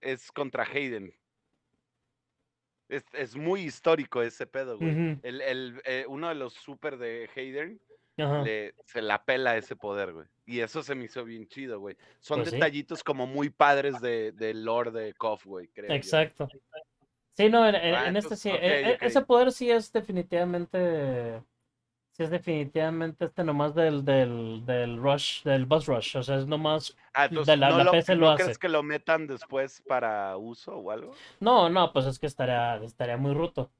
es 0.00 0.30
contra 0.32 0.64
Hayden. 0.64 1.12
Es, 2.88 3.04
es 3.12 3.36
muy 3.36 3.62
histórico 3.62 4.22
ese 4.22 4.46
pedo, 4.46 4.78
güey. 4.78 5.18
El, 5.22 5.40
el, 5.42 5.82
eh, 5.84 6.04
uno 6.08 6.28
de 6.28 6.34
los 6.34 6.54
super 6.54 6.96
de 6.98 7.28
Hayden 7.36 7.80
le, 8.16 8.74
se 8.86 9.02
la 9.02 9.24
pela 9.24 9.56
ese 9.56 9.76
poder, 9.76 10.12
güey. 10.12 10.26
Y 10.46 10.60
eso 10.60 10.82
se 10.82 10.94
me 10.94 11.04
hizo 11.04 11.24
bien 11.24 11.46
chido, 11.46 11.78
güey. 11.80 11.96
Son 12.20 12.38
Pues 12.38 12.50
sí. 12.50 12.56
detallitos 12.56 13.04
como 13.04 13.26
muy 13.26 13.50
padres 13.50 14.00
de, 14.00 14.32
del 14.32 14.64
lore 14.64 14.90
de 14.90 15.12
KOF, 15.14 15.44
güey, 15.44 15.68
creo 15.68 15.88
yo. 15.88 15.94
Exacto. 15.94 16.48
Sí, 17.36 17.48
no, 17.48 17.68
en, 17.68 17.74
en- 17.74 17.94
Ah, 17.94 18.08
en 18.08 18.16
este 18.16 18.34
sí. 18.36 18.48
e- 18.50 18.90
e-. 18.92 18.98
Ese 19.00 19.20
poder 19.20 19.52
sí 19.52 19.70
es 19.70 19.92
definitivamente. 19.92 21.42
Sí 22.18 22.24
es 22.24 22.30
definitivamente 22.30 23.26
este 23.26 23.44
nomás 23.44 23.74
del, 23.76 24.04
del, 24.04 24.66
del 24.66 24.96
rush, 24.98 25.44
del 25.44 25.64
boss 25.66 25.86
rush. 25.86 26.16
O 26.16 26.22
sea, 26.24 26.36
es 26.36 26.46
nomás. 26.48 26.96
Ah, 27.14 27.26
entonces, 27.26 27.56
la- 27.56 27.70
¿no, 27.70 27.78
la 27.78 27.84
lo, 27.84 27.92
PC 27.92 28.16
¿no 28.16 28.20
lo 28.30 28.34
crees 28.34 28.50
hace. 28.50 28.58
que 28.58 28.68
lo 28.68 28.82
metan 28.82 29.26
después 29.28 29.82
para 29.86 30.36
uso 30.36 30.76
o 30.76 30.90
algo? 30.90 31.12
No, 31.38 31.70
no, 31.70 31.92
pues 31.92 32.06
es 32.06 32.18
que 32.18 32.26
estaría, 32.26 32.74
estaría 32.82 33.16
muy 33.16 33.32
roto. 33.34 33.70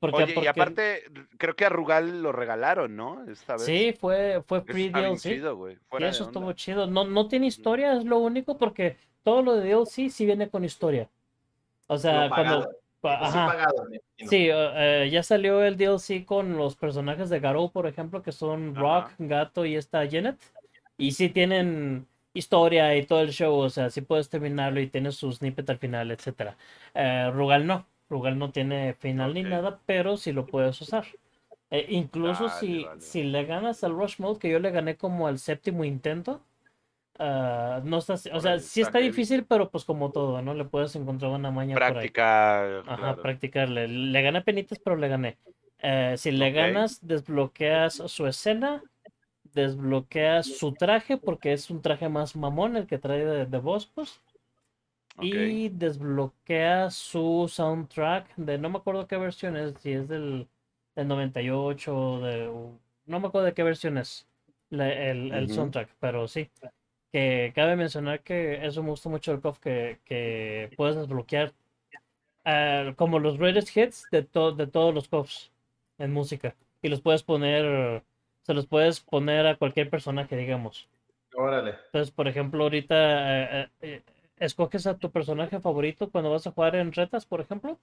Porque, 0.00 0.22
Oye, 0.24 0.32
y 0.32 0.34
porque- 0.34 0.48
aparte, 0.48 1.04
r- 1.04 1.26
creo 1.36 1.54
que 1.56 1.66
a 1.66 1.68
Rugal 1.68 2.22
lo 2.22 2.32
regalaron, 2.32 2.96
¿no? 2.96 3.22
Esta 3.30 3.52
vez. 3.54 3.64
Sí, 3.66 3.94
fue, 4.00 4.42
fue 4.46 4.58
Eso 4.58 4.66
free 4.66 4.86
está 4.86 4.98
bien 5.00 5.12
DLC. 5.12 5.20
chido, 5.34 5.56
güey. 5.56 5.76
Sí, 5.76 5.98
de 6.02 6.08
eso 6.08 6.24
estuvo 6.24 6.52
chido. 6.54 6.86
No, 6.86 7.04
no 7.04 7.28
tiene 7.28 7.46
historia, 7.46 7.92
es 7.98 8.04
lo 8.06 8.18
único, 8.18 8.56
porque 8.56 8.96
todo 9.22 9.42
lo 9.42 9.56
de 9.56 9.68
DLC 9.68 10.08
sí 10.10 10.24
viene 10.24 10.48
con 10.48 10.64
historia. 10.64 11.08
O 11.86 11.98
sea, 11.98 12.30
cuando. 12.30 12.70
Ajá. 13.04 13.46
pagado. 13.46 13.86
Sí, 14.16 14.48
eh, 14.50 15.08
ya 15.10 15.22
salió 15.22 15.62
el 15.62 15.76
DLC 15.76 16.24
con 16.24 16.56
los 16.56 16.76
personajes 16.76 17.28
de 17.30 17.40
Garou, 17.40 17.70
por 17.70 17.86
ejemplo, 17.86 18.22
que 18.22 18.32
son 18.32 18.74
Rock, 18.74 19.06
Ajá. 19.06 19.14
Gato 19.18 19.64
y 19.66 19.76
esta 19.76 20.08
Janet. 20.08 20.38
Y 20.96 21.12
sí 21.12 21.28
tienen 21.28 22.06
historia 22.32 22.96
y 22.96 23.06
todo 23.06 23.20
el 23.20 23.30
show, 23.30 23.54
o 23.54 23.70
sea, 23.70 23.90
sí 23.90 24.00
puedes 24.00 24.28
terminarlo 24.28 24.80
y 24.80 24.88
tienes 24.88 25.16
su 25.16 25.30
snippet 25.32 25.68
al 25.70 25.78
final, 25.78 26.10
etcétera. 26.10 26.56
Eh, 26.94 27.30
Rugal 27.32 27.66
no, 27.66 27.86
Rugal 28.08 28.38
no 28.38 28.50
tiene 28.50 28.94
final 28.94 29.34
ni 29.34 29.42
nada, 29.42 29.80
pero 29.86 30.16
sí 30.16 30.32
lo 30.32 30.46
puedes 30.46 30.80
usar. 30.80 31.04
Eh, 31.70 31.86
incluso 31.88 32.48
si, 32.48 32.86
si 32.98 33.22
le 33.24 33.44
ganas 33.44 33.82
al 33.84 33.92
Rush 33.92 34.18
Mode, 34.18 34.38
que 34.38 34.50
yo 34.50 34.58
le 34.58 34.70
gané 34.70 34.96
como 34.96 35.26
al 35.26 35.38
séptimo 35.38 35.84
intento, 35.84 36.40
ah, 37.18 37.80
no 37.84 37.98
está, 37.98 38.14
o 38.14 38.40
sea, 38.40 38.58
sí 38.58 38.80
está 38.80 38.98
difícil, 38.98 39.44
pero 39.44 39.70
pues 39.70 39.84
como 39.84 40.12
todo, 40.12 40.42
¿no? 40.42 40.54
Le 40.54 40.64
puedes 40.64 40.94
encontrar 40.96 41.30
una 41.32 41.50
maña 41.50 41.74
por 41.74 41.82
ahí. 41.82 41.92
Práctica. 41.92 42.80
Ajá, 42.80 42.96
claro. 42.96 43.22
practicarle. 43.22 43.88
Le 43.88 44.22
gané 44.22 44.42
penitas, 44.42 44.78
pero 44.78 44.96
le 44.96 45.08
gané. 45.08 45.38
Eh, 45.80 46.14
si 46.16 46.30
le 46.30 46.50
ganas, 46.50 47.06
desbloqueas 47.06 47.94
su 48.06 48.26
escena, 48.26 48.82
desbloqueas 49.52 50.46
su 50.46 50.72
traje, 50.72 51.16
porque 51.16 51.52
es 51.52 51.70
un 51.70 51.82
traje 51.82 52.08
más 52.08 52.36
mamón 52.36 52.76
el 52.76 52.86
que 52.86 52.98
trae 52.98 53.24
de, 53.24 53.46
de 53.46 53.58
voz, 53.58 53.86
pues. 53.86 54.20
Y 55.20 55.68
desbloqueas 55.68 56.94
su 56.94 57.48
soundtrack 57.48 58.34
de 58.36 58.58
no 58.58 58.68
me 58.68 58.78
acuerdo 58.78 59.06
qué 59.06 59.16
versión 59.16 59.56
es, 59.56 59.74
si 59.80 59.92
es 59.92 60.08
del, 60.08 60.48
del 60.96 61.08
98 61.08 61.96
o 61.96 62.20
de. 62.20 62.50
No 63.06 63.20
me 63.20 63.28
acuerdo 63.28 63.46
de 63.46 63.54
qué 63.54 63.62
versión 63.62 63.98
es 63.98 64.26
la- 64.70 64.92
el, 64.92 65.48
soundtrack, 65.48 65.90
pero 66.00 66.26
sí. 66.26 66.50
Que 67.14 67.52
cabe 67.54 67.76
mencionar 67.76 68.22
que 68.24 68.66
eso 68.66 68.82
me 68.82 68.90
gusta 68.90 69.08
mucho 69.08 69.30
del 69.30 69.40
KOF, 69.40 69.60
que, 69.60 70.00
que 70.04 70.72
puedes 70.76 70.96
desbloquear 70.96 71.52
ah, 72.44 72.92
como 72.96 73.20
los 73.20 73.38
greatest 73.38 73.76
hits 73.76 74.08
de, 74.10 74.24
to- 74.24 74.52
de 74.52 74.66
todos 74.66 74.92
los 74.94 75.08
KOFs 75.08 75.52
en 75.98 76.12
música. 76.12 76.56
Y 76.82 76.88
los 76.88 77.00
puedes 77.02 77.22
poner, 77.22 78.02
se 78.42 78.54
los 78.54 78.66
puedes 78.66 79.00
poner 79.00 79.46
a 79.46 79.56
cualquier 79.56 79.90
personaje, 79.90 80.36
digamos. 80.36 80.88
Órale. 81.36 81.76
Entonces, 81.86 82.10
por 82.10 82.26
ejemplo, 82.26 82.64
ahorita 82.64 82.96
eh, 82.96 83.62
eh, 83.62 83.68
eh, 83.82 84.02
escoges 84.38 84.86
a 84.88 84.98
tu 84.98 85.10
personaje 85.12 85.60
favorito 85.60 86.10
cuando 86.10 86.30
vas 86.32 86.46
a 86.48 86.50
jugar 86.50 86.74
en 86.76 86.92
retas, 86.92 87.26
por 87.26 87.40
ejemplo, 87.40 87.78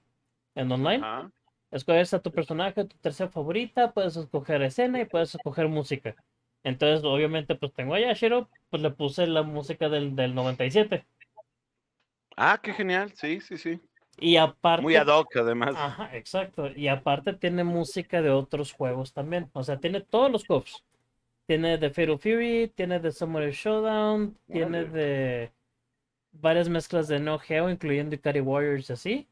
en 0.55 0.71
online. 0.71 1.05
Ajá. 1.05 1.31
Escoges 1.71 2.13
a 2.13 2.19
tu 2.21 2.31
personaje, 2.31 2.83
tu 2.83 2.97
tercera 2.97 3.29
favorita, 3.29 3.93
puedes 3.93 4.17
escoger 4.17 4.61
escena 4.61 4.99
y 4.99 5.05
puedes 5.05 5.33
escoger 5.35 5.69
música. 5.69 6.17
Entonces, 6.63 7.03
obviamente, 7.03 7.55
pues 7.55 7.73
tengo 7.73 7.95
a 7.95 7.99
Yashiro, 7.99 8.49
pues 8.69 8.81
le 8.81 8.91
puse 8.91 9.27
la 9.27 9.43
música 9.43 9.89
del, 9.89 10.15
del 10.15 10.35
97. 10.35 11.05
Ah, 12.37 12.59
qué 12.61 12.73
genial. 12.73 13.11
Sí, 13.15 13.41
sí, 13.41 13.57
sí. 13.57 13.79
Y 14.19 14.37
aparte. 14.37 14.83
Muy 14.83 14.95
ad 14.95 15.07
hoc, 15.07 15.35
además. 15.35 15.75
Ajá, 15.75 16.15
exacto. 16.15 16.69
Y 16.75 16.87
aparte 16.87 17.33
tiene 17.33 17.63
música 17.63 18.21
de 18.21 18.29
otros 18.29 18.71
juegos 18.71 19.13
también. 19.13 19.49
O 19.53 19.63
sea, 19.63 19.79
tiene 19.79 20.01
todos 20.01 20.31
los 20.31 20.45
COFs. 20.45 20.83
Tiene 21.47 21.77
de 21.77 21.89
Fatal 21.89 22.19
Fury, 22.19 22.71
tiene 22.75 22.99
de 22.99 23.11
Samurai 23.11 23.51
Showdown, 23.51 24.37
tiene 24.47 24.85
de 24.85 25.51
varias 26.31 26.69
mezclas 26.69 27.07
de 27.07 27.19
No 27.19 27.39
Geo, 27.39 27.69
incluyendo 27.69 28.15
Ikari 28.15 28.39
Warriors 28.39 28.89
y 28.89 28.93
así. 28.93 29.27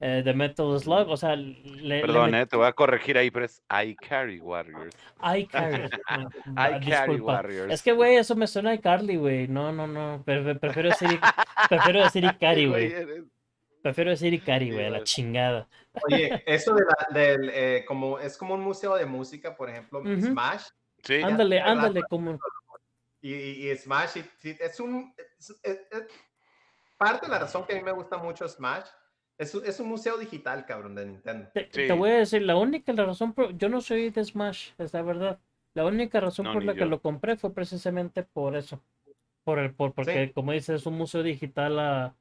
Eh, 0.00 0.22
de 0.24 0.32
Metal 0.34 0.78
Slug, 0.80 1.08
o 1.08 1.16
sea, 1.16 1.34
le, 1.34 1.54
le 1.62 2.00
Perdón, 2.00 2.30
met- 2.30 2.42
eh, 2.42 2.46
te 2.46 2.56
voy 2.56 2.66
a 2.66 2.72
corregir 2.72 3.18
ahí, 3.18 3.30
pero 3.32 3.44
es 3.46 3.60
I 3.68 3.96
Carry 3.96 4.38
Warriors. 4.40 4.94
iCarly. 5.36 5.88
No, 6.18 6.28
I 6.54 6.80
Carry 6.80 7.12
disculpa. 7.14 7.32
Warriors. 7.32 7.72
Es 7.72 7.82
que, 7.82 7.92
güey, 7.92 8.16
eso 8.16 8.36
me 8.36 8.46
suena 8.46 8.70
a 8.70 8.74
iCarly, 8.74 9.16
güey. 9.16 9.48
No, 9.48 9.72
no, 9.72 9.86
no. 9.86 10.22
pre- 10.24 10.42
pre- 10.42 10.54
Prefiero 10.54 10.90
decir, 10.90 11.10
I- 11.12 11.20
prefiero 11.68 12.02
decir 12.04 12.24
Ikari, 12.24 12.66
güey. 12.68 12.94
Prefiero 13.82 14.10
decir 14.10 14.32
Ikari, 14.34 14.70
güey, 14.72 14.86
a 14.86 14.90
la 14.90 15.02
chingada. 15.04 15.68
Oye, 16.08 16.42
eso 16.46 16.74
de 16.74 16.84
la- 16.84 17.20
del, 17.20 17.50
eh, 17.52 17.84
como, 17.86 18.18
es 18.20 18.36
como 18.38 18.54
un 18.54 18.60
museo 18.60 18.94
de 18.94 19.06
música, 19.06 19.56
por 19.56 19.68
ejemplo, 19.68 20.00
Ujú. 20.00 20.20
Smash. 20.20 20.64
Sí. 21.02 21.20
Ándale, 21.22 21.60
ándale, 21.60 22.02
como. 22.08 22.38
Y, 23.20 23.34
y- 23.34 23.70
y 23.72 23.76
Smash, 23.76 24.18
y- 24.18 24.24
sí, 24.38 24.56
es 24.60 24.78
un. 24.78 25.12
es- 25.38 25.50
es- 25.62 25.86
es- 25.90 26.06
parte 26.96 27.26
de 27.26 27.32
la 27.32 27.38
razón 27.40 27.64
que 27.64 27.72
a 27.72 27.76
mí 27.76 27.82
me 27.82 27.92
gusta 27.92 28.16
mucho 28.16 28.46
Smash 28.48 28.86
es, 29.38 29.54
un- 29.54 29.64
es 29.64 29.80
un 29.80 29.88
museo 29.88 30.18
digital, 30.18 30.66
cabrón, 30.66 30.94
de 30.94 31.06
Nintendo. 31.06 31.48
Te, 31.54 31.64
te 31.64 31.86
Sí. 31.86 31.92
voy 31.92 32.10
a 32.10 32.18
decir, 32.18 32.42
la 32.42 32.56
única 32.56 32.92
la 32.92 33.06
razón 33.06 33.32
por. 33.32 33.56
Yo 33.56 33.68
no 33.68 33.80
soy 33.80 34.10
de 34.10 34.24
Smash, 34.24 34.70
es 34.78 34.92
la 34.92 35.02
verdad. 35.02 35.38
La 35.74 35.84
única 35.86 36.20
razón 36.20 36.46
No, 36.46 36.54
por 36.54 36.64
la 36.64 36.74
que 36.74 36.80
yo. 36.80 36.86
lo 36.86 37.00
compré 37.00 37.36
fue 37.36 37.52
precisamente 37.54 38.22
por 38.22 38.56
eso. 38.56 38.80
Por 39.44 39.58
el, 39.60 39.72
por, 39.72 39.92
porque, 39.94 40.32
como 40.32 40.52
dices, 40.52 40.80
es 40.82 40.86
un 40.86 40.94
museo 40.94 41.22
digital 41.22 41.78
a, 41.78 42.16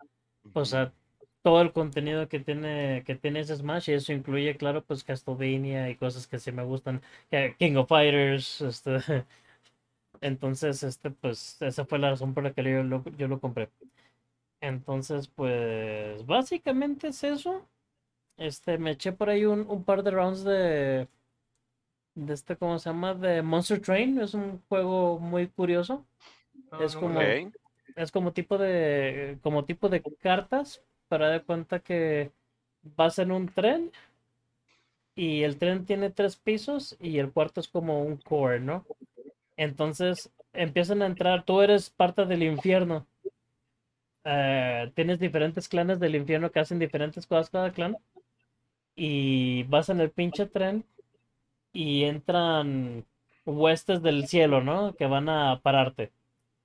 pues, 0.53 0.73
a 0.73 0.93
todo 1.41 1.61
el 1.61 1.73
contenido 1.73 2.27
que 2.29 2.39
tiene, 2.39 3.03
que 3.05 3.15
tiene 3.15 3.39
ese 3.41 3.55
Smash, 3.55 3.89
y 3.89 3.93
eso 3.93 4.13
incluye, 4.13 4.55
claro, 4.57 4.83
pues 4.83 5.03
Castlevania 5.03 5.89
y 5.89 5.95
cosas 5.95 6.27
que 6.27 6.39
sí 6.39 6.51
me 6.51 6.63
gustan. 6.63 7.01
que- 7.29 7.55
King 7.57 7.75
of 7.77 7.89
Fighters, 7.89 8.61
este. 8.61 8.97
Entonces, 10.21 10.83
este, 10.83 11.11
pues, 11.11 11.61
esa 11.61 11.85
fue 11.85 11.99
la 11.99 12.11
razón 12.11 12.33
por 12.33 12.43
la 12.43 12.53
que 12.53 12.63
yo 12.63 12.83
lo, 12.83 13.03
yo 13.17 13.27
lo 13.27 13.39
compré. 13.39 13.69
Entonces, 14.61 15.27
pues, 15.27 16.25
básicamente 16.25 17.07
es 17.09 17.23
eso. 17.23 17.67
Este, 18.37 18.77
me 18.77 18.91
eché 18.91 19.13
por 19.13 19.29
ahí 19.29 19.45
un, 19.45 19.61
un 19.69 19.83
par 19.83 20.03
de 20.03 20.11
rounds 20.11 20.43
de, 20.43 21.07
de 22.15 22.33
este, 22.33 22.55
¿cómo 22.57 22.79
se 22.79 22.89
llama? 22.89 23.13
De 23.13 23.41
Monster 23.41 23.81
Train. 23.81 24.19
Es 24.19 24.33
un 24.33 24.61
juego 24.67 25.19
muy 25.19 25.47
curioso. 25.47 26.05
No, 26.71 26.81
Es 26.81 26.95
como-. 26.95 27.21
Es 27.95 28.11
como 28.11 28.31
tipo 28.31 28.57
de, 28.59 29.39
como 29.41 29.65
tipo 29.65 29.89
de 29.89 30.03
cartas, 30.21 30.83
para 31.07 31.29
dar 31.29 31.43
cuenta 31.45 31.79
que 31.79 32.31
vas 32.83 33.17
en 33.17 33.31
un 33.31 33.47
tren 33.49 33.91
y 35.15 35.43
el 35.43 35.57
tren 35.57 35.85
tiene 35.85 36.09
tres 36.11 36.35
pisos 36.35 36.95
y 36.99 37.17
el 37.17 37.31
cuarto 37.31 37.59
es 37.59 37.67
como 37.67 38.03
un 38.03 38.17
core, 38.17 38.59
¿no? 38.59 38.85
Entonces 39.57 40.31
empiezan 40.53 41.01
a 41.01 41.07
entrar, 41.07 41.43
tú 41.43 41.61
eres 41.61 41.89
parte 41.89 42.25
del 42.25 42.43
infierno. 42.43 43.05
Eh, 44.29 44.91
tienes 44.93 45.19
diferentes 45.19 45.69
clanes 45.69 46.01
del 46.01 46.15
infierno 46.15 46.51
que 46.51 46.59
hacen 46.59 46.79
diferentes 46.79 47.25
cosas 47.25 47.49
cada 47.49 47.71
clan. 47.71 47.97
Y 48.95 49.63
vas 49.63 49.89
en 49.89 50.01
el 50.01 50.11
pinche 50.11 50.47
tren 50.47 50.83
y 51.71 52.03
entran 52.03 53.05
huestes 53.45 54.01
del 54.01 54.27
cielo, 54.27 54.61
¿no? 54.61 54.95
Que 54.95 55.05
van 55.07 55.29
a 55.29 55.61
pararte. 55.61 56.11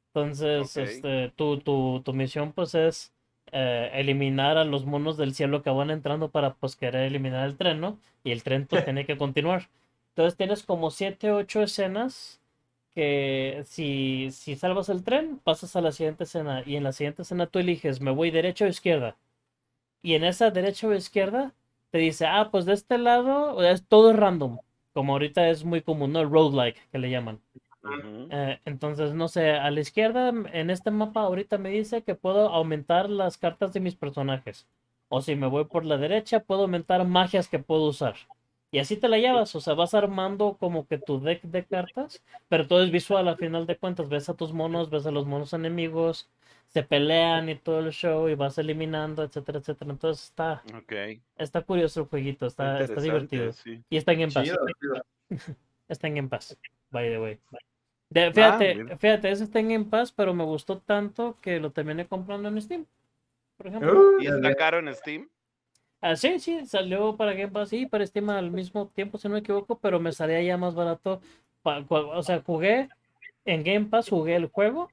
Entonces, 0.09 0.77
este, 0.77 1.31
tu, 1.37 1.59
tu, 1.61 2.03
tu 2.05 2.13
misión 2.13 2.53
pues 2.53 2.75
es 2.75 3.13
eh, 3.53 3.91
eliminar 3.95 4.59
a 4.59 4.65
los 4.65 4.85
monos 4.85 5.17
del 5.17 5.35
cielo 5.35 5.63
que 5.63 5.71
van 5.71 5.91
entrando 5.91 6.31
para 6.31 6.55
pues 6.55 6.77
querer 6.77 7.05
eliminar 7.05 7.47
el 7.47 7.57
tren, 7.57 7.81
¿no? 7.81 7.99
Y 8.25 8.33
el 8.33 8.43
tren 8.43 8.67
pues 8.67 8.85
tiene 8.85 9.07
que 9.07 9.17
continuar. 9.17 9.69
Entonces 10.11 10.37
tienes 10.37 10.65
como 10.65 10.91
siete, 10.91 11.31
ocho 11.31 11.63
escenas 11.63 12.42
que 12.95 13.63
si, 13.67 14.31
si 14.33 14.57
salvas 14.57 14.89
el 14.89 15.05
tren, 15.05 15.39
pasas 15.43 15.77
a 15.77 15.81
la 15.81 15.93
siguiente 15.93 16.25
escena 16.25 16.63
y 16.67 16.77
en 16.77 16.85
la 16.85 16.93
siguiente 16.93 17.23
escena 17.23 17.47
tú 17.47 17.59
eliges, 17.59 18.01
me 18.01 18.11
voy 18.11 18.31
derecha 18.31 18.65
o 18.67 18.69
izquierda. 18.69 19.17
Y 20.03 20.15
en 20.15 20.25
esa 20.25 20.51
derecha 20.51 20.89
o 20.89 20.95
izquierda 20.95 21.55
te 21.91 21.99
dice, 21.99 22.27
ah, 22.27 22.51
pues 22.51 22.65
de 22.67 22.75
este 22.75 22.99
lado 22.99 23.63
es 23.63 23.87
todo 23.87 24.13
random, 24.13 24.59
como 24.93 25.13
ahorita 25.13 25.49
es 25.51 25.65
muy 25.65 25.83
común, 25.83 26.13
¿no? 26.13 26.21
El 26.21 26.31
roguelike 26.31 26.89
que 26.91 26.99
le 26.99 27.11
llaman. 27.11 27.41
Eh, 28.31 28.61
entonces, 28.65 29.15
no 29.15 29.29
sé, 29.29 29.51
a 29.53 29.71
la 29.71 29.81
izquierda 29.81 30.29
en 30.53 30.71
este 30.71 30.91
mapa 30.91 31.23
ahorita 31.23 31.59
me 31.59 31.71
dice 31.71 32.03
que 32.03 32.15
puedo 32.15 32.49
aumentar 32.49 33.11
las 33.11 33.39
cartas 33.39 33.73
de 33.73 33.81
mis 33.81 33.97
personajes. 33.97 34.67
O 35.09 35.21
si 35.21 35.37
me 35.37 35.47
voy 35.47 35.65
por 35.67 35.85
la 35.85 35.99
derecha, 35.99 36.41
puedo 36.41 36.63
aumentar 36.63 37.07
magias 37.07 37.49
que 37.49 37.59
puedo 37.59 37.85
usar. 37.85 38.15
Y 38.73 38.79
así 38.79 38.97
te 38.97 39.07
la 39.09 39.19
llevas, 39.19 39.55
o 39.55 39.61
sea, 39.61 39.75
vas 39.75 39.93
armando 39.93 40.57
como 40.59 40.87
que 40.87 40.97
tu 40.97 41.21
deck 41.21 41.43
de 41.43 41.63
cartas, 41.63 42.23
pero 42.49 42.67
todo 42.67 42.83
es 42.83 42.91
visual 42.91 43.29
a 43.29 43.37
final 43.37 43.67
de 43.67 43.77
cuentas. 43.77 44.09
Ves 44.09 44.31
a 44.31 44.35
tus 44.35 44.55
monos, 44.55 44.89
ves 44.89 45.05
a 45.05 45.11
los 45.11 45.27
monos 45.27 45.53
enemigos, 45.53 46.31
se 46.69 46.83
pelean 46.83 47.51
y 47.51 47.55
todo 47.55 47.81
el 47.81 47.93
show 47.93 48.31
y 48.31 48.35
vas 48.35 48.57
eliminando, 48.57 49.23
etcétera, 49.23 49.59
etcétera. 49.59 49.91
Entonces 49.91 50.25
está, 50.25 50.63
está 51.37 51.61
curioso 51.61 52.01
el 52.01 52.07
jueguito, 52.07 52.47
está, 52.47 52.81
está 52.81 52.99
divertido. 53.03 53.53
sí. 53.53 53.83
Y 53.91 53.99
está 53.99 54.13
en 54.13 54.21
Game 54.21 54.33
Pass. 54.33 54.45
Chido. 54.45 55.05
Está 55.89 56.07
en 56.07 56.15
Game 56.15 56.29
Pass, 56.29 56.57
by 56.91 57.11
the 57.11 57.21
way. 57.21 57.39
De- 58.09 58.33
fíjate, 58.33 58.75
mira. 58.77 58.97
fíjate, 58.97 59.31
ese 59.31 59.45
está 59.45 59.59
en 59.59 59.69
Game 59.69 59.85
Pass, 59.85 60.11
pero 60.11 60.33
me 60.33 60.45
gustó 60.45 60.79
tanto 60.79 61.37
que 61.43 61.61
lo 61.61 61.71
terminé 61.71 62.07
comprando 62.07 62.49
en 62.49 62.63
Steam, 62.63 62.87
por 63.59 63.67
ejemplo. 63.67 64.19
¿Y 64.23 64.27
está 64.27 64.55
caro 64.55 64.79
en 64.79 64.95
Steam? 64.95 65.29
Ah, 66.03 66.17
sí, 66.17 66.41
sí, 66.41 66.67
salió 66.67 67.17
para 67.17 67.33
Game 67.33 67.53
Pass 67.53 67.73
y 67.73 67.87
para 67.87 68.05
Steam 68.05 68.29
al 68.31 68.51
mismo 68.51 68.89
tiempo, 68.89 69.19
si 69.19 69.29
no 69.29 69.35
me 69.35 69.41
equivoco, 69.41 69.79
pero 69.79 70.01
me 70.01 70.11
salía 70.11 70.43
ya 70.43 70.57
más 70.57 70.75
barato. 70.75 71.21
o 71.63 72.23
sea, 72.25 72.43
jugué 72.43 72.89
en 73.45 73.63
Game 73.63 73.87
Pass, 73.87 74.09
jugué 74.09 74.35
el 74.35 74.47
juego, 74.49 74.91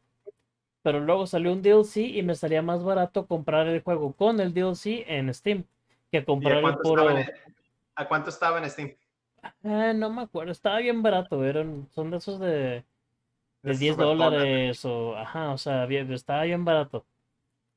pero 0.83 0.99
luego 0.99 1.25
salió 1.25 1.51
un 1.51 1.63
DLC 1.63 1.97
y 1.97 2.21
me 2.21 2.35
salía 2.35 2.61
más 2.61 2.83
barato 2.83 3.25
comprar 3.25 3.67
el 3.67 3.81
juego 3.81 4.13
con 4.13 4.39
el 4.39 4.53
DLC 4.53 5.03
en 5.07 5.33
Steam 5.33 5.65
que 6.11 6.17
¿Y 6.17 6.21
a 6.21 6.25
comprar 6.25 6.63
el 6.63 6.77
puro. 6.77 7.09
en, 7.09 7.27
¿A 7.95 8.07
cuánto 8.07 8.29
estaba 8.29 8.59
en 8.59 8.69
Steam? 8.69 8.95
Ah, 9.63 9.93
no 9.95 10.11
me 10.11 10.21
acuerdo, 10.21 10.51
estaba 10.51 10.77
bien 10.77 11.01
barato, 11.01 11.43
eran, 11.43 11.87
son 11.91 12.11
de 12.11 12.17
esos 12.17 12.39
de, 12.39 12.85
de 13.63 13.71
Esos 13.71 13.79
10 13.79 13.97
ratones. 13.97 14.17
dólares 14.19 14.85
o, 14.85 15.17
ajá, 15.17 15.53
o 15.53 15.57
sea, 15.57 15.87
bien, 15.87 16.11
estaba 16.13 16.43
bien 16.43 16.65
barato. 16.65 17.03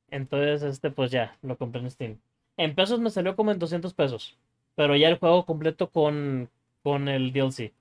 Entonces, 0.09 0.61
este, 0.63 0.91
pues 0.91 1.09
ya, 1.09 1.37
lo 1.41 1.57
compré 1.57 1.81
en 1.81 1.89
Steam. 1.89 2.19
En 2.57 2.75
pesos 2.75 2.99
me 2.99 3.09
salió 3.09 3.35
como 3.35 3.51
en 3.51 3.59
200 3.59 3.93
pesos, 3.93 4.37
pero 4.75 4.95
ya 4.95 5.07
el 5.09 5.17
juego 5.17 5.45
completo 5.45 5.89
con, 5.89 6.49
con 6.83 7.07
el 7.07 7.33
DLC. 7.33 7.73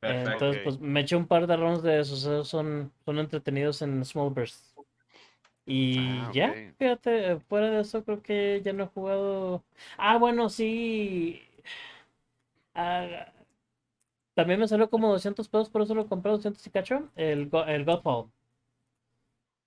Perfecto. 0.00 0.32
Entonces, 0.32 0.62
pues 0.62 0.80
me 0.80 1.00
eché 1.00 1.16
un 1.16 1.26
par 1.26 1.46
de 1.46 1.56
rounds 1.56 1.82
de 1.82 2.00
esos, 2.00 2.20
esos 2.20 2.48
son, 2.48 2.92
son 3.04 3.18
entretenidos 3.18 3.82
en 3.82 4.04
Small 4.04 4.30
Bursts. 4.30 4.74
Y 5.66 5.98
Ah, 5.98 6.30
ya, 6.32 6.54
fíjate, 6.78 7.32
eh, 7.32 7.40
fuera 7.40 7.70
de 7.70 7.80
eso 7.80 8.04
creo 8.04 8.22
que 8.22 8.62
ya 8.64 8.72
no 8.72 8.84
he 8.84 8.86
jugado. 8.88 9.62
Ah, 9.96 10.16
bueno, 10.16 10.48
sí. 10.48 11.42
Ah, 12.74 13.32
también 14.34 14.60
me 14.60 14.68
salió 14.68 14.88
como 14.88 15.10
200 15.10 15.48
pesos, 15.48 15.68
por 15.68 15.82
eso 15.82 15.94
lo 15.94 16.06
compré 16.06 16.30
200 16.30 16.64
y 16.66 16.70
cacho, 16.70 17.08
el, 17.16 17.50
el 17.66 17.84
Godfall. 17.84 18.30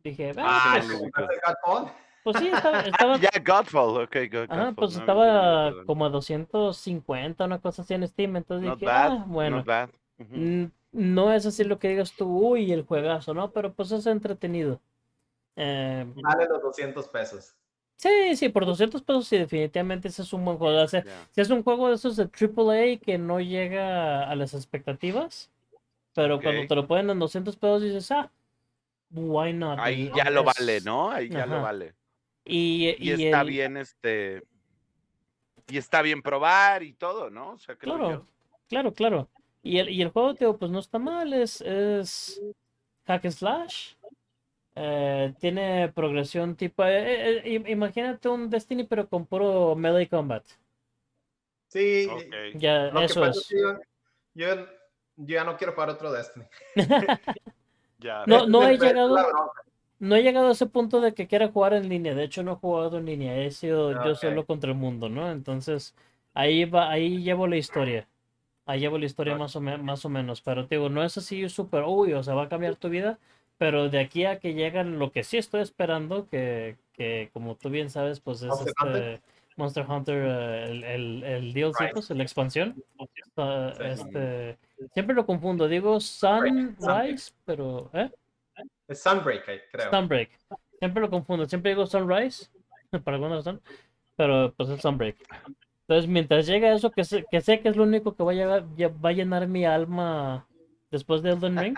Dije, 0.04 0.32
Ah, 0.38 0.78
ah, 0.78 0.82
sí, 0.82 0.88
pues, 0.88 0.88
lo 0.90 1.04
ubico. 1.04 1.22
¿Compraste 1.22 1.36
el 1.36 1.42
Godfall? 1.54 2.11
Pues 2.24 2.38
sí, 2.38 2.48
estaba, 2.48 2.82
estaba, 2.88 3.18
Ya, 3.18 3.30
Godfall, 3.46 4.04
ok, 4.04 4.16
Godfall, 4.32 4.76
pues 4.76 4.94
no, 4.94 5.00
estaba 5.00 5.74
como 5.86 6.06
a 6.06 6.10
250, 6.10 7.46
una 7.46 7.60
cosa 7.60 7.82
así 7.82 7.94
en 7.94 8.08
Steam, 8.08 8.36
entonces 8.36 8.70
Not 8.70 8.80
dije, 8.80 8.86
bad, 8.86 9.12
ah, 9.12 9.26
bueno. 9.28 9.58
not 9.58 9.66
bad. 9.66 9.90
Ujú. 10.20 10.36
Mm, 10.36 10.72
No 10.94 11.34
es 11.34 11.46
así 11.46 11.64
lo 11.64 11.80
que 11.80 11.90
digas 11.90 12.14
tú, 12.14 12.26
uy, 12.28 12.72
el 12.72 12.84
juegazo, 12.84 13.34
¿no? 13.34 13.52
Pero 13.52 13.74
pues 13.74 13.92
es 13.92 14.06
entretenido. 14.06 14.80
Eh, 15.56 16.06
Vale 16.16 16.48
los 16.48 16.62
200 16.62 17.08
pesos. 17.08 17.56
sí, 17.96 18.36
sí, 18.36 18.50
por 18.50 18.66
200 18.66 19.02
pesos 19.02 19.28
sí, 19.28 19.38
definitivamente 19.38 20.08
ese 20.08 20.22
es 20.22 20.34
un 20.34 20.44
buen 20.46 20.58
juego. 20.58 20.82
O 20.82 20.88
sea, 20.88 21.04
si 21.32 21.42
es 21.42 21.50
un 21.50 21.64
juego 21.64 21.90
de 21.90 21.96
esos 21.96 22.16
de 22.18 22.26
AAA 22.30 23.00
que 23.00 23.18
no 23.18 23.40
llega 23.40 24.30
a 24.30 24.36
las 24.36 24.54
expectativas, 24.54 25.50
pero 26.14 26.42
cuando 26.42 26.68
te 26.68 26.76
lo 26.76 26.88
ponen 26.88 27.10
en 27.10 27.20
200 27.20 27.56
pesos 27.56 27.84
dices, 27.84 28.12
ah, 28.12 28.30
why 29.12 29.54
not? 29.54 29.80
Ahí 29.80 30.12
ya 30.16 30.30
lo 30.30 30.44
vale, 30.44 30.82
¿no? 30.82 31.12
Ahí 31.12 31.30
ya 31.30 31.44
Ajá. 31.44 31.56
lo 31.56 31.62
vale. 31.62 31.94
Y, 32.54 32.90
Y, 33.00 33.10
y 33.12 33.12
está 33.26 33.42
el- 33.42 33.48
bien, 33.48 33.78
este. 33.78 34.44
Y 35.70 35.78
está 35.78 36.02
bien 36.02 36.22
probar 36.22 36.84
y 36.84 36.92
todo, 36.94 37.30
¿no? 37.30 37.52
O 37.52 37.58
sea, 37.58 37.76
creo 37.78 37.96
Claro, 37.96 38.12
yo. 38.12 38.28
claro, 38.68 38.94
claro. 38.94 39.30
Y 39.64 39.78
el, 39.78 39.90
y 39.90 40.02
el 40.02 40.10
juego, 40.10 40.34
tío, 40.36 40.58
pues 40.58 40.70
no 40.72 40.80
está 40.80 41.00
mal, 41.00 41.32
es, 41.34 41.62
es 41.62 42.42
hack 43.06 43.26
and 43.26 43.34
slash. 43.34 43.94
eh, 44.76 45.34
tiene 45.40 45.90
progresión 45.94 46.56
tipo. 46.56 46.84
eh, 46.84 47.40
eh, 47.40 47.44
im- 47.54 47.70
imagínate 47.70 48.28
un 48.30 48.50
Destiny, 48.50 48.84
pero 48.86 49.08
con 49.08 49.26
puro 49.26 49.76
melee 49.76 50.08
combat. 50.10 50.46
Sí, 51.68 52.08
Ok. 52.10 52.56
Ya, 52.56 52.86
lo 52.92 53.00
que 53.00 53.06
eso 53.06 53.22
pasa 53.22 53.40
es 53.40 53.48
que 53.48 53.60
yo, 53.60 53.74
yo, 54.34 54.56
yo 54.56 54.66
ya 55.36 55.44
no 55.46 55.56
quiero 55.58 55.74
jugar 55.74 55.90
otro 55.90 56.12
Destiny. 56.12 56.46
Ya. 58.00 58.26
No, 58.26 58.48
no 58.48 58.68
he 58.68 58.78
llegado. 58.80 59.16
No 60.02 60.16
he 60.16 60.24
llegado 60.24 60.48
a 60.48 60.54
ese 60.54 60.66
punto 60.66 61.00
de 61.00 61.14
que 61.14 61.28
quiera 61.28 61.50
jugar 61.50 61.74
en 61.76 61.88
línea. 61.88 62.16
De 62.16 62.24
hecho, 62.24 62.42
no 62.42 62.54
he 62.54 62.56
jugado 62.56 62.98
en 62.98 63.06
línea. 63.06 63.38
He 63.38 63.52
sido 63.52 64.04
yo 64.04 64.16
solo 64.16 64.48
contra 64.48 64.72
el 64.72 64.78
mundo, 64.78 65.10
¿no? 65.10 65.32
Entonces, 65.32 65.94
ahí 66.34 66.66
va, 66.66 66.90
ahí 66.90 67.22
llevo 67.22 67.46
la 67.46 67.58
historia. 67.58 68.08
Ahí 68.66 68.80
llevo 68.80 68.98
la 68.98 69.06
historia 69.06 69.38
más 69.38 69.56
o, 69.56 69.62
más 69.62 70.04
o 70.04 70.10
menos. 70.10 70.42
Pero 70.42 70.66
te 70.66 70.76
digo, 70.76 70.90
no 70.90 71.04
es 71.04 71.18
así 71.18 71.48
súper, 71.50 71.84
uy, 71.86 72.14
o 72.14 72.24
sea, 72.24 72.34
va 72.34 72.44
a 72.44 72.50
cambiar 72.50 72.78
tu 72.78 72.90
vida. 72.90 73.20
Pero 73.60 73.90
de 73.90 74.00
aquí 74.00 74.26
a 74.26 74.40
que 74.40 74.56
llegan, 74.56 74.98
lo 74.98 75.12
que 75.12 75.24
sí 75.24 75.38
estoy 75.38 75.62
esperando, 75.62 76.28
que, 76.28 76.78
que 76.94 77.30
como 77.32 77.54
tú 77.54 77.70
bien 77.70 77.92
sabes, 77.92 78.20
pues 78.20 78.42
es 78.42 78.48
Monster 78.48 78.68
este 78.70 78.88
Hunter. 78.88 79.22
Monster 79.56 79.86
Hunter, 79.88 80.24
eh, 80.28 80.72
el, 80.72 80.84
el, 80.84 81.24
el 81.24 81.54
DLC, 81.54 81.80
Right. 81.80 81.94
pues, 81.94 82.10
la 82.10 82.24
expansión. 82.24 82.84
Este, 83.80 84.58
siempre 84.96 85.16
lo 85.16 85.28
confundo, 85.28 85.68
digo 85.68 86.00
Sunrise, 86.00 87.34
pero, 87.46 87.92
¿eh? 87.94 88.10
Es 88.92 89.02
Sunbreak, 89.04 89.48
eh, 89.48 89.62
creo. 89.72 89.90
Sunbreak. 89.90 90.30
Siempre 90.80 91.02
lo 91.02 91.10
confundo. 91.10 91.46
Siempre 91.46 91.72
digo 91.72 91.86
Sunrise, 91.88 92.50
por 93.04 93.14
alguna 93.14 93.36
razón, 93.38 93.62
pero 94.18 94.54
pues 94.56 94.70
es 94.70 94.82
Sunbreak. 94.82 95.16
Entonces, 95.88 96.10
mientras 96.10 96.46
llega 96.46 96.74
eso, 96.74 96.92
que 96.92 97.04
sé 97.04 97.26
que, 97.32 97.40
sé 97.42 97.62
que 97.62 97.70
es 97.70 97.76
lo 97.78 97.84
único 97.84 98.16
que 98.16 98.24
va 98.24 98.32
a, 98.32 98.36
llegar- 98.36 98.64
va 99.04 99.10
a 99.10 99.14
llenar 99.14 99.48
mi 99.48 99.66
alma 99.66 100.48
después 100.90 101.22
de 101.22 101.32
Elden 101.32 101.58
Ring, 101.58 101.78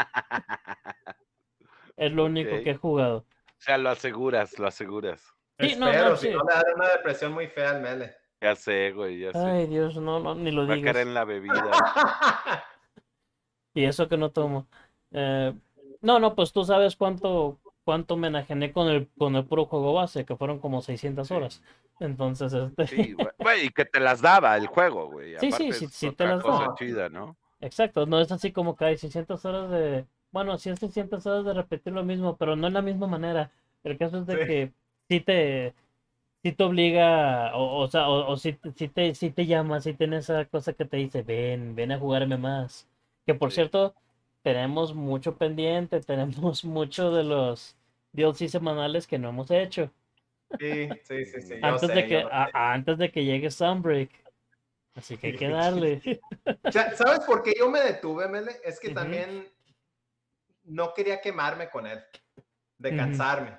es 1.98 2.12
lo 2.12 2.26
único 2.26 2.50
que 2.64 2.72
he 2.72 2.76
jugado. 2.76 3.18
O 3.18 3.26
sea, 3.66 3.78
lo 3.78 3.90
aseguras, 3.90 4.58
lo 4.60 4.68
aseguras. 4.68 5.22
Sí, 5.60 5.76
no, 5.78 5.88
Espero, 5.90 6.10
no, 6.10 6.16
si 6.16 6.28
sí. 6.28 6.34
no 6.34 6.44
le 6.44 6.54
da 6.54 6.64
una 6.76 6.90
depresión 6.90 7.32
muy 7.34 7.48
fea 7.48 7.72
al 7.72 7.82
Mele. 7.82 8.16
Ya 8.42 8.56
sé, 8.56 8.92
güey, 8.92 9.20
ya 9.20 9.32
sé. 9.32 9.38
Ay, 9.40 9.68
Dios, 9.68 9.96
no, 9.98 10.20
no, 10.20 10.36
ni 10.36 10.52
lo 10.52 10.68
Va 10.68 10.74
a 10.74 10.76
digas. 10.78 10.94
caer 10.94 11.08
en 11.08 11.14
la 11.14 11.26
bebida. 11.26 11.64
Y 13.76 13.86
eso 13.86 14.08
que 14.08 14.18
no 14.18 14.30
tomo. 14.30 14.68
Eh, 15.12 15.52
no, 16.04 16.20
no, 16.20 16.36
pues 16.36 16.52
tú 16.52 16.64
sabes 16.64 16.96
cuánto, 16.96 17.58
cuánto 17.84 18.16
me 18.18 18.28
enajené 18.28 18.72
con 18.72 18.88
el, 18.90 19.08
con 19.18 19.36
el 19.36 19.46
puro 19.46 19.66
juego 19.66 19.94
base, 19.94 20.26
que 20.26 20.36
fueron 20.36 20.60
como 20.60 20.82
600 20.82 21.28
Sí. 21.30 21.34
horas. 21.34 21.62
Entonces, 22.00 22.54
este, 22.54 22.86
Sí, 22.88 23.14
güey. 23.14 23.66
Y 23.66 23.70
que 23.70 23.86
te 23.86 24.00
las 24.00 24.22
daba 24.22 24.56
el 24.58 24.68
juego, 24.68 25.08
güey. 25.10 25.36
Sí, 25.38 25.52
sí, 25.52 25.58
Aparte 25.72 25.74
sí, 25.74 25.88
sí 25.88 26.12
te 26.12 26.26
las 26.26 26.44
daba. 26.44 26.76
chida, 26.76 27.10
¿no? 27.10 27.36
Exacto, 27.62 28.06
no 28.06 28.20
es 28.20 28.32
así 28.32 28.52
como 28.52 28.76
que 28.76 28.86
hay 28.86 28.98
600 28.98 29.46
horas 29.46 29.72
de, 29.72 30.06
bueno, 30.32 30.58
sí 30.58 30.70
es 30.70 30.80
600 30.80 31.26
horas 31.26 31.46
de 31.46 31.54
repetir 31.54 31.94
lo 31.94 32.04
mismo, 32.04 32.36
pero 32.36 32.56
no 32.56 32.68
en 32.68 32.74
la 32.74 32.82
misma 32.82 33.08
manera. 33.08 33.52
El 33.84 33.98
caso 33.98 34.18
es 34.20 34.28
de 34.28 34.38
Sí. 34.38 34.46
que 34.46 34.74
sí 35.10 35.20
te, 35.22 35.74
sí 36.44 36.52
te 36.52 36.64
obliga, 36.64 37.56
o, 37.56 37.82
o 37.82 37.88
sea, 37.88 38.10
o, 38.10 38.32
o 38.32 38.38
sí, 38.38 38.54
te- 38.54 38.72
sí 38.74 38.88
te, 38.90 39.16
sí 39.16 39.32
te 39.32 39.46
llama, 39.46 39.80
sí 39.82 39.94
tiene 39.94 40.18
esa 40.18 40.46
cosa 40.46 40.74
que 40.74 40.86
te 40.86 40.98
dice, 40.98 41.22
ven, 41.24 41.76
ven 41.76 41.92
a 41.94 42.00
jugarme 42.00 42.38
más. 42.38 42.88
Que 43.26 43.34
por 43.36 43.52
Sí. 43.52 43.56
cierto, 43.56 43.96
tenemos 44.44 44.94
mucho 44.94 45.38
pendiente, 45.38 46.00
tenemos 46.02 46.64
mucho 46.64 47.12
de 47.12 47.24
los 47.24 47.76
DLC 48.12 48.48
semanales 48.50 49.08
que 49.08 49.18
no 49.18 49.30
hemos 49.30 49.50
hecho. 49.50 49.92
Sí, 50.60 50.88
sí, 51.04 51.26
sí, 51.26 51.42
sí. 51.42 51.60
Antes 51.64 51.90
sé, 51.90 51.96
de 51.96 52.08
que, 52.08 52.18
a- 52.18 52.74
antes 52.74 52.98
de 53.00 53.12
que 53.12 53.26
llegue 53.26 53.50
Sunbreak. 53.50 54.12
Así 54.96 55.18
que 55.18 55.28
hay 55.28 55.38
que 55.38 55.50
darle. 55.50 56.02
¿Sabes 56.72 57.22
por 57.22 57.42
qué 57.42 57.54
yo 57.58 57.70
me 57.70 57.82
detuve, 57.82 58.28
Mele? 58.28 58.52
Es 58.64 58.80
que 58.80 58.90
también 58.94 59.52
no 60.64 60.94
quería 60.94 61.20
quemarme 61.22 61.70
con 61.70 61.88
él, 61.88 62.04
de 62.78 62.96
cansarme. 62.96 63.58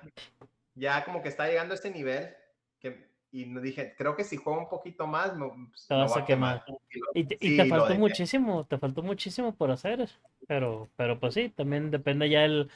Ya 0.74 1.04
como 1.04 1.22
que 1.22 1.28
está 1.28 1.46
llegando 1.48 1.74
a 1.74 1.76
ese 1.76 1.90
nivel 1.90 2.34
que, 2.78 3.13
y 3.34 3.44
dije, 3.60 3.94
creo 3.98 4.14
que 4.14 4.22
si 4.22 4.36
juego 4.36 4.60
un 4.60 4.68
poquito 4.68 5.08
más, 5.08 5.36
me, 5.36 5.48
pues, 5.68 5.86
Te 5.88 5.94
vas 5.94 6.16
a 6.16 6.24
quemar. 6.24 6.64
Y 7.12 7.20
Y 7.20 7.24
te, 7.24 7.34
y 7.34 7.38
sí, 7.38 7.56
te 7.56 7.64
lo 7.64 7.68
faltó 7.68 7.94
muchísimo, 7.96 8.64
te 8.66 8.78
faltó 8.78 9.02
muchísimo 9.02 9.54
por 9.54 9.70
hacer, 9.72 10.08
pero, 10.46 10.88
pero 10.96 11.18
pues 11.18 11.34
sí, 11.34 11.48
también 11.48 11.90
depende 11.90 12.30
ya 12.30 12.44
el, 12.44 12.70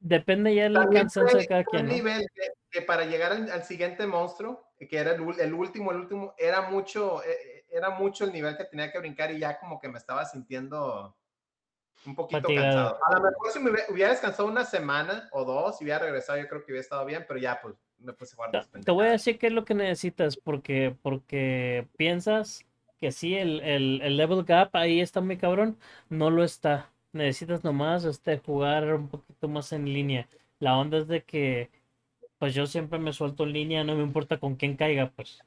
depende 0.00 0.54
ya 0.54 0.66
el 0.66 0.74
cansancio 0.92 1.38
de 1.38 1.46
cada 1.46 1.64
quien, 1.64 1.86
¿no? 1.88 1.94
nivel 1.94 2.26
que, 2.34 2.42
que 2.70 2.82
para 2.82 3.06
llegar 3.06 3.32
al, 3.32 3.50
al 3.50 3.62
siguiente 3.64 4.06
monstruo, 4.06 4.68
que 4.78 4.96
era 4.98 5.12
el, 5.14 5.22
el 5.40 5.54
último, 5.54 5.90
el 5.90 5.98
último, 6.00 6.34
era 6.38 6.62
mucho, 6.70 7.22
eh, 7.24 7.28
eh, 7.32 7.64
era 7.70 7.90
mucho 7.90 8.24
el 8.24 8.32
nivel 8.32 8.56
que 8.56 8.64
tenía 8.64 8.92
que 8.92 8.98
brincar 8.98 9.30
y 9.32 9.38
ya 9.38 9.58
como 9.58 9.80
que 9.80 9.88
me 9.88 9.98
estaba 9.98 10.24
sintiendo 10.26 11.16
un 12.06 12.14
poquito 12.14 12.42
Fatigado. 12.42 12.98
cansado. 12.98 12.98
A 13.06 13.18
lo 13.18 13.22
mejor 13.24 13.50
si 13.52 13.58
me 13.60 13.70
hubiera- 13.70 13.86
hubiera 13.90 14.10
descansado 14.10 14.48
una 14.48 14.64
semana 14.64 15.28
o 15.32 15.44
dos 15.44 15.80
y 15.80 15.84
hubiera 15.84 16.00
regresado, 16.00 16.38
yo 16.38 16.48
creo 16.48 16.60
que 16.64 16.72
hubiera 16.72 16.82
estado 16.82 17.04
bien, 17.06 17.24
pero 17.26 17.40
ya 17.40 17.60
pues 17.62 17.74
me 18.04 18.12
puse 18.12 18.34
a 18.34 18.36
jugar. 18.36 18.66
Te- 18.84 18.90
voy 18.90 19.06
a 19.06 19.10
decir 19.10 19.38
qué 19.38 19.48
es 19.48 19.52
lo 19.52 19.64
que 19.64 19.74
necesitas, 19.74 20.36
porque, 20.36 20.94
porque 21.02 21.86
piensas 21.96 22.64
que 23.00 23.12
sí, 23.12 23.34
el, 23.34 23.60
el, 23.60 24.00
el 24.02 24.16
level 24.16 24.44
gap 24.44 24.74
ahí 24.76 25.00
está 25.00 25.20
muy 25.20 25.36
cabrón, 25.36 25.78
no 26.08 26.30
lo 26.30 26.44
está. 26.44 26.90
Necesitas 27.12 27.64
nomás 27.64 28.04
este, 28.04 28.38
jugar 28.38 28.92
un 28.94 29.08
poquito 29.08 29.48
más 29.48 29.72
en 29.72 29.84
línea. 29.86 30.28
La 30.58 30.76
onda 30.78 30.98
es 30.98 31.08
de 31.08 31.22
que, 31.22 31.70
pues 32.38 32.54
yo 32.54 32.66
siempre 32.66 32.98
me 32.98 33.12
suelto 33.12 33.44
en 33.44 33.52
línea, 33.52 33.84
no 33.84 33.94
me 33.96 34.02
importa 34.02 34.38
con 34.38 34.56
quién 34.56 34.76
caiga, 34.76 35.10
pues. 35.16 35.40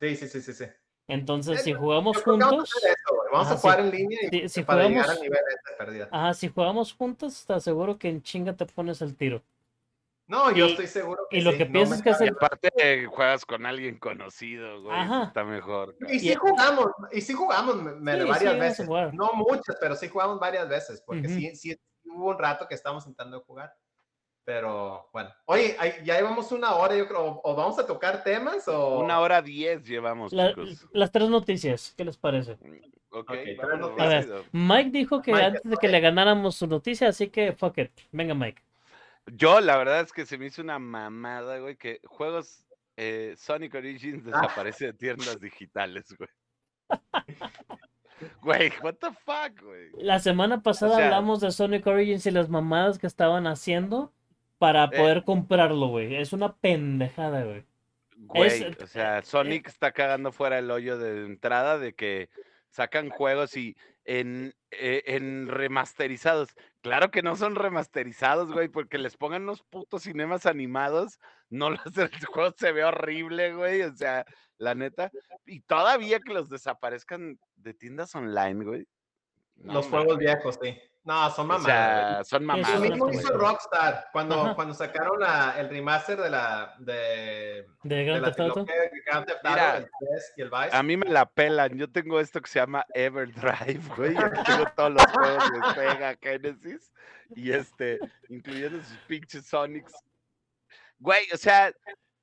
Sí, 0.00 0.16
sí, 0.16 0.28
sí, 0.28 0.40
sí, 0.42 0.52
sí. 0.52 0.64
Entonces, 1.08 1.62
si 1.62 1.72
jugamos 1.72 2.22
juntos. 2.22 2.70
Vamos 3.32 3.50
a 3.50 3.56
jugar 3.56 3.80
en 3.80 3.90
línea 3.90 4.18
y 4.22 4.28
si, 4.30 4.48
si 4.48 4.62
para 4.62 4.84
llegar 4.88 5.04
jugamos, 5.04 5.16
al 5.18 5.22
nivel 5.24 5.40
de 5.40 5.76
pérdida. 5.76 6.08
ajá, 6.10 6.34
si 6.34 6.48
jugamos 6.48 6.92
juntos, 6.92 7.44
te 7.46 7.52
aseguro 7.52 7.98
que 7.98 8.08
en 8.08 8.22
chinga 8.22 8.54
te 8.54 8.66
pones 8.66 9.02
el 9.02 9.16
tiro. 9.16 9.42
No, 10.26 10.50
yo 10.52 10.66
y- 10.66 10.70
estoy 10.70 10.86
seguro 10.86 11.26
que 11.28 11.38
y 11.38 11.40
lo 11.42 11.52
sí, 11.52 11.58
que 11.58 11.64
no 11.66 11.72
piensas 11.72 12.02
que 12.02 12.10
es 12.10 12.16
cambia. 12.16 12.30
el- 12.30 12.36
Aparte, 12.36 12.72
eh, 12.76 13.06
juegas 13.06 13.44
con 13.44 13.66
alguien 13.66 13.98
conocido, 13.98 14.82
güey. 14.82 14.96
Ajá. 14.96 15.24
Está 15.24 15.44
mejor. 15.44 15.96
Y 16.08 16.18
sí 16.18 16.34
jugamos, 16.34 16.86
y 17.12 17.20
sí 17.20 17.32
jugamos 17.34 17.76
me- 17.82 18.14
Sí, 18.14 18.20
sí, 18.22 18.28
varias 18.28 18.54
a 18.54 18.56
veces. 18.58 18.88
No 19.12 19.32
muchas, 19.34 19.76
pero 19.80 19.94
sí 19.96 20.08
jugamos 20.08 20.40
varias 20.40 20.68
veces, 20.68 21.02
porque 21.06 21.26
Ujú. 21.26 21.34
sí, 21.36 21.54
sí 21.56 21.76
hubo 22.06 22.30
un 22.30 22.38
rato 22.38 22.66
que 22.66 22.74
estábamos 22.74 23.06
intentando 23.06 23.40
jugar. 23.42 23.74
Pero 24.46 25.08
bueno, 25.12 25.30
oye, 25.46 25.74
ya 26.04 26.16
llevamos 26.16 26.52
una 26.52 26.74
hora, 26.74 26.94
yo 26.94 27.08
creo, 27.08 27.24
o, 27.24 27.40
o 27.42 27.54
vamos 27.56 27.78
a 27.78 27.86
tocar 27.86 28.22
temas 28.22 28.68
o... 28.68 28.98
Una 29.00 29.20
hora 29.20 29.40
diez 29.40 29.82
llevamos, 29.84 30.34
La- 30.34 30.50
chicos. 30.50 30.86
las 30.92 31.10
tres 31.10 31.30
noticias, 31.30 31.94
¿qué 31.96 32.04
les 32.04 32.18
parece? 32.18 32.52
Ok, 32.52 33.30
Ok, 33.30 33.30
vámonos 33.56 33.90
pero- 33.96 34.02
A 34.02 34.08
ver. 34.08 34.44
Mike 34.52 34.90
dijo 34.90 35.22
que 35.22 35.32
Mike, 35.32 35.44
antes 35.46 35.62
de 35.64 35.76
que 35.78 35.88
le 35.88 35.98
ganáramos 36.00 36.56
su 36.56 36.66
noticia, 36.66 37.08
así 37.08 37.28
que 37.28 37.52
fuck 37.54 37.78
it. 37.78 37.90
Venga, 38.12 38.34
Mike. 38.34 38.62
Yo, 39.26 39.60
la 39.60 39.76
verdad 39.78 40.00
es 40.00 40.12
que 40.12 40.26
se 40.26 40.36
me 40.38 40.46
hizo 40.46 40.62
una 40.62 40.78
mamada, 40.78 41.58
güey, 41.58 41.76
que 41.76 42.00
juegos 42.04 42.64
eh, 42.96 43.34
Sonic 43.36 43.74
Origins 43.74 44.22
Ah. 44.32 44.42
desaparece 44.42 44.86
de 44.86 44.92
tiendas 44.92 45.40
digitales, 45.40 46.14
güey. 46.16 46.28
Güey, 48.42 48.72
what 48.82 48.94
the 49.00 49.08
fuck, 49.24 49.60
güey. 49.62 49.90
La 49.98 50.18
semana 50.18 50.62
pasada 50.62 50.96
sea- 50.96 51.04
hablamos 51.06 51.40
de 51.40 51.50
Sonic 51.50 51.86
Origins 51.86 52.24
y 52.26 52.30
las 52.30 52.48
mamadas 52.48 52.98
que 52.98 53.06
estaban 53.06 53.46
haciendo 53.46 54.12
para 54.58 54.84
Eh. 54.84 54.90
poder 54.96 55.24
comprarlo, 55.24 55.88
güey. 55.88 56.14
Es 56.16 56.32
una 56.32 56.54
pendejada, 56.54 57.42
güey. 57.44 57.64
Güey, 58.16 58.76
o 58.82 58.86
sea, 58.86 59.22
Sonic 59.22 59.66
está 59.68 59.92
cagando 59.92 60.30
fuera 60.32 60.58
el 60.58 60.70
hoyo 60.70 60.96
de 60.96 61.26
entrada 61.26 61.78
de 61.78 61.92
que 61.94 62.30
sacan 62.70 63.10
juegos 63.10 63.56
y 63.56 63.76
en, 64.04 64.54
eh, 64.70 65.02
en 65.06 65.48
remasterizados. 65.48 66.54
Claro 66.82 67.10
que 67.10 67.22
no 67.22 67.36
son 67.36 67.54
remasterizados, 67.54 68.52
güey, 68.52 68.68
porque 68.68 68.98
les 68.98 69.16
pongan 69.16 69.42
unos 69.42 69.62
putos 69.62 70.02
cinemas 70.02 70.46
animados. 70.46 71.18
No 71.48 71.70
lo 71.70 71.78
hacen, 71.84 72.10
el 72.12 72.26
juego 72.26 72.54
se 72.56 72.72
ve 72.72 72.84
horrible, 72.84 73.54
güey. 73.54 73.82
O 73.82 73.94
sea, 73.94 74.24
la 74.58 74.74
neta. 74.74 75.10
Y 75.46 75.60
todavía 75.60 76.20
que 76.20 76.34
los 76.34 76.48
desaparezcan 76.48 77.38
de 77.56 77.74
tiendas 77.74 78.14
online, 78.14 78.64
güey. 78.64 78.86
no 79.56 79.74
Los 79.74 79.86
juegos 79.86 80.18
viejos, 80.18 80.58
sí. 80.62 80.78
No, 81.04 81.30
son 81.30 81.44
O 81.44 81.48
mamadas. 81.58 81.64
güey. 81.66 82.14
sea, 82.14 82.24
son 82.24 82.24
Eso 82.24 82.38
Lo 82.40 82.46
mamadas. 82.46 82.74
es 82.74 82.90
mismo 82.90 83.10
hizo 83.12 83.36
Rockstar 83.36 84.08
cuando, 84.10 84.40
Ajá. 84.42 84.54
cuando 84.54 84.72
sacaron 84.74 85.20
la- 85.20 85.54
el 85.58 85.68
remaster 85.68 86.18
de 86.18 86.30
la 86.30 86.74
de, 86.78 86.94
De 87.82 87.94
de 87.96 88.04
Grand 88.06 88.22
la 88.22 88.28
Theft 88.28 88.40
Auto. 88.40 88.64
trilogía 88.64 88.74
de 88.90 89.00
Grand 89.04 89.26
Theft 89.26 89.38
Auto, 89.44 89.50
Mira, 89.50 89.76
el 89.76 89.90
3 90.00 90.32
y 90.36 90.42
el 90.42 90.50
Vice. 90.50 90.76
A 90.76 90.82
mí 90.82 90.96
me 90.96 91.06
la 91.10 91.26
pelan. 91.26 91.76
Yo 91.76 91.90
tengo 91.92 92.18
esto 92.20 92.40
que 92.40 92.48
se 92.48 92.58
llama 92.58 92.86
Everdrive, 92.94 93.80
güey. 93.96 94.14
y 94.14 94.16
aquí 94.16 94.42
tengo 94.44 94.64
todos 94.74 94.92
los 94.92 95.02
juegos 95.12 95.50
de 95.52 95.74
Sega 95.74 96.16
Genesis. 96.22 96.90
Y 97.36 97.52
este, 97.52 97.98
incluyendo 98.30 98.78
sus 98.82 98.96
pinches 99.06 99.44
Sonics. 99.46 99.92
Güey, 100.98 101.26
o 101.34 101.36
sea, 101.36 101.70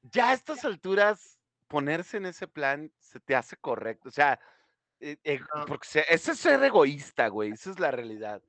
ya 0.03 0.29
a 0.29 0.33
estas 0.33 0.65
alturas, 0.65 1.37
ponerse 1.67 2.17
en 2.17 2.25
ese 2.25 2.47
plan 2.47 2.91
se 2.99 3.19
te 3.19 3.35
hace 3.35 3.57
correcto. 3.57 4.09
O 4.09 4.11
sea, 4.11 4.39
eh, 4.99 5.17
eh, 5.23 5.39
porque 5.67 5.87
se- 5.87 6.05
ese 6.13 6.31
es 6.31 6.39
ser 6.39 6.63
egoísta, 6.63 7.27
güey. 7.27 7.51
Esa 7.51 7.69
es 7.69 7.79
la 7.79 7.91
realidad. 7.91 8.41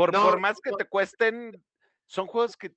Por, 0.00 0.14
No, 0.14 0.22
por 0.22 0.40
más 0.40 0.58
que 0.62 0.70
te 0.72 0.86
cuesten, 0.86 1.62
son 2.06 2.26
juegos 2.26 2.56
que, 2.56 2.72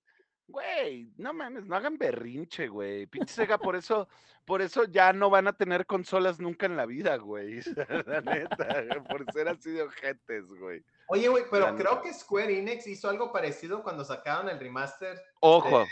güey, 0.46 1.10
no 1.16 1.34
mames, 1.34 1.66
no 1.66 1.78
hagan 1.78 1.98
berrinche, 1.98 2.68
güey. 2.68 3.08
Pinche 3.08 3.34
Sega, 3.34 3.58
por 3.58 3.78
eso, 3.78 4.10
por 4.44 4.62
eso 4.62 4.84
ya 4.84 5.14
no 5.14 5.30
van 5.30 5.48
a 5.48 5.54
tener 5.54 5.86
consolas 5.86 6.42
nunca 6.42 6.66
en 6.66 6.76
la 6.76 6.86
vida, 6.86 7.16
güey. 7.16 7.62
La 8.08 8.20
neta, 8.20 9.06
por 9.10 9.24
ser 9.32 9.48
así 9.48 9.72
de 9.72 9.84
ojetes, 9.84 10.48
güey. 10.48 10.84
Oye, 11.08 11.30
güey, 11.30 11.46
pero 11.50 11.68
la 11.68 11.76
creo 11.78 11.96
neta. 11.96 12.02
que 12.02 12.14
Square 12.14 12.60
Enix 12.60 12.88
hizo 12.88 13.10
algo 13.10 13.32
parecido 13.32 13.84
cuando 13.84 14.04
sacaron 14.04 14.50
el 14.50 14.60
remaster. 14.60 15.18
Ojo, 15.40 15.86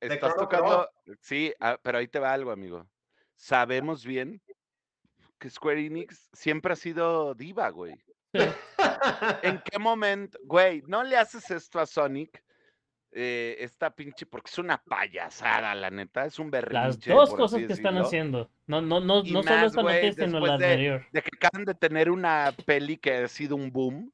de 0.00 0.14
estás 0.14 0.32
Chrono 0.32 0.48
tocando, 0.48 0.90
sí, 1.20 1.52
ah, 1.60 1.78
pero 1.82 1.98
ahí 1.98 2.08
te 2.08 2.18
va 2.18 2.32
algo, 2.32 2.50
amigo. 2.50 2.88
Sabemos 3.36 4.06
bien 4.06 4.40
que 5.38 5.50
Square 5.50 5.84
Enix 5.84 6.30
siempre 6.32 6.72
ha 6.72 6.76
sido 6.76 7.34
diva, 7.34 7.68
güey. 7.68 7.94
¿En 9.42 9.60
qué 9.64 9.78
momento, 9.78 10.38
güey, 10.44 10.82
no 10.86 11.02
le 11.02 11.16
haces 11.16 11.50
esto 11.50 11.78
a 11.80 11.86
Sonic? 11.86 12.42
Eh, 13.14 13.56
esta 13.58 13.94
pinche, 13.94 14.24
porque 14.24 14.50
es 14.50 14.58
una 14.58 14.82
payasada, 14.82 15.74
la 15.74 15.90
neta, 15.90 16.24
es 16.24 16.38
un 16.38 16.50
berrinche. 16.50 17.10
Las 17.10 17.28
dos 17.28 17.34
cosas 17.34 17.60
que 17.66 17.72
están 17.72 17.98
haciendo. 17.98 18.50
No, 18.66 18.80
no, 18.80 19.00
no, 19.00 19.22
Y 19.22 19.32
no 19.32 19.42
solo 19.42 19.66
esta 19.66 19.82
güey, 19.82 20.02
noticia, 20.02 20.24
sino 20.26 20.40
la 20.40 20.56
de- 20.56 20.64
anterior. 20.64 21.06
De 21.12 21.20
que 21.22 21.30
acaban 21.36 21.64
de 21.66 21.74
tener 21.74 22.10
una 22.10 22.54
peli 22.64 22.96
que 22.96 23.12
ha 23.18 23.28
sido 23.28 23.54
un 23.54 23.70
boom. 23.70 24.10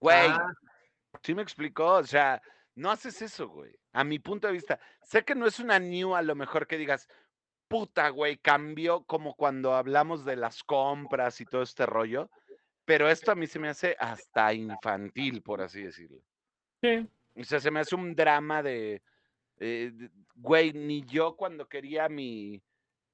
Güey, 0.00 0.28
Ah, 0.30 0.52
¿sí 1.22 1.34
me 1.34 1.42
explicó? 1.42 1.94
O 1.96 2.04
sea, 2.04 2.42
no 2.74 2.90
haces 2.90 3.22
eso, 3.22 3.48
güey. 3.48 3.72
A 3.92 4.02
mi 4.02 4.18
punto 4.18 4.46
de 4.48 4.54
vista, 4.54 4.80
sé 5.02 5.24
que 5.24 5.34
no 5.36 5.46
es 5.46 5.60
una 5.60 5.78
new 5.78 6.14
a 6.16 6.22
lo 6.22 6.34
mejor 6.34 6.66
que 6.66 6.76
digas, 6.78 7.06
puta, 7.70 8.08
güey, 8.08 8.36
cambió 8.36 9.04
como 9.04 9.36
cuando 9.36 9.74
hablamos 9.74 10.24
de 10.24 10.34
las 10.34 10.64
compras 10.64 11.40
y 11.40 11.44
todo 11.46 11.62
este 11.62 11.86
rollo, 11.86 12.28
pero 12.84 13.08
esto 13.08 13.30
a 13.30 13.36
mí 13.36 13.46
se 13.46 13.60
me 13.60 13.68
hace 13.68 13.96
hasta 14.00 14.52
infantil, 14.52 15.40
por 15.40 15.60
así 15.62 15.84
decirlo. 15.84 16.18
Sí. 16.82 17.08
O 17.36 17.44
sea, 17.44 17.60
se 17.60 17.70
me 17.70 17.78
hace 17.78 17.94
un 17.94 18.16
drama 18.16 18.60
de, 18.64 19.02
eh, 19.58 19.92
de- 19.94 20.10
güey, 20.34 20.72
ni 20.72 21.02
yo 21.06 21.36
cuando 21.36 21.68
quería 21.68 22.08
mi, 22.08 22.60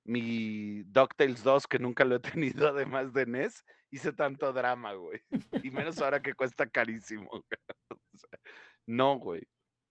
mi 0.05 0.83
DuckTales 0.85 1.43
2, 1.45 1.67
que 1.67 1.79
nunca 1.79 2.05
lo 2.07 2.17
he 2.17 2.21
tenido 2.65 2.69
además 2.69 3.13
de 3.13 3.27
NES, 3.27 3.63
hice 3.91 4.13
tanto 4.15 4.51
drama, 4.55 4.95
güey. 4.95 5.21
Y 5.63 5.71
menos 5.71 6.01
ahora 6.01 6.23
que 6.23 6.33
cuesta 6.33 6.67
carísimo. 6.67 7.29
güey. 7.29 7.43
O 8.15 8.19
sea, 8.19 8.39
no, 8.87 9.19
güey. 9.19 9.43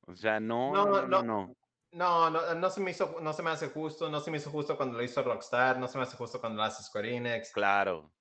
O 0.07 0.15
sea, 0.15 0.39
no, 0.39 0.73
No, 0.73 0.85
no, 0.87 1.07
no, 1.07 1.21
no. 1.23 1.55
No. 1.95 2.29
No, 2.29 2.29
no, 2.29 2.55
no 2.55 2.69
se 2.69 2.81
me 2.81 2.91
hizo, 2.91 3.17
no 3.21 3.33
se 3.33 3.43
me 3.43 3.51
hace 3.51 3.69
justo, 3.69 4.09
no 4.09 4.19
se 4.19 4.31
me 4.31 4.37
hizo 4.37 4.49
justo 4.49 4.77
cuando 4.77 4.97
lo 4.97 5.03
hizo 5.03 5.23
Rockstar, 5.23 5.79
no 5.79 5.87
se 5.87 5.97
me 5.97 6.03
hace 6.03 6.17
justo 6.17 6.39
cuando 6.39 6.57
lo 6.57 6.63
hace 6.63 6.83
Square 6.83 7.15
Enix. 7.15 7.51
Claro. 7.51 8.11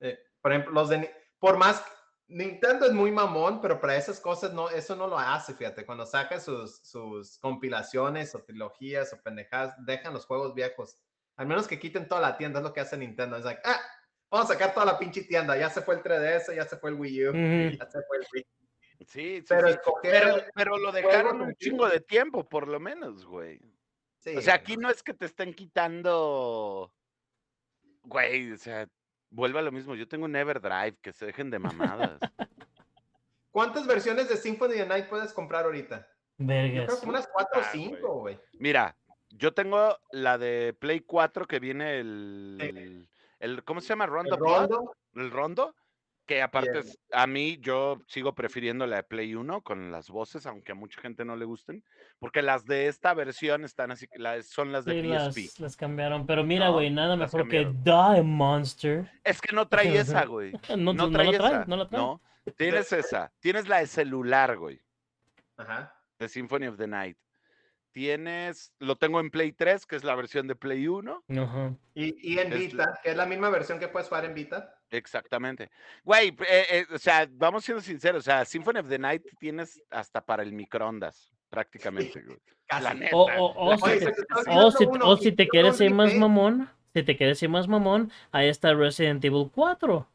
Eh, 0.00 0.18
por 0.40 0.52
ejemplo, 0.52 0.72
los 0.72 0.88
de 0.88 1.10
por 1.38 1.56
más 1.56 1.84
Nintendo 2.26 2.86
es 2.86 2.92
muy 2.92 3.10
mamón, 3.10 3.60
pero 3.60 3.80
para 3.80 3.96
esas 3.96 4.18
cosas 4.18 4.52
no, 4.52 4.70
eso 4.70 4.96
no 4.96 5.06
lo 5.06 5.18
hace, 5.18 5.54
fíjate, 5.54 5.84
cuando 5.84 6.06
saca 6.06 6.40
sus, 6.40 6.78
sus 6.78 7.38
compilaciones 7.38 8.34
o 8.34 8.42
trilogías 8.42 9.12
o 9.12 9.22
pendejadas, 9.22 9.74
dejan 9.84 10.14
los 10.14 10.26
juegos 10.26 10.54
viejos. 10.54 10.98
Al 11.36 11.46
menos 11.46 11.68
que 11.68 11.78
quiten 11.78 12.08
toda 12.08 12.20
la 12.20 12.36
tienda, 12.36 12.60
es 12.60 12.64
lo 12.64 12.72
que 12.72 12.80
hace 12.80 12.96
Nintendo. 12.96 13.36
Es 13.36 13.44
like, 13.44 13.60
ah, 13.64 13.80
vamos 14.30 14.50
a 14.50 14.54
sacar 14.54 14.72
toda 14.72 14.86
la 14.86 14.98
pinche 14.98 15.24
tienda. 15.24 15.56
Ya 15.56 15.68
se 15.68 15.82
fue 15.82 15.96
el 15.96 16.02
3DS, 16.02 16.54
ya 16.54 16.64
se 16.64 16.76
fue 16.76 16.90
el 16.90 16.96
Wii 16.96 17.28
U, 17.28 17.32
ya 17.78 17.90
se 17.90 18.02
fue 18.02 18.18
el 18.18 18.26
Wii. 18.32 18.46
Sí, 19.06 19.38
sí, 19.40 19.44
Pero 19.48 19.68
sí. 19.68 19.74
escoger, 19.74 20.12
Pero, 20.12 20.36
pero 20.54 20.78
lo 20.78 20.92
dejaron 20.92 21.40
un 21.42 21.54
chingo 21.56 21.88
de 21.88 22.00
tiempo, 22.00 22.48
por 22.48 22.68
lo 22.68 22.80
menos, 22.80 23.24
güey. 23.26 23.60
sí, 24.18 24.36
O 24.36 24.40
sea, 24.40 24.54
aquí 24.54 24.76
no 24.76 24.88
es 24.90 25.02
que 25.02 25.14
te 25.14 25.26
estén 25.26 25.52
quitando. 25.54 26.92
Güey, 28.02 28.52
o 28.52 28.58
sea, 28.58 28.86
vuelve 29.30 29.58
a 29.58 29.62
lo 29.62 29.72
mismo. 29.72 29.94
Yo 29.94 30.08
tengo 30.08 30.24
un 30.26 30.36
Everdrive, 30.36 30.96
que 31.00 31.12
se 31.12 31.26
dejen 31.26 31.50
de 31.50 31.58
mamadas. 31.58 32.18
¿Cuántas 33.50 33.86
versiones 33.86 34.28
de 34.28 34.36
Symphony 34.36 34.80
of 34.80 34.88
Night 34.88 35.08
puedes 35.08 35.32
comprar 35.32 35.64
ahorita? 35.64 36.08
Yo 36.38 36.46
creo 36.46 36.72
Vergas. 36.72 37.00
que 37.00 37.08
unas 37.08 37.26
4 37.28 37.60
o 37.60 37.62
Ah, 37.64 37.68
5, 37.72 38.12
güey. 38.20 38.40
Mira, 38.58 38.96
yo 39.30 39.54
tengo 39.54 39.96
la 40.10 40.36
de 40.38 40.74
Play 40.78 41.00
4 41.00 41.46
que 41.46 41.60
viene 41.60 42.00
el. 42.00 43.08
el 43.38 43.62
¿Cómo 43.64 43.80
se 43.80 43.88
llama? 43.88 44.06
Rondo 44.06 44.34
El 44.34 44.40
Blood, 44.40 44.70
rondo, 44.70 44.96
El 45.14 45.30
Rondo. 45.30 45.76
Que 46.26 46.40
aparte, 46.40 46.80
a 47.12 47.26
mí 47.26 47.58
yo 47.60 48.00
sigo 48.06 48.34
prefiriendo 48.34 48.86
la 48.86 48.96
de 48.96 49.02
Play 49.02 49.34
1 49.34 49.60
con 49.60 49.92
las 49.92 50.08
voces, 50.08 50.46
aunque 50.46 50.72
a 50.72 50.74
mucha 50.74 50.98
gente 51.02 51.22
no 51.26 51.36
le 51.36 51.44
gusten. 51.44 51.84
Porque 52.18 52.40
las 52.40 52.64
de 52.64 52.86
esta 52.88 53.12
versión 53.12 53.62
están 53.64 53.90
así, 53.90 54.06
las, 54.16 54.46
son 54.48 54.72
las 54.72 54.86
de 54.86 55.02
Sí, 55.02 55.08
PSP. 55.08 55.36
las, 55.52 55.60
las 55.60 55.76
cambiaron. 55.76 56.26
Pero 56.26 56.42
mira, 56.42 56.66
No, 56.66 56.72
güey, 56.74 56.90
nada 56.90 57.14
mejor 57.16 57.46
que. 57.46 57.66
Die 57.66 58.22
Monster. 58.22 59.10
Es 59.22 59.38
que 59.42 59.54
no 59.54 59.68
trae 59.68 59.98
esa, 59.98 60.24
güey. 60.26 60.52
No, 60.70 60.94
No 60.94 60.94
no 60.94 61.10
trae 61.10 61.30
la 61.32 61.38
trae, 61.38 61.50
esa. 61.52 61.64
no 61.66 61.76
la 61.76 61.88
trae. 61.88 62.00
No, 62.00 62.22
tienes 62.56 62.90
esa. 62.92 63.30
Tienes 63.40 63.68
la 63.68 63.80
de 63.80 63.86
celular, 63.86 64.56
güey. 64.56 64.80
Ajá. 65.58 65.94
De 66.18 66.28
Symphony 66.30 66.68
of 66.68 66.78
the 66.78 66.86
Night. 66.86 67.18
Tienes, 67.92 68.72
lo 68.80 68.96
tengo 68.96 69.20
en 69.20 69.30
Play 69.30 69.52
3, 69.52 69.86
que 69.86 69.94
es 69.94 70.02
la 70.02 70.16
versión 70.16 70.48
de 70.48 70.56
Play 70.56 70.88
1. 70.88 71.24
Ajá. 71.38 71.76
Y, 71.94 72.32
y 72.34 72.38
en 72.40 72.52
Es 72.52 72.58
Vita, 72.58 72.98
que 73.02 73.10
es 73.10 73.16
la 73.16 73.26
misma 73.26 73.50
versión 73.50 73.78
que 73.78 73.86
puedes 73.86 74.08
jugar 74.08 74.24
en 74.24 74.34
Vita. 74.34 74.74
Exactamente. 74.96 75.70
Güey, 76.04 76.28
eh, 76.48 76.66
eh, 76.70 76.86
o 76.92 76.98
sea, 76.98 77.28
vamos 77.30 77.64
siendo 77.64 77.82
sinceros, 77.82 78.20
o 78.20 78.22
sea, 78.22 78.44
Symphony 78.44 78.78
of 78.78 78.88
the 78.88 78.98
Night 78.98 79.22
tienes 79.38 79.82
hasta 79.90 80.24
para 80.24 80.42
el 80.42 80.52
microondas, 80.52 81.32
prácticamente, 81.50 82.22
güey. 82.22 82.38
La 82.70 82.80
Casi. 82.80 82.98
neta. 82.98 83.16
O, 83.16 83.24
o, 83.24 83.74
o, 83.74 83.76
si 83.76 83.98
te, 83.98 84.12
o, 84.48 84.70
si, 84.70 84.84
uno, 84.84 85.08
o 85.08 85.16
si 85.16 85.32
te 85.32 85.48
quieres 85.48 85.80
ir 85.80 85.92
más 85.92 86.14
mamón, 86.14 86.70
si 86.94 87.02
te 87.02 87.16
quieres 87.16 87.42
ir 87.42 87.48
más 87.48 87.68
mamón, 87.68 88.10
ahí 88.32 88.48
está 88.48 88.72
Resident 88.72 89.24
Evil 89.24 89.50
4. 89.54 90.08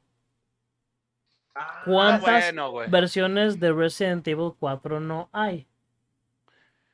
Ah, 1.55 1.81
¿Cuántas 1.85 2.45
bueno, 2.45 2.73
versiones 2.89 3.59
de 3.59 3.73
Resident 3.73 4.27
Evil 4.27 4.53
4 4.59 4.99
no 4.99 5.29
hay? 5.31 5.67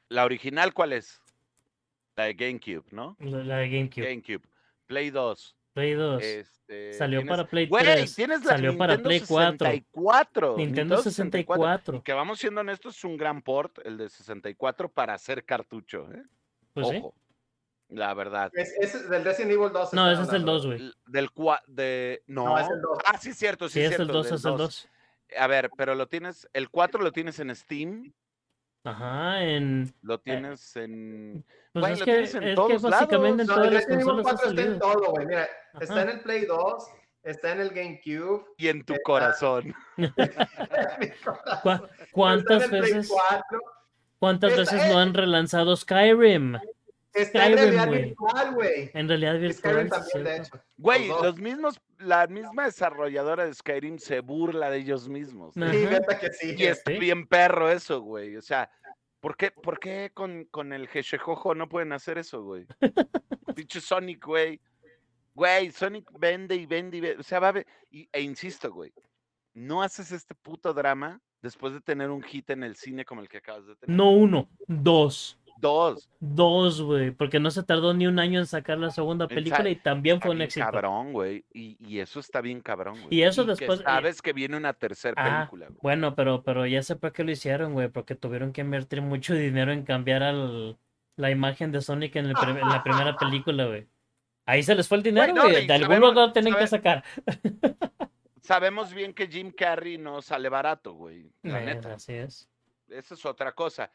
La 0.09 0.25
original, 0.25 0.73
¿cuál 0.73 0.93
es? 0.93 1.21
La 2.15 2.25
de 2.25 2.33
GameCube, 2.33 2.85
¿no? 2.91 3.15
La 3.19 3.43
la 3.43 3.57
de 3.57 3.69
GameCube, 3.69 4.03
GameCube. 4.03 4.41
Play 4.87 5.09
2. 5.09 5.55
Play 5.75 5.93
2. 5.93 6.23
Este, 6.23 6.93
Salió 6.93 7.19
tienes- 7.19 7.29
para 7.37 7.47
Play 7.49 7.67
Güey, 7.67 7.83
3. 7.83 8.15
tienes 8.15 8.45
la 8.45 8.51
Salió 8.51 8.77
para 8.77 8.93
Nintendo 8.95 9.09
Play 9.09 9.19
4. 9.27 9.67
64. 9.67 10.55
Nintendo 10.57 10.97
64. 11.01 11.95
Y 11.97 12.01
que 12.01 12.13
vamos 12.13 12.39
siendo 12.39 12.61
honestos, 12.61 12.95
es 12.97 13.03
un 13.03 13.17
gran 13.17 13.41
port, 13.41 13.79
el 13.83 13.97
de 13.97 14.07
64, 14.09 14.87
para 14.89 15.13
hacer 15.13 15.43
cartucho. 15.43 16.07
¿eh? 16.13 16.23
Pues 16.73 16.87
sí. 16.87 16.97
Ojo. 16.97 17.13
La 17.89 18.13
verdad. 18.13 18.49
Es, 18.53 18.73
ese 18.79 18.97
es 18.99 19.09
del 19.09 19.25
Resident 19.25 19.51
Evil 19.51 19.71
2. 19.73 19.93
No, 19.93 20.09
ese 20.09 20.21
es 20.21 20.29
el 20.29 20.35
hablando. 20.35 20.51
2, 20.53 20.65
güey. 20.65 20.93
Del 21.07 21.29
cua 21.31 21.61
de. 21.67 22.23
No. 22.25 22.45
No, 22.45 22.57
es 22.57 22.69
el 22.69 22.81
dos. 22.81 22.97
Ah, 23.05 23.17
sí, 23.19 23.29
es 23.31 23.37
cierto, 23.37 23.67
sí, 23.67 23.73
Sí, 23.73 23.79
es 23.81 23.91
el 23.91 23.95
cierto, 23.97 24.13
2, 24.13 24.25
del 24.27 24.35
es 24.35 24.45
el 24.45 24.51
2. 24.51 24.57
2. 24.59 24.89
A 25.37 25.47
ver, 25.47 25.69
pero 25.77 25.93
lo 25.93 26.07
tienes. 26.07 26.47
El 26.53 26.69
4 26.69 27.01
lo 27.03 27.11
tienes 27.11 27.37
en 27.39 27.53
Steam. 27.53 28.13
Ajá, 28.85 29.43
en... 29.43 29.93
Lo 30.03 30.19
tienes 30.19 30.75
en. 30.77 31.43
Pues 31.73 31.81
Güey, 31.83 31.93
es 31.93 31.99
lo 31.99 32.05
que, 32.05 32.11
tienes 32.13 32.35
en 32.35 32.43
es 32.43 32.49
que 32.49 32.55
todos 32.55 32.81
básicamente 32.83 33.41
en 33.41 33.47
No, 33.47 33.53
todas 33.55 33.67
el 33.67 33.73
las 33.73 33.85
consolas 33.87 34.19
ha 34.19 34.29
4 34.35 34.49
está 34.49 34.61
en 34.61 34.79
todo, 34.79 35.11
güey. 35.11 35.25
Mira, 35.25 35.47
está 35.81 35.93
Ajá. 35.93 36.01
en 36.03 36.09
el 36.09 36.19
Play 36.21 36.45
2, 36.45 36.87
está 37.23 37.51
en 37.51 37.59
el 37.61 37.69
GameCube. 37.71 38.45
Y 38.57 38.67
en 38.69 38.85
tu 38.85 38.93
Está- 38.93 39.03
corazón. 39.03 39.73
¿Cuá- 41.63 41.89
¿Cuántas 42.11 42.63
está 42.63 42.75
en 42.77 42.81
veces, 42.83 43.09
4, 43.09 43.59
cuántas 44.19 44.51
Está 44.53 44.61
veces 44.75 44.87
no 44.93 45.01
en- 45.01 45.07
han 45.09 45.13
relanzado 45.13 45.75
Skyrim? 45.75 46.57
Está 47.15 47.47
en 47.47 47.53
realidad 47.57 47.89
virtual, 47.89 48.53
güey. 48.53 48.91
En 48.93 49.07
realidad 49.07 49.39
virtual. 49.39 49.89
También, 49.89 50.23
de 50.23 50.37
hecho. 50.37 50.61
Güey, 50.77 51.07
Los 51.07 51.37
mismos. 51.39 51.81
La 51.99 52.27
misma 52.27 52.65
desarrolladora 52.65 53.45
de 53.45 53.53
Skyrim 53.53 53.97
se 53.99 54.19
burla 54.19 54.69
de 54.69 54.79
ellos 54.79 55.07
mismos. 55.07 55.55
Ajá. 55.55 55.71
Sí, 55.71 55.85
neta 55.85 56.19
que 56.19 56.31
sí. 56.33 56.55
Y 56.57 56.63
es 56.65 56.83
Sí. 56.85 56.99
bien 56.99 57.25
perro 57.25 57.71
eso, 57.71 58.01
güey. 58.01 58.35
O 58.35 58.41
sea, 58.41 58.69
¿por 59.21 59.37
qué, 59.37 59.51
por 59.51 59.79
qué 59.79 60.11
con, 60.13 60.43
con 60.51 60.73
el 60.73 60.87
Jejejojo 60.89 61.55
no 61.55 61.69
pueden 61.69 61.93
hacer 61.93 62.17
eso, 62.17 62.43
güey? 62.43 62.65
Dicho 63.55 63.79
Sonic, 63.79 64.25
güey. 64.25 64.59
Güey, 65.33 65.71
Sonic 65.71 66.09
vende 66.19 66.55
y 66.55 66.65
vende 66.65 66.97
y 66.97 67.01
vende. 67.01 67.19
O 67.19 67.23
sea, 67.23 67.39
va 67.39 67.49
a 67.49 67.53
ver. 67.53 67.67
Y, 67.91 68.09
e 68.11 68.21
insisto, 68.21 68.71
güey. 68.71 68.93
No 69.53 69.81
haces 69.81 70.11
este 70.11 70.35
puto 70.35 70.73
drama 70.73 71.21
después 71.41 71.73
de 71.73 71.79
tener 71.79 72.09
un 72.09 72.21
hit 72.23 72.49
en 72.49 72.63
el 72.63 72.75
cine 72.75 73.05
como 73.05 73.21
el 73.21 73.29
que 73.29 73.37
acabas 73.37 73.65
de 73.67 73.75
tener. 73.77 73.95
No 73.95 74.11
uno, 74.11 74.49
dos. 74.67 75.39
Dos. 75.57 76.09
Dos, 76.19 76.81
güey. 76.81 77.11
Porque 77.11 77.39
no 77.39 77.49
se 77.49 77.63
tardó 77.63 77.93
ni 77.93 78.07
un 78.07 78.19
año 78.19 78.39
en 78.39 78.45
sacar 78.45 78.77
la 78.77 78.91
segunda 78.91 79.27
película 79.27 79.69
y 79.69 79.75
también 79.77 80.19
fue 80.21 80.31
un 80.31 80.41
éxito. 80.41 80.65
cabrón, 80.65 81.13
güey. 81.13 81.45
Y, 81.53 81.77
y 81.79 81.99
eso 81.99 82.19
está 82.19 82.41
bien 82.41 82.61
cabrón, 82.61 82.95
güey. 83.01 83.07
Y 83.09 83.23
eso 83.23 83.43
que 83.45 83.51
después- 83.51 83.79
y- 83.79 83.83
sabes 83.83 84.21
que 84.21 84.33
viene 84.33 84.57
una 84.57 84.73
tercera 84.73 85.13
Ah, 85.17 85.37
película, 85.39 85.67
güey. 85.67 85.79
Bueno, 85.81 86.13
pero, 86.15 86.43
pero 86.43 86.65
ya 86.65 86.83
sé 86.83 86.95
por 86.97 87.13
qué 87.13 87.23
lo 87.23 87.31
hicieron, 87.31 87.73
güey. 87.73 87.87
Porque 87.87 88.15
tuvieron 88.15 88.51
que 88.51 88.61
invertir 88.61 89.01
mucho 89.01 89.33
dinero 89.33 89.71
en 89.71 89.83
cambiar 89.83 90.23
al, 90.23 90.77
la 91.15 91.31
imagen 91.31 91.71
de 91.71 91.81
Sonic 91.81 92.15
en, 92.17 92.25
el 92.25 92.33
prim- 92.33 92.57
en 92.57 92.69
la 92.69 92.83
primera 92.83 93.15
película, 93.15 93.65
güey. 93.65 93.87
Ahí 94.45 94.61
se 94.61 94.75
les 94.75 94.87
fue 94.87 94.97
el 94.97 95.03
dinero, 95.03 95.33
güey. 95.33 95.63
y 95.63 95.67
de 95.67 95.73
algún 95.73 95.99
lugar 95.99 96.15
lo 96.27 96.31
tienen 96.33 96.53
que 96.53 96.67
sacar. 96.67 97.03
Sabemos 98.41 98.93
bien 98.93 99.13
que 99.13 99.27
Jim 99.27 99.51
Carrey 99.51 99.97
no 99.97 100.21
sale 100.21 100.49
barato, 100.49 100.93
güey. 100.93 101.31
La 101.41 101.63
Eh, 101.63 101.65
neta. 101.65 101.93
así 101.95 102.13
es. 102.13 102.47
Esa 102.89 103.15
es 103.15 103.25
otra 103.25 103.53
cosa. 103.53 103.89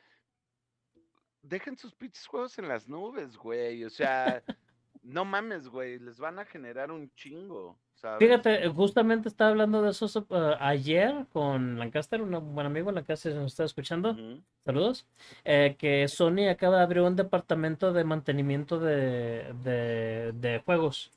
Dejen 1.43 1.77
sus 1.79 1.95
pinches 1.95 2.27
juegos 2.27 2.59
en 2.59 2.69
las 2.69 2.89
nubes, 2.89 3.37
güey. 3.37 3.85
O 3.85 3.91
sea, 3.91 4.43
no 5.03 5.25
mames, 5.25 5.69
güey. 5.69 5.99
Les 5.99 6.19
van 6.19 6.39
a 6.39 6.45
generar 6.45 6.91
un 6.91 7.11
chingo. 7.15 7.79
¿sabes? 7.95 8.19
Fíjate, 8.19 8.67
justamente 8.69 9.29
estaba 9.29 9.51
hablando 9.51 9.83
de 9.83 9.91
eso 9.91 10.27
eh, 10.31 10.55
ayer 10.59 11.27
con 11.33 11.79
Lancaster, 11.79 12.23
un 12.23 12.55
buen 12.55 12.67
amigo, 12.67 12.91
Lancaster, 12.91 13.35
nos 13.35 13.53
está 13.53 13.65
escuchando. 13.65 14.17
Saludos. 14.65 15.07
eh, 15.45 15.77
que 15.79 16.09
Sony 16.09 16.49
acaba 16.51 16.79
de 16.79 16.83
abrir 16.85 17.03
un 17.03 17.15
departamento 17.17 17.93
de 17.93 18.05
mantenimiento 18.05 18.79
de, 18.81 19.53
de, 19.63 20.33
de 20.35 20.61
juegos. 20.65 21.13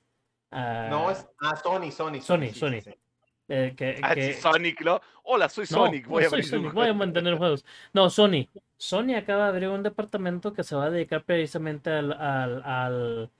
Ah, 0.52 0.88
No, 0.90 1.10
es. 1.10 1.26
Ah, 1.42 1.56
Sony, 1.56 1.90
Sony. 1.92 2.20
Sony, 2.22 2.50
sí, 2.52 2.60
Sony. 2.60 2.82
sí. 2.82 2.94
Eh, 3.48 3.74
que, 3.76 4.00
Ah, 4.02 4.16
que- 4.16 4.34
sí, 4.34 4.42
Sonic, 4.42 4.82
¿no? 4.82 5.02
Hola, 5.24 5.50
soy 5.50 5.66
Sonic. 5.66 6.04
no 6.06 6.10
Voy 6.12 6.24
a 6.26 6.30
soy 6.30 6.42
un 6.60 6.74
voy 6.74 6.88
a 6.88 6.94
mantener 6.94 7.38
juegos. 7.38 7.66
No, 7.94 8.10
Sony. 8.10 8.48
Sony 8.78 9.16
acaba 9.16 9.44
de 9.44 9.50
abrir 9.50 9.70
un 9.70 9.84
departamento 9.84 10.54
que 10.54 10.64
se 10.64 10.76
va 10.76 10.86
a 10.86 10.90
dedicar 10.90 11.24
precisamente 11.24 11.90
al... 11.90 12.12
al, 12.14 13.32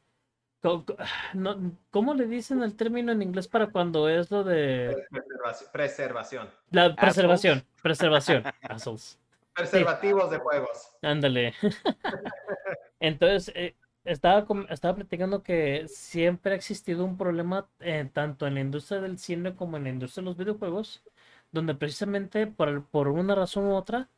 ¿Cómo 1.92 2.14
le 2.14 2.26
dicen 2.26 2.64
el 2.64 2.76
término 2.76 3.12
en 3.12 3.22
inglés 3.22 3.48
para 3.50 3.68
cuando 3.68 4.08
es 4.08 4.32
lo 4.32 4.44
de 4.46 4.96
Preservación. 5.12 5.70
Preservación. 5.74 6.50
la 6.72 6.96
preservación? 6.96 7.64
Preservación. 7.82 8.44
Assholes. 8.62 9.20
Preservativos 9.54 10.32
de 10.32 10.38
juegos. 10.40 10.96
Ándale. 11.02 11.54
Entonces, 13.00 13.52
eh, 13.56 13.76
estaba, 14.04 14.46
estaba 14.70 14.96
platicando 14.96 15.44
que 15.44 15.88
siempre 15.88 16.54
ha 16.54 16.56
existido 16.56 17.06
un 17.06 17.18
problema 17.18 17.68
eh, 17.80 18.10
tanto 18.14 18.48
en 18.48 18.56
la 18.56 18.62
industria 18.62 19.02
del 19.02 19.18
cine 19.20 19.56
como 19.56 19.78
en 19.78 19.84
la 19.86 19.90
industria 19.90 20.22
de 20.24 20.26
los 20.26 20.38
videojuegos, 20.38 21.04
donde 21.52 21.76
precisamente 21.76 22.48
por, 22.48 22.86
por 22.88 23.08
una 23.10 23.36
razón 23.36 23.66
u 23.68 23.76
otra 23.76 24.10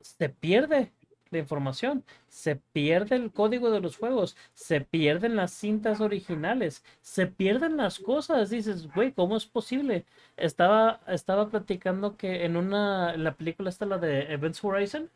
se 0.00 0.28
pierde 0.28 0.92
la 1.30 1.38
información, 1.38 2.04
se 2.28 2.56
pierde 2.56 3.16
el 3.16 3.32
código 3.32 3.70
de 3.70 3.80
los 3.80 3.96
juegos, 3.98 4.36
se 4.54 4.80
pierden 4.80 5.36
las 5.36 5.52
cintas 5.52 6.00
originales, 6.00 6.84
se 7.02 7.26
pierden 7.26 7.76
las 7.76 7.98
cosas. 7.98 8.50
Dices, 8.50 8.88
güey, 8.94 9.12
¿cómo 9.12 9.36
es 9.36 9.46
posible? 9.46 10.06
Estaba, 10.36 11.00
estaba 11.06 11.48
platicando 11.50 12.16
que 12.16 12.44
en 12.44 12.56
una, 12.56 13.16
la 13.16 13.36
película 13.36 13.68
esta, 13.70 13.86
la 13.86 13.98
de 13.98 14.32
Events 14.32 14.64
Horizon, 14.64 15.10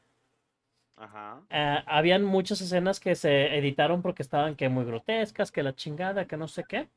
Ajá. 0.97 1.43
eh, 1.51 1.83
habían 1.87 2.25
muchas 2.25 2.61
escenas 2.61 3.01
que 3.01 3.15
se 3.15 3.57
editaron 3.59 4.03
porque 4.03 4.23
estaban 4.23 4.55
que 4.57 4.69
muy 4.69 4.85
grotescas, 4.85 5.51
que 5.53 5.63
la 5.63 5.75
chingada, 5.75 6.27
que 6.27 6.37
no 6.37 6.49
sé 6.49 6.65
qué. 6.65 6.89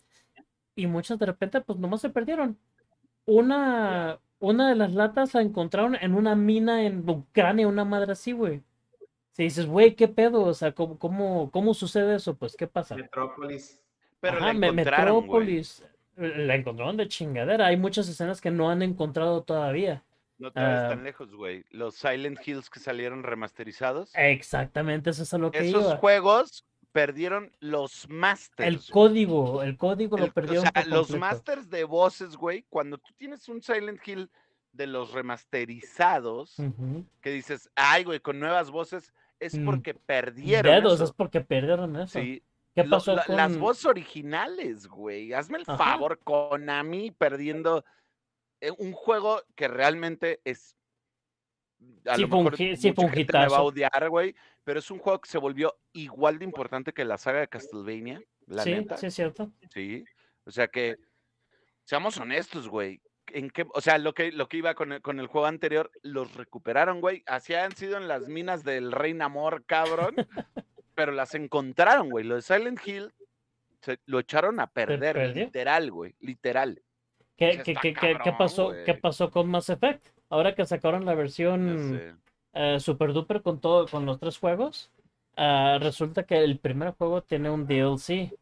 Y 0.76 0.88
muchas 0.88 1.19
de 1.19 1.26
repente, 1.27 1.61
pues 1.61 1.80
nomás 1.80 2.01
se 2.01 2.09
perdieron. 2.09 2.57
Una, 3.26 4.19
una 4.39 4.69
de 4.69 4.76
las 4.76 4.93
latas 4.93 5.34
la 5.34 5.41
encontraron 5.41 5.95
en 5.95 6.15
una 6.15 6.35
mina 6.35 6.84
en 6.85 7.07
Ucrania, 7.09 7.67
una 7.67 7.85
madre 7.85 8.13
así, 8.13 8.31
güey. 8.34 8.63
Si 9.34 9.43
dices, 9.43 9.65
güey, 9.67 9.95
¿qué 9.95 10.07
pedo? 10.07 10.43
O 10.43 10.53
sea, 10.53 10.73
¿cómo, 10.73 10.97
cómo, 10.99 11.51
cómo 11.51 11.73
sucede 11.73 12.15
eso? 12.15 12.35
Pues, 12.38 12.55
¿qué 12.55 12.67
pasa? 12.67 12.95
Metrópolis. 12.95 13.81
Pero 14.19 14.38
Ajá, 14.38 14.45
la 14.47 14.51
encontraron. 14.51 15.30
Metrópolis. 15.30 15.81
eh, 16.17 16.34
La 16.45 16.55
encontraron 16.55 16.97
de 16.97 17.07
chingadera. 17.07 17.67
Hay 17.67 17.77
muchas 17.77 18.07
escenas 18.09 18.41
que 18.41 18.51
no 18.51 18.69
han 18.69 18.81
encontrado 18.81 19.43
todavía. 19.43 20.03
No 20.38 20.52
te 20.52 20.60
vayas 20.60 20.86
Ah. 20.86 20.90
tan 20.90 21.03
lejos, 21.03 21.34
güey. 21.34 21.64
Los 21.70 21.95
Silent 21.95 22.40
Hills 22.45 22.70
que 22.70 22.80
salieron 22.80 23.24
remasterizados. 23.24 24.12
Exactamente, 24.16 25.10
eso 25.12 25.24
es 25.24 25.34
a 25.34 25.38
lo 25.38 25.49
que 25.52 25.60
Esos 25.70 25.84
iba. 25.84 25.98
juegos 25.98 26.66
perdieron 26.91 27.52
los 27.60 28.07
masters. 28.10 28.68
El 28.68 28.91
código, 28.91 29.64
el 29.64 29.78
código 29.78 30.18
lo 30.18 30.32
perdieron 30.32 30.66
o 30.68 30.72
sea, 30.72 30.86
los 30.86 31.12
masters 31.18 31.70
de 31.70 31.84
voces, 31.84 32.36
güey, 32.38 32.66
cuando 32.70 32.98
tú 32.98 33.14
tienes 33.18 33.48
un 33.49 33.62
Silent 33.62 34.06
Hill 34.07 34.30
de 34.74 34.88
los 34.88 35.12
remasterizados, 35.14 36.56
que 37.22 37.32
dices, 37.32 37.70
ay, 37.76 38.03
güey, 38.03 38.20
con 38.20 38.40
nuevas 38.40 38.72
voces, 38.72 39.14
es 39.40 39.57
Mm, 39.57 39.66
porque 39.66 39.94
perdieron. 39.94 40.72
Dedos, 40.72 40.94
eso. 40.95 41.03
es 41.06 41.12
porque 41.12 41.41
perdieron 41.41 41.95
eso. 41.98 42.20
Sí. 42.20 42.41
¿Qué 42.74 42.84
Lo- 42.84 42.90
pasó 42.98 43.16
la- 43.16 43.24
con 43.24 43.38
Las 43.38 43.57
voces 43.57 43.86
originales, 43.86 44.88
güey. 44.88 45.32
Hazme 45.34 45.60
el 45.60 45.64
Ajá. 45.68 45.78
favor, 45.78 46.20
Konami 46.24 47.12
perdiendo 47.12 47.86
un 48.77 48.94
juego 48.94 49.41
que 49.56 49.68
realmente 49.68 50.41
es. 50.44 50.76
A 52.06 52.15
Sí 52.15 52.22
lo 52.22 52.38
un 52.38 52.44
mejor 52.44 52.57
sí 52.57 52.94
mucha 52.95 53.10
gente 53.10 53.38
me 53.38 53.48
va 53.48 53.57
a 53.57 53.61
odiar, 53.61 54.10
güey, 54.10 54.36
pero 54.64 54.80
es 54.80 54.90
un 54.90 54.99
juego 54.99 55.22
que 55.22 55.30
se 55.30 55.38
volvió 55.38 55.76
igual 55.94 56.40
de 56.40 56.45
importante 56.45 56.94
que 56.94 57.06
la 57.06 57.18
saga 57.18 57.41
de 57.41 57.48
Castlevania, 57.48 58.22
la 58.48 58.64
sí, 58.64 58.72
neta. 58.72 58.98
sí 58.98 59.07
es 59.07 59.14
cierto. 59.14 59.52
Sí. 59.73 60.03
O 60.45 60.52
sea 60.52 60.68
que, 60.68 60.98
seamos 61.84 62.18
honestos, 62.18 62.68
güey. 62.68 63.02
¿En 63.27 63.49
qué, 63.49 63.65
o 63.73 63.82
sea, 63.82 63.98
lo 63.98 64.14
que, 64.14 64.32
lo 64.32 64.48
que 64.48 64.57
iba 64.57 64.76
con 64.76 64.94
el, 64.94 65.02
con 65.02 65.19
el 65.19 65.27
juego 65.27 65.48
anterior, 65.48 65.91
los 66.03 66.34
recuperaron, 66.36 67.02
güey. 67.02 67.23
Así 67.26 67.53
han 67.56 67.76
sido 67.76 67.98
en 67.98 68.07
las 68.07 68.27
minas 68.27 68.64
del 68.64 68.91
Rey 68.91 69.14
Namor, 69.14 69.65
cabrón. 69.65 70.15
pero 70.95 71.11
las 71.11 71.36
encontraron, 71.36 72.10
güey. 72.10 72.26
Lo 72.26 72.36
de 72.36 72.41
Silent 72.41 72.80
Hill 72.86 73.14
se, 73.82 73.99
lo 74.06 74.19
echaron 74.19 74.60
a 74.60 74.68
perder, 74.68 75.36
literal, 75.36 75.91
güey. 75.91 76.15
Literal. 76.19 76.82
¿Qué, 77.38 77.62
qué, 77.64 77.74
qué, 77.76 77.94
qué- 77.94 78.34
pasó, 78.38 78.74
¿Qué 78.86 78.94
pasó 78.94 79.30
con 79.30 79.49
Mass 79.49 79.70
Effect? 79.70 80.06
Ahora 80.30 80.56
que 80.56 80.66
sacaron 80.66 81.06
la 81.06 81.14
versión 81.16 82.16
eh, 82.53 82.80
super 82.80 83.12
duper 83.14 83.41
con 83.41 83.60
todo, 83.60 83.88
con 83.88 84.06
los 84.06 84.20
tres 84.20 84.38
juegos, 84.38 84.90
ah, 85.36 85.78
resulta 85.82 86.24
que 86.24 86.38
el 86.44 86.57
primer 86.60 86.91
juego 86.91 87.22
tiene 87.22 87.49
un 87.49 87.68
DLC. 87.68 88.34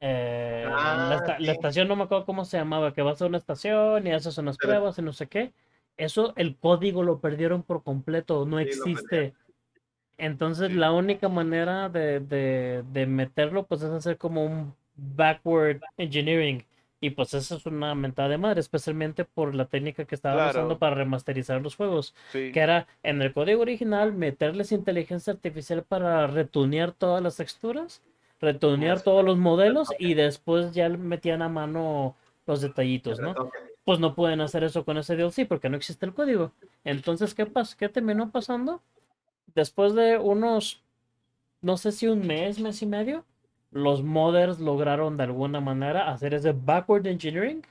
Eh, 0.00 0.64
la, 0.64 1.16
Ah, 1.16 1.26
la 1.26 1.36
sí. 1.38 1.50
estación 1.50 1.88
no 1.88 1.96
me 1.96 2.04
acuerdo 2.04 2.24
cómo 2.24 2.44
se 2.44 2.56
llamaba, 2.56 2.94
que 2.94 3.02
vas 3.02 3.20
a 3.20 3.26
una 3.26 3.38
estación 3.38 4.06
y 4.06 4.12
haces 4.12 4.38
unas 4.38 4.56
Pero- 4.56 4.68
pruebas 4.74 4.98
y 4.98 5.02
no 5.02 5.12
sé 5.12 5.26
qué. 5.26 5.52
Eso, 5.96 6.32
el 6.36 6.56
código 6.56 7.02
lo 7.02 7.18
perdieron 7.18 7.64
por 7.64 7.82
completo, 7.82 8.46
no 8.46 8.58
Sí, 8.58 8.64
existe. 8.64 9.34
Entonces, 10.16 10.72
la 10.72 10.92
única 10.92 11.28
manera 11.28 11.88
de, 11.88 12.20
de, 12.20 12.84
de 12.92 13.06
meterlo, 13.06 13.66
pues 13.66 13.82
es 13.82 13.90
hacer 13.90 14.16
como 14.16 14.44
un 14.44 14.74
backward 14.94 15.80
engineering. 15.96 16.64
Y 17.00 17.10
pues 17.10 17.32
eso 17.34 17.56
es 17.56 17.66
una 17.66 17.94
mentada 17.94 18.28
de 18.28 18.38
madre, 18.38 18.60
especialmente 18.60 19.24
por 19.24 19.54
la 19.54 19.66
técnica 19.66 20.04
que 20.04 20.14
estaban 20.16 20.38
Claro. 20.38 20.50
usando 20.58 20.78
para 20.78 20.96
remasterizar 20.96 21.62
los 21.62 21.76
juegos 21.76 22.14
Sí. 22.32 22.50
que 22.52 22.58
era 22.60 22.86
en 23.04 23.22
el 23.22 23.32
código 23.32 23.62
original 23.62 24.12
meterles 24.12 24.72
inteligencia 24.72 25.32
artificial 25.32 25.84
para 25.84 26.26
retunear 26.26 26.90
todas 26.92 27.22
las 27.22 27.36
texturas, 27.36 28.02
retunear 28.40 29.00
todos 29.00 29.24
los 29.24 29.36
modelos 29.38 29.88
y 29.98 30.14
después 30.14 30.72
ya 30.72 30.88
metían 30.88 31.42
a 31.42 31.48
mano 31.48 32.16
los 32.46 32.60
detallitos, 32.62 33.20
¿no? 33.20 33.34
Pues 33.84 34.00
no 34.00 34.14
pueden 34.14 34.40
hacer 34.40 34.64
eso 34.64 34.84
con 34.84 34.98
ese 34.98 35.16
DLC 35.16 35.46
porque 35.46 35.68
no 35.68 35.76
existe 35.76 36.04
el 36.04 36.14
código. 36.14 36.52
Entonces, 36.84 37.32
¿qué 37.34 37.46
pasó? 37.46 37.76
¿Qué 37.78 37.88
terminó 37.88 38.30
pasando? 38.30 38.82
Después 39.54 39.94
de 39.94 40.18
unos, 40.18 40.82
no 41.62 41.76
sé 41.76 41.92
si 41.92 42.06
un 42.06 42.26
mes, 42.26 42.58
mes 42.58 42.82
y 42.82 42.86
medio, 42.86 43.24
los 43.70 44.02
modders 44.02 44.60
lograron 44.60 45.16
de 45.16 45.24
alguna 45.24 45.60
manera 45.60 46.10
hacer 46.10 46.34
ese 46.34 46.52
backward 46.52 47.06
engineering 47.06 47.62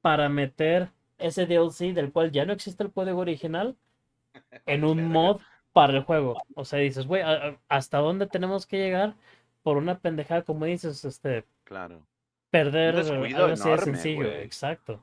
para 0.00 0.28
meter 0.28 0.90
ese 1.18 1.46
DLC 1.46 1.92
del 1.94 2.12
cual 2.12 2.30
ya 2.32 2.44
no 2.44 2.52
existe 2.52 2.82
el 2.82 2.92
código 2.92 3.20
original 3.20 3.76
en 4.66 4.84
un 4.84 5.04
mod 5.08 5.40
para 5.72 5.92
el 5.92 6.02
juego. 6.04 6.42
O 6.54 6.64
sea, 6.64 6.78
dices, 6.80 7.06
güey, 7.06 7.22
¿a- 7.22 7.48
a- 7.48 7.56
¿hasta 7.68 7.98
dónde 7.98 8.26
tenemos 8.26 8.66
que 8.66 8.78
llegar 8.78 9.14
por 9.62 9.76
una 9.76 9.98
pendejada, 9.98 10.42
como 10.42 10.64
dices, 10.64 11.04
este, 11.04 11.44
Claro. 11.64 12.00
perder 12.50 12.96
algo 12.96 13.24
así 13.24 13.34
de 13.34 13.42
enorme, 13.52 13.84
sencillo? 13.84 14.24
Exacto. 14.26 15.02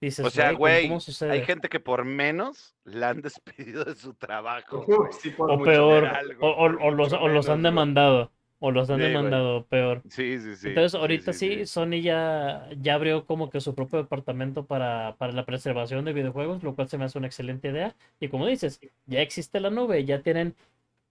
Dices, 0.00 0.24
O 0.24 0.30
sea, 0.30 0.46
¿cómo- 0.48 0.58
güey, 0.60 0.88
¿cómo 0.88 1.00
hay 1.30 1.44
gente 1.44 1.68
que 1.68 1.78
por 1.80 2.04
menos 2.04 2.74
la 2.84 3.10
han 3.10 3.20
despedido 3.22 3.84
de 3.84 3.94
su 3.94 4.14
trabajo. 4.14 4.86
Sí, 5.20 5.34
O 5.38 5.62
peor, 5.62 6.10
o, 6.40 6.48
o- 6.48 6.56
por 6.56 6.82
o 6.82 6.90
los, 6.90 7.10
mucho 7.12 7.22
o 7.22 7.28
los 7.28 7.48
han 7.50 7.62
demandado, 7.62 8.30
o 8.60 8.70
los 8.70 8.90
han 8.90 8.98
Sí, 8.98 9.02
demandado, 9.02 9.66
peor. 9.66 10.02
Sí, 10.10 10.38
sí, 10.38 10.56
sí. 10.56 10.68
Entonces 10.68 10.94
ahorita 11.00 11.32
sí, 11.32 11.50
sí. 11.50 11.66
Sony 11.66 12.02
ya, 12.02 12.68
ya 12.80 12.94
abrió 12.94 13.26
como 13.26 13.50
que 13.50 13.60
su 13.60 13.74
propio 13.74 13.98
departamento 14.00 14.66
para, 14.66 15.16
para 15.18 15.32
la 15.32 15.46
preservación 15.46 16.04
de 16.04 16.12
videojuegos, 16.12 16.62
lo 16.62 16.74
cual 16.74 16.88
se 16.88 16.98
me 16.98 17.04
hace 17.06 17.18
una 17.18 17.26
excelente 17.28 17.68
idea. 17.68 17.96
Y 18.20 18.28
como 18.28 18.46
dices, 18.46 18.80
ya 19.06 19.20
existe 19.22 19.60
la 19.60 19.70
nube, 19.70 20.04
ya 20.04 20.22
tienen 20.22 20.54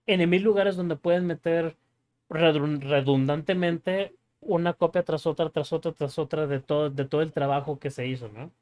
en 0.06 0.30
mil 0.30 0.42
lugares 0.42 0.76
donde 0.76 0.96
pueden 0.96 1.26
meter 1.26 1.76
redun- 2.28 2.80
redundantemente 2.80 4.14
una 4.40 4.74
copia 4.74 5.02
tras 5.04 5.26
otra, 5.26 5.50
tras 5.50 5.72
otra, 5.72 5.92
tras 5.92 6.18
otra 6.18 6.46
de 6.46 6.60
todo, 6.60 6.90
de 6.90 7.04
todo 7.04 7.22
el 7.22 7.32
trabajo 7.32 7.78
que 7.78 7.90
se 7.90 8.06
hizo, 8.06 8.28
¿no? 8.28 8.52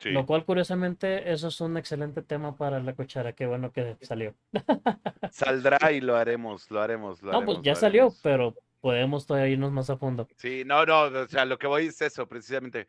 Sí. 0.00 0.08
Lo 0.10 0.24
cual, 0.24 0.46
curiosamente, 0.46 1.30
eso 1.30 1.48
es 1.48 1.60
un 1.60 1.76
excelente 1.76 2.22
tema 2.22 2.56
para 2.56 2.80
la 2.80 2.94
cuchara. 2.94 3.34
Qué 3.34 3.46
bueno 3.46 3.70
que 3.70 3.96
salió. 4.00 4.34
Saldrá 5.30 5.92
y 5.92 6.00
lo 6.00 6.16
haremos, 6.16 6.70
lo 6.70 6.80
haremos, 6.80 7.22
lo 7.22 7.32
No, 7.32 7.38
haremos. 7.38 7.54
pues 7.56 7.64
ya 7.64 7.74
salió, 7.74 8.02
haremos. 8.04 8.20
pero 8.22 8.54
podemos 8.80 9.26
todavía 9.26 9.52
irnos 9.52 9.72
más 9.72 9.90
a 9.90 9.98
fondo. 9.98 10.26
Sí, 10.36 10.62
no, 10.64 10.86
no, 10.86 11.02
o 11.02 11.26
sea, 11.28 11.44
lo 11.44 11.58
que 11.58 11.66
voy 11.66 11.86
es 11.86 12.00
eso, 12.00 12.26
precisamente. 12.26 12.88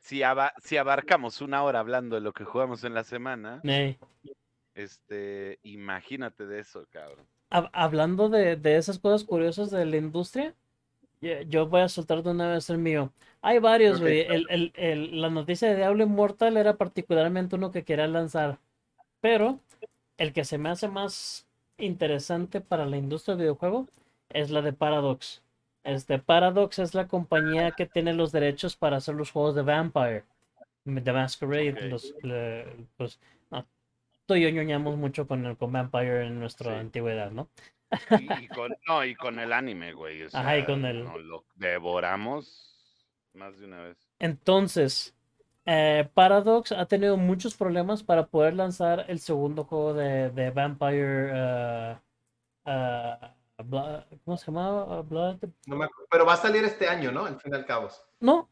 Si, 0.00 0.22
aba- 0.24 0.52
si 0.62 0.76
abarcamos 0.76 1.40
una 1.40 1.62
hora 1.62 1.78
hablando 1.78 2.16
de 2.16 2.22
lo 2.22 2.32
que 2.32 2.44
jugamos 2.44 2.82
en 2.82 2.94
la 2.94 3.04
semana, 3.04 3.60
este, 4.74 5.58
imagínate 5.62 6.46
de 6.46 6.60
eso, 6.60 6.86
cabrón. 6.90 7.26
hab- 7.50 7.70
hablando 7.72 8.28
de, 8.28 8.56
de 8.56 8.76
esas 8.76 8.98
cosas 8.98 9.24
curiosas 9.24 9.70
de 9.70 9.84
la 9.86 9.96
industria, 9.96 10.54
yo, 11.20 11.42
yo 11.42 11.66
voy 11.68 11.82
a 11.82 11.88
soltar 11.88 12.22
de 12.22 12.30
una 12.30 12.48
vez 12.52 12.70
el 12.70 12.78
mío. 12.78 13.12
Hay 13.42 13.58
varios, 13.58 14.00
güey. 14.00 14.20
El, 14.20 14.46
el- 14.50 14.72
el- 14.76 15.20
la 15.20 15.30
noticia 15.30 15.68
de 15.68 15.76
Diablo 15.76 16.02
Immortal 16.04 16.56
era 16.56 16.76
particularmente 16.76 17.56
uno 17.56 17.70
que 17.70 17.84
quería 17.84 18.06
lanzar. 18.06 18.58
Pero 19.20 19.60
el 20.18 20.32
que 20.32 20.44
se 20.44 20.58
me 20.58 20.68
hace 20.70 20.88
más 20.88 21.46
interesante 21.78 22.60
para 22.60 22.86
la 22.86 22.96
industria 22.96 23.34
del 23.36 23.42
videojuego 23.44 23.86
es 24.30 24.50
la 24.50 24.62
de 24.62 24.72
Paradox. 24.72 25.42
Este, 25.84 26.18
Paradox 26.18 26.78
es 26.80 26.94
la 26.94 27.08
compañía 27.08 27.70
que 27.72 27.86
tiene 27.86 28.12
los 28.14 28.32
derechos 28.32 28.76
para 28.76 28.98
hacer 28.98 29.14
los 29.14 29.30
juegos 29.30 29.54
de 29.54 29.62
Vampire, 29.62 30.24
de 30.84 31.12
Masquerade. 31.12 31.88
Los, 31.88 32.14
le- 32.22 32.66
pues, 32.96 33.20
no, 33.50 33.66
tú 34.26 34.34
y 34.34 34.42
yo 34.42 34.50
ñoñamos 34.50 34.96
mucho 34.96 35.26
con, 35.26 35.46
el, 35.46 35.56
con 35.56 35.72
Vampire 35.72 36.26
en 36.26 36.40
nuestra 36.40 36.74
Sí. 36.74 36.80
antigüedad, 36.80 37.30
¿no? 37.30 37.48
Y, 38.20 38.44
y 38.44 38.48
con, 38.48 38.74
no, 38.86 39.04
y 39.04 39.14
con 39.14 39.38
el 39.38 39.52
anime, 39.52 39.92
güey. 39.92 40.22
o 40.24 40.28
Ajá, 40.32 40.58
y 40.58 40.64
con 40.64 40.84
el- 40.84 41.04
nos 41.04 41.20
lo 41.22 41.44
devoramos 41.54 42.74
más 43.34 43.58
de 43.58 43.66
una 43.66 43.82
vez. 43.82 43.96
Entonces, 44.18 45.14
eh, 45.64 46.08
Paradox 46.14 46.72
ha 46.72 46.86
tenido 46.86 47.16
muchos 47.16 47.54
problemas 47.54 48.02
para 48.02 48.26
poder 48.26 48.54
lanzar 48.54 49.04
el 49.08 49.20
segundo 49.20 49.64
juego 49.64 49.94
de, 49.94 50.30
de 50.30 50.50
Vampire. 50.50 51.30
eh, 51.32 51.96
eh, 52.66 53.14
¿cómo 54.24 54.36
se 54.36 54.46
llamaba? 54.46 55.02
Blood. 55.02 55.38
No 55.66 55.76
me 55.76 55.84
acuerdo, 55.86 56.06
pero 56.10 56.26
va 56.26 56.34
a 56.34 56.36
salir 56.36 56.64
este 56.64 56.88
año, 56.88 57.10
¿no? 57.12 57.26
Al 57.26 57.40
fin 57.40 57.52
y 57.52 57.56
al 57.56 57.64
cabo. 57.66 57.88
No, 58.20 58.48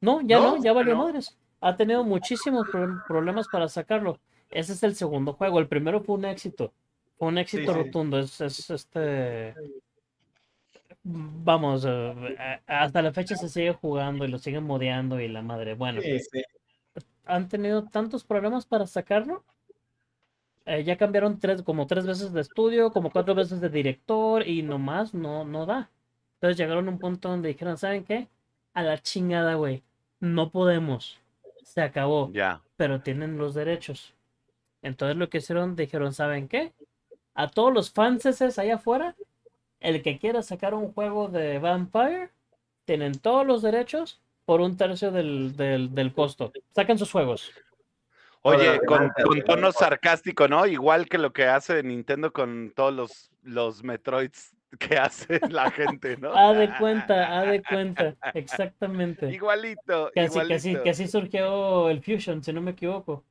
no, 0.00 0.20
ya 0.22 0.38
no, 0.38 0.56
¿No? 0.56 0.62
ya 0.62 0.72
valió 0.72 0.94
¿No? 0.94 1.04
madres. 1.04 1.36
Ha 1.60 1.76
tenido 1.76 2.04
muchísimos 2.04 2.66
pro- 2.68 3.02
problemas 3.06 3.46
para 3.48 3.68
sacarlo. 3.68 4.18
Ese 4.50 4.72
es 4.72 4.82
el 4.82 4.94
segundo 4.96 5.34
juego. 5.34 5.58
El 5.58 5.68
primero 5.68 6.00
fue 6.00 6.16
un 6.16 6.24
éxito. 6.24 6.72
Un 7.20 7.38
éxito 7.38 7.72
sí. 7.72 7.78
rotundo. 7.78 8.18
Es, 8.18 8.40
es 8.40 8.70
este. 8.70 9.54
Vamos, 11.02 11.84
eh, 11.86 12.60
hasta 12.66 13.02
la 13.02 13.12
fecha 13.12 13.36
se 13.36 13.48
sigue 13.48 13.72
jugando 13.72 14.24
y 14.24 14.28
lo 14.28 14.38
siguen 14.38 14.64
modeando 14.64 15.20
y 15.20 15.28
la 15.28 15.42
madre. 15.42 15.74
Bueno. 15.74 16.00
Sí, 16.00 16.18
sí. 16.18 16.42
han 17.26 17.48
tenido 17.48 17.84
tantos 17.84 18.24
problemas 18.24 18.66
para 18.66 18.86
sacarlo. 18.86 19.44
Eh, 20.66 20.84
ya 20.84 20.96
cambiaron 20.96 21.38
tres, 21.38 21.62
como 21.62 21.86
tres 21.86 22.06
veces 22.06 22.32
de 22.32 22.40
estudio, 22.40 22.90
como 22.90 23.10
cuatro 23.10 23.34
veces 23.34 23.60
de 23.60 23.68
director 23.68 24.46
y 24.46 24.62
nomás 24.62 25.14
no, 25.14 25.44
no 25.44 25.66
da. 25.66 25.90
Entonces 26.34 26.56
llegaron 26.56 26.88
a 26.88 26.90
un 26.90 26.98
punto 26.98 27.28
donde 27.28 27.48
dijeron, 27.48 27.76
¿saben 27.76 28.04
qué? 28.04 28.28
A 28.72 28.82
la 28.82 28.98
chingada, 28.98 29.54
güey. 29.54 29.82
No 30.20 30.50
podemos. 30.50 31.18
Se 31.64 31.82
acabó. 31.82 32.30
Ya. 32.32 32.62
Pero 32.76 33.00
tienen 33.00 33.36
los 33.36 33.54
derechos. 33.54 34.14
Entonces 34.80 35.16
lo 35.16 35.28
que 35.28 35.38
hicieron, 35.38 35.76
dijeron, 35.76 36.14
¿saben 36.14 36.48
qué? 36.48 36.72
A 37.34 37.48
todos 37.48 37.72
los 37.72 37.90
fanses 37.92 38.58
allá 38.58 38.74
afuera, 38.76 39.16
el 39.80 40.02
que 40.02 40.18
quiera 40.18 40.42
sacar 40.42 40.74
un 40.74 40.92
juego 40.92 41.28
de 41.28 41.58
Vampire, 41.58 42.30
tienen 42.84 43.18
todos 43.18 43.46
los 43.46 43.62
derechos 43.62 44.20
por 44.44 44.60
un 44.60 44.76
tercio 44.76 45.10
del, 45.10 45.56
del, 45.56 45.94
del 45.94 46.12
costo. 46.12 46.52
Saquen 46.74 46.98
sus 46.98 47.12
juegos. 47.12 47.52
Oye, 48.42 48.80
con, 48.86 49.12
tono 49.44 49.70
sarcástico, 49.70 50.48
¿no? 50.48 50.66
Igual 50.66 51.08
que 51.08 51.18
lo 51.18 51.32
que 51.32 51.44
hace 51.44 51.82
Nintendo 51.82 52.32
con 52.32 52.72
todos 52.74 52.92
los, 52.94 53.30
los 53.42 53.84
Metroids 53.84 54.54
que 54.78 54.96
hace 54.98 55.40
la 55.48 55.70
gente, 55.70 56.16
¿no? 56.16 56.32
Haz 56.36 56.56
de 56.56 56.70
cuenta, 56.78 57.38
haz 57.38 57.46
de 57.48 57.62
cuenta. 57.62 58.16
Exactamente. 58.34 59.30
Igualito, 59.30 60.10
que, 60.14 60.24
igualito. 60.24 60.82
que 60.82 60.90
así 60.90 61.06
surgió 61.06 61.90
el 61.90 62.02
Fusion, 62.02 62.42
si 62.42 62.52
no 62.52 62.62
me 62.62 62.70
equivoco. 62.70 63.24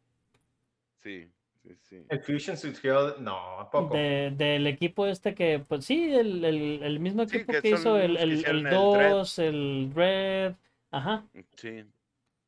Sí, 1.01 1.27
sí, 1.75 1.77
sí. 1.89 2.05
El 2.09 2.19
Fusion 2.21 2.57
surgió. 2.57 3.17
No, 3.17 3.59
¿a 3.59 3.69
poco? 3.69 3.95
De, 3.95 4.31
del 4.35 4.67
equipo 4.67 5.05
este 5.07 5.33
que, 5.35 5.59
pues 5.59 5.85
sí, 5.85 6.13
el, 6.13 6.43
el, 6.43 6.83
el 6.83 6.99
mismo 6.99 7.27
Sí, 7.27 7.37
equipo 7.37 7.53
que 7.61 7.69
hizo 7.69 7.97
el, 7.97 8.17
el, 8.17 8.31
el 8.31 8.45
el 8.45 8.63
Dread. 8.63 8.73
2, 9.11 9.39
el 9.39 9.91
Red. 9.95 10.53
Ajá. 10.91 11.23
Sí. 11.55 11.83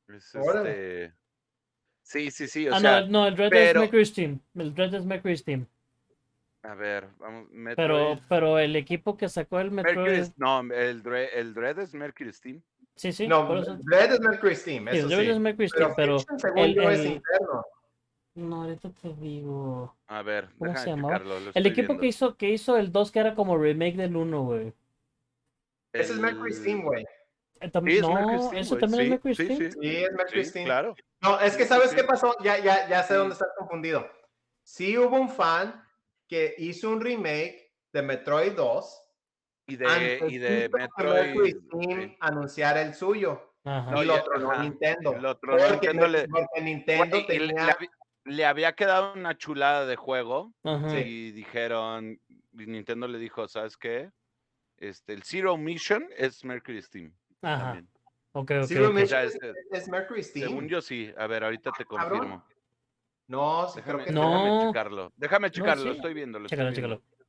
Es 0.09 0.35
este. 0.35 1.13
Sí, 2.03 2.31
sí, 2.31 2.47
sí. 2.47 2.67
O 2.67 2.75
ah, 2.75 2.79
sea, 2.79 3.01
no, 3.01 3.07
no, 3.07 3.27
el 3.27 3.37
Red 3.37 3.49
pero- 3.49 3.79
es 3.79 3.85
Mercury 3.85 4.05
Steam. 4.05 4.39
El 4.55 4.75
Red 4.75 4.93
es 4.95 5.05
Mercury 5.05 5.37
Steam. 5.37 5.65
a 6.63 6.75
ver, 6.75 7.07
vamos. 7.19 7.47
Pero, 7.75 8.15
Metroid- 8.15 8.21
pero 8.27 8.59
el 8.59 8.75
equipo 8.75 9.15
que 9.17 9.29
sacó 9.29 9.59
el 9.59 9.71
Metroid. 9.71 10.25
no, 10.37 10.61
el 10.73 11.01
Dread, 11.03 11.29
el 11.33 11.53
Dread 11.53 11.79
es 11.79 11.93
Mercury 11.93 12.33
Steam. 12.33 12.61
Sí, 12.95 13.13
sí, 13.13 13.27
no. 13.27 13.47
Red 13.85 14.11
es 14.13 14.19
Mercury 14.19 14.55
Steam. 14.55 14.87
Sí, 14.91 14.97
Eso 14.97 15.07
el 15.07 15.17
Red 15.17 15.23
sí. 15.25 15.29
es 15.31 15.39
Mercury 15.39 15.69
Steam, 15.69 15.93
pero. 15.95 16.17
El- 16.57 16.77
es 16.79 17.05
interno. 17.05 17.65
No, 18.33 18.63
ahorita 18.63 18.89
te 19.01 19.13
digo. 19.15 19.95
A 20.07 20.21
ver, 20.21 20.49
¿Cómo 20.57 20.75
se 20.77 20.89
llamaba? 20.89 21.15
checarlo, 21.15 21.39
lo 21.41 21.51
El 21.53 21.65
equipo 21.65 21.87
viendo. 21.89 22.01
que 22.01 22.07
hizo, 22.07 22.37
que 22.37 22.49
hizo 22.49 22.77
el 22.77 22.91
2 22.91 23.11
que 23.11 23.19
era 23.19 23.35
como 23.35 23.57
remake 23.57 23.97
del 23.97 24.15
1, 24.15 24.43
güey. 24.43 24.73
Ese 25.93 26.13
es 26.13 26.19
Mercury 26.19 26.53
Steam, 26.53 26.83
güey. 26.83 27.05
Eh, 27.59 27.69
tam- 27.69 27.85
Sí, 27.89 27.97
es 27.97 28.01
no, 28.01 28.51
eso 28.53 28.75
güey, 28.75 28.79
también 28.81 28.91
sí, 28.91 29.01
es 29.03 29.09
Mercury 29.09 29.35
sí, 29.35 29.43
Steam. 29.45 29.59
sí. 29.59 29.71
Sí, 29.81 29.95
es 29.97 30.11
Mercury 30.13 30.43
Sí, 30.45 30.49
Steam. 30.49 30.65
claro. 30.65 30.95
No, 31.21 31.39
es 31.41 31.57
que 31.57 31.65
¿sabes 31.65 31.89
sí, 31.89 31.95
qué 31.97 32.03
pasó? 32.05 32.35
Ya, 32.41 32.57
ya, 32.59 32.87
ya 32.87 33.03
sé 33.03 33.13
Sí. 33.13 33.19
dónde 33.19 33.33
estás 33.33 33.49
confundido. 33.57 34.07
Sí 34.63 34.97
hubo 34.97 35.17
un 35.19 35.29
fan 35.29 35.83
que 36.27 36.55
hizo 36.57 36.89
un 36.89 37.01
remake 37.01 37.73
de 37.91 38.01
Metroid 38.01 38.53
2 38.53 39.03
Y 39.67 39.75
de, 39.75 39.85
antes 39.85 40.31
y 40.31 40.37
de 40.37 40.69
Metroid. 40.69 41.55
Steam 41.67 42.01
sí. 42.09 42.17
anunciara 42.21 42.81
el 42.81 42.93
suyo. 42.93 43.53
Ajá. 43.65 43.91
No, 43.91 44.01
y 44.01 44.05
lo 44.07 44.15
ya- 44.15 44.23
tronó 44.23 44.51
ajá, 44.51 44.63
Nintendo. 44.63 45.13
lo 45.19 45.37
tronó 45.37 45.57
Porque 45.57 45.71
Nintendo, 45.87 46.07
le- 46.07 46.27
porque 46.29 46.61
Nintendo 46.61 47.17
le, 47.17 47.23
tenía... 47.25 47.77
le 48.25 48.45
había 48.45 48.73
quedado 48.73 49.13
una 49.13 49.37
chulada 49.37 49.85
de 49.85 49.95
juego 49.95 50.53
Ajá. 50.63 50.99
Y 50.99 51.31
dijeron, 51.31 52.19
y 52.29 52.65
Nintendo 52.65 53.07
le 53.07 53.17
dijo, 53.19 53.47
¿sabes 53.47 53.77
qué? 53.77 54.11
Este, 54.77 55.13
el 55.13 55.23
Zero 55.23 55.57
Mission 55.57 56.07
es 56.17 56.43
Mercury 56.43 56.81
Steam. 56.81 57.13
Ajá. 57.41 57.63
también. 57.65 57.87
Ok, 58.33 58.51
ok. 58.61 58.63
Zero. 58.67 58.91
Mission 58.93 59.21
es, 59.25 59.33
este- 59.35 59.53
es 59.71 59.87
Mercury 59.89 60.23
Steam. 60.23 60.47
Según 60.49 60.67
yo 60.67 60.81
sí. 60.81 61.11
A 61.17 61.27
ver, 61.27 61.43
ahorita 61.43 61.71
te 61.77 61.85
cabrón. 61.85 62.09
confirmo. 62.19 62.45
No, 63.27 63.67
sí, 63.69 63.81
creo 63.81 63.97
Déjame, 63.99 64.05
que 64.05 64.11
No. 64.11 64.31
déjame 64.43 64.67
checarlo. 64.67 65.13
Déjame 65.15 65.51
checarlo, 65.51 65.83
sí. 65.91 65.97
estoy 65.97 66.13
viendo. 66.13 66.39
lo 66.39 66.45
estoy 66.45 66.57
Chécalo, 66.57 66.71
viendo. 66.71 66.99
chécalo. 66.99 67.21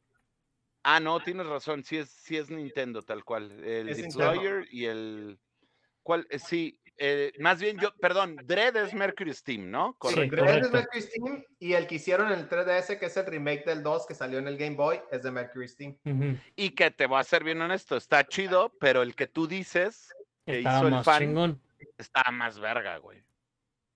Ah, 0.84 0.98
no, 0.98 1.20
tienes 1.20 1.46
razón. 1.46 1.84
Sí 1.84 1.96
es, 1.98 2.10
sí 2.10 2.36
es 2.36 2.50
Nintendo, 2.50 3.02
tal 3.02 3.24
cual. 3.24 3.52
El 3.64 3.88
Es 3.88 3.98
Nintendo. 3.98 4.30
Deployer 4.32 4.66
y 4.70 4.86
el. 4.86 5.38
¿Cuál? 6.02 6.26
Eh, 6.30 6.38
Sí, 6.40 6.80
eh, 6.96 7.32
más 7.38 7.60
bien 7.60 7.78
yo, 7.78 7.94
perdón, 8.00 8.36
Dread 8.44 8.76
es 8.76 8.94
Mercury 8.94 9.32
Steam, 9.34 9.70
¿no? 9.70 9.92
Sí, 9.92 9.96
Correcto. 9.98 10.36
Dread 10.36 10.48
es 10.58 10.68
correcto. 10.68 10.76
Mercury 10.76 11.00
Steam 11.02 11.44
y 11.58 11.72
el 11.74 11.86
que 11.86 11.94
hicieron 11.96 12.30
en 12.32 12.38
el 12.38 12.48
3DS, 12.48 12.98
que 12.98 13.06
es 13.06 13.16
el 13.16 13.26
remake 13.26 13.64
del 13.64 13.82
2 13.82 14.06
que 14.06 14.14
salió 14.14 14.38
en 14.38 14.48
el 14.48 14.56
Game 14.56 14.76
Boy, 14.76 15.00
es 15.10 15.22
de 15.22 15.30
Mercury 15.30 15.68
Steam. 15.68 15.96
Y 16.56 16.70
que 16.70 16.90
te 16.90 17.06
voy 17.06 17.18
a 17.20 17.24
ser 17.24 17.44
bien 17.44 17.60
honesto, 17.62 17.96
está 17.96 18.24
chido, 18.26 18.72
pero 18.80 19.02
el 19.02 19.14
que 19.14 19.26
tú 19.26 19.46
dices 19.46 20.12
que 20.46 20.58
Estaba 20.58 20.78
hizo 20.78 20.86
el 20.86 20.92
más 20.94 21.04
fan 21.04 21.18
chingón. 21.20 21.62
está 21.98 22.30
más 22.30 22.58
verga, 22.58 22.98
güey. 22.98 23.22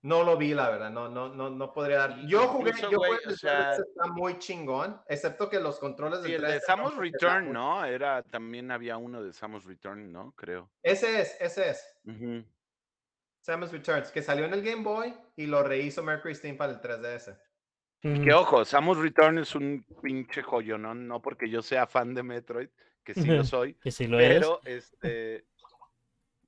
No 0.03 0.23
lo 0.23 0.37
vi, 0.37 0.55
la 0.55 0.71
verdad, 0.71 0.91
no, 0.91 1.09
no, 1.09 1.29
no, 1.35 1.51
no 1.51 1.73
podría 1.73 1.97
dar. 1.99 2.21
Yo 2.27 2.47
jugué, 2.47 2.71
Incluso, 2.71 2.91
yo 2.93 2.99
jugué 2.99 3.19
el 3.25 3.33
o 3.33 3.37
sea- 3.37 3.73
3DS, 3.73 3.81
está 3.89 4.07
muy 4.13 4.39
chingón, 4.39 5.01
excepto 5.09 5.49
que 5.51 5.59
los 5.59 5.81
controles 5.81 6.23
del 6.23 6.31
Y 6.31 6.35
el 6.35 6.43
de 6.43 6.47
3DS 6.61 6.65
Samus 6.67 6.95
no- 6.95 7.01
Return, 7.01 7.53
¿no? 7.53 7.85
Era, 7.85 8.23
también 8.23 8.71
había 8.71 8.99
uno 8.99 9.21
de 9.25 9.33
Samus 9.33 9.65
Return, 9.65 10.13
¿no? 10.13 10.31
Creo. 10.37 10.71
Ese 10.85 11.21
es, 11.23 11.37
ese 11.41 11.71
es. 11.71 11.97
Ujú. 12.05 12.45
Samus 13.47 13.71
Returns, 13.71 14.11
que 14.11 14.23
salió 14.23 14.45
en 14.45 14.55
el 14.55 14.63
Game 14.63 14.83
Boy 14.83 15.15
y 15.37 15.47
lo 15.47 15.63
rehizo 15.63 16.03
Mercury 16.03 16.35
Steam 16.35 16.57
para 16.57 16.73
el 16.73 16.81
3DS. 16.81 17.39
Ujú. 18.03 18.25
Que 18.25 18.33
ojo, 18.35 18.65
Samus 18.65 18.99
Return 18.99 19.39
es 19.39 19.55
un 19.55 19.87
pinche 20.03 20.43
joyo, 20.43 20.77
¿no? 20.79 20.97
No 20.97 21.23
porque 21.23 21.49
yo 21.49 21.63
sea 21.63 21.87
fan 21.87 22.13
de 22.13 22.25
Metroid, 22.25 22.69
que 23.05 23.15
sí 23.15 23.25
lo 23.25 23.45
soy, 23.45 23.75
Que 23.75 23.93
si 23.93 24.09
lo 24.09 24.19
es. 24.19 24.35
pero 24.35 24.61
este, 24.65 25.47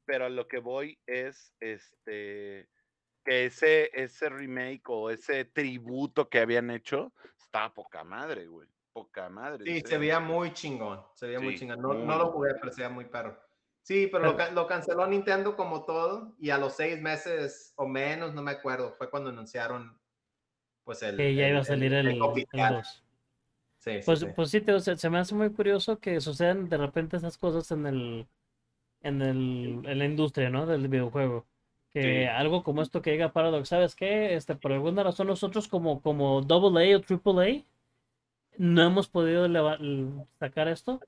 pero 0.04 0.24
a 0.26 0.28
lo 0.28 0.48
que 0.48 0.58
voy 0.58 0.98
es 1.06 1.54
este 1.60 2.68
que 3.24 3.46
ese, 3.46 3.90
ese 3.92 4.28
remake 4.28 4.82
o 4.88 5.10
ese 5.10 5.44
tributo 5.44 6.28
que 6.28 6.40
habían 6.40 6.68
hecho 6.68 7.12
está 7.38 7.72
poca 7.72 8.02
madre, 8.02 8.48
güey. 8.48 8.66
Poca 8.92 9.28
madre. 9.28 9.64
Sí, 9.64 9.82
se 9.86 9.98
veía 9.98 10.18
muy 10.18 10.52
chingón, 10.52 11.04
se 11.14 11.28
veía 11.28 11.38
muy 11.38 11.52
Sí, 11.52 11.60
chingón. 11.60 11.80
No, 11.80 11.94
muy 11.94 12.04
no 12.04 12.18
lo 12.18 12.32
jugué, 12.32 12.54
pero 12.60 12.72
se 12.72 12.80
veía 12.80 12.92
muy 12.92 13.04
perro. 13.04 13.38
Sí, 13.88 14.06
pero 14.12 14.34
lo, 14.34 14.50
lo 14.52 14.66
canceló 14.66 15.06
Nintendo 15.06 15.56
como 15.56 15.86
todo 15.86 16.34
y 16.38 16.50
a 16.50 16.58
los 16.58 16.74
seis 16.74 17.00
meses 17.00 17.72
o 17.76 17.86
menos, 17.88 18.34
no 18.34 18.42
me 18.42 18.50
acuerdo, 18.50 18.92
fue 18.92 19.08
cuando 19.08 19.30
anunciaron 19.30 19.98
pues 20.84 21.02
el... 21.02 21.16
Que 21.16 21.34
ya 21.34 21.48
iba 21.48 21.60
a 21.60 21.64
salir 21.64 21.94
el, 21.94 22.06
el 22.08 22.20
oficial. 22.20 22.74
2. 22.74 23.04
Sí, 23.78 23.92
sí, 23.94 24.00
Pues, 24.04 24.20
sí. 24.20 24.26
pues 24.36 24.50
sí, 24.50 24.60
te, 24.60 24.74
o 24.74 24.80
sea, 24.80 24.94
se 24.94 25.08
me 25.08 25.16
hace 25.16 25.34
muy 25.34 25.48
curioso 25.54 25.98
que 26.00 26.20
sucedan 26.20 26.68
de 26.68 26.76
repente 26.76 27.16
esas 27.16 27.38
cosas 27.38 27.70
en 27.70 27.86
el, 27.86 28.26
en 29.00 29.22
el, 29.22 29.80
en 29.86 29.98
la 29.98 30.04
industria, 30.04 30.50
¿no? 30.50 30.66
Del 30.66 30.86
videojuego. 30.88 31.46
Que 31.90 32.28
algo 32.28 32.62
como 32.64 32.82
esto 32.82 33.00
que 33.00 33.12
llega 33.12 33.24
a 33.24 33.32
Paradox, 33.32 33.70
¿sabes 33.70 33.94
qué? 33.94 34.34
Este, 34.34 34.54
por 34.54 34.70
alguna 34.72 35.02
razón 35.02 35.28
nosotros 35.28 35.66
como, 35.66 36.02
como 36.02 36.40
AA 36.40 36.98
o 36.98 37.00
AAA 37.40 37.64
no 38.58 38.82
hemos 38.82 39.08
podido 39.08 39.48
leva- 39.48 39.76
l- 39.80 40.26
sacar 40.38 40.68
esto, 40.68 41.00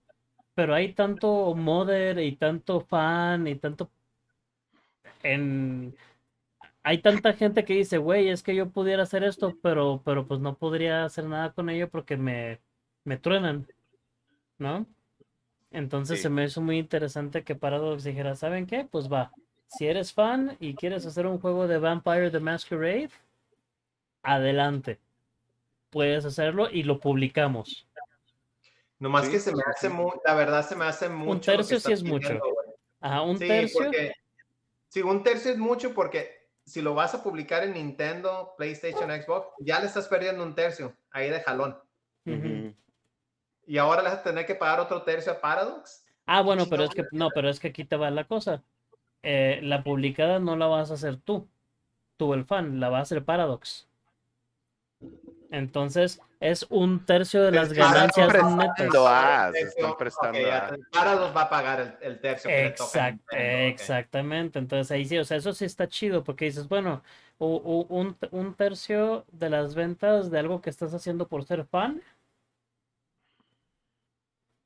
pero 0.61 0.75
hay 0.75 0.93
tanto 0.93 1.55
modder 1.55 2.19
y 2.19 2.37
tanto 2.37 2.83
fan 2.83 3.47
y 3.47 3.55
tanto 3.57 3.91
en 5.23 5.95
hay 6.85 6.99
tanta 7.03 7.35
gente 7.35 7.65
que 7.65 7.75
dice, 7.75 7.99
güey, 7.99 8.29
es 8.31 8.43
que 8.43 8.55
yo 8.57 8.71
pudiera 8.71 9.05
hacer 9.05 9.25
esto, 9.25 9.59
pero, 9.63 10.03
pero 10.05 10.27
pues 10.27 10.41
no 10.41 10.57
podría 10.57 11.05
hacer 11.05 11.27
nada 11.27 11.53
con 11.53 11.71
ello 11.71 11.91
porque 11.91 12.17
me, 12.17 12.61
me 13.05 13.19
truenan, 13.19 13.69
¿no? 14.59 14.87
Entonces 15.73 16.21
Sí. 16.21 16.23
se 16.23 16.31
me 16.31 16.45
hizo 16.45 16.63
muy 16.63 16.79
interesante 16.79 17.45
que 17.45 17.57
Paradox 17.57 18.05
dijera, 18.05 18.37
¿saben 18.37 18.67
qué? 18.67 18.87
Pues 18.91 19.13
va, 19.13 19.33
si 19.69 19.87
eres 19.87 20.13
fan 20.15 20.57
y 20.61 20.75
quieres 20.77 21.07
hacer 21.07 21.27
un 21.27 21.41
juego 21.41 21.69
de 21.69 21.79
Vampire 21.79 22.31
the 22.31 22.41
Masquerade, 22.41 23.11
adelante. 24.23 24.99
Puedes 25.91 26.25
hacerlo 26.25 26.71
y 26.71 26.85
lo 26.85 27.01
publicamos. 27.01 27.89
Nomás 29.01 29.25
Sí, 29.27 29.33
que 29.33 29.41
se 29.41 29.53
me 29.57 29.63
hace 29.67 29.89
sí. 29.89 29.93
muy, 29.93 30.13
la 30.25 30.35
verdad 30.35 30.65
se 30.67 30.77
me 30.77 30.85
hace 30.85 31.09
mucho. 31.09 31.51
que 31.51 31.57
tercio 31.57 31.81
sí 31.81 31.93
es 31.93 32.03
mucho. 32.05 32.39
Ajá, 33.01 33.23
un 33.23 33.39
Sí, 33.39 33.49
tercio. 33.49 33.81
porque 33.85 34.13
sí, 34.89 35.03
un 35.03 35.23
tercio 35.23 35.51
es 35.51 35.59
mucho 35.59 35.95
porque 35.95 36.49
si 36.67 36.83
lo 36.83 36.95
vas 36.95 37.15
a 37.15 37.23
publicar 37.23 37.65
en 37.65 37.73
Nintendo, 37.73 38.55
PlayStation, 38.59 39.11
Xbox, 39.11 39.49
ya 39.59 39.81
le 39.81 39.87
estás 39.87 40.07
perdiendo 40.07 40.45
un 40.45 40.55
tercio 40.55 40.95
ahí 41.11 41.31
de 41.31 41.41
jalón. 41.41 41.77
Y 43.67 43.79
ahora 43.79 44.03
le 44.03 44.11
vas 44.11 44.19
a 44.19 44.23
tener 44.23 44.47
que 44.47 44.55
pagar 44.55 44.81
otro 44.81 45.03
tercio 45.03 45.33
a 45.33 45.41
Paradox. 45.41 46.05
Ah, 46.27 46.43
bueno, 46.43 46.67
pero 46.69 46.85
es 46.85 46.91
que 46.91 47.05
no, 47.13 47.31
pero 47.35 47.49
es 47.49 47.59
que 47.59 47.69
aquí 47.69 47.85
te 47.85 47.97
va 47.97 48.11
la 48.11 48.25
cosa. 48.25 48.63
Eh, 49.23 49.61
la 49.63 49.83
publicada 49.83 50.39
no 50.39 50.57
la 50.57 50.67
vas 50.67 50.91
a 50.91 50.95
hacer 50.95 51.17
tú, 51.17 51.49
tú 52.17 52.35
el 52.35 52.45
fan, 52.45 52.81
la 52.81 52.91
va 52.91 52.99
a 52.99 53.03
hacer 53.03 53.25
Paradox. 53.25 53.89
Entonces, 55.51 56.21
es 56.41 56.67
un 56.71 57.05
tercio 57.05 57.43
de 57.43 57.53
las 57.53 57.73
ganancias 57.73 58.29
prestando 58.33 58.57
netas. 58.79 58.95
Ah, 59.07 59.51
están 59.55 59.97
prestando 59.97 60.39
ya 60.41 60.67
a- 60.67 61.15
va 61.33 61.43
a 61.43 61.51
pagar 61.51 61.81
el, 61.81 61.95
el 62.13 62.21
tercio 62.21 62.51
que 62.51 62.57
le 62.65 62.71
toca 62.71 62.91
exactamente. 63.75 64.59
Entonces 64.59 64.91
ahí 64.91 65.05
sí, 65.05 65.19
o 65.19 65.25
sea, 65.25 65.37
eso 65.37 65.53
sí 65.53 65.65
está 65.67 65.87
chido 65.89 66.25
porque 66.25 66.47
dices, 66.47 66.69
bueno, 66.69 67.03
u- 67.39 67.47
u- 67.57 67.87
un, 67.91 68.17
un 68.31 68.55
tercio 68.55 69.25
de 69.33 69.51
las 69.51 69.75
ventas 69.75 70.31
de 70.31 70.39
algo 70.39 70.61
que 70.61 70.71
estás 70.71 70.95
haciendo 70.95 71.29
por 71.29 71.45
ser 71.45 71.65
fan, 71.67 72.01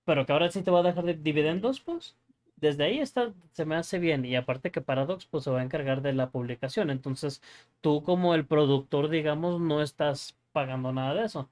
pero 0.04 0.26
que 0.26 0.32
ahora 0.32 0.50
sí 0.50 0.62
te 0.62 0.70
va 0.70 0.80
a 0.80 0.82
dejar 0.82 1.04
de 1.04 1.14
dividendos, 1.14 1.80
pues. 1.80 2.16
Desde 2.56 2.84
ahí 2.84 3.00
está, 3.00 3.32
se 3.52 3.64
me 3.64 3.74
hace 3.76 3.98
bien. 3.98 4.24
Y 4.24 4.36
aparte 4.36 4.70
que 4.70 4.80
Paradox 4.80 5.26
pues 5.26 5.44
se 5.44 5.50
va 5.50 5.60
a 5.60 5.64
encargar 5.64 6.02
de 6.02 6.12
la 6.12 6.30
publicación. 6.30 6.90
Entonces, 6.90 7.42
tú 7.80 8.02
como 8.02 8.34
el 8.34 8.46
productor, 8.46 9.08
digamos, 9.08 9.60
no 9.60 9.82
estás 9.82 10.36
pagando 10.52 10.92
nada 10.92 11.14
de 11.14 11.24
eso. 11.26 11.50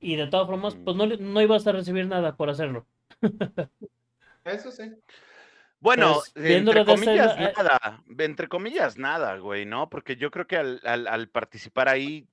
Y 0.00 0.16
de 0.16 0.26
todas 0.28 0.46
formas, 0.46 0.76
Mm. 0.76 0.84
pues 0.84 0.96
no, 0.96 1.06
le- 1.06 1.16
no 1.18 1.40
ibas 1.42 1.66
a 1.66 1.72
recibir 1.72 2.06
nada 2.06 2.36
por 2.36 2.50
hacerlo. 2.50 2.86
Eso 4.44 4.70
sí. 4.70 4.92
Bueno, 5.80 6.14
Pues, 6.34 6.46
entre 6.50 6.84
comillas, 6.84 7.36
la- 7.38 7.48
eh, 7.50 7.52
nada, 7.56 8.02
entre 8.18 8.48
comillas, 8.48 8.98
nada, 8.98 9.36
güey, 9.38 9.64
¿no? 9.64 9.88
Porque 9.88 10.16
yo 10.16 10.30
creo 10.30 10.46
que 10.46 10.56
al, 10.56 10.80
al- 10.84 11.06
al 11.06 11.28
participar 11.28 11.88
ahí, 11.88 12.26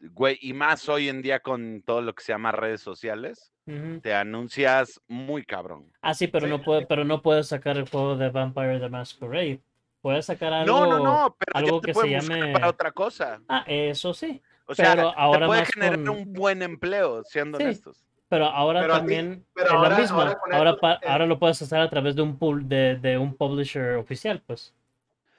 güey, 0.00 0.38
y 0.42 0.52
más 0.52 0.88
hoy 0.88 1.08
en 1.08 1.22
día 1.22 1.40
con 1.40 1.82
todo 1.82 2.02
lo 2.02 2.14
que 2.14 2.22
se 2.24 2.32
llama 2.32 2.52
redes 2.52 2.80
sociales, 2.82 3.52
te 4.02 4.12
anuncias 4.12 5.00
muy 5.06 5.44
cabrón. 5.44 5.90
Ah, 6.02 6.14
sí, 6.14 6.26
pero 6.26 6.46
Sí. 6.46 6.50
no 6.50 6.62
puede, 6.62 6.84
pero 6.86 7.04
no 7.04 7.22
puedes 7.22 7.46
sacar 7.48 7.76
el 7.78 7.88
juego 7.88 8.16
de 8.16 8.28
Vampire 8.28 8.80
the 8.80 8.88
Masquerade. 8.88 9.62
Puedes 10.00 10.26
sacar 10.26 10.52
algo. 10.52 10.80
No, 10.80 10.86
no, 10.86 10.98
no, 11.04 11.36
pero 11.38 11.56
algo 11.56 11.76
ya 11.76 11.80
te 11.80 11.86
que 11.86 11.94
se 11.94 12.08
llame- 12.08 12.52
para 12.52 12.68
otra 12.68 12.90
cosa. 12.90 13.40
Ah, 13.48 13.64
eso 13.68 14.12
sí. 14.12 14.42
O 14.72 14.74
sea, 14.74 14.94
Pero 14.94 15.08
ahora 15.16 15.40
te 15.40 15.46
puede 15.46 15.64
generar 15.66 15.96
con- 15.98 16.08
un 16.10 16.32
buen 16.32 16.62
empleo, 16.62 17.22
siendo 17.24 17.58
Sí. 17.58 17.64
honestos. 17.64 18.04
Pero 18.28 18.46
ahora 18.46 18.80
Pero 18.80 18.94
a 18.94 18.96
ti- 18.96 19.00
también 19.00 19.46
pero 19.54 19.66
es 19.66 19.72
ahora- 19.72 19.88
la 19.90 19.98
misma. 19.98 20.16
ahora 20.22 20.34
con 20.38 20.54
Ahora, 20.54 20.70
esto, 20.70 20.80
pa- 20.80 20.94
eh, 21.02 21.08
ahora 21.08 21.26
lo 21.26 21.38
puedes 21.38 21.60
hacer 21.62 21.80
a 21.80 21.90
través 21.90 22.16
de 22.16 22.22
un 22.22 22.38
pool 22.38 22.68
de, 22.68 22.96
de 22.96 23.18
un 23.18 23.34
publisher 23.36 23.96
oficial, 23.96 24.42
pues. 24.46 24.74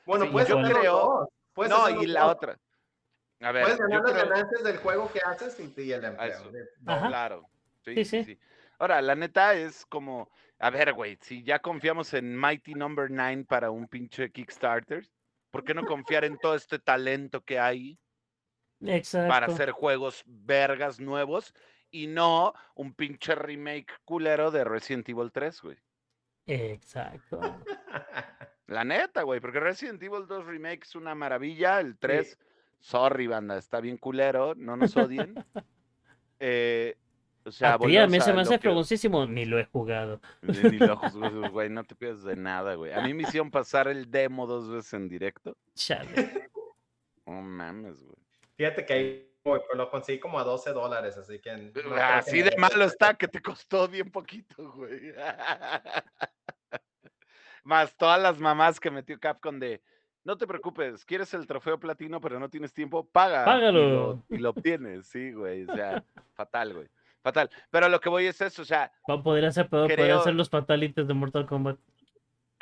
Bueno, 0.05 0.25
Sí, 0.25 0.31
yo 0.49 0.61
creo-. 0.61 1.29
Puedes 1.53 1.71
No, 1.71 1.89
y 1.89 2.07
la 2.07 2.27
otra. 2.27 2.57
A 3.41 3.51
ver, 3.51 3.63
Puedes 3.63 3.77
ganar 3.79 4.01
las 4.03 4.11
creo- 4.11 4.25
ganancias 4.29 4.63
del 4.63 4.77
juego 4.77 5.11
que 5.11 5.19
haces 5.21 5.59
y, 5.59 5.81
y 5.81 5.91
el 5.91 6.05
empleo. 6.05 6.51
Ajá. 6.85 7.07
Claro. 7.07 7.45
Sí, 7.83 7.95
Sí, 7.95 8.05
sí, 8.05 8.23
sí. 8.23 8.33
sí. 8.35 8.39
Ahora, 8.79 9.01
la 9.01 9.15
neta 9.15 9.53
es 9.53 9.85
como, 9.87 10.29
a 10.59 10.69
ver, 10.69 10.93
güey, 10.93 11.17
si 11.21 11.43
ya 11.43 11.59
confiamos 11.59 12.13
en 12.13 12.37
Mighty 12.39 12.73
Number 12.75 13.09
9 13.09 13.45
para 13.47 13.69
un 13.71 13.87
pinche 13.87 14.31
Kickstarter, 14.31 15.07
¿por 15.51 15.63
qué 15.63 15.73
no 15.73 15.83
confiar 15.85 16.23
en 16.25 16.37
todo 16.37 16.55
este 16.55 16.79
talento 16.79 17.41
que 17.41 17.59
hay 17.59 17.97
Exacto. 18.85 19.29
para 19.29 19.47
hacer 19.47 19.71
juegos 19.71 20.23
vergas 20.25 20.99
nuevos 20.99 21.53
y 21.91 22.07
no 22.07 22.53
un 22.75 22.93
pinche 22.93 23.35
remake 23.35 23.93
culero 24.03 24.51
de 24.51 24.63
Resident 24.63 25.07
Evil 25.09 25.31
3, 25.31 25.61
güey? 25.61 25.77
Exacto. 26.45 27.39
La 28.67 28.83
neta, 28.83 29.23
güey, 29.23 29.39
porque 29.39 29.59
Resident 29.59 30.01
Evil 30.01 30.25
2 30.27 30.45
Remake 30.45 30.83
es 30.83 30.95
una 30.95 31.13
maravilla, 31.15 31.79
el 31.79 31.97
3, 31.97 32.37
sorry, 32.79 33.27
banda, 33.27 33.57
está 33.57 33.79
bien 33.79 33.97
culero, 33.97 34.55
no 34.55 34.75
nos 34.75 34.95
odien. 34.97 35.35
Eh, 36.45 36.97
o 37.45 37.51
sea, 37.53 37.75
a 37.75 37.77
ti, 37.77 37.85
a 37.85 37.87
mí 37.87 38.17
volvemos 38.17 38.25
se 38.25 38.33
me 38.33 38.41
hace 38.41 38.59
fregoncísimo, 38.59 39.25
ni 39.25 39.45
lo 39.45 39.57
he 39.59 39.63
jugado. 39.63 40.19
Ni, 40.41 40.57
ni 40.71 40.77
lo 40.77 40.97
juzgo, 40.97 41.49
güey, 41.51 41.69
no 41.69 41.85
te 41.85 41.95
pierdas 41.95 42.23
de 42.23 42.35
nada, 42.35 42.75
güey. 42.75 42.91
A 42.91 42.99
mí 42.99 43.13
me 43.13 43.23
hicieron 43.23 43.49
pasar 43.49 43.87
el 43.87 44.11
demo 44.11 44.45
dos 44.45 44.69
veces 44.69 44.93
en 44.93 45.07
directo. 45.07 45.55
Chale. 45.73 46.49
No 47.25 47.41
mames, 47.41 48.03
güey. 48.03 48.17
Fíjate 48.63 48.85
que 48.85 48.93
ahí 48.93 49.29
pero 49.43 49.75
lo 49.75 49.89
conseguí 49.89 50.19
como 50.21 50.39
a 50.39 50.43
12 50.45 50.71
dólares, 50.71 51.17
así 51.17 51.37
que... 51.39 51.51
no 51.57 51.73
creo 51.73 51.93
que 51.95 51.99
Así 52.01 52.41
de 52.41 52.51
lo- 52.51 52.57
malo 52.59 52.85
está 52.85 53.13
que 53.13 53.27
te 53.27 53.41
costó 53.41 53.89
bien 53.89 54.09
poquito, 54.09 54.71
güey. 54.71 55.13
Más 57.63 57.95
todas 57.97 58.21
las 58.21 58.39
mamás 58.39 58.79
que 58.79 58.89
metió 58.91 59.19
Capcom 59.19 59.59
de, 59.59 59.81
no 60.23 60.37
te 60.37 60.47
preocupes, 60.47 61.03
quieres 61.05 61.33
el 61.33 61.45
trofeo 61.47 61.77
platino, 61.79 62.19
pero 62.21 62.39
no 62.39 62.49
tienes 62.49 62.73
tiempo, 62.73 63.05
paga. 63.05 63.41
y 63.43 63.45
Págalo. 63.45 63.89
lo- 63.89 64.23
Y 64.29 64.37
lo, 64.37 64.49
obtienes, 64.51 65.07
sí, 65.07 65.31
güey. 65.33 65.63
O 65.65 65.75
sea, 65.75 66.03
fatal, 66.35 66.73
güey. 66.73 66.87
fatal. 67.21 67.49
Pero 67.69 67.89
lo 67.89 67.99
que 67.99 68.07
voy 68.09 68.25
es 68.27 68.39
eso, 68.39 68.61
o 68.61 68.65
sea, 68.65 68.91
Va 69.09 69.15
a 69.15 69.23
poder 69.23 69.43
hacer 69.45 69.67
peor, 69.69 69.87
podría 69.89 70.05
Creo- 70.05 70.19
hacer 70.19 70.35
los 70.35 70.49
fatalities 70.49 71.07
de 71.07 71.13
Mortal 71.13 71.45
Kombat. 71.45 71.77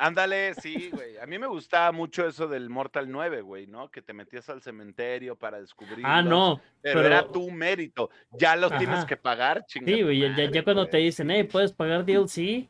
Ándale, 0.06 0.54
sí, 0.54 0.90
güey. 0.92 1.16
A 1.18 1.26
mí 1.26 1.38
me 1.38 1.46
gustaba 1.46 1.92
mucho 1.92 2.26
eso 2.26 2.46
del 2.48 2.68
Mortal 2.70 3.10
9, 3.10 3.40
güey, 3.42 3.66
¿no? 3.66 3.90
Que 3.90 4.02
te 4.02 4.12
metías 4.12 4.48
al 4.48 4.60
cementerio 4.62 5.36
para 5.36 5.60
descubrir. 5.60 6.04
Ah, 6.04 6.22
no. 6.22 6.60
Pero, 6.80 7.00
pero- 7.02 7.06
era 7.06 7.26
tu 7.28 7.50
mérito. 7.50 8.10
Ya 8.32 8.56
los 8.56 8.76
tienes 8.78 9.04
que 9.04 9.16
pagar, 9.16 9.64
chinga. 9.66 9.86
Sí, 9.86 10.02
güey, 10.02 10.18
ya, 10.20 10.26
ya- 10.26 10.32
madre, 10.32 10.50
ya 10.52 10.64
cuando 10.64 10.88
te 10.88 10.96
dicen, 10.98 11.30
hey, 11.30 11.44
puedes 11.44 11.72
pagar 11.72 12.04
DLC 12.04 12.68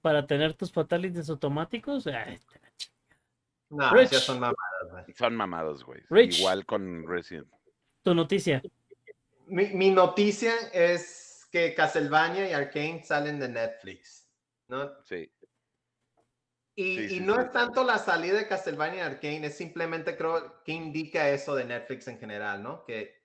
para 0.00 0.26
tener 0.26 0.54
tus 0.54 0.72
fatalities 0.72 1.28
automáticos. 1.30 2.06
ay, 2.06 2.38
No, 3.68 3.90
Rich. 3.92 4.10
ya 4.10 4.18
son 4.18 4.40
mamadas, 4.40 4.90
güey. 4.90 5.04
Son 5.14 5.36
mamados, 5.36 5.84
güey. 5.84 6.00
Rich. 6.10 6.40
Igual 6.40 6.66
con 6.66 7.06
Resident. 7.06 7.46
tu 8.02 8.14
noticia. 8.14 8.62
Mi, 9.46 9.66
mi 9.74 9.90
noticia 9.90 10.52
es 10.72 11.46
que 11.52 11.74
Castlevania 11.74 12.48
y 12.48 12.52
Arkane 12.52 13.02
salen 13.04 13.38
de 13.38 13.48
Netflix, 13.48 14.26
¿no? 14.68 14.90
Sí. 15.04 15.30
Y, 16.80 16.96
Sí, 16.96 17.04
y 17.04 17.08
sí, 17.08 17.20
no 17.20 17.34
sí. 17.34 17.40
es 17.42 17.50
tanto 17.52 17.84
la 17.84 17.98
salida 17.98 18.38
de 18.38 18.48
Castlevania 18.48 19.00
y 19.00 19.02
Arkane, 19.02 19.46
es 19.48 19.56
simplemente 19.56 20.16
creo 20.16 20.62
que 20.64 20.72
indica 20.72 21.28
eso 21.28 21.54
de 21.54 21.66
Netflix 21.66 22.08
en 22.08 22.18
general, 22.18 22.62
¿no? 22.62 22.84
Que, 22.86 23.22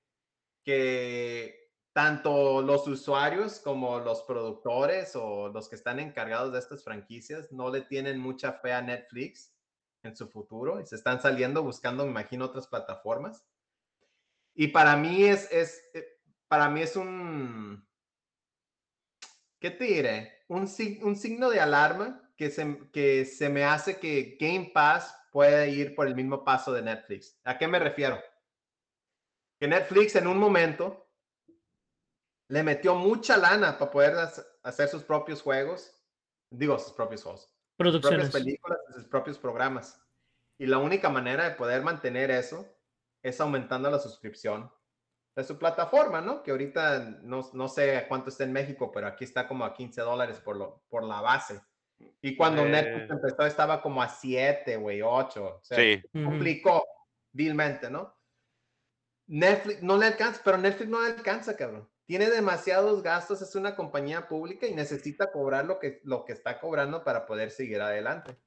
que 0.65 1.71
tanto 1.93 2.61
los 2.61 2.85
usuarios 2.85 3.61
como 3.61 3.99
los 3.99 4.23
productores 4.23 5.15
o 5.15 5.47
los 5.47 5.69
que 5.69 5.75
están 5.75 6.01
encargados 6.01 6.51
de 6.51 6.59
estas 6.59 6.83
franquicias 6.83 7.49
no 7.53 7.71
le 7.71 7.81
tienen 7.81 8.19
mucha 8.19 8.51
fe 8.51 8.73
a 8.73 8.81
Netflix 8.81 9.55
en 10.03 10.17
su 10.17 10.27
futuro 10.27 10.81
y 10.81 10.85
se 10.85 10.95
están 10.97 11.21
saliendo 11.21 11.63
buscando, 11.63 12.03
me 12.03 12.11
imagino, 12.11 12.43
otras 12.43 12.67
plataformas. 12.67 13.47
Y 14.53 14.67
para 14.67 14.97
mí 14.97 15.23
es, 15.23 15.49
es 15.49 15.81
eh, 15.93 16.05
para 16.49 16.67
mí 16.69 16.81
es 16.81 16.97
un, 16.97 17.87
¿qué 19.61 19.71
te 19.71 19.85
diré? 19.85 20.43
Un, 20.49 20.69
un 21.03 21.15
signo 21.15 21.49
de 21.49 21.61
alarma 21.61 22.24
que 22.35 22.49
se, 22.51 22.89
que 22.91 23.25
se 23.25 23.49
me 23.49 23.63
hace 23.63 23.99
que 23.99 24.37
Game 24.39 24.71
Pass 24.73 25.15
puede 25.31 25.69
ir 25.69 25.95
por 25.95 26.07
el 26.07 26.15
mismo 26.15 26.43
paso 26.43 26.73
de 26.73 26.81
Netflix. 26.81 27.39
¿A 27.43 27.57
qué 27.57 27.67
me 27.67 27.79
refiero? 27.79 28.19
Que 29.59 29.67
Netflix 29.67 30.15
en 30.15 30.27
un 30.27 30.37
momento 30.37 31.07
le 32.49 32.63
metió 32.63 32.95
mucha 32.95 33.37
lana 33.37 33.77
para 33.77 33.91
poder 33.91 34.13
hac- 34.15 34.45
hacer 34.63 34.87
sus 34.87 35.03
propios 35.03 35.41
juegos, 35.41 35.91
digo, 36.51 36.77
sus 36.77 36.93
propios 36.93 37.23
juegos, 37.23 37.41
sus 37.41 37.49
propias 37.77 38.01
Producciones. 38.01 38.31
películas, 38.31 38.79
sus 38.93 39.05
propios 39.05 39.37
programas. 39.39 40.01
Y 40.57 40.65
la 40.67 40.77
única 40.77 41.09
manera 41.09 41.43
de 41.49 41.55
poder 41.55 41.81
mantener 41.81 42.31
eso 42.31 42.65
es 43.23 43.41
aumentando 43.41 43.89
la 43.89 43.99
suscripción 43.99 44.71
de 45.35 45.43
su 45.43 45.57
plataforma, 45.57 46.21
¿no? 46.21 46.43
Que 46.43 46.51
ahorita 46.51 46.99
no, 47.23 47.49
no 47.53 47.67
sé 47.67 48.05
cuánto 48.07 48.29
está 48.29 48.43
en 48.45 48.53
México, 48.53 48.91
pero 48.91 49.07
aquí 49.07 49.25
está 49.25 49.47
como 49.47 49.65
a 49.65 49.73
15 49.73 50.01
dólares 50.01 50.39
por, 50.39 50.55
lo, 50.55 50.83
por 50.87 51.03
la 51.03 51.19
base. 51.19 51.59
Y 52.21 52.35
cuando 52.35 52.63
Eh. 52.63 52.69
Netflix 52.69 53.09
empezó 53.09 53.45
estaba 53.45 53.81
como 53.81 54.01
a 54.01 54.09
7, 54.09 54.77
güey, 54.77 55.01
8. 55.01 55.59
O 55.61 55.63
sea, 55.63 55.77
Sí. 55.77 56.01
Complicó 56.11 56.83
vilmente, 57.31 57.89
¿no? 57.89 58.15
Netflix 59.27 59.81
no 59.81 59.97
le 59.97 60.07
alcanza, 60.07 60.41
pero 60.43 60.57
Netflix 60.57 60.89
no 60.89 61.01
le 61.01 61.13
alcanza, 61.13 61.55
cabrón. 61.55 61.89
Tiene 62.05 62.29
demasiados 62.29 63.01
gastos, 63.01 63.41
es 63.41 63.55
una 63.55 63.75
compañía 63.75 64.27
pública 64.27 64.67
y 64.67 64.75
necesita 64.75 65.31
cobrar 65.31 65.65
lo 65.65 65.79
que, 65.79 66.01
lo 66.03 66.23
que 66.23 66.33
está 66.33 66.59
cobrando 66.59 67.03
para 67.03 67.25
poder 67.25 67.49
seguir 67.49 67.81
adelante. 67.81 68.37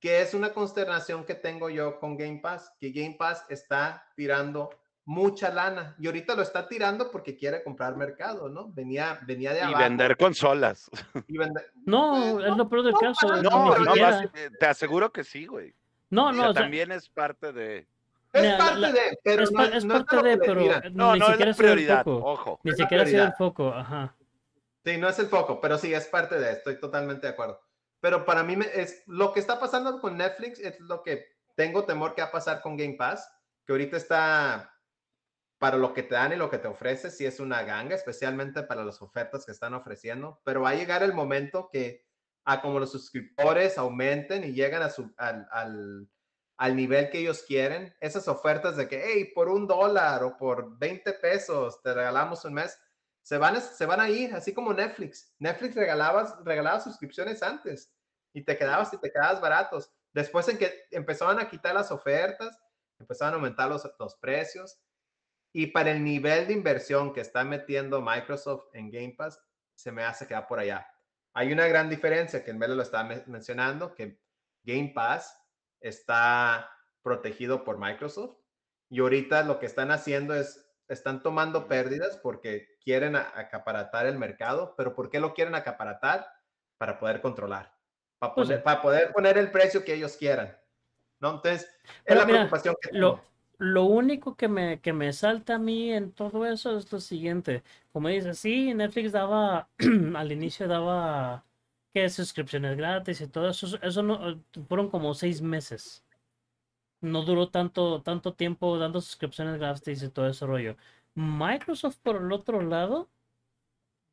Que 0.00 0.20
es 0.20 0.34
una 0.34 0.52
consternación 0.52 1.24
que 1.24 1.34
tengo 1.34 1.70
yo 1.70 1.98
con 1.98 2.18
Game 2.18 2.40
Pass, 2.40 2.70
que 2.78 2.90
Game 2.90 3.16
Pass 3.18 3.46
está 3.48 4.06
tirando 4.14 4.68
mucha 5.06 5.50
lana 5.52 5.94
y 5.98 6.06
ahorita 6.06 6.34
lo 6.34 6.42
está 6.42 6.66
tirando 6.66 7.10
porque 7.10 7.36
quiere 7.36 7.62
comprar 7.62 7.96
mercado, 7.96 8.48
¿no? 8.48 8.68
Venía, 8.72 9.20
venía 9.26 9.52
de 9.52 9.58
Y 9.58 9.62
abajo. 9.62 9.78
vender 9.78 10.16
consolas. 10.16 10.90
y 11.28 11.36
vender- 11.36 11.70
No, 11.84 12.40
es 12.44 12.56
lo 12.56 12.68
peor 12.68 12.84
del 12.84 12.92
no, 12.92 12.98
caso. 13.00 13.26
No, 13.42 13.76
no, 13.78 13.94
vas- 14.00 14.24
eh, 14.34 14.50
te 14.58 14.66
aseguro 14.66 15.12
que 15.12 15.22
sí, 15.24 15.46
güey. 15.46 15.74
No, 16.10 16.28
O 16.28 16.32
no, 16.32 16.40
sea, 16.42 16.50
o 16.50 16.52
sea, 16.54 16.62
también 16.62 16.92
es 16.92 17.08
parte 17.08 17.52
de. 17.52 17.86
Es 18.32 18.42
Mira, 18.42 18.58
parte 18.58 18.78
la- 18.80 18.92
de, 18.92 19.18
pero 19.22 19.42
es, 19.44 19.52
no, 19.52 19.62
es 19.64 19.84
no 19.84 19.96
es 19.96 20.04
parte 20.04 20.28
de, 20.28 20.38
pero. 20.38 20.60
No, 20.92 21.12
ni 21.12 21.18
no 21.20 21.26
es 21.26 21.30
siquiera 21.30 21.30
la 21.30 21.34
ha 21.34 21.36
sido 21.36 21.46
el 21.48 21.54
prioridad. 21.56 22.04
foco. 22.04 22.26
Ojo. 22.26 22.60
Ni 22.64 22.70
Es 22.70 22.76
siquiera 22.76 23.02
ha 23.02 23.06
sido 23.06 23.24
el 23.24 23.32
prioridad. 23.32 23.36
foco, 23.38 23.68
ajá. 23.74 24.16
Sí, 24.84 24.96
no 24.98 25.08
es 25.08 25.18
el 25.18 25.26
foco, 25.26 25.60
pero 25.60 25.78
sí 25.78 25.94
es 25.94 26.06
parte 26.08 26.38
de, 26.38 26.52
estoy 26.52 26.78
totalmente 26.80 27.26
de 27.26 27.32
acuerdo. 27.32 27.60
Pero 28.00 28.24
para 28.24 28.42
mí 28.42 28.56
me- 28.56 28.66
es 28.74 29.02
lo 29.06 29.32
que 29.32 29.40
está 29.40 29.58
pasando 29.60 30.00
con 30.00 30.16
Netflix 30.18 30.58
es 30.60 30.78
lo 30.80 31.02
que 31.02 31.26
tengo 31.54 31.84
temor 31.84 32.14
que 32.14 32.22
va 32.22 32.28
a 32.28 32.32
pasar 32.32 32.60
con 32.60 32.76
Game 32.76 32.94
Pass, 32.94 33.30
que 33.66 33.72
ahorita 33.72 33.96
está 33.96 34.73
para 35.64 35.78
lo 35.78 35.94
que 35.94 36.02
te 36.02 36.14
dan 36.14 36.34
y 36.34 36.36
lo 36.36 36.50
que 36.50 36.58
te 36.58 36.68
ofrece, 36.68 37.10
sí 37.10 37.24
es 37.24 37.40
una 37.40 37.62
ganga, 37.62 37.94
especialmente 37.96 38.64
para 38.64 38.84
las 38.84 39.00
ofertas 39.00 39.46
que 39.46 39.52
están 39.52 39.72
ofreciendo, 39.72 40.42
pero 40.44 40.60
va 40.60 40.68
a 40.70 40.74
llegar 40.74 41.02
el 41.02 41.14
momento 41.14 41.70
que 41.72 42.04
a 42.44 42.60
como 42.60 42.78
los 42.78 42.92
suscriptores 42.92 43.78
aumenten 43.78 44.44
y 44.44 44.52
llegan 44.52 44.82
a 44.82 44.90
su, 44.90 45.14
al, 45.16 45.48
al, 45.50 46.10
al 46.58 46.76
nivel 46.76 47.08
que 47.08 47.20
ellos 47.20 47.44
quieren, 47.48 47.94
esas 48.00 48.28
ofertas 48.28 48.76
de 48.76 48.86
que, 48.88 49.02
hey, 49.06 49.32
por 49.34 49.48
un 49.48 49.66
dólar 49.66 50.22
o 50.24 50.36
por 50.36 50.78
20 50.78 51.14
pesos 51.14 51.80
te 51.80 51.94
regalamos 51.94 52.44
un 52.44 52.52
mes, 52.52 52.78
se 53.22 53.38
van, 53.38 53.56
a- 53.56 53.60
se 53.62 53.86
van 53.86 54.00
a 54.00 54.10
ir, 54.10 54.34
así 54.34 54.52
como 54.52 54.74
Netflix. 54.74 55.34
Netflix 55.38 55.76
regalaba, 55.76 56.42
regalaba 56.44 56.78
suscripciones 56.80 57.42
antes 57.42 57.90
y 58.34 58.44
te 58.44 58.58
quedabas 58.58 58.92
y 58.92 58.98
te 58.98 59.10
quedabas 59.10 59.40
baratos. 59.40 59.90
Después 60.12 60.46
en 60.50 60.58
que 60.58 60.74
empezaban 60.90 61.38
a 61.38 61.48
quitar 61.48 61.74
las 61.74 61.90
ofertas, 61.90 62.60
empezaban 62.98 63.32
a 63.32 63.36
aumentar 63.38 63.70
los, 63.70 63.90
los 63.98 64.14
precios. 64.16 64.78
Y 65.56 65.68
para 65.68 65.92
el 65.92 66.02
nivel 66.02 66.48
de 66.48 66.52
inversión 66.52 67.12
que 67.12 67.20
está 67.20 67.44
metiendo 67.44 68.02
Microsoft 68.02 68.66
en 68.74 68.90
Game 68.90 69.14
Pass, 69.16 69.40
se 69.72 69.92
me 69.92 70.02
hace 70.02 70.26
que 70.26 70.34
va 70.34 70.48
por 70.48 70.58
allá. 70.58 70.84
Hay 71.32 71.52
una 71.52 71.68
gran 71.68 71.88
diferencia 71.88 72.44
que 72.44 72.50
en 72.50 72.58
Melo 72.58 72.74
lo 72.74 72.82
estaba 72.82 73.04
men- 73.04 73.22
mencionando, 73.28 73.94
que 73.94 74.20
Game 74.64 74.90
Pass 74.94 75.40
está 75.80 76.70
protegido 77.02 77.62
por 77.64 77.78
Microsoft 77.78 78.36
y 78.88 78.98
ahorita 79.00 79.44
lo 79.44 79.58
que 79.60 79.66
están 79.66 79.90
haciendo 79.92 80.34
es, 80.34 80.68
están 80.88 81.22
tomando 81.22 81.68
pérdidas 81.68 82.16
porque 82.16 82.76
quieren 82.82 83.14
acaparatar 83.14 84.06
el 84.06 84.18
mercado, 84.18 84.74
pero 84.76 84.94
¿por 84.94 85.08
qué 85.08 85.20
lo 85.20 85.34
quieren 85.34 85.54
acaparatar? 85.54 86.26
Para 86.78 86.98
poder 86.98 87.20
controlar, 87.20 87.72
para, 88.18 88.34
Pues 88.34 88.48
sí. 88.48 88.52
poner, 88.54 88.64
para 88.64 88.82
poder 88.82 89.12
poner 89.12 89.38
el 89.38 89.52
precio 89.52 89.84
que 89.84 89.94
ellos 89.94 90.16
quieran. 90.16 90.58
¿no? 91.20 91.36
Entonces, 91.36 91.62
es 91.84 92.02
Pero 92.04 92.20
la 92.20 92.26
mira, 92.26 92.38
preocupación 92.38 92.74
que 92.80 92.90
Lo, 92.98 93.14
tengo. 93.14 93.33
Lo 93.58 93.84
único 93.84 94.36
que 94.36 94.48
me, 94.48 94.80
que 94.80 94.92
me 94.92 95.12
salta 95.12 95.56
a 95.56 95.58
mí 95.58 95.92
en 95.92 96.12
todo 96.12 96.46
eso 96.46 96.76
es 96.78 96.90
lo 96.92 97.00
siguiente. 97.00 97.62
Como 97.92 98.08
dices, 98.08 98.38
sí, 98.38 98.74
Netflix 98.74 99.12
daba, 99.12 99.68
al 100.16 100.32
inicio 100.32 100.68
daba, 100.68 101.44
que 101.92 102.08
suscripciones 102.10 102.76
gratis 102.76 103.20
y 103.20 103.28
todo 103.28 103.50
eso. 103.50 103.78
Eso 103.82 104.02
no, 104.02 104.42
fueron 104.68 104.90
como 104.90 105.14
seis 105.14 105.40
meses. 105.42 106.04
No 107.00 107.22
duró 107.24 107.48
tanto, 107.50 108.02
tanto 108.02 108.34
tiempo 108.34 108.78
dando 108.78 109.00
suscripciones 109.00 109.58
gratis 109.58 110.02
y 110.02 110.08
todo 110.10 110.28
ese 110.28 110.46
rollo. 110.46 110.76
Microsoft, 111.14 111.98
por 112.02 112.16
el 112.16 112.32
otro 112.32 112.62
lado, 112.62 113.08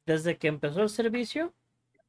desde 0.06 0.38
que 0.38 0.48
empezó 0.48 0.82
el 0.84 0.90
servicio, 0.90 1.54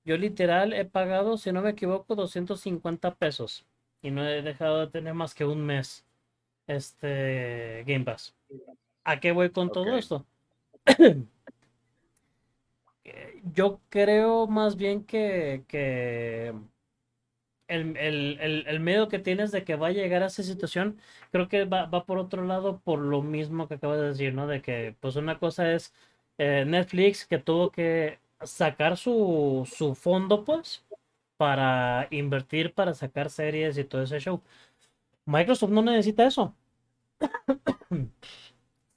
yo 0.05 0.17
literal 0.19 0.73
he 0.73 0.85
pagado, 0.85 1.39
si 1.39 1.53
no 1.53 1.63
me 1.63 1.71
equivoco, 1.71 2.15
250 2.17 3.15
pesos. 3.17 3.67
Y 4.03 4.11
no 4.11 4.27
he 4.27 4.43
dejado 4.43 4.81
de 4.81 4.89
tener 4.89 5.15
más 5.15 5.35
que 5.35 5.45
un 5.45 5.65
mes 5.65 6.05
este 6.67 7.85
Game 7.87 8.05
Pass. 8.05 8.35
¿A 9.05 9.21
qué 9.21 9.33
voy 9.33 9.51
con 9.51 9.73
todo 9.73 9.97
esto? 9.99 10.27
Eh, 13.05 13.41
Yo 13.53 13.81
creo 13.91 14.47
más 14.47 14.77
bien 14.77 15.05
que, 15.05 15.65
que 15.69 16.53
el, 17.69 17.97
el, 17.97 18.39
el, 18.41 18.65
el 18.67 18.81
miedo 18.81 19.09
que 19.09 19.19
tienes 19.19 19.51
de 19.53 19.65
que 19.65 19.77
va 19.77 19.89
a 19.89 19.93
llegar 19.93 20.23
a 20.23 20.27
esa 20.27 20.43
situación, 20.43 20.99
creo 21.31 21.49
que 21.49 21.65
va, 21.65 21.87
va 21.87 22.05
por 22.07 22.19
otro 22.19 22.45
lado 22.45 22.81
por 22.81 22.99
lo 23.01 23.23
mismo 23.23 23.69
que 23.69 23.75
acabas 23.75 24.01
de 24.01 24.09
decir, 24.09 24.35
¿no? 24.35 24.47
De 24.47 24.61
que 24.63 24.97
pues 25.01 25.17
una 25.17 25.39
cosa 25.39 25.73
es 25.73 25.95
eh, 26.39 26.65
Netflix 26.67 27.27
que 27.27 27.39
tuvo 27.39 27.71
que 27.71 28.19
sacar 28.43 28.97
su, 28.97 29.69
su 29.73 29.95
fondo, 29.95 30.45
pues, 30.45 30.85
para 31.37 32.09
invertir, 32.11 32.75
para 32.75 32.95
sacar 32.95 33.31
series 33.31 33.79
y 33.79 33.85
todo 33.85 34.03
ese 34.03 34.21
show. 34.21 34.43
Microsoft 35.27 35.71
no 35.71 35.83
necesita 35.83 36.27
eso. 36.27 36.55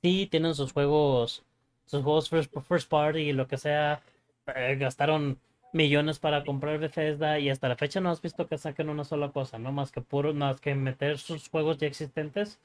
Sí, 0.02 0.28
tienen 0.32 0.56
sus 0.56 0.72
juegos, 0.74 1.44
sus 1.86 2.04
juegos 2.04 2.30
first, 2.30 2.54
first 2.68 2.90
party 2.90 3.20
y 3.22 3.34
lo 3.34 3.48
que 3.48 3.58
sea. 3.58 4.02
eh, 4.48 4.76
gastaron 4.80 5.40
millones 5.74 6.20
para 6.20 6.46
comprar 6.46 6.80
Bethesda 6.80 7.40
y 7.40 7.50
hasta 7.50 7.70
la 7.70 7.76
fecha 7.76 8.00
no 8.02 8.12
has 8.12 8.22
visto 8.22 8.48
que 8.48 8.58
saquen 8.58 8.90
una 8.90 9.04
sola 9.04 9.32
cosa, 9.32 9.58
¿no? 9.60 9.72
Más 9.72 9.92
que 9.92 10.02
puro, 10.02 10.34
más 10.34 10.62
que 10.62 10.76
meter 10.76 11.18
sus 11.18 11.50
juegos 11.50 11.78
ya 11.80 11.88
existentes 11.88 12.60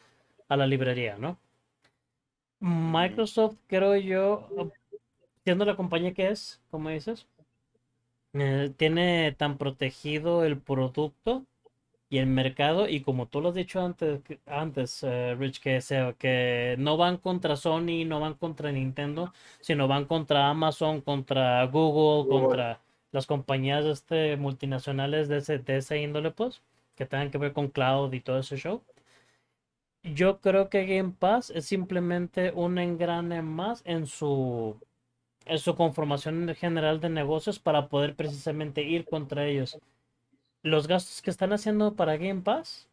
a 0.48 0.56
la 0.56 0.66
librería, 0.66 1.16
¿no? 1.18 1.38
Microsoft, 2.60 3.56
creo 3.66 3.96
yo, 3.96 4.48
siendo 5.44 5.64
la 5.64 5.76
compañía 5.76 6.14
que 6.14 6.28
es, 6.28 6.62
como 6.70 6.90
dices, 6.90 7.26
eh, 8.32 8.72
tiene 8.76 9.32
tan 9.32 9.58
protegido 9.58 10.44
el 10.44 10.58
producto 10.60 11.46
y 12.10 12.18
el 12.18 12.26
mercado, 12.26 12.88
y 12.88 13.02
como 13.02 13.28
tú 13.28 13.40
lo 13.40 13.50
has 13.50 13.54
dicho 13.54 13.80
antes, 13.80 14.20
antes 14.46 15.02
eh, 15.04 15.34
Rich, 15.38 15.60
que, 15.60 15.80
se, 15.80 16.14
que 16.18 16.74
no 16.78 16.96
van 16.96 17.18
contra 17.18 17.56
Sony, 17.56 18.04
no 18.06 18.20
van 18.20 18.34
contra 18.34 18.72
Nintendo, 18.72 19.32
sino 19.60 19.88
van 19.88 20.06
contra 20.06 20.50
Amazon, 20.50 21.00
contra 21.02 21.64
Google, 21.66 22.28
Google. 22.28 22.48
contra 22.48 22.80
las 23.12 23.26
compañías 23.26 23.84
este, 23.86 24.36
multinacionales 24.36 25.28
de 25.28 25.38
ese, 25.38 25.58
de 25.60 25.76
esa 25.78 25.96
índole, 25.96 26.32
pues, 26.32 26.62
que 26.96 27.06
tengan 27.06 27.30
que 27.30 27.38
ver 27.38 27.52
con 27.52 27.68
cloud 27.68 28.12
y 28.12 28.20
todo 28.20 28.38
ese 28.40 28.56
show. 28.56 28.82
Yo 30.02 30.40
creo 30.40 30.68
que 30.70 30.86
Game 30.86 31.12
Pass 31.18 31.50
es 31.50 31.66
simplemente 31.66 32.52
un 32.52 32.78
engrane 32.78 33.42
más 33.42 33.82
en 33.86 34.06
su, 34.06 34.78
en 35.46 35.58
su 35.58 35.76
conformación 35.76 36.54
general 36.56 37.00
de 37.00 37.10
negocios 37.10 37.58
para 37.58 37.88
poder 37.88 38.16
precisamente 38.16 38.82
ir 38.82 39.06
contra 39.06 39.46
ellos. 39.46 39.78
Los 40.62 40.86
gastos 40.86 41.22
que 41.22 41.30
están 41.30 41.52
haciendo 41.52 41.94
para 41.94 42.16
Game 42.16 42.42
Pass, 42.42 42.88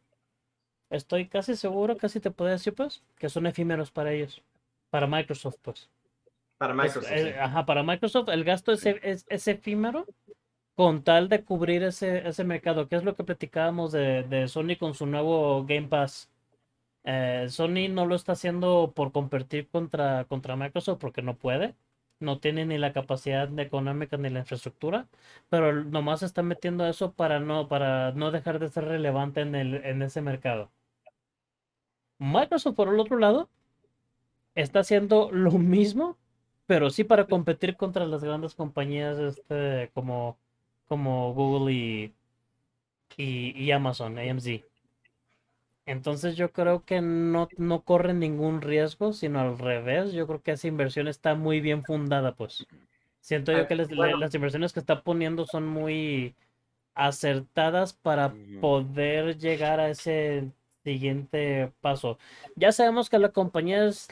estoy 0.89 1.27
casi 1.27 1.55
seguro, 1.55 1.97
casi 1.97 2.19
te 2.19 2.31
puedo 2.31 2.51
decir, 2.51 2.73
pues, 2.73 3.03
que 3.17 3.29
son 3.29 3.45
efímeros 3.45 3.91
para 3.91 4.13
ellos, 4.13 4.41
para 4.89 5.07
Microsoft, 5.07 5.57
pues. 5.61 5.89
Para 6.57 6.73
Microsoft. 6.73 7.11
eh, 7.11 7.33
sí. 7.33 7.39
ajá, 7.39 7.65
para 7.65 7.83
Microsoft 7.83 8.29
el 8.29 8.43
gasto 8.43 8.71
es, 8.71 8.85
es, 8.85 9.25
es 9.27 9.47
efímero 9.47 10.05
con 10.75 11.03
tal 11.03 11.27
de 11.27 11.43
cubrir 11.43 11.83
ese, 11.83 12.27
ese 12.27 12.43
mercado, 12.43 12.87
que 12.87 12.95
es 12.95 13.03
lo 13.03 13.15
que 13.15 13.23
platicábamos 13.23 13.91
de, 13.91 14.23
de 14.23 14.47
Sony 14.47 14.77
con 14.79 14.93
su 14.93 15.05
nuevo 15.07 15.65
Game 15.65 15.87
Pass. 15.87 16.29
Eh, 17.03 17.47
Sony 17.49 17.89
no 17.89 18.05
lo 18.05 18.15
está 18.15 18.33
haciendo 18.33 18.91
por 18.95 19.11
competir 19.11 19.69
contra, 19.69 20.25
contra 20.25 20.55
Microsoft 20.55 20.99
porque 20.99 21.21
no 21.21 21.35
puede. 21.37 21.75
No 22.19 22.39
tiene 22.39 22.65
ni 22.65 22.77
la 22.77 22.93
capacidad 22.93 23.59
económica 23.59 24.17
ni 24.17 24.29
la 24.29 24.39
infraestructura, 24.39 25.07
pero 25.49 25.83
nomás 25.83 26.23
está 26.23 26.43
metiendo 26.43 26.85
eso 26.87 27.13
para 27.13 27.39
no, 27.39 27.67
para 27.67 28.11
no 28.13 28.31
dejar 28.31 28.59
de 28.59 28.69
ser 28.69 28.85
relevante 28.85 29.41
en 29.41 29.55
el, 29.55 29.75
en 29.85 30.01
ese 30.01 30.21
mercado. 30.21 30.71
Microsoft, 32.19 32.75
por 32.75 32.89
el 32.89 32.99
otro 32.99 33.17
lado, 33.17 33.49
está 34.55 34.79
haciendo 34.79 35.31
lo 35.31 35.51
mismo, 35.51 36.17
pero 36.65 36.89
sí 36.89 37.03
para 37.03 37.27
competir 37.27 37.77
contra 37.77 38.05
las 38.05 38.23
grandes 38.23 38.55
compañías 38.55 39.17
este, 39.19 39.91
como, 39.93 40.37
como 40.87 41.33
Google 41.33 41.73
y, 41.73 42.13
y, 43.17 43.51
y 43.63 43.71
Amazon, 43.71 44.17
AMZ. 44.19 44.66
Entonces 45.87 46.35
yo 46.35 46.51
creo 46.51 46.83
que 46.85 47.01
no, 47.01 47.47
no 47.57 47.81
corren 47.81 48.19
ningún 48.19 48.61
riesgo, 48.61 49.13
sino 49.13 49.39
al 49.39 49.57
revés. 49.57 50.11
Yo 50.13 50.27
creo 50.27 50.41
que 50.43 50.51
esa 50.51 50.67
inversión 50.67 51.07
está 51.07 51.33
muy 51.33 51.61
bien 51.61 51.83
fundada, 51.83 52.35
pues. 52.35 52.67
Siento 53.21 53.51
yo 53.53 53.59
Ah, 53.59 53.67
que 53.67 53.75
les- 53.75 53.89
le- 53.89 53.95
bueno. 53.95 54.17
las 54.17 54.35
inversiones 54.35 54.73
que 54.73 54.81
está 54.81 55.01
poniendo 55.01 55.45
son 55.45 55.65
muy 55.65 56.35
acertadas 56.93 57.93
para 57.93 58.33
poder 58.59 59.37
llegar 59.37 59.79
a 59.79 59.89
ese 59.89 60.51
siguiente 60.83 61.71
paso. 61.81 62.17
Ya 62.55 62.71
sabemos 62.71 63.09
que 63.09 63.19
la 63.19 63.29
compañía 63.29 63.85
es 63.85 64.07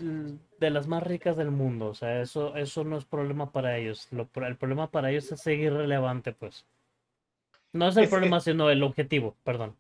de 0.60 0.70
las 0.70 0.88
más 0.88 1.04
ricas 1.04 1.36
del 1.36 1.52
mundo, 1.52 1.88
o 1.88 1.94
sea, 1.94 2.22
eso, 2.22 2.56
eso 2.56 2.84
no 2.84 2.98
es 2.98 3.06
problema 3.06 3.52
para 3.52 3.78
ellos. 3.78 4.08
Lo, 4.12 4.30
el 4.46 4.56
problema 4.56 4.92
para 4.92 5.12
ellos 5.12 5.30
es 5.32 5.42
seguir 5.42 5.74
relevante, 5.74 6.32
pues. 6.32 6.66
No 7.74 7.88
es 7.90 7.98
el 7.98 8.04
Es 8.04 8.10
que- 8.10 8.16
problema, 8.16 8.40
sino 8.40 8.70
el 8.70 8.82
objetivo, 8.84 9.36
perdón. 9.44 9.76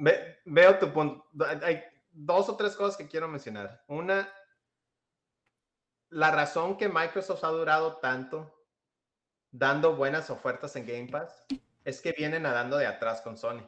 Ve- 0.00 0.38
veo 0.46 0.78
tu 0.78 0.92
punto. 0.92 1.26
Hay- 1.62 1.84
dos 2.12 2.48
o 2.48 2.56
tres 2.56 2.74
cosas 2.74 2.96
que 2.96 3.06
quiero 3.06 3.28
mencionar. 3.28 3.84
Una, 3.86 4.28
la 6.08 6.30
razón 6.32 6.76
que 6.76 6.88
Microsoft 6.88 7.44
ha 7.44 7.48
durado 7.48 7.96
tanto 7.98 8.52
dando 9.52 9.94
buenas 9.96 10.30
ofertas 10.30 10.74
en 10.76 10.86
Game 10.86 11.08
Pass 11.08 11.46
es 11.84 12.00
que 12.00 12.12
viene 12.12 12.38
nadando 12.40 12.76
de 12.78 12.86
atrás 12.86 13.20
con 13.20 13.36
Sony. 13.36 13.62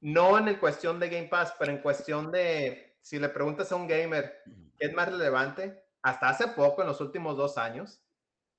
No 0.00 0.38
en 0.38 0.48
el 0.48 0.58
cuestión 0.58 0.98
de 0.98 1.08
Game 1.08 1.28
Pass, 1.28 1.54
pero 1.58 1.72
en 1.72 1.78
cuestión 1.78 2.30
de, 2.30 2.96
si 3.00 3.18
le 3.18 3.28
preguntas 3.28 3.70
a 3.72 3.76
un 3.76 3.86
gamer 3.88 4.42
qué 4.78 4.86
es 4.86 4.92
más 4.92 5.08
relevante, 5.08 5.84
hasta 6.02 6.28
hace 6.28 6.48
poco, 6.48 6.82
en 6.82 6.88
los 6.88 7.00
últimos 7.00 7.36
dos 7.36 7.58
años, 7.58 8.00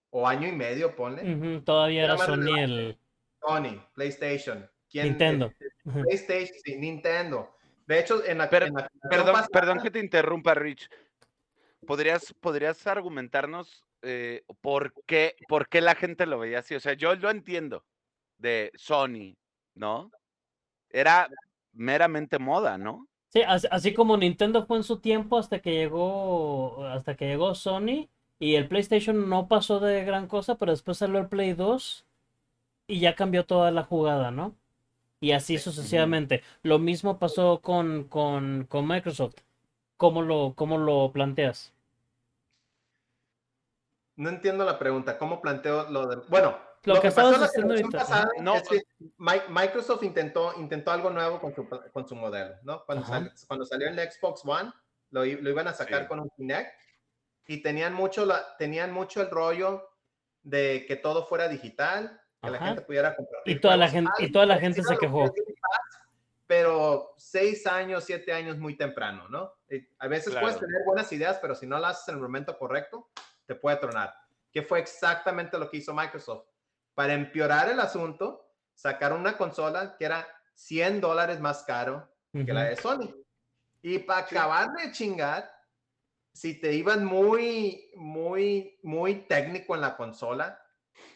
o 0.09 0.27
año 0.27 0.47
y 0.47 0.51
medio, 0.53 0.95
ponle, 0.95 1.61
todavía 1.61 2.05
Era 2.05 2.15
era 2.15 2.25
Sony 2.25 2.57
el 2.57 2.99
Sony, 3.41 3.85
PlayStation, 3.93 4.69
¿quién- 4.89 5.07
Nintendo. 5.09 5.51
Ujú. 5.85 6.01
PlayStation, 6.03 6.57
sí, 6.63 6.75
Nintendo. 6.77 7.53
De 7.85 7.99
hecho, 7.99 8.23
en 8.25 8.37
la, 8.39 8.49
Pero- 8.49 8.65
en 8.67 8.73
la 8.73 8.79
generación 8.89 9.09
Perdón, 9.09 9.33
pasada- 9.33 9.47
perdón 9.51 9.79
que 9.81 9.91
te 9.91 9.99
interrumpa, 9.99 10.53
Rich. 10.53 10.89
¿Podrías, 11.85 12.33
podrías 12.39 12.85
argumentarnos 12.87 13.83
eh, 14.03 14.43
por, 14.61 14.93
qué, 15.05 15.35
por 15.47 15.67
qué 15.69 15.81
la 15.81 15.95
gente 15.95 16.25
lo 16.25 16.37
veía 16.39 16.59
así? 16.59 16.75
O 16.75 16.79
sea, 16.79 16.93
yo 16.93 17.15
lo 17.15 17.29
entiendo 17.31 17.83
de 18.37 18.71
Sony, 18.75 19.35
¿no? 19.75 20.11
Era 20.89 21.29
meramente 21.73 22.39
moda, 22.39 22.77
¿no? 22.77 23.07
Sí, 23.29 23.41
así, 23.41 23.67
así 23.71 23.93
como 23.93 24.15
Nintendo 24.17 24.65
fue 24.65 24.77
en 24.77 24.83
su 24.83 24.99
tiempo 24.99 25.37
hasta 25.37 25.59
que 25.59 25.71
llegó 25.71 26.85
hasta 26.85 27.15
que 27.15 27.25
llegó 27.27 27.55
Sony 27.55 28.07
y 28.39 28.55
el 28.55 28.67
PlayStation 28.67 29.29
no 29.29 29.47
pasó 29.47 29.79
de 29.79 30.03
gran 30.05 30.27
cosa, 30.27 30.55
pero 30.57 30.71
después 30.71 30.97
salió 30.97 31.19
el 31.19 31.27
Play 31.27 31.53
2 31.53 32.05
y 32.87 32.99
ya 32.99 33.15
cambió 33.15 33.45
toda 33.45 33.71
la 33.71 33.83
jugada, 33.83 34.31
¿no? 34.31 34.55
Y 35.19 35.31
así 35.31 35.57
sucesivamente. 35.57 36.43
Lo 36.63 36.77
mismo 36.79 37.17
pasó 37.17 37.59
con, 37.61 38.03
con, 38.05 38.65
con 38.69 38.87
Microsoft. 38.87 39.35
¿Cómo 39.97 40.21
lo, 40.21 40.53
cómo 40.55 40.77
lo 40.77 41.11
planteas? 41.11 41.73
No 44.15 44.29
entiendo 44.29 44.65
la 44.65 44.79
pregunta. 44.79 45.17
¿Cómo 45.17 45.41
planteo 45.41 45.89
lo 45.89 46.07
de... 46.07 46.15
Bueno, 46.29 46.57
Lo 46.83 46.95
que 47.01 47.09
pasó 47.11 47.29
en 47.29 47.33
estabas 47.35 47.41
la 47.41 47.47
generación 47.49 47.71
ahorita, 47.71 47.97
pasada 47.99 48.27
No. 48.41 48.55
es 48.55 48.67
que 48.69 48.81
Mi- 49.17 49.41
Microsoft 49.49 50.03
intentó, 50.03 50.53
intentó 50.59 50.91
algo 50.91 51.09
nuevo 51.09 51.39
con 51.39 51.53
su, 51.53 51.67
con 51.91 52.07
su 52.07 52.15
modelo, 52.15 52.55
¿no? 52.63 52.83
Cuando, 52.85 53.05
sal- 53.05 53.33
cuando 53.47 53.65
salió 53.65 53.87
el 53.89 53.99
Xbox 53.99 54.43
One, 54.45 54.71
lo, 55.11 55.23
lo 55.25 55.49
iban 55.49 55.67
a 55.67 55.73
sacar 55.73 56.03
Sí. 56.03 56.07
con 56.07 56.19
un 56.19 56.29
Kinect 56.35 56.79
y 57.47 57.61
tenían 57.61 57.93
mucho, 57.93 58.25
la, 58.25 58.55
tenían 58.57 58.91
mucho 58.91 59.21
el 59.21 59.29
rollo 59.29 59.89
de 60.43 60.85
que 60.87 60.95
todo 60.95 61.25
fuera 61.25 61.47
digital, 61.47 62.21
que 62.41 62.49
la 62.49 62.59
gente 62.59 62.81
pudiera 62.81 63.15
comprar. 63.15 63.41
Y 63.45 63.59
toda 63.59 63.77
la 63.77 63.89
gente, 63.89 64.11
y 64.19 64.31
toda 64.31 64.45
la 64.45 64.57
gente 64.57 64.83
se 64.83 64.97
quejó. 64.97 65.33
Pero 66.45 67.13
seis 67.17 67.67
años, 67.67 68.05
siete 68.05 68.31
años 68.31 68.57
muy 68.57 68.77
temprano, 68.77 69.27
¿no? 69.27 69.53
Y 69.69 69.85
a 69.99 70.07
veces 70.07 70.33
puedes 70.33 70.55
Claro. 70.55 70.67
tener 70.67 70.81
buenas 70.85 71.11
ideas, 71.11 71.39
pero 71.41 71.55
si 71.55 71.67
no 71.67 71.77
las 71.77 71.97
haces 71.97 72.09
en 72.09 72.15
el 72.15 72.21
momento 72.21 72.57
correcto, 72.57 73.09
te 73.45 73.55
puede 73.55 73.77
tronar. 73.77 74.13
Que 74.51 74.61
fue 74.61 74.79
exactamente 74.79 75.59
lo 75.59 75.69
que 75.69 75.77
hizo 75.77 75.93
Microsoft. 75.93 76.47
Para 76.93 77.13
empeorar 77.13 77.69
el 77.69 77.79
asunto, 77.79 78.49
sacaron 78.73 79.19
una 79.19 79.37
consola 79.37 79.97
que 79.97 80.05
era 80.05 80.25
100 80.53 81.01
dólares 81.01 81.39
más 81.39 81.63
caro 81.63 82.07
que 82.31 82.53
la 82.53 82.63
de 82.63 82.75
Sony. 82.75 83.13
Y 83.81 83.99
para 83.99 84.21
acabar 84.21 84.71
de 84.73 84.91
chingar, 84.91 85.51
si 86.31 86.59
te 86.59 86.71
ibas 86.73 86.99
muy, 86.99 87.91
muy, 87.95 88.79
muy 88.83 89.15
técnico 89.27 89.75
en 89.75 89.81
la 89.81 89.97
consola, 89.97 90.61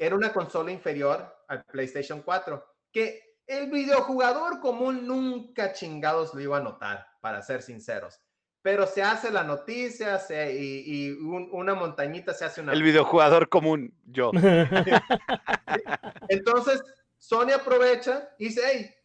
era 0.01 0.15
una 0.15 0.33
consola 0.33 0.71
inferior 0.71 1.31
al 1.47 1.63
PlayStation 1.65 2.23
4, 2.23 2.65
que 2.91 3.37
el 3.45 3.69
videojugador 3.69 4.59
común 4.59 5.05
nunca 5.05 5.73
chingados 5.73 6.33
lo 6.33 6.41
iba 6.41 6.57
a 6.57 6.61
notar, 6.61 7.05
para 7.21 7.43
ser 7.43 7.61
sinceros. 7.61 8.19
Pero 8.63 8.87
se 8.87 9.03
hace 9.03 9.29
la 9.29 9.43
noticia 9.43 10.17
se- 10.17 10.55
y, 10.55 10.83
y 10.87 11.11
un- 11.11 11.49
una 11.51 11.75
montañita 11.75 12.33
se 12.33 12.45
hace 12.45 12.61
una... 12.61 12.73
El 12.73 12.81
videojugador 12.81 13.47
común, 13.47 13.93
yo. 14.05 14.31
Entonces, 16.29 16.83
Sony 17.19 17.51
aprovecha 17.53 18.29
y 18.39 18.45
dice, 18.45 18.61
hey, 18.65 18.95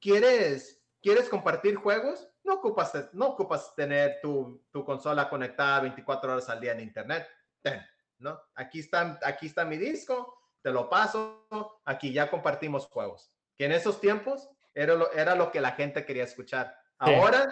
¿quieres, 0.00 0.80
¿quieres 1.02 1.28
compartir 1.28 1.74
juegos? 1.74 2.28
No 2.44 2.54
ocupas, 2.54 2.92
no 3.12 3.26
ocupas 3.30 3.74
tener 3.74 4.20
tu, 4.22 4.62
tu 4.70 4.84
consola 4.84 5.28
conectada 5.28 5.80
24 5.80 6.32
horas 6.32 6.48
al 6.48 6.60
día 6.60 6.72
en 6.72 6.80
internet. 6.80 7.26
Ten, 7.60 7.80
¿no? 8.18 8.40
Aquí 8.54 8.80
está, 8.80 9.18
aquí 9.22 9.46
está 9.46 9.64
mi 9.64 9.76
disco, 9.76 10.34
te 10.62 10.70
lo 10.70 10.88
paso, 10.88 11.46
aquí 11.84 12.12
ya 12.12 12.30
compartimos 12.30 12.86
juegos. 12.86 13.32
Que 13.56 13.66
en 13.66 13.72
esos 13.72 14.00
tiempos 14.00 14.48
era 14.74 14.94
lo, 14.94 15.10
era 15.12 15.34
lo 15.34 15.50
que 15.50 15.60
la 15.60 15.72
gente 15.72 16.04
quería 16.04 16.24
escuchar. 16.24 16.76
Sí. 17.04 17.14
Ahora, 17.14 17.46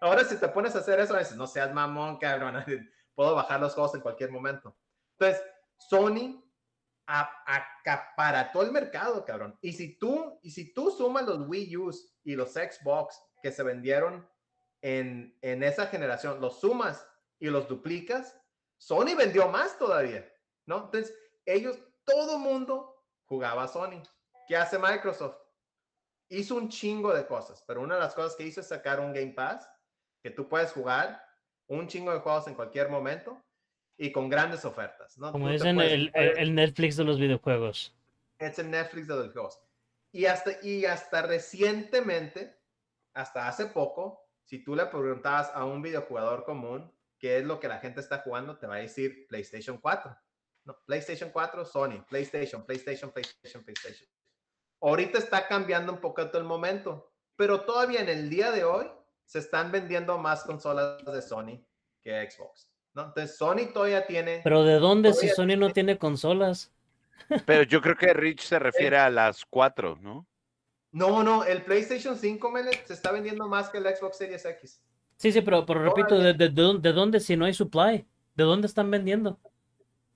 ahora 0.00 0.24
si 0.24 0.36
te 0.36 0.48
pones 0.48 0.74
a 0.74 0.80
hacer 0.80 1.00
eso, 1.00 1.16
dices, 1.16 1.36
no 1.36 1.46
seas 1.46 1.72
mamón, 1.72 2.18
cabrón, 2.18 2.64
puedo 3.14 3.34
bajar 3.34 3.60
los 3.60 3.74
juegos 3.74 3.94
en 3.94 4.00
cualquier 4.00 4.30
momento. 4.30 4.76
Entonces, 5.18 5.42
Sony 5.78 6.42
a- 7.06 7.30
acaparató 7.46 8.62
el 8.62 8.72
mercado, 8.72 9.24
cabrón. 9.24 9.58
Y 9.62 9.72
si 9.72 9.98
tú, 9.98 10.38
y 10.42 10.50
si 10.50 10.72
tú 10.72 10.90
sumas 10.90 11.24
los 11.26 11.48
Wii 11.48 11.76
U's 11.76 12.14
y 12.24 12.34
los 12.36 12.52
Xbox 12.52 13.20
que 13.42 13.52
se 13.52 13.62
vendieron 13.62 14.28
en, 14.82 15.36
en 15.42 15.62
esa 15.62 15.86
generación, 15.86 16.40
los 16.40 16.60
sumas 16.60 17.06
y 17.38 17.48
los 17.48 17.68
duplicas, 17.68 18.38
Sony 18.78 19.14
vendió 19.16 19.48
más 19.48 19.76
todavía, 19.78 20.26
¿no? 20.66 20.84
Entonces, 20.84 21.14
ellos, 21.44 21.78
todo 22.04 22.38
mundo 22.38 23.04
jugaba 23.26 23.64
a 23.64 23.68
Sony. 23.68 24.02
¿Qué 24.46 24.56
hace 24.56 24.78
Microsoft? 24.78 25.36
Hizo 26.30 26.54
un 26.54 26.68
chingo 26.68 27.12
de 27.12 27.26
cosas, 27.26 27.62
pero 27.66 27.80
una 27.80 27.96
de 27.96 28.00
las 28.00 28.14
cosas 28.14 28.36
que 28.36 28.44
hizo 28.44 28.60
es 28.60 28.68
sacar 28.68 29.00
un 29.00 29.12
Game 29.12 29.32
Pass 29.32 29.68
que 30.22 30.30
tú 30.30 30.48
puedes 30.48 30.72
jugar 30.72 31.22
un 31.66 31.86
chingo 31.86 32.12
de 32.12 32.20
juegos 32.20 32.46
en 32.48 32.54
cualquier 32.54 32.88
momento 32.88 33.42
y 33.96 34.12
con 34.12 34.28
grandes 34.28 34.64
ofertas, 34.64 35.18
¿no? 35.18 35.32
Como 35.32 35.48
dicen, 35.50 35.78
el, 35.80 36.54
Netflix 36.54 36.96
de 36.96 37.04
los 37.04 37.18
videojuegos. 37.18 37.94
es 38.38 38.58
el 38.58 38.70
Netflix 38.70 39.08
de 39.08 39.16
los 39.16 39.32
juegos. 39.32 39.60
y 40.12 40.26
hasta, 40.26 40.52
y 40.62 40.84
hasta 40.86 41.22
recientemente, 41.22 42.56
hasta 43.12 43.48
hace 43.48 43.66
poco, 43.66 44.24
si 44.44 44.62
tú 44.62 44.74
le 44.74 44.86
preguntabas 44.86 45.50
a 45.52 45.64
un 45.64 45.82
videojugador 45.82 46.44
común 46.44 46.90
qué 47.18 47.38
es 47.38 47.44
lo 47.44 47.60
que 47.60 47.68
la 47.68 47.78
gente 47.78 48.00
está 48.00 48.18
jugando, 48.18 48.58
te 48.58 48.66
va 48.66 48.76
a 48.76 48.80
decir 48.80 49.26
PlayStation 49.28 49.78
4. 49.78 50.16
No, 50.64 50.78
PlayStation 50.86 51.30
4, 51.30 51.64
Sony, 51.64 52.04
PlayStation, 52.08 52.64
PlayStation, 52.64 53.10
PlayStation, 53.10 53.64
PlayStation. 53.64 54.08
Ahorita 54.80 55.18
está 55.18 55.46
cambiando 55.48 55.92
un 55.92 56.00
poquito 56.00 56.38
el 56.38 56.44
momento, 56.44 57.12
pero 57.36 57.62
todavía 57.62 58.00
en 58.00 58.08
el 58.08 58.28
día 58.28 58.50
de 58.52 58.64
hoy 58.64 58.86
se 59.24 59.40
están 59.40 59.72
vendiendo 59.72 60.18
más 60.18 60.44
consolas 60.44 61.04
de 61.04 61.22
Sony 61.22 61.64
que 62.02 62.30
Xbox. 62.30 62.70
¿no? 62.94 63.06
Entonces 63.06 63.36
Sony 63.36 63.72
todavía 63.72 64.06
tiene... 64.06 64.40
Pero 64.44 64.64
¿de 64.64 64.78
dónde 64.78 65.12
si 65.12 65.28
Sony 65.28 65.56
no 65.56 65.72
tiene 65.72 65.98
consolas? 65.98 66.72
Pero 67.46 67.62
yo 67.64 67.80
creo 67.80 67.96
que 67.96 68.12
Rich 68.12 68.42
se 68.42 68.58
refiere 68.58 68.98
a 68.98 69.10
las 69.10 69.44
cuatro, 69.44 69.96
¿no? 70.00 70.26
No, 70.90 71.22
no, 71.22 71.44
el 71.44 71.62
PlayStation 71.62 72.16
5 72.16 72.50
Mele, 72.50 72.70
se 72.86 72.94
está 72.94 73.12
vendiendo 73.12 73.46
más 73.46 73.68
que 73.68 73.78
el 73.78 73.84
Xbox 73.84 74.16
Series 74.16 74.44
X. 74.44 74.82
Sí, 75.18 75.32
sí, 75.32 75.40
pero, 75.42 75.66
pero 75.66 75.82
repito, 75.82 76.16
¿de, 76.16 76.32
de, 76.32 76.48
de 76.48 76.62
dónde- 76.62 76.88
de 76.88 76.92
dónde 76.94 77.20
si 77.20 77.36
no 77.36 77.44
hay 77.44 77.52
supply? 77.52 78.06
¿De 78.36 78.44
dónde 78.44 78.68
están 78.68 78.88
vendiendo? 78.90 79.40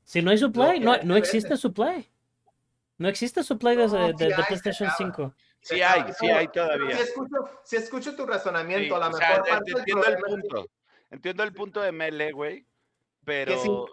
Si 0.04 0.22
no 0.22 0.30
hay 0.30 0.38
supply, 0.38 0.78
no, 0.78 0.92
vende, 0.92 1.06
no 1.06 1.16
existe 1.16 1.56
supply. 1.56 2.08
No 2.98 3.08
existe 3.08 3.42
supply 3.42 3.74
de, 3.76 3.88
No, 3.88 4.12
de- 4.12 4.26
sí 4.28 4.42
PlayStation 4.46 4.88
acaba. 4.88 5.12
5. 5.12 5.34
Sí 5.60 5.82
hay, 5.82 6.12
sí 6.12 6.30
hay 6.30 6.46
todavía. 6.48 6.96
Si 6.96 7.02
escucho, 7.02 7.36
si 7.64 7.76
escucho 7.76 8.14
tu 8.16 8.22
Sí, 8.22 8.28
razonamiento, 8.28 8.94
a 8.96 8.98
lo 9.00 9.06
o 9.06 9.08
mejor 9.10 9.22
sea, 9.22 9.42
parte 9.44 9.70
del 9.72 9.78
entiendo 9.80 10.06
el 10.06 10.16
punto. 10.16 10.66
Entiendo 11.10 11.42
el 11.42 11.52
punto 11.52 11.80
de 11.80 11.92
Mele, 11.92 12.32
güey, 12.32 12.66
pero 13.24 13.86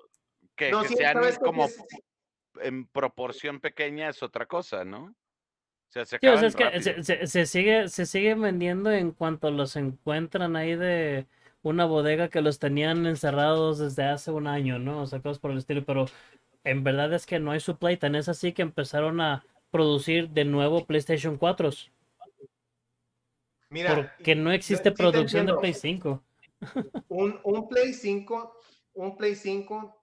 que, 0.56 0.72
No, 0.72 0.82
que 0.84 0.90
sí, 0.90 0.96
sean 0.96 1.18
como 1.44 1.68
sí 1.68 1.74
es- 1.74 2.64
en 2.64 2.88
proporción 2.88 3.60
pequeña 3.60 4.10
es 4.10 4.22
otra 4.22 4.46
cosa, 4.46 4.86
¿no? 4.86 5.16
O 5.90 5.92
sea, 5.92 6.06
se 6.06 6.18
Sí, 6.22 6.28
o 6.28 6.38
acaban 6.38 6.40
sea, 6.40 6.48
es 6.48 6.56
que 6.56 6.82
se, 6.82 7.04
se- 7.04 7.28
se 7.28 7.46
sigue, 7.46 7.88
se 7.90 8.06
sigue 8.06 8.36
vendiendo 8.36 8.92
en 8.92 9.12
cuanto 9.12 9.52
los 9.52 9.76
encuentran 9.76 10.56
ahí 10.56 10.76
de 10.76 11.28
una 11.62 11.86
bodega 11.86 12.30
que 12.30 12.42
los 12.42 12.60
tenían 12.60 13.06
encerrados 13.06 13.80
desde 13.80 14.04
hace 14.04 14.32
un 14.32 14.48
año, 14.48 14.80
¿no? 14.80 15.02
O 15.02 15.08
sea, 15.08 15.22
cosas 15.22 15.40
por 15.40 15.52
el 15.52 15.58
estilo, 15.58 15.84
pero 15.86 16.06
en 16.64 16.84
verdad 16.84 17.14
es 17.14 17.26
que 17.26 17.40
no 17.40 17.52
hay 17.52 17.60
supply, 17.60 17.98
tan 17.98 18.16
es 18.16 18.30
así 18.30 18.54
que 18.54 18.62
empezaron 18.62 19.22
a 19.22 19.46
producir 19.72 20.30
de 20.30 20.46
nuevo 20.46 20.86
PlayStation 20.86 21.38
4 21.38 21.70
Mira, 23.70 23.96
porque 23.96 24.36
no 24.36 24.50
yo 24.50 24.56
existe 24.56 24.92
producción 24.92 25.46
de. 25.46 25.54
Play 25.56 25.74
5. 25.74 26.24
un, 27.10 27.40
un 27.44 27.68
Play 27.70 27.94
5, 27.94 28.56
un 28.94 29.16
Play 29.18 29.36
5, 29.36 29.76
eh, 29.86 29.99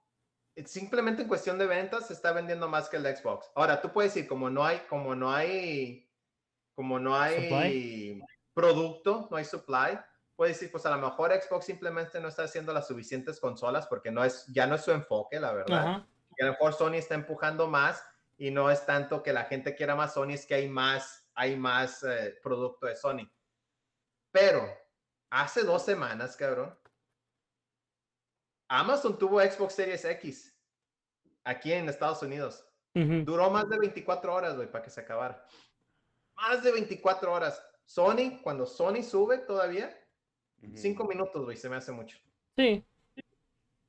simplemente 0.65 1.23
en 1.23 1.29
cuestión 1.29 1.59
de 1.59 1.67
ventas 1.67 2.07
se 2.07 2.15
está 2.15 2.33
vendiendo 2.33 2.69
más 2.69 2.89
que 2.89 2.97
el 2.97 3.17
Xbox. 3.17 3.51
Ahora, 3.55 3.81
tú 3.81 3.93
puedes 3.93 4.15
decir, 4.15 4.29
como 4.29 4.49
no 4.49 4.65
hay, 4.65 4.79
como 4.89 5.15
no 5.15 5.33
hay, 5.33 6.11
como 6.75 6.99
no 6.99 7.17
hay 7.17 8.23
producto, 8.55 9.29
no 9.31 9.37
hay 9.37 9.45
supply, 9.45 9.99
puedes 10.35 10.57
decir, 10.57 10.71
pues 10.71 10.87
a 10.87 10.91
lo 10.91 10.99
mejor 10.99 11.33
Xbox 11.33 11.67
simplemente 11.67 12.21
no 12.21 12.29
está 12.29 12.45
haciendo 12.45 12.73
las 12.73 12.87
suficientes 12.87 13.39
consolas 13.39 13.87
porque 13.87 14.11
no 14.11 14.25
es, 14.25 14.47
ya 14.49 14.67
no 14.67 14.77
es 14.77 14.83
su 14.83 14.93
enfoque, 14.93 15.39
la 15.41 15.53
verdad. 15.53 15.79
Ajá. 15.79 16.09
Y 16.39 16.43
a 16.43 16.47
lo 16.47 16.53
mejor 16.53 16.75
Sony 16.75 16.95
está 16.95 17.15
empujando 17.15 17.67
más 17.67 18.03
y 18.37 18.51
no 18.51 18.71
es 18.71 18.85
tanto 18.85 19.23
que 19.23 19.33
la 19.33 19.45
gente 19.45 19.75
quiera 19.75 19.95
más 19.95 20.15
Sony, 20.15 20.31
es 20.31 20.47
que 20.47 20.55
hay 20.55 20.69
más, 20.69 21.27
hay 21.35 21.57
más 21.57 22.03
eh, 22.03 22.39
producto 22.43 22.87
de 22.87 22.97
Sony. 22.97 23.31
Pero 24.31 24.67
hace 25.31 25.63
dos 25.63 25.85
semanas, 25.85 26.37
cabrón, 26.37 26.79
Amazon 28.69 29.19
tuvo 29.19 29.41
Xbox 29.41 29.75
Series 29.75 30.05
X 30.05 30.57
aquí 31.45 31.73
en 31.73 31.89
Estados 31.89 32.23
Unidos. 32.23 32.65
Duró 33.25 33.51
más 33.51 33.69
de 33.69 33.79
24 33.79 34.35
horas, 34.35 34.57
güey, 34.57 34.71
para 34.71 34.83
que 34.83 34.91
se 34.91 35.01
acabara. 35.03 35.45
Más 36.35 36.63
de 36.63 36.73
24 36.73 37.31
horas. 37.33 37.63
Sony, 37.85 38.41
cuando 38.43 38.65
Sony 38.67 39.03
sube 39.03 39.39
todavía. 39.39 39.97
5 40.75 41.05
minutos, 41.05 41.45
güey, 41.45 41.57
se 41.57 41.69
me 41.69 41.77
hace 41.77 41.93
mucho. 41.93 42.19
Sí, 42.57 42.85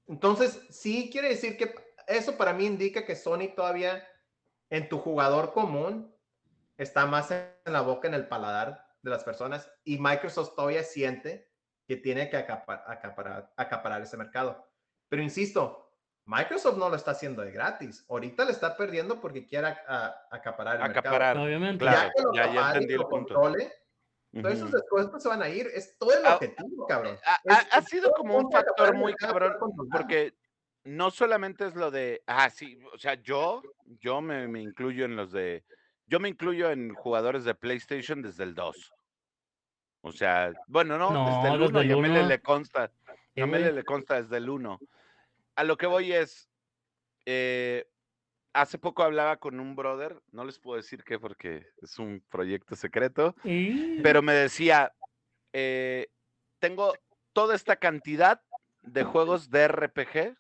Entonces, 0.07 0.61
sí 0.69 1.09
quiere 1.11 1.29
decir 1.29 1.57
que 1.57 1.73
eso 2.07 2.37
para 2.37 2.53
mí 2.53 2.65
indica 2.65 3.05
que 3.05 3.15
Sony 3.15 3.53
todavía 3.55 4.05
en 4.69 4.87
tu 4.89 4.99
jugador 4.99 5.53
común 5.53 6.13
está 6.77 7.05
más 7.05 7.31
en 7.31 7.49
la 7.65 7.81
boca, 7.81 8.07
en 8.07 8.13
el 8.13 8.27
paladar 8.27 8.85
de 9.01 9.09
las 9.09 9.23
personas 9.23 9.71
y 9.85 9.97
Microsoft 9.97 10.55
todavía 10.55 10.83
siente 10.83 11.49
que 11.87 11.95
tiene 11.95 12.29
que 12.29 12.37
acapar- 12.37 12.83
acaparar, 12.87 13.53
acaparar 13.55 14.01
ese 14.01 14.17
mercado. 14.17 14.66
Pero 15.09 15.21
insisto, 15.21 15.91
Microsoft 16.25 16.77
no 16.77 16.89
lo 16.89 16.95
está 16.95 17.11
haciendo 17.11 17.41
de 17.41 17.51
gratis. 17.51 18.05
Ahorita 18.09 18.43
le 18.45 18.51
está 18.51 18.75
perdiendo 18.75 19.19
porque 19.21 19.45
quiere 19.47 19.67
a- 19.67 19.81
a- 19.87 20.35
acaparar 20.35 20.75
el 20.77 20.81
Acaparar. 20.83 21.37
obviamente. 21.37 21.79
Claro, 21.85 22.11
mercado. 22.15 22.33
Ya 22.33 22.41
que 22.43 22.47
lo 22.49 22.53
ya- 22.53 22.61
ya 22.61 22.67
entendí 22.73 22.93
el 22.93 22.99
lo 22.99 23.09
punto. 23.09 23.33
controle, 23.35 23.71
todos 24.33 24.53
esos 24.55 24.71
descuentos 24.71 25.23
se 25.23 25.29
van 25.29 25.41
a 25.41 25.49
ir. 25.49 25.67
Es 25.73 25.97
todo 25.97 26.17
el 26.17 26.25
Ah, 26.25 26.35
objetivo, 26.35 26.85
cabrón. 26.85 27.17
Ha, 27.25 27.35
Es- 27.45 27.73
ha- 27.73 27.77
ha 27.77 27.81
sido 27.83 28.11
como 28.11 28.37
un 28.37 28.51
factor 28.51 28.93
muy 28.95 29.13
mercado 29.13 29.33
cabrón, 29.33 29.57
porque 29.91 30.33
no 30.83 31.11
solamente 31.11 31.65
es 31.65 31.75
lo 31.75 31.91
de, 31.91 32.21
ah, 32.27 32.49
sí, 32.49 32.77
o 32.93 32.97
sea, 32.97 33.13
yo, 33.15 33.61
yo 34.01 34.21
me, 34.21 34.47
me 34.47 34.61
incluyo 34.61 35.05
en 35.05 35.15
los 35.15 35.31
de, 35.31 35.63
yo 36.07 36.19
me 36.19 36.27
incluyo 36.29 36.69
en 36.71 36.93
jugadores 36.93 37.45
de 37.45 37.55
PlayStation 37.55 38.21
desde 38.21 38.43
el 38.43 38.53
2. 38.53 38.93
O 40.01 40.11
sea, 40.11 40.53
bueno, 40.67 40.97
no, 40.97 41.11
No, 41.11 41.25
desde 41.25 41.53
el 41.53 41.59
desde 41.59 41.71
1, 41.71 41.79
el 41.81 41.87
y 41.89 41.91
a 41.93 41.97
Mele 41.97 42.19
uno. 42.19 42.27
le 42.29 42.41
consta, 42.41 42.91
Sí, 43.33 43.41
a 43.41 43.45
Mele 43.45 43.63
güey. 43.65 43.75
le 43.75 43.83
consta 43.83 44.21
desde 44.21 44.37
el 44.37 44.49
1. 44.49 44.79
A 45.57 45.63
lo 45.63 45.75
que 45.75 45.87
voy 45.87 46.13
es, 46.13 46.47
eh, 47.25 47.89
hace 48.53 48.77
poco 48.77 49.01
hablaba 49.01 49.37
con 49.37 49.59
un 49.59 49.75
brother, 49.75 50.21
no 50.31 50.45
les 50.45 50.59
puedo 50.59 50.77
decir 50.77 51.03
qué 51.03 51.19
porque 51.19 51.65
es 51.81 51.97
un 51.97 52.23
proyecto 52.29 52.75
secreto, 52.75 53.35
Y- 53.43 53.99
pero 54.03 54.21
me 54.21 54.33
decía, 54.33 54.93
eh, 55.53 56.07
tengo 56.59 56.93
toda 57.33 57.55
esta 57.55 57.75
cantidad 57.75 58.41
de 58.83 59.03
juegos 59.03 59.49
de 59.49 59.67
RPG 59.67 60.37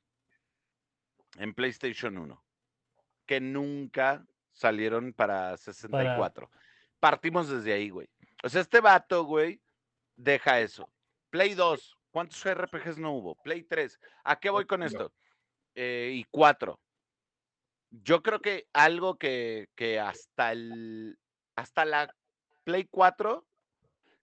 en 1.39 1.53
PlayStation 1.55 2.17
1 2.17 2.43
que 3.25 3.39
nunca 3.41 4.23
salieron 4.51 5.13
para 5.13 5.57
64. 5.57 6.49
Partimos 6.99 7.49
desde 7.49 7.73
ahí, 7.73 7.89
güey. 7.89 8.07
O 8.43 8.49
sea, 8.49 8.61
este 8.61 8.81
vato, 8.81 9.23
güey, 9.25 9.59
deja 10.15 10.59
eso. 10.61 10.89
Play 11.31 11.55
2, 11.55 11.96
¿cuántos 12.17 12.43
RPGs 12.43 12.97
no 12.97 13.11
hubo? 13.11 13.35
Play 13.43 13.61
3, 13.61 13.99
¿a 14.23 14.39
qué 14.39 14.49
voy 14.49 14.65
con 14.65 14.81
esto? 14.81 15.13
Eh, 15.75 16.13
y 16.15 16.23
4. 16.31 16.79
Yo 17.91 18.23
creo 18.23 18.41
que 18.41 18.67
algo 18.73 19.19
que, 19.19 19.69
que 19.75 19.99
hasta 19.99 20.51
el 20.51 21.19
hasta 21.55 21.85
la 21.85 22.11
Play 22.63 22.87
4 22.89 23.45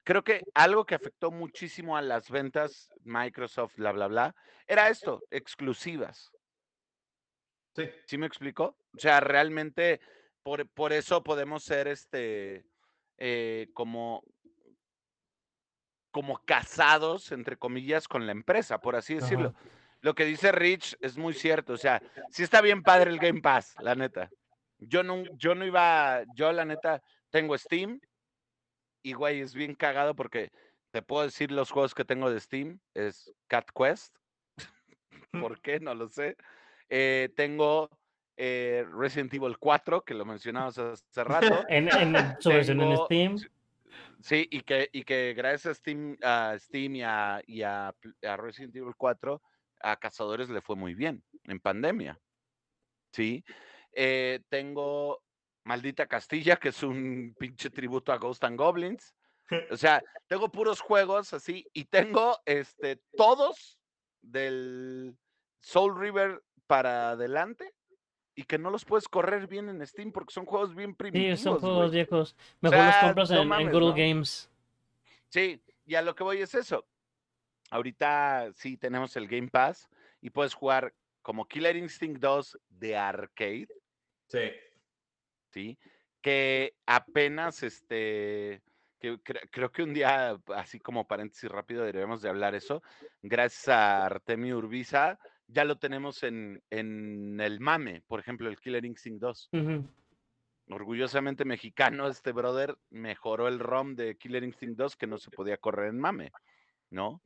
creo 0.02 0.24
que 0.24 0.42
algo 0.54 0.84
que 0.84 0.96
afectó 0.96 1.30
muchísimo 1.30 1.96
a 1.96 2.02
las 2.02 2.30
ventas, 2.30 2.90
Microsoft, 3.04 3.76
bla, 3.76 3.92
bla, 3.92 4.08
bla, 4.08 4.34
era 4.66 4.88
esto, 4.88 5.22
exclusivas. 5.30 6.32
Sí. 7.76 7.88
¿Sí 8.06 8.18
me 8.18 8.26
explico? 8.26 8.76
O 8.92 8.98
sea, 8.98 9.20
realmente 9.20 10.00
por, 10.42 10.68
por 10.70 10.92
eso 10.92 11.22
podemos 11.22 11.62
ser 11.62 11.86
este 11.86 12.66
eh, 13.18 13.68
como, 13.72 14.24
como 16.14 16.38
casados, 16.44 17.32
entre 17.32 17.56
comillas, 17.56 18.06
con 18.06 18.24
la 18.24 18.30
empresa, 18.30 18.80
por 18.80 18.94
así 18.94 19.16
decirlo. 19.16 19.48
Ajá. 19.48 19.70
Lo 20.00 20.14
que 20.14 20.24
dice 20.24 20.52
Rich 20.52 20.96
es 21.00 21.18
muy 21.18 21.34
cierto. 21.34 21.72
O 21.72 21.76
sea, 21.76 22.00
sí 22.30 22.44
está 22.44 22.60
bien 22.60 22.84
padre 22.84 23.10
el 23.10 23.18
Game 23.18 23.40
Pass, 23.40 23.74
la 23.80 23.96
neta. 23.96 24.30
Yo 24.78 25.02
no, 25.02 25.24
yo 25.36 25.56
no 25.56 25.66
iba, 25.66 26.22
yo 26.36 26.52
la 26.52 26.64
neta 26.64 27.02
tengo 27.30 27.58
Steam 27.58 28.00
y 29.02 29.14
güey, 29.14 29.40
es 29.40 29.54
bien 29.54 29.74
cagado 29.74 30.14
porque 30.14 30.52
te 30.92 31.02
puedo 31.02 31.24
decir 31.24 31.50
los 31.50 31.72
juegos 31.72 31.96
que 31.96 32.04
tengo 32.04 32.30
de 32.30 32.38
Steam. 32.38 32.78
Es 32.94 33.32
Cat 33.48 33.70
Quest. 33.74 34.14
¿Por 35.32 35.60
qué? 35.60 35.80
No 35.80 35.96
lo 35.96 36.06
sé. 36.08 36.36
Eh, 36.90 37.32
tengo 37.34 37.90
eh, 38.36 38.86
Resident 38.96 39.34
Evil 39.34 39.58
4, 39.58 40.04
que 40.04 40.14
lo 40.14 40.24
mencionamos 40.24 40.78
hace 40.78 41.24
rato. 41.24 41.64
En, 41.68 41.88
en 41.88 42.36
su 42.38 42.50
versión 42.50 42.80
en 42.82 42.96
Steam. 42.98 43.36
Sí, 44.20 44.48
y 44.50 44.62
que, 44.62 44.88
y 44.92 45.04
que 45.04 45.34
gracias 45.34 45.66
a 45.66 45.74
Steam, 45.74 46.16
a 46.22 46.56
Steam 46.58 46.96
y, 46.96 47.02
a, 47.02 47.42
a 48.22 48.36
Resident 48.36 48.74
Evil 48.74 48.94
4, 48.96 49.42
a 49.82 49.96
Cazadores 49.96 50.48
le 50.48 50.60
fue 50.60 50.76
muy 50.76 50.94
bien 50.94 51.22
en 51.44 51.60
pandemia. 51.60 52.18
Sí. 53.12 53.44
Eh, 53.92 54.40
tengo 54.48 55.22
Maldita 55.64 56.06
Castilla, 56.06 56.56
que 56.56 56.70
es 56.70 56.82
un 56.82 57.34
pinche 57.38 57.70
tributo 57.70 58.12
a 58.12 58.18
Ghost 58.18 58.44
and 58.44 58.58
Goblins. 58.58 59.14
O 59.70 59.76
sea, 59.76 60.02
tengo 60.26 60.50
puros 60.50 60.80
juegos 60.80 61.34
así 61.34 61.66
y 61.74 61.84
tengo 61.84 62.38
este, 62.46 63.00
todos 63.16 63.78
del 64.22 65.16
Soul 65.60 66.00
River 66.00 66.42
para 66.66 67.10
adelante 67.10 67.74
y 68.34 68.42
que 68.44 68.58
no 68.58 68.70
los 68.70 68.84
puedes 68.84 69.08
correr 69.08 69.46
bien 69.46 69.68
en 69.68 69.86
Steam 69.86 70.10
porque 70.12 70.32
son 70.34 70.44
juegos 70.44 70.74
bien 70.74 70.90
Sí, 70.90 70.96
primitivos. 70.96 71.40
son 71.40 71.52
güey. 71.58 71.60
juegos 71.72 71.92
viejos. 71.92 72.36
Mejor 72.60 72.78
los 72.78 72.94
sea, 72.94 73.00
compras 73.02 73.30
no 73.30 73.42
en, 73.60 73.70
Google 73.70 73.86
¿no? 73.88 73.94
Games. 73.94 74.50
Sí, 75.28 75.60
y 75.86 75.94
a 75.94 76.02
lo 76.02 76.14
que 76.14 76.24
voy 76.24 76.38
es 76.38 76.54
eso. 76.54 76.84
Ahorita 77.70 78.50
sí 78.54 78.76
tenemos 78.76 79.16
el 79.16 79.26
Game 79.28 79.48
Pass 79.48 79.88
y 80.20 80.30
puedes 80.30 80.54
jugar 80.54 80.92
como 81.22 81.46
Killer 81.46 81.76
Instinct 81.76 82.20
2 82.20 82.58
de 82.68 82.96
arcade, 82.96 83.68
Sí. 84.28 84.50
¿sí? 85.50 85.78
que 86.20 86.74
apenas 86.86 87.62
este 87.62 88.62
que 88.98 89.12
cre- 89.18 89.46
creo 89.50 89.70
que 89.70 89.82
un 89.82 89.92
día, 89.92 90.38
así 90.56 90.80
como 90.80 91.06
paréntesis 91.06 91.50
rápido, 91.50 91.84
deberíamos 91.84 92.22
de 92.22 92.30
hablar 92.30 92.54
eso. 92.54 92.82
Gracias 93.22 93.68
a 93.68 94.06
Artemio 94.06 94.56
Urbiza, 94.56 95.18
ya 95.46 95.64
lo 95.64 95.76
tenemos 95.78 96.22
en, 96.22 96.62
en 96.70 97.40
el 97.40 97.60
mame, 97.60 98.02
por 98.06 98.20
ejemplo, 98.20 98.48
el 98.48 98.58
Killer 98.58 98.84
Instinct 98.84 99.20
2. 99.20 99.48
Ujú. 99.52 99.88
Orgullosamente 100.70 101.44
mexicano, 101.44 102.08
este 102.08 102.32
brother 102.32 102.78
mejoró 102.90 103.48
el 103.48 103.58
ROM 103.58 103.94
de 103.96 104.16
Killer 104.16 104.42
Instinct 104.44 104.78
2 104.78 104.96
que 104.96 105.06
no 105.06 105.18
se 105.18 105.30
podía 105.30 105.58
correr 105.58 105.90
en 105.90 106.00
mame, 106.00 106.32
¿no? 106.90 107.20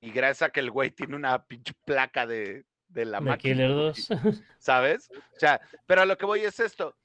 Y 0.00 0.10
gracias 0.12 0.48
a 0.48 0.52
que 0.52 0.60
el 0.60 0.70
güey 0.70 0.90
tiene 0.92 1.16
una 1.16 1.44
pinche 1.44 1.72
placa 1.84 2.26
de, 2.26 2.64
de 2.88 3.04
la 3.04 3.18
De 3.18 3.24
máquina, 3.26 3.54
Killer 3.54 3.72
güey, 3.72 3.86
2. 3.86 4.08
¿sabes? 4.58 5.10
O 5.10 5.38
sea, 5.40 5.60
pero 5.86 6.02
a 6.02 6.06
lo 6.06 6.16
que 6.16 6.26
voy 6.26 6.40
es 6.40 6.60
esto. 6.60 6.96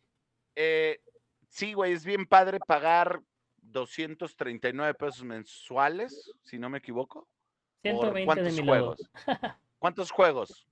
eh, 0.55 0.99
sí, 1.47 1.73
güey, 1.73 1.93
es 1.93 2.05
bien 2.05 2.27
padre 2.27 2.59
pagar 2.59 3.21
239 3.57 4.93
pesos 4.93 5.23
mensuales, 5.23 6.31
si 6.43 6.59
no 6.59 6.69
me 6.69 6.77
equivoco. 6.77 7.27
¿Por 7.81 8.11
120 8.13 8.19
de 8.19 8.25
cuántos 8.25 8.53
mi 8.53 8.59
lado. 8.67 8.67
juegos? 8.67 9.09
¿Cuántos 9.79 10.11
juegos? 10.11 10.65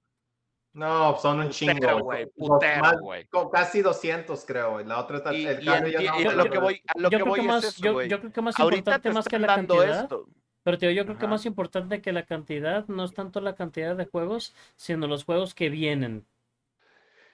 No, 0.74 1.18
son 1.18 1.40
un 1.40 1.48
Putero, 1.48 1.74
chingo. 1.80 2.00
güey, 2.04 2.26
putero, 2.28 2.82
más- 2.82 3.00
güey. 3.00 3.26
con 3.28 3.50
casi 3.50 3.82
200, 3.82 4.46
creo. 4.46 4.74
güey. 4.74 4.86
La 4.86 5.00
otra 5.00 5.18
está. 5.18 5.34
Y, 5.34 5.46
el 5.48 5.64
y 5.64 5.66
cambio 5.66 6.00
enti- 6.00 6.04
ya 6.04 6.20
y 6.20 6.24
no- 6.26 6.30
a 6.30 6.34
lo 6.34 6.50
que 6.52 6.58
voy, 6.60 6.82
a 6.88 7.00
lo 7.00 7.10
Yo 7.10 7.18
que 7.18 7.24
creo 7.24 7.26
voy 7.26 7.40
que 7.40 7.46
es 7.46 7.52
más, 7.52 7.64
eso, 7.64 7.84
yo, 7.84 7.94
güey. 7.94 8.10
yo 8.10 8.20
creo 8.20 8.32
que 8.32 8.42
más 8.42 8.60
Ahorita 8.60 8.78
importante 8.80 9.10
te 9.10 9.16
más 9.16 9.28
que 9.28 9.40
la 9.40 9.48
dando 9.48 9.76
cantidad. 9.78 10.04
esto. 10.04 10.28
Pero 10.62 10.78
tío, 10.78 10.92
yo 10.92 11.06
creo 11.06 11.18
que 11.18 11.28
más 11.28 11.46
importante 11.46 12.02
que 12.02 12.12
la 12.12 12.26
cantidad 12.26 12.86
no 12.90 13.06
es 13.06 13.14
tanto 13.14 13.40
la 13.42 13.56
cantidad 13.56 13.96
de 13.96 14.06
juegos, 14.06 14.54
sino 14.76 15.08
los 15.08 15.24
juegos 15.24 15.56
que 15.56 15.70
vienen. 15.70 16.28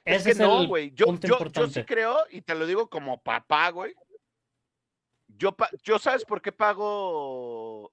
Es 0.06 0.18
Ese 0.18 0.26
que 0.26 0.32
es 0.32 0.40
no, 0.40 0.62
el 0.62 0.68
güey. 0.68 0.92
Yo, 0.94 1.08
punto 1.08 1.28
yo, 1.28 1.40
yo 1.52 1.68
sí 1.68 1.84
creo, 1.84 2.20
y 2.30 2.42
te 2.42 2.54
lo 2.56 2.66
digo 2.68 2.88
como 2.90 3.20
papá, 3.22 3.72
güey. 3.72 3.94
Yo, 5.28 5.52
pa- 5.54 5.70
yo 5.82 5.98
¿sabes 5.98 6.24
por 6.24 6.42
qué 6.42 6.52
pago? 6.52 7.92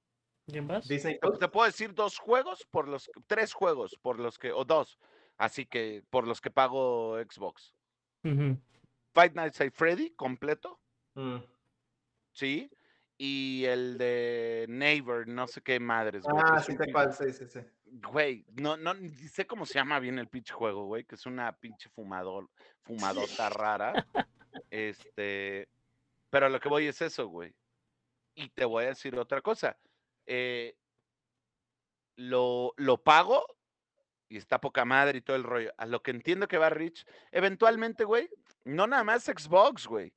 ¿Quién 0.51 0.67
vas? 0.67 0.87
Disney 0.87 1.15
Te, 1.15 1.21
Plus. 1.21 1.39
te 1.39 1.49
puedo 1.49 1.67
decir 1.67 1.95
dos 1.95 2.19
juegos 2.19 2.67
por 2.71 2.89
los, 2.89 3.11
tres 3.27 3.53
juegos 3.53 3.97
por 4.01 4.19
los 4.19 4.39
que, 4.39 4.53
o 4.53 4.65
dos, 4.65 4.99
así 5.37 5.67
que 5.67 6.03
por 6.11 6.27
los 6.27 6.41
que 6.41 6.51
pago 6.51 7.17
Xbox. 7.23 7.75
Ujú. 8.25 8.59
Fight 9.13 9.35
Nights 9.35 9.61
at 9.61 9.73
Freddy 9.73 10.11
completo, 10.11 10.79
Mm. 11.15 11.39
sí, 12.33 12.71
y 13.19 13.65
el 13.65 13.99
de 13.99 14.67
Neighbor, 14.69 15.27
no 15.27 15.47
sé 15.49 15.61
qué 15.61 15.81
madres, 15.81 16.23
güey. 16.23 16.43
Ah, 16.45 16.63
sí, 16.63 16.77
te 16.77 16.93
cual, 16.93 17.13
sí, 17.13 17.33
sí, 17.33 17.47
sí. 17.47 17.61
Güey, 17.85 18.47
no, 18.53 18.77
no, 18.77 18.95
ni 18.95 19.11
sé 19.11 19.47
cómo 19.47 19.67
se 19.67 19.75
llama 19.75 19.99
bien 19.99 20.19
el 20.19 20.29
pinche 20.29 20.55
juego, 20.55 20.85
güey, 20.87 21.05
que 21.05 21.17
es 21.17 21.27
una 21.27 21.53
pinche 21.59 21.91
fumador, 21.91 22.49
fumadota 22.83 23.49
rara. 23.51 24.07
Este, 24.71 25.69
pero 26.31 26.47
a 26.47 26.49
lo 26.49 26.61
que 26.61 26.69
voy 26.69 26.87
es 26.87 27.03
eso, 27.03 27.27
güey. 27.27 27.53
Y 28.35 28.49
te 28.51 28.65
voy 28.65 28.85
a 28.85 28.89
decir 28.89 29.19
otra 29.19 29.43
cosa. 29.43 29.77
Eh, 30.33 30.77
lo, 32.17 32.73
lo 32.77 33.03
pago 33.03 33.45
y 34.29 34.37
está 34.37 34.61
poca 34.61 34.85
madre 34.85 35.19
y 35.19 35.23
todo 35.23 35.37
el 35.37 35.43
rollo. 35.45 35.73
A 35.77 35.87
lo 35.87 36.03
que 36.03 36.13
entiendo 36.13 36.47
que 36.47 36.59
va 36.59 36.71
Rich, 36.71 37.05
eventualmente, 37.33 38.05
güey, 38.05 38.29
no 38.65 38.87
nada 38.87 39.03
más 39.05 39.25
Xbox, 39.25 39.87
güey. 39.87 40.13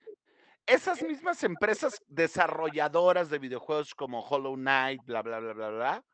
Esas 0.66 1.02
mismas 1.02 1.44
empresas 1.44 2.02
desarrolladoras 2.08 3.30
de 3.30 3.40
videojuegos 3.40 3.96
como 3.96 4.22
Hollow 4.22 4.56
Knight, 4.56 5.04
bla, 5.04 5.22
bla, 5.22 5.40
bla, 5.40 5.54
bla, 5.54 5.70
bla, 5.70 6.06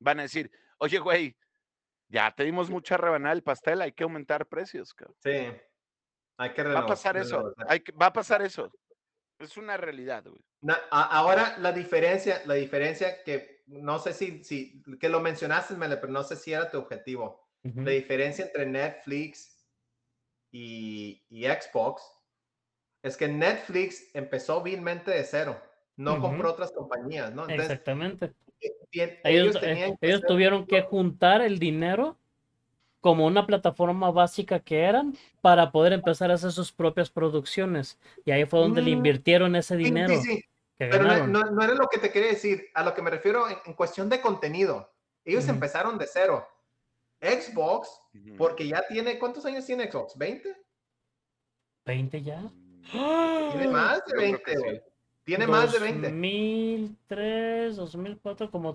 van 0.00 0.18
a 0.18 0.22
decir, 0.22 0.50
oye, 0.78 0.98
güey, 0.98 1.36
ya 2.08 2.30
te 2.34 2.44
dimos 2.44 2.70
mucha 2.70 2.96
rebanada 2.96 3.34
del 3.34 3.42
pastel, 3.44 3.80
hay 3.82 3.92
que 3.92 4.02
aumentar 4.04 4.46
precios, 4.46 4.92
cabrón. 4.94 5.16
Sí. 5.22 5.52
Hay 6.40 6.52
que 6.54 6.62
Va 6.64 6.70
a 6.70 6.72
renovar- 6.82 6.86
pasar 6.88 7.16
eso, 7.16 7.36
renovar. 7.38 7.66
hay 7.68 7.80
que- 7.80 7.92
va 7.92 8.06
a 8.06 8.12
pasar 8.12 8.42
eso. 8.42 8.70
Es 9.38 9.56
una 9.56 9.76
realidad, 9.76 10.24
güey. 10.24 10.40
Na- 10.62 10.80
a- 10.90 11.16
ahora 11.18 11.56
la 11.58 11.72
diferencia, 11.72 12.42
la 12.46 12.54
diferencia 12.54 13.22
que 13.22 13.62
no 13.66 13.98
sé 13.98 14.12
si, 14.12 14.42
si 14.42 14.82
que 15.00 15.08
lo 15.08 15.20
mencionaste, 15.20 15.74
Mele, 15.76 15.96
pero 15.98 16.12
no 16.12 16.24
sé 16.24 16.36
si 16.36 16.52
era 16.52 16.70
tu 16.70 16.78
objetivo. 16.78 17.46
Ujú. 17.62 17.82
La 17.82 17.90
diferencia 17.92 18.46
entre 18.46 18.66
Netflix 18.66 19.64
y, 20.50 21.22
y 21.28 21.44
Xbox 21.44 22.02
es 23.02 23.16
que 23.16 23.28
Netflix 23.28 24.10
empezó 24.14 24.62
vilmente 24.62 25.10
de 25.10 25.22
cero, 25.24 25.60
no 25.96 26.14
Ujú. 26.14 26.22
compró 26.22 26.50
otras 26.50 26.72
compañías, 26.72 27.32
¿no? 27.32 27.42
Entonces, 27.42 27.66
Exactamente. 27.70 28.32
bien- 28.90 29.18
Ellos, 29.22 29.56
ellos 29.56 29.56
eh, 29.62 29.96
que 30.00 30.06
ellos 30.06 30.18
hacer- 30.20 30.26
tuvieron 30.28 30.66
que 30.66 30.82
juntar 30.82 31.42
el 31.42 31.58
dinero 31.58 32.18
como 33.08 33.24
una 33.24 33.46
plataforma 33.46 34.10
básica 34.10 34.60
que 34.60 34.80
eran 34.82 35.16
para 35.40 35.72
poder 35.72 35.94
empezar 35.94 36.30
a 36.30 36.34
hacer 36.34 36.52
sus 36.52 36.70
propias 36.72 37.08
producciones. 37.08 37.98
Y 38.26 38.32
ahí 38.32 38.44
fue 38.44 38.60
donde 38.60 38.82
le 38.82 38.90
Mm, 38.90 38.98
invirtieron 38.98 39.56
ese 39.56 39.78
Sí, 39.78 39.84
sí, 39.84 39.88
dinero 39.88 40.20
sí, 40.20 40.36
que 40.78 40.88
Pero 40.88 41.04
no, 41.04 41.26
no- 41.26 41.50
no 41.50 41.62
era 41.64 41.72
lo 41.72 41.86
que 41.90 41.96
te 41.98 42.12
quería 42.12 42.28
decir. 42.28 42.66
A 42.74 42.84
lo 42.84 42.92
que 42.92 43.00
me 43.00 43.08
refiero 43.08 43.48
en, 43.48 43.56
en 43.64 43.72
cuestión 43.72 44.10
de 44.10 44.20
contenido. 44.20 44.92
Ellos 45.24 45.44
Ujú. 45.44 45.54
empezaron 45.54 45.96
de 45.96 46.06
cero. 46.06 46.46
Xbox, 47.22 47.88
Ujú. 48.14 48.36
porque 48.36 48.68
ya 48.68 48.86
tiene, 48.86 49.18
¿cuántos 49.18 49.46
años 49.46 49.64
tiene 49.64 49.90
Xbox? 49.90 50.14
¿20? 50.18 50.54
¿20 51.86 52.22
ya? 52.22 52.40
Mm, 52.42 53.48
Tiene 53.52 53.68
más 53.68 54.04
de 54.04 54.12
Yo 54.12 54.16
creo 54.18 54.32
20, 54.32 54.42
que 54.44 54.50
sí. 54.54 54.62
güey. 54.64 54.82
Tiene 55.24 55.46
más 55.46 55.72
de 55.72 55.78
20. 55.78 56.08
2003, 56.10 57.76
2004, 57.76 58.50
como 58.50 58.74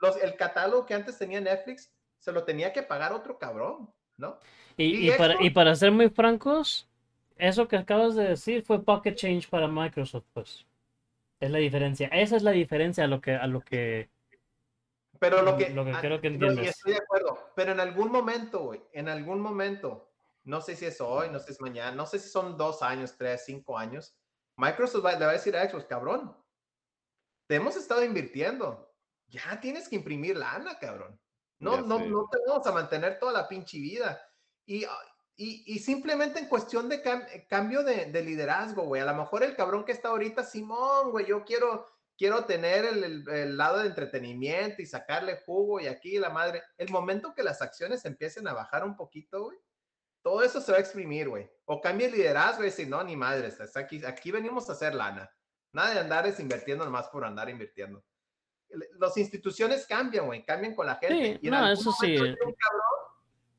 los, 0.00 0.16
el 0.16 0.36
catálogo 0.36 0.86
que 0.86 0.94
antes 0.94 1.18
tenía 1.18 1.40
Netflix 1.40 1.92
se 2.18 2.32
lo 2.32 2.44
tenía 2.44 2.72
que 2.72 2.82
pagar 2.82 3.12
otro 3.12 3.38
cabrón, 3.38 3.92
¿no? 4.16 4.38
Y, 4.76 4.84
¿Y 4.84 5.08
y 5.10 5.12
para, 5.12 5.42
y 5.42 5.50
para 5.50 5.74
ser 5.74 5.90
muy 5.90 6.08
francos, 6.10 6.88
eso 7.36 7.68
que 7.68 7.76
acabas 7.76 8.14
de 8.14 8.28
decir 8.28 8.62
fue 8.62 8.82
pocket 8.82 9.14
change 9.14 9.48
para 9.48 9.68
Microsoft, 9.68 10.24
pues. 10.32 10.66
Es 11.38 11.50
la 11.50 11.58
diferencia. 11.58 12.08
Esa 12.08 12.36
es 12.36 12.42
la 12.42 12.50
diferencia 12.50 13.04
a 13.04 13.06
lo 13.06 13.20
que, 13.20 13.34
a 13.34 13.46
lo 13.46 13.62
que. 13.62 14.10
Pero 15.18 15.42
lo 15.42 15.56
que, 15.56 15.70
Lo 15.70 15.84
que 15.84 15.92
creo 15.92 16.20
que 16.20 16.30
no, 16.30 16.46
entiendes. 16.46 16.76
estoy 16.76 16.92
de 16.92 16.98
acuerdo, 16.98 17.50
pero 17.54 17.72
en 17.72 17.80
algún 17.80 18.10
momento, 18.10 18.60
güey, 18.60 18.82
en 18.92 19.08
algún 19.08 19.40
momento, 19.40 20.10
no 20.44 20.60
sé 20.60 20.76
si 20.76 20.86
es 20.86 21.00
hoy, 21.00 21.28
no 21.30 21.38
sé 21.38 21.46
si 21.46 21.52
es 21.52 21.60
mañana, 21.60 21.94
no 21.94 22.06
sé 22.06 22.18
si 22.18 22.28
son 22.28 22.56
dos 22.56 22.82
años, 22.82 23.16
tres, 23.16 23.44
cinco 23.44 23.76
años, 23.78 24.14
Microsoft 24.56 25.04
va- 25.04 25.12
le 25.12 25.24
va 25.24 25.30
a 25.30 25.34
decir 25.34 25.56
a 25.56 25.68
Xbox, 25.68 25.84
cabrón, 25.86 26.34
te 27.46 27.56
hemos 27.56 27.76
estado 27.76 28.02
invirtiendo, 28.04 28.89
ya 29.30 29.60
tienes 29.60 29.88
que 29.88 29.96
imprimir 29.96 30.36
lana, 30.36 30.78
cabrón. 30.78 31.18
No, 31.58 31.76
Ya 31.76 31.82
no, 31.82 31.98
sé. 31.98 32.06
no 32.08 32.28
te 32.30 32.38
vamos 32.46 32.66
a 32.66 32.72
mantener 32.72 33.18
toda 33.18 33.32
la 33.32 33.48
pinche 33.48 33.78
vida. 33.78 34.20
Y, 34.66 34.84
ah, 34.84 34.98
y, 35.36 35.62
y 35.74 35.78
simplemente 35.78 36.38
en 36.38 36.48
cuestión 36.48 36.88
de 36.88 37.02
cam- 37.02 37.26
eh, 37.32 37.46
cambio 37.48 37.82
de, 37.82 38.06
de 38.06 38.22
liderazgo, 38.22 38.82
güey. 38.84 39.00
A 39.02 39.06
lo 39.06 39.14
mejor 39.14 39.42
el 39.42 39.56
cabrón 39.56 39.84
que 39.84 39.92
está 39.92 40.08
ahorita, 40.08 40.42
Simón, 40.44 41.10
güey, 41.12 41.26
yo 41.26 41.44
quiero, 41.44 41.86
quiero 42.16 42.44
tener 42.44 42.84
el, 42.84 43.04
el- 43.04 43.28
el 43.30 43.56
lado 43.56 43.78
de 43.78 43.86
entretenimiento 43.88 44.82
y 44.82 44.86
sacarle 44.86 45.42
jugo 45.46 45.80
y 45.80 45.86
aquí 45.86 46.18
la 46.18 46.30
madre. 46.30 46.62
El 46.78 46.90
momento 46.90 47.34
que 47.34 47.42
las 47.42 47.62
acciones 47.62 48.04
empiecen 48.04 48.48
a 48.48 48.52
bajar 48.54 48.84
un 48.84 48.96
poquito, 48.96 49.44
güey, 49.44 49.58
todo 50.22 50.42
eso 50.42 50.60
se 50.60 50.72
va 50.72 50.78
a 50.78 50.82
exprimir, 50.82 51.28
güey. 51.30 51.50
O 51.64 51.80
cambie 51.80 52.06
el 52.08 52.12
liderazgo 52.12 52.62
y 52.62 52.66
decir, 52.66 52.88
no, 52.88 53.02
ni 53.02 53.16
madres, 53.16 53.60
hasta 53.60 53.80
aquí, 53.80 54.04
aquí 54.04 54.30
venimos 54.30 54.68
a 54.68 54.72
hacer 54.72 54.94
lana. 54.94 55.30
Nada 55.72 55.94
de 55.94 56.00
andar 56.00 56.26
es 56.26 56.38
invirtiendo 56.40 56.84
nomás 56.84 57.08
por 57.08 57.24
andar 57.24 57.48
invirtiendo. 57.48 58.04
Las 58.98 59.16
instituciones 59.16 59.86
cambian, 59.86 60.26
güey, 60.26 60.44
cambian 60.44 60.74
con 60.74 60.86
la 60.86 60.96
gente. 60.96 61.38
Sí, 61.40 61.46
en 61.46 61.50
no, 61.50 61.58
algún 61.58 61.72
eso 61.72 61.92
sí. 61.92 62.16
un 62.16 62.34
cabrón 62.36 63.00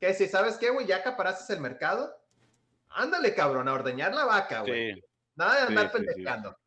que 0.02 0.14
si 0.14 0.26
sabes 0.26 0.56
qué, 0.56 0.70
güey, 0.70 0.84
ya 0.84 0.96
acaparaste 0.96 1.52
el 1.54 1.60
mercado, 1.60 2.12
ándale, 2.88 3.36
cabrón, 3.36 3.68
a 3.68 3.72
ordeñar 3.72 4.12
la 4.12 4.24
vaca, 4.24 4.62
güey. 4.62 4.94
Sí, 4.94 5.04
Nada 5.36 5.54
de 5.54 5.60
sí, 5.60 5.66
andar 5.68 5.84
sí, 5.84 5.90
sí. 5.92 5.96
pendejeando. 5.98 6.58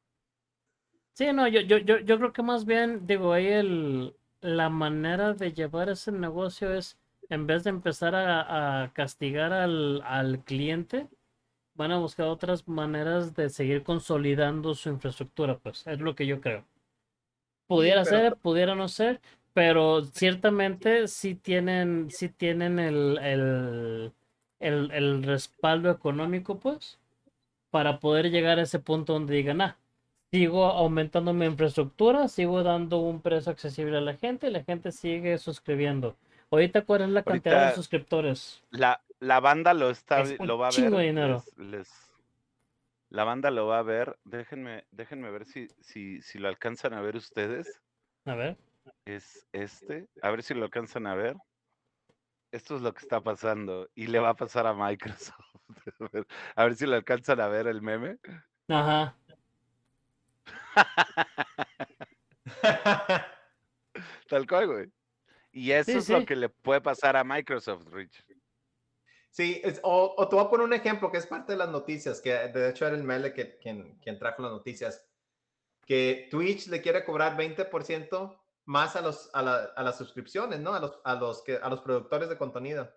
Sí, 1.11 1.34
no, 1.34 1.45
yo, 1.49 1.59
yo, 1.59 1.80
yo, 1.80 1.99
yo 1.99 2.17
creo 2.17 2.31
que 2.31 2.43
más 2.43 2.63
bien, 2.63 3.05
digo, 3.05 3.34
ahí 3.34 3.47
el, 3.47 4.15
la 4.39 4.69
manera 4.69 5.34
de 5.34 5.51
llevar 5.51 5.89
ese 5.89 6.13
negocio 6.13 6.73
es, 6.73 6.97
en 7.27 7.45
vez 7.45 7.65
de 7.65 7.72
empezar 7.72 8.15
a, 8.15 8.84
a 8.84 8.93
castigar 8.93 9.51
al, 9.51 10.01
al 10.05 10.39
cliente, 10.45 11.09
van 11.73 11.91
a 11.91 11.97
buscar 11.97 12.27
otras 12.27 12.69
maneras 12.69 13.35
de 13.35 13.49
seguir 13.49 13.84
consolidando 13.84 14.73
su 14.76 14.88
infraestructura, 14.88 15.57
pues, 15.57 15.85
es 15.88 15.99
lo 15.99 16.15
que 16.15 16.26
yo 16.26 16.39
creo. 16.39 16.63
Pudiera 17.67 18.03
pero- 18.03 18.15
ser, 18.17 18.35
pudiera 18.37 18.75
no 18.75 18.87
ser, 18.87 19.19
pero 19.53 20.03
ciertamente 20.05 21.07
sí 21.07 21.35
tienen, 21.35 22.07
sí 22.11 22.29
tienen 22.29 22.77
el, 22.79 23.17
el, 23.21 24.11
el, 24.59 24.91
el 24.91 25.23
respaldo 25.23 25.89
económico, 25.89 26.59
pues, 26.59 26.99
para 27.71 27.99
poder 27.99 28.29
llegar 28.31 28.59
a 28.59 28.63
ese 28.63 28.79
punto 28.79 29.13
donde 29.13 29.35
digan, 29.35 29.61
ah, 29.61 29.77
sigo 30.31 30.65
aumentando 30.65 31.33
mi 31.33 31.45
infraestructura, 31.45 32.27
sigo 32.27 32.63
dando 32.63 32.97
un 32.99 33.21
precio 33.21 33.51
accesible 33.51 33.97
a 33.97 34.01
la 34.01 34.15
gente 34.15 34.47
y 34.47 34.51
la 34.51 34.63
gente 34.63 34.91
sigue 34.91 35.37
suscribiendo. 35.37 36.15
Ahorita, 36.51 36.83
¿cuál 36.83 37.01
es 37.03 37.09
la 37.09 37.23
cantidad 37.23 37.69
de 37.69 37.75
suscriptores? 37.75 38.61
La, 38.69 39.01
la 39.19 39.39
banda 39.39 39.73
lo 39.73 39.89
está 39.89 40.21
Es 40.21 40.39
lo 40.39 40.57
va 40.57 40.67
a 40.67 40.71
chingo 40.71 40.91
ver. 40.97 40.99
de 40.99 41.05
dinero. 41.07 41.43
les- 41.57 41.67
les- 41.71 42.05
la 43.10 43.23
banda 43.23 43.52
lo 43.52 43.68
va 43.68 43.80
a 43.80 43.84
ver. 43.84 44.18
Déjenme, 44.23 44.86
déjenme 44.91 45.30
ver 45.32 45.45
si, 45.45 45.68
si, 45.82 46.22
si 46.22 46.40
lo 46.40 46.48
alcanzan 46.48 46.94
a 46.94 47.02
ver 47.02 47.15
ustedes. 47.15 47.82
A 48.26 48.36
ver. 48.36 48.57
Es 49.06 49.48
este. 49.52 50.07
A 50.22 50.30
ver 50.32 50.44
si 50.44 50.53
lo 50.53 50.65
alcanzan 50.65 51.07
a 51.07 51.15
ver. 51.15 51.36
Esto 52.52 52.76
es 52.76 52.82
lo 52.82 52.94
que 52.94 53.02
está 53.02 53.22
pasando. 53.22 53.90
Y 53.95 54.07
le 54.07 54.19
va 54.19 54.30
a 54.30 54.36
pasar 54.36 54.68
a 54.68 54.73
Microsoft. 54.73 55.40
A 55.99 56.07
ver, 56.11 56.27
a 56.56 56.64
ver 56.65 56.76
si 56.76 56.86
lo 56.86 56.95
alcanzan 56.95 57.40
a 57.41 57.48
ver 57.48 57.68
el 57.68 57.82
meme. 57.82 58.18
Ajá. 58.69 59.18
Tal 64.30 64.48
cual, 64.48 64.68
güey. 64.68 64.91
Y 65.52 65.72
eso 65.72 65.91
Sí, 65.91 65.98
es 65.98 66.10
lo 66.10 66.26
que 66.26 66.36
le 66.36 66.49
puede 66.49 66.82
pasar 66.82 67.18
a 67.18 67.23
Microsoft, 67.23 67.88
Rich. 67.91 68.23
Sí, 69.35 69.59
es- 69.65 69.81
o, 69.83 70.15
o 70.17 70.29
te 70.29 70.35
voy 70.37 70.45
a 70.45 70.49
poner 70.49 70.65
un 70.65 70.71
ejemplo 70.71 71.11
que 71.11 71.17
es 71.17 71.27
parte 71.27 71.51
de 71.51 71.57
las 71.57 71.67
noticias, 71.67 72.21
que 72.21 72.31
de 72.31 72.69
hecho 72.69 72.87
era 72.87 72.95
el 72.95 73.03
Mele 73.03 73.33
que, 73.33 73.57
quien, 73.57 73.99
quien 73.99 74.17
trajo 74.17 74.41
las 74.41 74.53
noticias, 74.53 75.05
que 75.85 76.29
Twitch 76.31 76.67
le 76.67 76.81
quiere 76.81 77.03
cobrar 77.03 77.35
20% 77.35 78.39
más 78.63 78.95
a, 78.95 79.01
los, 79.01 79.29
a, 79.33 79.41
la- 79.41 79.73
a 79.75 79.83
las 79.83 79.97
suscripciones, 79.97 80.61
¿no? 80.61 80.73
A 80.73 80.79
los, 80.79 81.01
a, 81.03 81.15
los 81.15 81.43
que, 81.43 81.57
a 81.57 81.67
los 81.69 81.81
productores 81.81 82.29
de 82.29 82.37
contenido. 82.37 82.89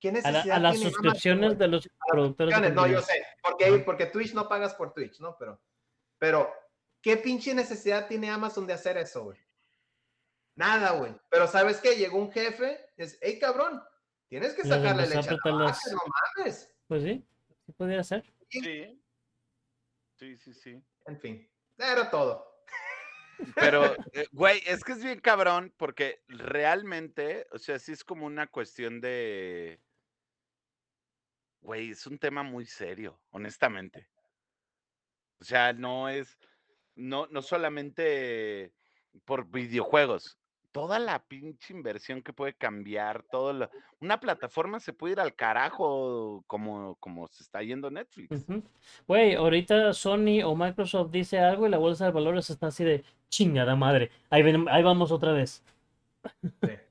¿Qué 0.00 0.08
A, 0.08 0.30
la- 0.32 0.40
a 0.42 0.58
las 0.58 0.80
suscripciones 0.80 1.56
de 1.56 1.68
los 1.68 1.88
productores 2.08 2.56
de 2.60 2.60
suscripciones, 2.60 2.74
No, 2.74 2.86
yo 2.88 2.96
contenido. 2.98 3.02
sé, 3.02 3.24
porque, 3.40 3.78
porque 3.84 4.06
Twitch 4.06 4.34
no 4.34 4.48
pagas 4.48 4.74
por 4.74 4.92
Twitch, 4.92 5.20
¿no? 5.20 5.36
Pero, 5.38 5.60
pero, 6.18 6.52
¿qué 7.00 7.16
pinche 7.18 7.54
necesidad 7.54 8.08
tiene 8.08 8.30
Amazon 8.30 8.66
de 8.66 8.72
hacer 8.72 8.96
eso, 8.98 9.22
güey? 9.22 9.38
Nada, 10.56 10.90
güey. 10.98 11.14
Pero 11.30 11.46
¿sabes 11.46 11.78
qué? 11.80 11.94
Llegó 11.94 12.18
un 12.18 12.32
jefe, 12.32 12.80
es, 12.96 13.16
hey, 13.22 13.38
cabrón, 13.38 13.80
tienes 14.28 14.54
que 14.54 14.62
a 14.62 14.66
la 14.66 14.76
apretar 14.76 15.52
vaca, 15.52 15.64
las- 15.64 15.92
no 15.92 15.98
mames. 16.36 16.74
Pues 16.86 17.02
sí, 17.02 17.26
sí 17.66 17.72
podría 17.72 18.02
ser. 18.02 18.24
Sí. 18.48 19.00
Sí, 20.16 20.36
sí, 20.36 20.52
sí. 20.54 20.82
En 21.06 21.18
fin, 21.20 21.48
era 21.76 22.10
todo. 22.10 22.46
Pero, 23.54 23.82
eh, 24.12 24.26
güey, 24.32 24.62
es 24.66 24.82
que 24.82 24.92
es 24.92 25.02
bien 25.02 25.20
cabrón 25.20 25.72
porque 25.76 26.22
realmente, 26.28 27.46
o 27.52 27.58
sea, 27.58 27.78
sí 27.78 27.92
es 27.92 28.04
como 28.04 28.26
una 28.26 28.46
cuestión 28.46 29.00
de... 29.00 29.80
Güey, 31.60 31.90
es 31.90 32.06
un 32.06 32.18
tema 32.18 32.42
muy 32.42 32.66
serio, 32.66 33.20
honestamente. 33.30 34.08
O 35.40 35.44
sea, 35.44 35.72
no 35.72 36.08
es, 36.08 36.38
no, 36.94 37.26
no 37.28 37.42
solamente 37.42 38.72
por 39.24 39.46
videojuegos, 39.48 40.37
toda 40.78 41.00
la 41.00 41.18
pinche 41.18 41.74
inversión 41.74 42.22
que 42.22 42.32
puede 42.32 42.52
cambiar, 42.54 43.24
todo 43.32 43.52
lo- 43.52 43.68
una 44.00 44.20
plataforma 44.20 44.78
se 44.78 44.92
puede 44.92 45.14
ir 45.14 45.20
al 45.20 45.34
carajo 45.34 46.44
como, 46.46 46.94
como 47.00 47.26
se 47.26 47.42
está 47.42 47.60
yendo 47.64 47.90
Netflix. 47.90 48.46
Güey, 49.08 49.34
ahorita 49.34 49.92
Sony 49.92 50.44
o 50.44 50.54
Microsoft 50.54 51.10
dice 51.10 51.40
algo 51.40 51.66
y 51.66 51.70
la 51.70 51.78
bolsa 51.78 52.04
de 52.04 52.12
valores 52.12 52.48
está 52.48 52.68
así 52.68 52.84
de 52.84 53.02
chingada 53.28 53.74
madre. 53.74 54.12
Ahí, 54.30 54.44
ven- 54.44 54.68
ahí 54.68 54.84
vamos 54.84 55.10
otra 55.10 55.32
vez. 55.32 55.64
Sí. 56.42 56.68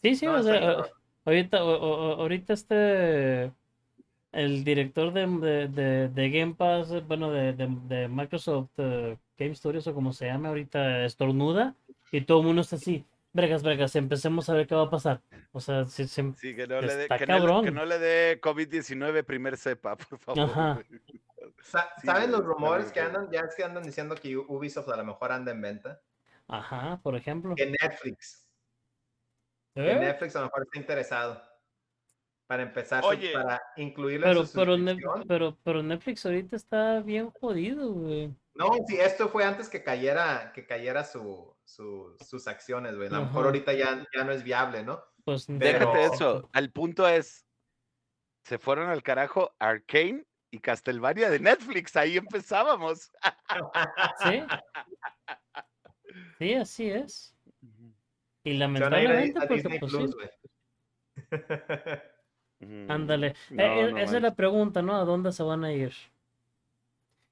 Sí, 0.00 0.14
sí, 0.14 0.24
No, 0.26 0.34
o 0.36 0.42
sea, 0.42 0.84
ahorita, 1.26 1.58
ahorita 1.58 2.52
este, 2.54 3.52
el 4.32 4.62
director 4.64 5.12
de, 5.12 5.26
de, 5.26 5.68
de- 5.68 6.08
de 6.08 6.30
Game 6.30 6.54
Pass, 6.54 7.04
bueno, 7.06 7.30
de, 7.32 7.52
de- 7.52 7.66
de 7.88 8.08
Microsoft 8.08 8.70
eh, 8.78 9.18
Game 9.36 9.54
Studios 9.56 9.86
o 9.88 9.94
como 9.94 10.12
se 10.12 10.26
llama 10.26 10.48
ahorita, 10.50 11.04
estornuda 11.04 11.74
y 12.12 12.20
todo 12.22 12.40
el 12.40 12.46
mundo 12.46 12.62
está 12.62 12.76
así, 12.76 13.04
bregas, 13.32 13.62
bregas, 13.62 13.94
empecemos 13.96 14.48
a 14.48 14.54
ver 14.54 14.66
qué 14.66 14.74
va 14.74 14.84
a 14.84 14.90
pasar. 14.90 15.20
O 15.52 15.60
sea, 15.60 15.84
si, 15.86 16.06
si- 16.08 16.32
Sí, 16.36 16.54
que 16.56 16.66
no 16.66 16.80
le 16.80 16.94
dé, 16.96 17.02
Está 17.04 17.18
que 17.18 17.26
no 17.26 17.34
le- 17.34 17.40
que 17.40 17.46
cabrón. 17.46 17.74
no 17.74 17.84
le 17.84 17.98
dé 17.98 18.40
COVID-19 18.40 19.24
primer 19.24 19.56
cepa, 19.56 19.96
por 19.96 20.18
favor. 20.18 20.40
Ajá. 20.44 20.74
güey. 20.74 21.00
Sa- 21.62 21.90
Sí, 22.00 22.06
¿Saben 22.06 22.30
los 22.32 22.44
rumores 22.44 22.92
que 22.92 23.00
andan? 23.00 23.30
Ya 23.30 23.40
es 23.40 23.54
que 23.54 23.64
andan 23.64 23.82
diciendo 23.82 24.14
que 24.14 24.36
Ubisoft 24.36 24.88
a 24.90 24.96
lo 24.96 25.04
mejor 25.04 25.32
anda 25.32 25.52
en 25.52 25.60
venta. 25.60 26.00
ajá, 26.48 27.00
por 27.02 27.14
ejemplo. 27.16 27.54
Que 27.54 27.66
Netflix. 27.66 28.46
Que 29.74 29.90
¿Eh? 29.92 29.98
Netflix 30.00 30.34
a 30.36 30.40
lo 30.40 30.46
mejor 30.46 30.62
está 30.62 30.78
interesado. 30.78 31.42
Para 32.46 32.62
empezar, 32.62 33.04
Oye. 33.04 33.32
para 33.34 33.60
incluirle 33.76 34.26
Pero, 34.26 34.44
pero, 35.28 35.58
pero 35.62 35.82
Netflix 35.82 36.24
ahorita 36.24 36.56
está 36.56 37.00
bien 37.00 37.30
jodido, 37.30 37.92
güey. 37.92 38.34
No, 38.58 38.72
sí, 38.88 38.96
esto 38.98 39.28
fue 39.28 39.44
antes 39.44 39.68
que 39.68 39.82
cayera, 39.84 40.52
que 40.52 40.66
cayera 40.66 41.04
su, 41.04 41.54
su- 41.64 42.16
sus 42.26 42.48
acciones, 42.48 42.96
güey. 42.96 43.08
A 43.08 43.12
lo 43.12 43.24
mejor 43.26 43.46
ahorita 43.46 43.72
ya, 43.72 44.04
ya 44.14 44.24
no 44.24 44.32
es 44.32 44.42
viable, 44.42 44.82
¿no? 44.82 45.00
Pues 45.24 45.46
Pero- 45.46 45.58
Déjate 45.92 46.04
eso. 46.14 46.48
Al 46.52 46.70
punto 46.72 47.06
es, 47.08 47.46
se 48.42 48.58
fueron 48.58 48.88
al 48.90 49.02
carajo 49.02 49.54
Arcane 49.60 50.24
y 50.50 50.58
Castlevania 50.58 51.30
de 51.30 51.38
Netflix. 51.38 51.94
Ahí 51.96 52.16
empezábamos. 52.16 53.10
Sí. 54.24 54.42
Sí, 56.38 56.54
así 56.54 56.88
es. 56.90 57.34
Y 58.44 58.52
a 58.52 58.54
a, 58.54 58.58
lamentablemente, 58.58 59.40
porque 59.40 59.54
Disney 59.54 59.78
pues 59.80 59.92
Plus, 59.92 60.16
sí, 62.60 62.86
ándale. 62.88 63.34
no, 63.50 63.62
Eh, 63.62 63.92
no 63.92 63.98
esa 63.98 64.16
es 64.16 64.22
la 64.22 64.34
pregunta, 64.34 64.80
¿no? 64.82 64.96
¿A 64.96 65.04
dónde 65.04 65.32
se 65.32 65.42
van 65.42 65.64
a 65.64 65.72
ir? 65.72 65.92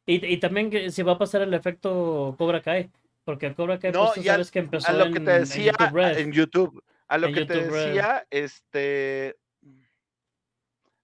Y, 0.07 0.25
y 0.25 0.37
también 0.39 0.71
que 0.71 0.91
si 0.91 1.03
va 1.03 1.13
a 1.13 1.19
pasar 1.19 1.43
el 1.43 1.53
efecto 1.53 2.35
Cobra 2.39 2.63
Kai, 2.63 2.91
porque 3.25 3.47
el 3.47 3.55
Cobra 3.57 3.79
Kai, 3.79 3.91
No, 3.93 4.05
pues 4.05 4.15
tú 4.15 4.23
sabes 4.23 4.51
que 4.53 4.61
empezó 4.61 4.89
A 4.89 4.93
lo 4.93 5.07
en, 5.07 5.13
que 5.15 5.21
te 5.21 5.33
en 5.35 5.41
decía 5.41 5.73
YouTube 5.73 5.93
Red. 5.95 6.19
en 6.19 6.33
YouTube. 6.33 6.85
A 7.09 7.19
lo 7.19 7.27
En 7.29 7.35
que 7.35 7.45
te 7.45 7.55
Red. 7.55 7.71
decía, 7.73 8.27
este. 8.31 9.37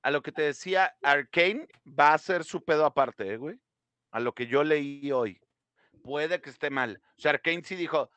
A 0.04 0.10
lo 0.10 0.20
que 0.22 0.32
te 0.32 0.42
decía, 0.42 0.96
Arcane 1.02 1.68
va 1.86 2.12
a 2.14 2.18
ser 2.18 2.42
su 2.44 2.64
pedo 2.64 2.84
aparte, 2.84 3.32
¿eh, 3.34 3.36
güey. 3.36 3.60
A 4.10 4.18
lo 4.20 4.34
que 4.34 4.46
yo 4.46 4.64
leí 4.64 5.12
hoy. 5.12 5.40
Puede 6.02 6.40
que 6.40 6.50
esté 6.50 6.70
mal. 6.70 7.00
O 7.16 7.20
sea, 7.20 7.30
Arcane 7.32 7.62
sí 7.64 7.76
dijo: 7.76 8.10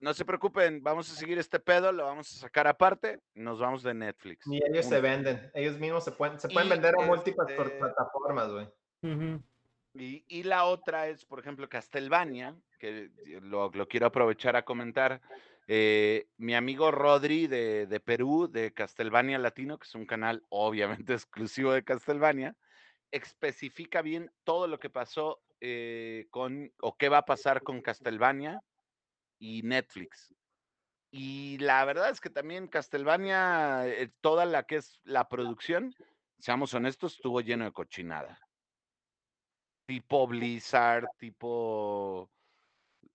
No 0.00 0.14
se 0.14 0.24
preocupen, 0.24 0.82
vamos 0.82 1.10
a 1.12 1.14
seguir 1.14 1.38
este 1.38 1.60
pedo, 1.60 1.92
lo 1.92 2.04
vamos 2.04 2.34
a 2.34 2.38
sacar 2.38 2.66
aparte, 2.66 3.20
nos 3.34 3.60
vamos 3.60 3.82
de 3.82 3.92
Netflix. 3.94 4.46
Y 4.46 4.60
ellos 4.66 4.86
se 4.86 5.00
venden. 5.02 5.50
Ellos 5.54 5.78
mismos 5.78 6.04
se 6.04 6.12
pueden, 6.12 6.40
se 6.40 6.48
pueden 6.48 6.68
Y, 6.68 6.70
vender 6.70 6.94
a 6.98 7.04
múltiples 7.04 7.48
este, 7.50 7.70
plataformas, 7.78 8.50
güey. 8.50 8.68
Ujú. 9.02 9.42
Y, 9.94 10.42
la 10.44 10.64
otra 10.64 11.08
es, 11.08 11.24
por 11.24 11.40
ejemplo, 11.40 11.68
Castlevania, 11.68 12.56
que 12.78 13.10
lo, 13.42 13.70
quiero 13.88 14.06
aprovechar 14.06 14.56
a 14.56 14.64
comentar. 14.64 15.20
eh, 15.68 16.28
mi 16.38 16.54
amigo 16.54 16.90
Rodri 16.90 17.46
de, 17.46 18.02
Perú, 18.04 18.48
de 18.50 18.72
Castlevania 18.72 19.38
Latino, 19.38 19.78
que 19.78 19.86
es 19.86 19.94
un 19.94 20.06
canal 20.06 20.44
obviamente 20.48 21.12
exclusivo 21.14 21.72
de 21.72 21.84
Castlevania, 21.84 22.56
especifica 23.10 24.02
bien 24.02 24.32
todo 24.44 24.66
lo 24.66 24.78
que 24.78 24.90
pasó 24.90 25.42
eh, 25.60 26.26
con, 26.30 26.72
o 26.80 26.96
qué 26.96 27.08
va 27.08 27.18
a 27.18 27.26
pasar 27.26 27.62
con 27.62 27.82
Castlevania 27.82 28.62
y 29.38 29.62
Netflix. 29.62 30.34
Y 31.10 31.58
la 31.58 31.84
verdad 31.84 32.08
es 32.08 32.20
que 32.20 32.30
también 32.30 32.68
Castlevania, 32.68 33.86
eh, 33.86 34.10
toda 34.22 34.46
la 34.46 34.62
que 34.62 34.76
es 34.76 34.98
la 35.04 35.28
producción, 35.28 35.94
seamos 36.38 36.72
honestos, 36.72 37.16
estuvo 37.16 37.42
lleno 37.42 37.66
de 37.66 37.72
cochinada 37.72 38.40
tipo 39.86 40.26
Blizzard, 40.26 41.06
tipo 41.18 42.28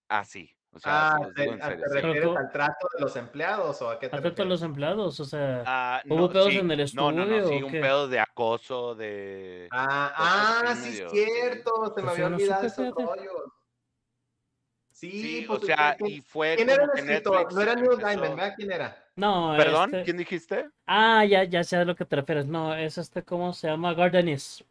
así. 0.07 0.49
O 0.72 0.80
sea, 0.80 1.07
Ah, 1.07 1.18
se 1.18 1.23
los 1.26 1.34
¿te, 1.34 1.41
digo 1.41 1.53
en 1.53 1.61
a- 1.61 1.65
serio. 1.68 1.84
¿te 1.85 1.89
sí. 1.89 2.02
refieres 2.02 2.38
al 2.38 2.52
trato 2.52 2.88
de 2.95 3.02
los 3.02 3.15
empleados 3.15 3.81
o 3.81 3.89
a 3.89 3.99
qué 3.99 4.10
te 4.10 4.15
Afecta 4.18 4.44
a 4.44 4.45
los 4.45 4.60
refieres? 4.60 4.61
empleados, 4.64 5.19
o 5.19 5.26
sea, 5.26 5.64
Ah, 5.65 6.02
¿Hubo 6.07 6.30
pedos 6.30 6.53
en 6.53 6.69
el 6.72 6.80
No, 6.94 7.11
no, 7.11 7.26
no, 7.26 7.35
estudio 7.35 7.48
sí, 7.48 7.64
o 7.64 7.65
un 7.65 7.72
qué? 7.72 7.81
pedo 7.81 8.07
de 8.07 8.19
acoso, 8.19 8.95
de. 8.95 9.69
Ah, 9.72 10.14
ah, 10.15 10.76
sí, 10.76 10.89
es 10.89 10.98
sí. 10.98 11.03
cierto. 11.10 11.94
Se 11.95 12.02
me 12.03 12.11
había 12.11 12.30
no 12.30 12.35
olvidado 12.35 12.69
supe, 12.69 12.88
esos 12.89 12.95
rollos. 12.95 13.44
Sí, 14.91 15.11
Sí, 15.11 15.45
pues, 15.48 15.64
o 15.64 15.65
sea, 15.65 15.95
¿quién- 15.98 16.11
y 16.11 16.22
fue 16.22 16.56
¿Quién 16.56 16.69
era 16.69 16.84
el 16.84 16.89
escritor? 16.95 17.34
Netflix 17.35 17.56
No 17.56 17.61
era 17.61 17.76
Neil 17.76 17.98
Diamond, 17.98 18.22
¿verdad? 18.35 18.53
¿Quién 18.56 18.72
era? 18.72 19.06
no, 19.15 19.53
Perdón, 19.57 19.89
este- 19.94 20.03
¿quién 20.03 20.18
dijiste? 20.18 20.69
Ah, 20.85 21.23
ya, 21.26 21.44
ya 21.44 21.64
sé 21.64 21.77
a 21.77 21.85
lo 21.85 21.95
que 21.95 22.06
te 22.06 22.15
refieres. 22.15 22.45
No, 22.48 22.73
es 22.76 22.98
este, 22.98 23.23
¿cómo 23.23 23.53
se 23.53 23.68
llama? 23.68 23.94
Gardenis. 23.94 24.64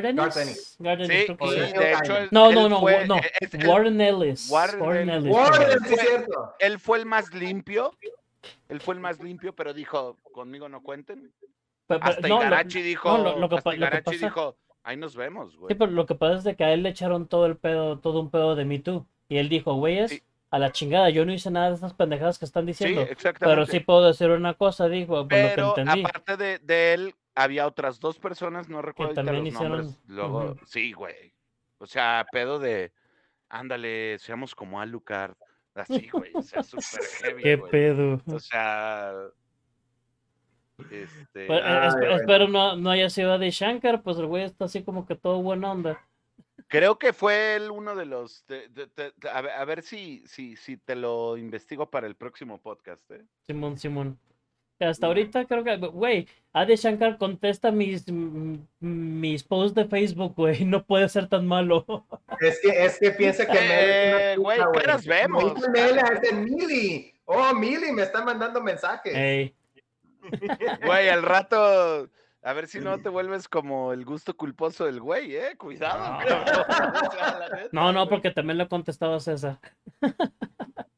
Gardenis. 0.00 0.76
Gardenis, 0.78 1.26
Sí, 1.26 1.34
de 1.78 1.92
hecho. 1.92 2.16
Él- 2.16 2.28
No, 2.30 2.48
él 2.50 2.54
no, 2.54 2.68
no, 2.68 2.80
fue- 2.80 3.06
no. 3.06 3.16
es- 3.40 3.54
él- 3.54 3.66
Warren 3.68 4.00
Ellis. 4.00 4.48
Warren 4.50 4.80
Warren 4.80 5.10
Ellis. 5.10 5.24
Ellis. 5.26 5.34
Warren, 5.36 5.68
perdón. 5.68 5.84
sí, 5.88 5.94
es 5.94 6.00
cierto. 6.00 6.54
Él 6.58 6.78
fue 6.78 6.98
el 6.98 7.06
más 7.06 7.32
limpio. 7.34 7.92
Él 8.68 8.80
fue 8.80 8.94
el 8.94 9.00
más 9.00 9.20
limpio, 9.20 9.54
pero 9.54 9.72
dijo: 9.74 10.16
conmigo 10.32 10.68
no 10.68 10.82
cuenten. 10.82 11.32
Pe- 11.86 11.98
pe- 11.98 12.00
Hasta 12.02 12.28
no, 12.28 12.36
lo- 12.36 12.40
Igarachi 12.42 12.82
dijo: 12.82 13.16
no, 13.18 13.24
lo- 13.24 13.38
lo 13.38 13.48
que 13.48 13.56
hasta 13.56 13.70
lo 13.70 13.76
Igarachi 13.76 14.04
pasa- 14.04 14.26
dijo: 14.26 14.56
ahí 14.84 14.96
nos 14.96 15.14
vemos, 15.14 15.56
güey. 15.56 15.68
Sí, 15.72 15.74
pero 15.78 15.90
lo 15.90 16.06
que 16.06 16.14
pasa 16.14 16.38
es 16.38 16.44
de 16.44 16.56
que 16.56 16.64
a 16.64 16.72
él 16.72 16.82
le 16.82 16.88
echaron 16.88 17.28
todo 17.28 17.46
el 17.46 17.56
pedo, 17.56 17.98
todo 17.98 18.20
un 18.20 18.30
pedo 18.30 18.54
de 18.56 18.64
Me 18.64 18.78
Too. 18.78 19.06
Y 19.28 19.38
él 19.38 19.48
dijo, 19.48 19.74
güeyes, 19.74 20.10
Sí. 20.10 20.22
A 20.52 20.58
la 20.58 20.70
chingada, 20.70 21.08
yo 21.10 21.24
no 21.24 21.32
hice 21.32 21.50
nada 21.50 21.70
de 21.70 21.76
esas 21.76 21.94
pendejadas 21.94 22.38
que 22.38 22.44
están 22.44 22.66
diciendo. 22.66 23.04
Pero 23.40 23.66
sí 23.66 23.80
puedo 23.80 24.06
decir 24.06 24.30
una 24.30 24.54
cosa, 24.54 24.86
dijo, 24.88 25.14
por 25.22 25.28
Pero 25.28 25.68
lo 25.68 25.74
que 25.74 25.80
entendí. 25.80 26.04
aparte 26.04 26.36
de, 26.36 26.58
de 26.60 26.92
él, 26.94 27.14
había 27.34 27.66
otras 27.66 27.98
dos 27.98 28.18
personas, 28.18 28.68
no 28.68 28.82
recuerdo 28.82 29.10
ahorita 29.12 29.24
también 29.24 29.44
los 29.46 29.54
hicieron- 29.54 29.78
nombres. 29.78 30.00
Luego, 30.06 30.56
sí, 30.66 30.92
güey. 30.92 31.32
O 31.78 31.86
sea, 31.86 32.24
pedo 32.30 32.58
de, 32.58 32.92
ándale, 33.48 34.18
seamos 34.18 34.54
como 34.54 34.80
Alucard. 34.80 35.34
Así, 35.74 36.08
güey. 36.12 36.30
O 36.34 36.42
sea, 36.42 36.62
súper 36.62 37.02
heavy, 37.22 37.42
Qué 37.42 37.56
güey. 37.56 37.70
pedo. 37.70 38.20
O 38.26 38.38
sea, 38.38 39.14
este, 40.90 41.46
Pues, 41.46 41.60
eh, 41.60 41.64
Ay, 41.64 41.88
esp- 41.88 41.98
bueno. 41.98 42.16
espero 42.16 42.48
no, 42.48 42.76
no 42.76 42.90
haya 42.90 43.08
sido 43.08 43.38
de 43.38 43.50
Shankar, 43.50 44.02
pues 44.02 44.18
el 44.18 44.26
güey 44.26 44.44
está 44.44 44.66
así 44.66 44.82
como 44.82 45.06
que 45.06 45.14
todo 45.16 45.40
buena 45.40 45.72
onda. 45.72 46.00
Creo 46.72 46.98
que 46.98 47.12
fue 47.12 47.54
él 47.56 47.70
uno 47.70 47.94
de 47.94 48.06
los, 48.06 48.44
de- 48.46 48.68
de- 48.70 48.86
de- 48.96 49.12
de- 49.16 49.30
a, 49.30 49.40
ver, 49.42 49.52
a 49.52 49.64
ver 49.66 49.82
si, 49.82 50.24
si, 50.26 50.56
si 50.56 50.76
te 50.78 50.96
lo 50.96 51.36
investigo 51.36 51.90
para 51.90 52.06
el 52.06 52.16
próximo 52.16 52.58
podcast, 52.60 53.08
¿eh? 53.10 53.22
Simón, 53.46 53.78
Simón. 53.78 54.18
Hasta 54.80 55.06
ahorita 55.06 55.44
creo 55.44 55.62
que, 55.62 55.76
güey, 55.76 56.26
Adi 56.52 56.74
Shankar 56.74 57.16
contesta 57.16 57.70
mis, 57.70 58.04
mis 58.80 59.44
posts 59.44 59.74
de 59.76 59.84
Facebook, 59.84 60.34
güey. 60.34 60.64
No 60.64 60.84
puede 60.84 61.08
ser 61.08 61.28
tan 61.28 61.46
malo. 61.46 61.84
Es 62.40 62.58
que, 62.60 62.84
es 62.84 62.98
que 62.98 63.10
piensa 63.12 63.44
que 63.46 63.52
una 63.52 63.60
Eh, 63.60 64.36
güey, 64.38 64.58
caras 64.58 65.06
Como 65.06 65.14
vemos, 65.14 65.54
es 65.62 66.20
de 66.22 66.32
Mili. 66.32 67.14
Oh, 67.26 67.54
Mili, 67.54 67.92
me 67.92 68.02
están 68.02 68.24
mandando 68.24 68.60
mensajes. 68.60 69.14
Ey, 69.14 69.54
Güey, 70.84 71.08
al 71.08 71.22
rato, 71.22 72.08
a 72.42 72.52
ver 72.52 72.66
si 72.68 72.80
no 72.80 73.00
te 73.00 73.08
vuelves 73.08 73.48
como 73.48 73.92
el 73.92 74.04
gusto 74.04 74.36
culposo 74.36 74.84
del 74.86 75.00
güey, 75.00 75.36
¿eh? 75.36 75.56
Cuidado, 75.56 76.12
No. 76.12 76.26
cabrón. 76.26 76.44
O 77.08 77.12
sea, 77.12 77.38
la 77.38 77.48
neta, 77.48 77.68
No, 77.72 77.92
no, 77.92 78.00
güey. 78.00 78.08
porque 78.10 78.30
también 78.30 78.58
lo 78.58 78.68
contestaba 78.68 79.20
César. 79.20 79.58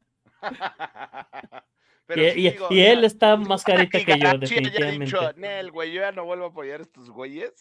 Pero 2.06 2.22
Y, 2.22 2.30
sí 2.32 2.40
y- 2.46 2.50
digo, 2.50 2.66
y 2.70 2.80
él 2.82 3.04
está 3.04 3.36
más 3.36 3.64
carita 3.64 3.98
que 4.04 4.12
yo, 4.12 4.18
Garachi 4.18 4.26
haya 4.26 4.38
definitivamente. 4.70 5.04
dicho, 5.06 5.32
Nel, 5.36 5.70
güey, 5.70 5.92
yo 5.92 6.00
ya 6.02 6.12
no 6.12 6.24
vuelvo 6.24 6.44
a 6.44 6.48
apoyar 6.48 6.80
a 6.80 6.82
estos 6.82 7.08
güeyes. 7.10 7.52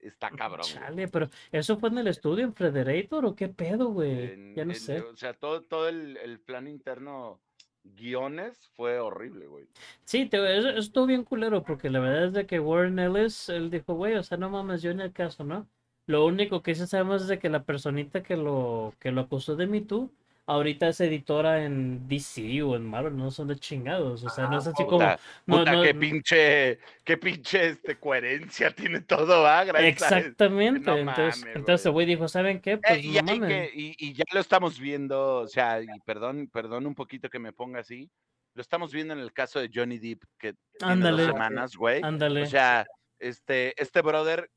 Está 0.00 0.30
cabrón. 0.30 0.62
güey. 0.62 0.74
Chale, 0.74 1.08
pero 1.08 1.28
¿eso 1.52 1.78
fue 1.78 1.88
en 1.90 1.98
el 1.98 2.08
estudio 2.08 2.44
en 2.44 2.54
Frederator 2.54 3.24
o 3.24 3.36
qué 3.36 3.48
pedo, 3.48 3.90
güey? 3.90 4.32
En- 4.32 4.54
Ya 4.56 4.64
no 4.64 4.72
en- 4.72 4.80
sé. 4.80 5.00
O 5.00 5.16
sea, 5.16 5.34
todo, 5.34 5.62
todo 5.62 5.88
el, 5.88 6.16
el 6.16 6.40
plan 6.40 6.66
interno, 6.66 7.40
guiones, 7.84 8.70
fue 8.74 8.98
horrible, 8.98 9.46
güey. 9.46 9.66
Sí, 10.04 10.26
te, 10.26 10.58
eso, 10.58 10.70
estuvo 10.70 11.06
bien 11.06 11.24
culero, 11.24 11.62
porque 11.62 11.90
la 11.90 12.00
verdad 12.00 12.24
es 12.26 12.32
de 12.32 12.46
que 12.46 12.60
Warren 12.60 12.98
Ellis, 12.98 13.48
él 13.48 13.70
dijo, 13.70 13.94
güey, 13.94 14.14
o 14.14 14.22
sea, 14.22 14.38
no 14.38 14.50
mames, 14.50 14.82
yo 14.82 14.90
en 14.90 15.00
el 15.00 15.12
caso, 15.12 15.44
¿no? 15.44 15.68
Lo 16.06 16.26
único 16.26 16.62
que 16.62 16.74
sí 16.74 16.86
sabemos 16.86 17.22
es 17.22 17.28
de 17.28 17.38
que 17.38 17.48
la 17.48 17.64
personita 17.64 18.22
que 18.22 18.36
lo, 18.36 18.94
que 18.98 19.12
lo 19.12 19.22
acusó 19.22 19.56
de 19.56 19.66
Me 19.66 19.80
Too, 19.80 20.10
ahorita 20.46 20.88
es 20.88 21.00
editora 21.00 21.64
en 21.64 22.08
DC 22.08 22.62
o 22.62 22.74
en 22.76 22.84
Marvel, 22.84 23.16
no 23.16 23.30
son 23.30 23.48
de 23.48 23.56
chingados, 23.56 24.24
o 24.24 24.28
sea, 24.28 24.46
no 24.48 24.56
Ah, 24.56 24.58
es 24.58 24.66
así 24.66 24.82
puta, 24.84 24.88
como... 24.88 25.00
No- 25.46 25.58
puta, 25.58 25.72
no- 25.72 25.82
qué 25.82 25.94
pinche, 25.94 26.78
qué 27.04 27.16
pinche 27.16 27.68
este, 27.68 27.98
coherencia 27.98 28.70
tiene 28.76 29.00
todo, 29.02 29.46
¿ah? 29.46 29.62
Exactamente, 29.80 30.80
No 30.90 30.96
entonces, 30.96 31.40
mames, 31.42 31.56
entonces 31.56 31.86
el 31.86 31.92
güey. 31.92 32.06
dijo, 32.06 32.28
¿saben 32.28 32.60
qué? 32.60 32.72
Eh, 32.72 32.80
Pues 32.86 33.04
y, 33.04 33.12
no 33.12 33.22
mames. 33.22 33.48
que- 33.48 33.70
y- 33.74 33.94
y 33.98 34.12
ya 34.14 34.24
lo 34.32 34.40
estamos 34.40 34.78
viendo, 34.78 35.36
o 35.38 35.46
sea, 35.48 35.80
y 35.80 35.86
perdón, 36.04 36.48
perdón 36.52 36.86
un 36.86 36.94
poquito 36.94 37.30
que 37.30 37.38
me 37.38 37.52
ponga 37.52 37.80
así, 37.80 38.10
lo 38.54 38.60
estamos 38.60 38.92
viendo 38.92 39.14
en 39.14 39.20
el 39.20 39.32
caso 39.32 39.60
de 39.60 39.70
Johnny 39.72 39.98
Depp, 39.98 40.24
que 40.38 40.54
tiene 40.78 40.92
Ándale. 40.92 41.22
dos 41.22 41.32
semanas, 41.32 41.76
güey. 41.76 42.02
Ándale. 42.02 42.42
O 42.42 42.46
sea, 42.46 42.84
este, 43.18 43.80
este 43.80 44.02
brother, 44.02 44.50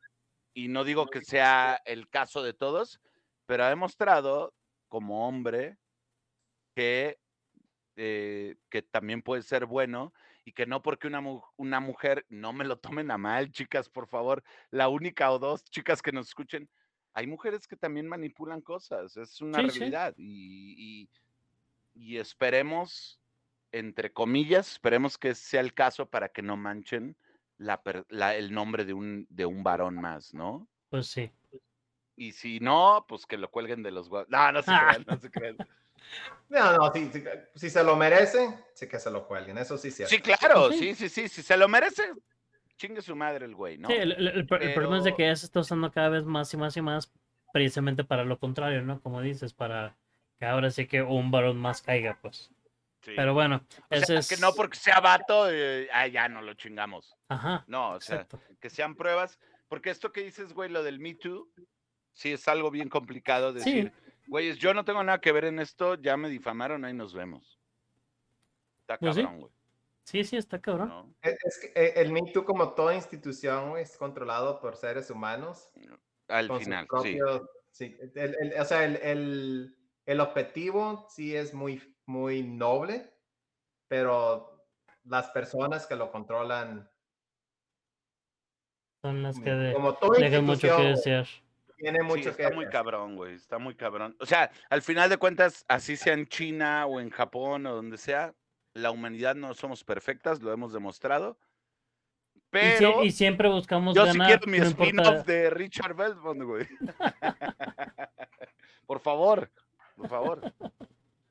y 0.53 0.67
no 0.67 0.83
digo 0.83 1.05
que 1.05 1.21
sea 1.21 1.79
el 1.85 2.09
caso 2.09 2.41
de 2.43 2.53
todos, 2.53 2.99
pero 3.45 3.63
ha 3.63 3.69
demostrado 3.69 4.51
como 4.87 5.27
hombre 5.27 5.77
que, 6.75 7.19
eh, 7.95 8.57
que 8.69 8.81
también 8.81 9.21
puede 9.21 9.41
ser 9.43 9.65
bueno 9.65 10.13
y 10.45 10.53
que 10.53 10.65
no 10.65 10.81
porque 10.81 11.07
una, 11.07 11.21
mu- 11.21 11.41
una 11.57 11.79
mujer, 11.79 12.25
no 12.29 12.53
me 12.53 12.65
lo 12.65 12.77
tomen 12.79 13.11
a 13.11 13.17
mal, 13.17 13.51
chicas, 13.51 13.89
por 13.89 14.07
favor, 14.07 14.43
la 14.71 14.89
única 14.89 15.31
o 15.31 15.39
dos 15.39 15.63
chicas 15.65 16.01
que 16.01 16.11
nos 16.11 16.27
escuchen, 16.27 16.69
hay 17.13 17.27
mujeres 17.27 17.67
que 17.67 17.77
también 17.77 18.07
manipulan 18.07 18.61
cosas, 18.61 19.17
es 19.17 19.41
una 19.41 19.61
Sí, 19.61 19.69
sí. 19.71 19.79
realidad 19.85 20.13
y, 20.17 21.03
y- 21.03 21.09
y 21.93 22.17
esperemos, 22.17 23.21
entre 23.71 24.11
comillas, 24.13 24.73
esperemos 24.73 25.17
que 25.17 25.35
sea 25.35 25.61
el 25.61 25.73
caso 25.73 26.09
para 26.09 26.29
que 26.29 26.41
no 26.41 26.57
manchen 26.57 27.17
la- 27.57 28.35
el 28.35 28.53
nombre 28.53 28.85
de 28.85 28.93
un, 28.93 29.27
de 29.29 29.45
un 29.45 29.63
varón 29.63 29.95
más, 29.95 30.33
¿no? 30.33 30.67
Pues 30.89 31.07
sí. 31.07 31.31
Y 32.17 32.31
si 32.31 32.59
no, 32.59 33.05
pues 33.07 33.25
que 33.25 33.37
lo 33.37 33.49
cuelguen 33.51 33.83
de 33.83 33.91
los 33.91 34.09
guas- 34.09 34.27
No, 34.29 34.51
no 34.51 34.61
se 34.61 34.71
crean, 34.71 35.05
no 35.07 35.17
se 35.17 35.29
crean. 35.31 35.57
No, 36.49 36.77
no, 36.77 36.93
si, 36.93 37.09
si, 37.09 37.23
si 37.55 37.69
se 37.71 37.83
lo 37.83 37.95
merece, 37.95 38.55
sí 38.75 38.87
que 38.87 38.99
se 38.99 39.09
lo 39.09 39.27
cuelguen. 39.27 39.57
Eso 39.57 39.75
sí, 39.75 39.89
cierto. 39.89 40.13
Sí, 40.15 40.21
claro, 40.21 40.71
sí. 40.71 40.93
sí, 40.93 41.09
sí. 41.09 41.27
Si 41.27 41.41
se 41.41 41.57
lo 41.57 41.67
merece, 41.67 42.03
chingue 42.77 43.01
su 43.01 43.15
madre 43.15 43.45
el 43.47 43.55
güey, 43.55 43.79
¿no? 43.79 43.87
Sí, 43.87 43.95
el, 43.95 44.11
el- 44.11 44.27
el 44.27 44.45
pro- 44.45 44.59
el 44.61 44.73
problema 44.75 44.99
es 44.99 45.03
de 45.03 45.09
Pero- 45.11 45.17
que 45.17 45.23
ya 45.27 45.35
se 45.35 45.47
está 45.47 45.61
usando 45.61 45.91
cada 45.91 46.09
vez 46.09 46.23
más 46.23 46.53
y 46.53 46.57
más 46.57 46.77
y 46.77 46.81
más 46.81 47.11
precisamente 47.51 48.03
para 48.03 48.23
lo 48.23 48.37
contrario, 48.37 48.83
¿no? 48.83 49.01
Como 49.01 49.19
dices, 49.21 49.53
para 49.53 49.97
que 50.37 50.45
ahora 50.45 50.69
sí 50.69 50.85
que 50.85 51.01
un 51.01 51.31
varón 51.31 51.57
más 51.57 51.81
caiga, 51.81 52.19
pues. 52.21 52.51
Sí. 53.01 53.13
Pero 53.15 53.33
bueno, 53.33 53.65
O 53.89 53.95
ese 53.95 54.05
sea, 54.05 54.19
es... 54.19 54.27
que 54.29 54.37
no 54.37 54.53
porque 54.53 54.77
sea 54.77 54.99
vato, 54.99 55.49
eh, 55.49 55.89
ah, 55.91 56.05
ya 56.07 56.29
no 56.29 56.43
lo 56.43 56.53
chingamos. 56.53 57.15
Ajá, 57.29 57.63
No, 57.67 57.93
o 57.93 57.99
sea, 57.99 58.17
exacto. 58.17 58.39
que 58.61 58.69
sean 58.69 58.93
pruebas. 58.95 59.39
Porque 59.67 59.89
esto 59.89 60.11
que 60.11 60.21
dices, 60.21 60.53
güey, 60.53 60.69
lo 60.69 60.83
del 60.83 60.99
Me 60.99 61.15
Too, 61.15 61.49
sí 62.15 62.31
es 62.31 62.47
algo 62.47 62.71
bien 62.71 62.89
complicado 62.89 63.51
Sí. 63.51 63.57
decir, 63.59 63.93
güeyes, 64.27 64.57
yo 64.57 64.73
no 64.73 64.83
tengo 64.83 65.03
nada 65.03 65.19
que 65.21 65.31
ver 65.31 65.45
en 65.45 65.59
esto, 65.59 65.95
ya 65.95 66.17
me 66.17 66.29
difamaron, 66.29 66.83
ahí 66.85 66.93
nos 66.93 67.13
vemos. 67.13 67.59
Está 68.81 68.97
Pues 68.97 69.15
sí. 69.15 69.21
cabrón, 69.21 69.41
güey. 69.41 69.51
Sí, 70.05 70.23
sí, 70.23 70.37
está 70.37 70.59
cabrón. 70.61 70.87
¿no? 70.89 71.15
Es, 71.21 71.37
es 71.43 71.59
que 71.59 71.67
eh, 71.79 71.93
el 71.97 72.11
Me 72.11 72.21
Too, 72.31 72.45
como 72.45 72.73
toda 72.73 72.95
institución, 72.95 73.69
güey, 73.71 73.83
es 73.83 73.97
controlado 73.97 74.59
por 74.59 74.75
seres 74.77 75.09
humanos. 75.09 75.71
Al 76.27 76.47
final, 76.59 76.85
sí. 76.85 76.87
propios- 77.17 77.49
sí, 77.71 77.97
el- 78.15 78.35
el- 78.39 78.59
o 78.59 78.65
sea, 78.65 78.83
el, 78.85 78.95
el- 78.97 79.77
el 80.05 80.19
objetivo 80.19 81.07
sí 81.09 81.35
es 81.35 81.53
muy, 81.53 81.95
muy 82.05 82.43
noble, 82.43 83.13
pero 83.87 84.67
las 85.03 85.29
personas 85.31 85.85
que 85.87 85.95
lo 85.95 86.11
controlan, 86.11 86.89
Son 89.01 89.21
las 89.21 89.39
que 89.39 89.51
de- 89.51 89.73
como 89.73 89.93
toda 89.95 90.19
dejan 90.19 90.45
mucho 90.45 90.75
que 90.77 90.83
desear. 90.83 91.27
Tiene 91.77 91.99
Sí, 91.99 92.05
mucho 92.05 92.29
está 92.29 92.49
que 92.49 92.55
muy 92.55 92.67
cabrón, 92.69 93.15
güey. 93.15 93.35
Está 93.35 93.57
muy 93.57 93.75
cabrón. 93.75 94.15
O 94.19 94.25
sea, 94.25 94.51
al 94.69 94.81
final 94.81 95.09
de 95.09 95.17
cuentas, 95.17 95.65
así 95.67 95.97
sea 95.97 96.13
en 96.13 96.27
China 96.27 96.85
o 96.85 96.99
en 96.99 97.09
Japón 97.09 97.65
o 97.65 97.75
donde 97.75 97.97
sea, 97.97 98.33
la 98.73 98.91
humanidad 98.91 99.35
no 99.35 99.53
somos 99.53 99.83
perfectas, 99.83 100.41
lo 100.41 100.51
hemos 100.53 100.73
demostrado. 100.73 101.37
Y, 102.33 102.57
sie- 102.57 102.77
Pero 102.79 103.03
y 103.03 103.11
siempre 103.11 103.49
buscamos 103.49 103.95
yo 103.95 104.05
sí 104.05 104.17
ganar, 104.17 104.27
quiero 104.39 104.51
mi 104.51 104.59
no 104.59 104.65
spin-off 104.65 105.25
de 105.25 105.49
Richard 105.49 105.95
Belmont, 105.95 106.43
güey. 106.43 106.67
por 108.85 108.99
favor, 108.99 109.51
por 109.95 110.09
favor. 110.09 110.53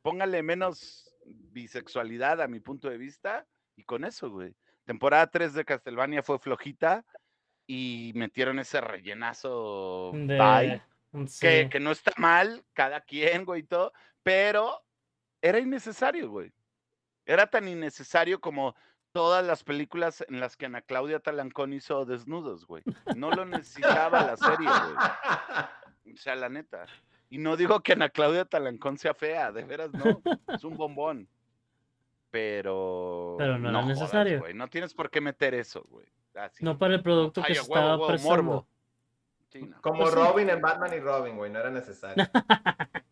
Póngale 0.02 0.42
menos 0.42 1.14
bisexualidad 1.24 2.42
a 2.42 2.48
mi 2.48 2.60
punto 2.60 2.90
de 2.90 2.98
vista 2.98 3.46
y 3.76 3.84
con 3.84 4.04
eso, 4.04 4.30
güey. 4.30 4.54
Temporada 4.84 5.26
3 5.28 5.54
de 5.54 5.64
Castlevania 5.64 6.22
fue 6.22 6.38
flojita 6.38 7.04
y 7.66 8.12
metieron 8.14 8.58
ese 8.58 8.80
rellenazo 8.80 10.12
bye 10.12 10.82
De... 11.12 11.26
sí. 11.28 11.40
que, 11.46 11.68
que 11.70 11.80
no 11.80 11.90
está 11.90 12.12
mal, 12.16 12.64
cada 12.72 13.00
quien, 13.00 13.44
güey, 13.44 13.60
y 13.60 13.64
todo, 13.64 13.92
pero 14.22 14.82
era 15.40 15.58
innecesario, 15.58 16.30
güey. 16.30 16.52
Era 17.26 17.46
tan 17.46 17.68
innecesario 17.68 18.40
como 18.40 18.74
todas 19.12 19.46
las 19.46 19.62
películas 19.62 20.24
en 20.28 20.40
las 20.40 20.56
que 20.56 20.66
Ana 20.66 20.82
Claudia 20.82 21.20
Talancón 21.20 21.72
hizo 21.72 22.04
desnudos, 22.04 22.66
güey. 22.66 22.82
No 23.16 23.30
lo 23.30 23.44
necesitaba 23.44 24.24
la 24.24 24.36
serie, 24.36 24.68
güey. 24.68 24.94
O 26.14 26.16
sea, 26.18 26.34
la 26.36 26.50
neta. 26.50 26.84
Y 27.30 27.38
no 27.38 27.56
digo 27.56 27.80
que 27.80 27.94
Ana 27.94 28.10
Claudia 28.10 28.44
Talancón 28.44 28.98
sea 28.98 29.14
fea, 29.14 29.50
de 29.52 29.64
veras 29.64 29.90
no. 29.92 30.22
Es 30.48 30.62
un 30.64 30.76
bombón. 30.76 31.26
Pero. 32.30 33.36
Pero 33.38 33.58
no 33.58 33.70
era 33.70 33.82
jodas, 33.82 33.98
necesario. 34.00 34.40
güey, 34.40 34.54
No 34.54 34.68
tienes 34.68 34.92
por 34.92 35.10
qué 35.10 35.20
meter 35.20 35.54
eso, 35.54 35.82
güey. 35.88 36.06
Así. 36.34 36.64
No 36.64 36.76
para 36.78 36.94
el 36.94 37.02
producto 37.02 37.42
que 37.42 37.48
Ay, 37.52 37.54
se 37.54 37.60
huevo, 37.70 37.74
estaba 37.74 37.96
huevo, 37.96 38.22
morbo. 38.22 38.66
Sí, 39.50 39.62
no, 39.62 39.80
Como 39.80 40.00
Pues 40.00 40.14
sí. 40.14 40.18
Robin 40.20 40.50
en 40.50 40.60
Batman 40.60 40.92
y 40.94 41.00
Robin, 41.00 41.36
güey, 41.36 41.50
no 41.50 41.60
era 41.60 41.70
necesario. 41.70 42.24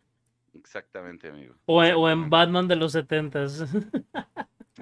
Exactamente, 0.54 1.28
amigo. 1.28 1.54
O, 1.66 1.82
en- 1.82 1.94
o 1.94 2.08
en. 2.10 2.30
Batman 2.30 2.68
de 2.68 2.76
los 2.76 2.92
setentas. 2.92 3.64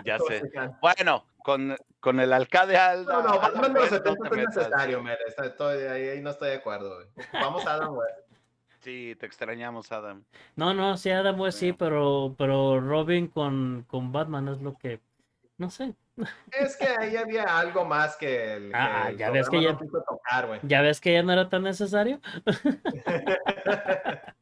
Ya 0.04 0.18
sé. 0.20 0.40
Bueno, 0.80 1.26
con, 1.42 1.76
con 1.98 2.20
el 2.20 2.32
alcalde 2.32 2.76
Alda. 2.78 3.12
No, 3.12 3.22
no, 3.22 3.38
Batman 3.40 3.74
de 3.74 3.80
los 3.80 3.90
West, 3.90 4.04
no 4.06 4.12
70 4.12 4.30
te 4.30 4.40
es 4.40 4.46
necesario, 4.46 5.04
estoy- 5.44 5.82
ahí, 5.82 6.08
ahí 6.10 6.20
no 6.22 6.30
estoy 6.30 6.50
de 6.50 6.54
acuerdo, 6.54 6.94
güey. 6.94 7.08
Vamos 7.34 7.66
a 7.66 7.74
Adam 7.74 7.96
West. 7.96 8.18
Sí, 8.78 9.14
te 9.18 9.26
extrañamos, 9.26 9.90
Adam. 9.92 10.24
No, 10.56 10.72
no, 10.72 10.96
sí, 10.96 11.10
Adam 11.10 11.38
West 11.40 11.58
sí, 11.58 11.72
Bueno. 11.72 11.78
pero, 11.78 12.34
pero 12.38 12.80
Robin 12.80 13.26
con, 13.26 13.84
con 13.88 14.10
Batman 14.12 14.48
es 14.48 14.62
lo 14.62 14.74
que. 14.78 15.00
No 15.60 15.68
sé. 15.68 15.94
Es 16.52 16.74
que 16.78 16.86
ahí 16.88 17.16
había 17.16 17.42
algo 17.58 17.84
más 17.84 18.16
que 18.16 18.54
el, 18.54 18.70
que 18.70 18.76
Ah, 18.78 19.08
el 19.10 19.18
ya 19.18 19.30
ves 19.30 19.46
que 19.50 19.60
ya- 19.62 19.72
no 19.72 19.78
quiso 19.78 20.02
tocar, 20.08 20.46
güey. 20.46 20.58
¿Ya 20.62 20.80
ves 20.80 21.02
que 21.02 21.12
ya 21.12 21.22
no 21.22 21.34
era 21.34 21.50
tan 21.50 21.64
necesario? 21.64 22.18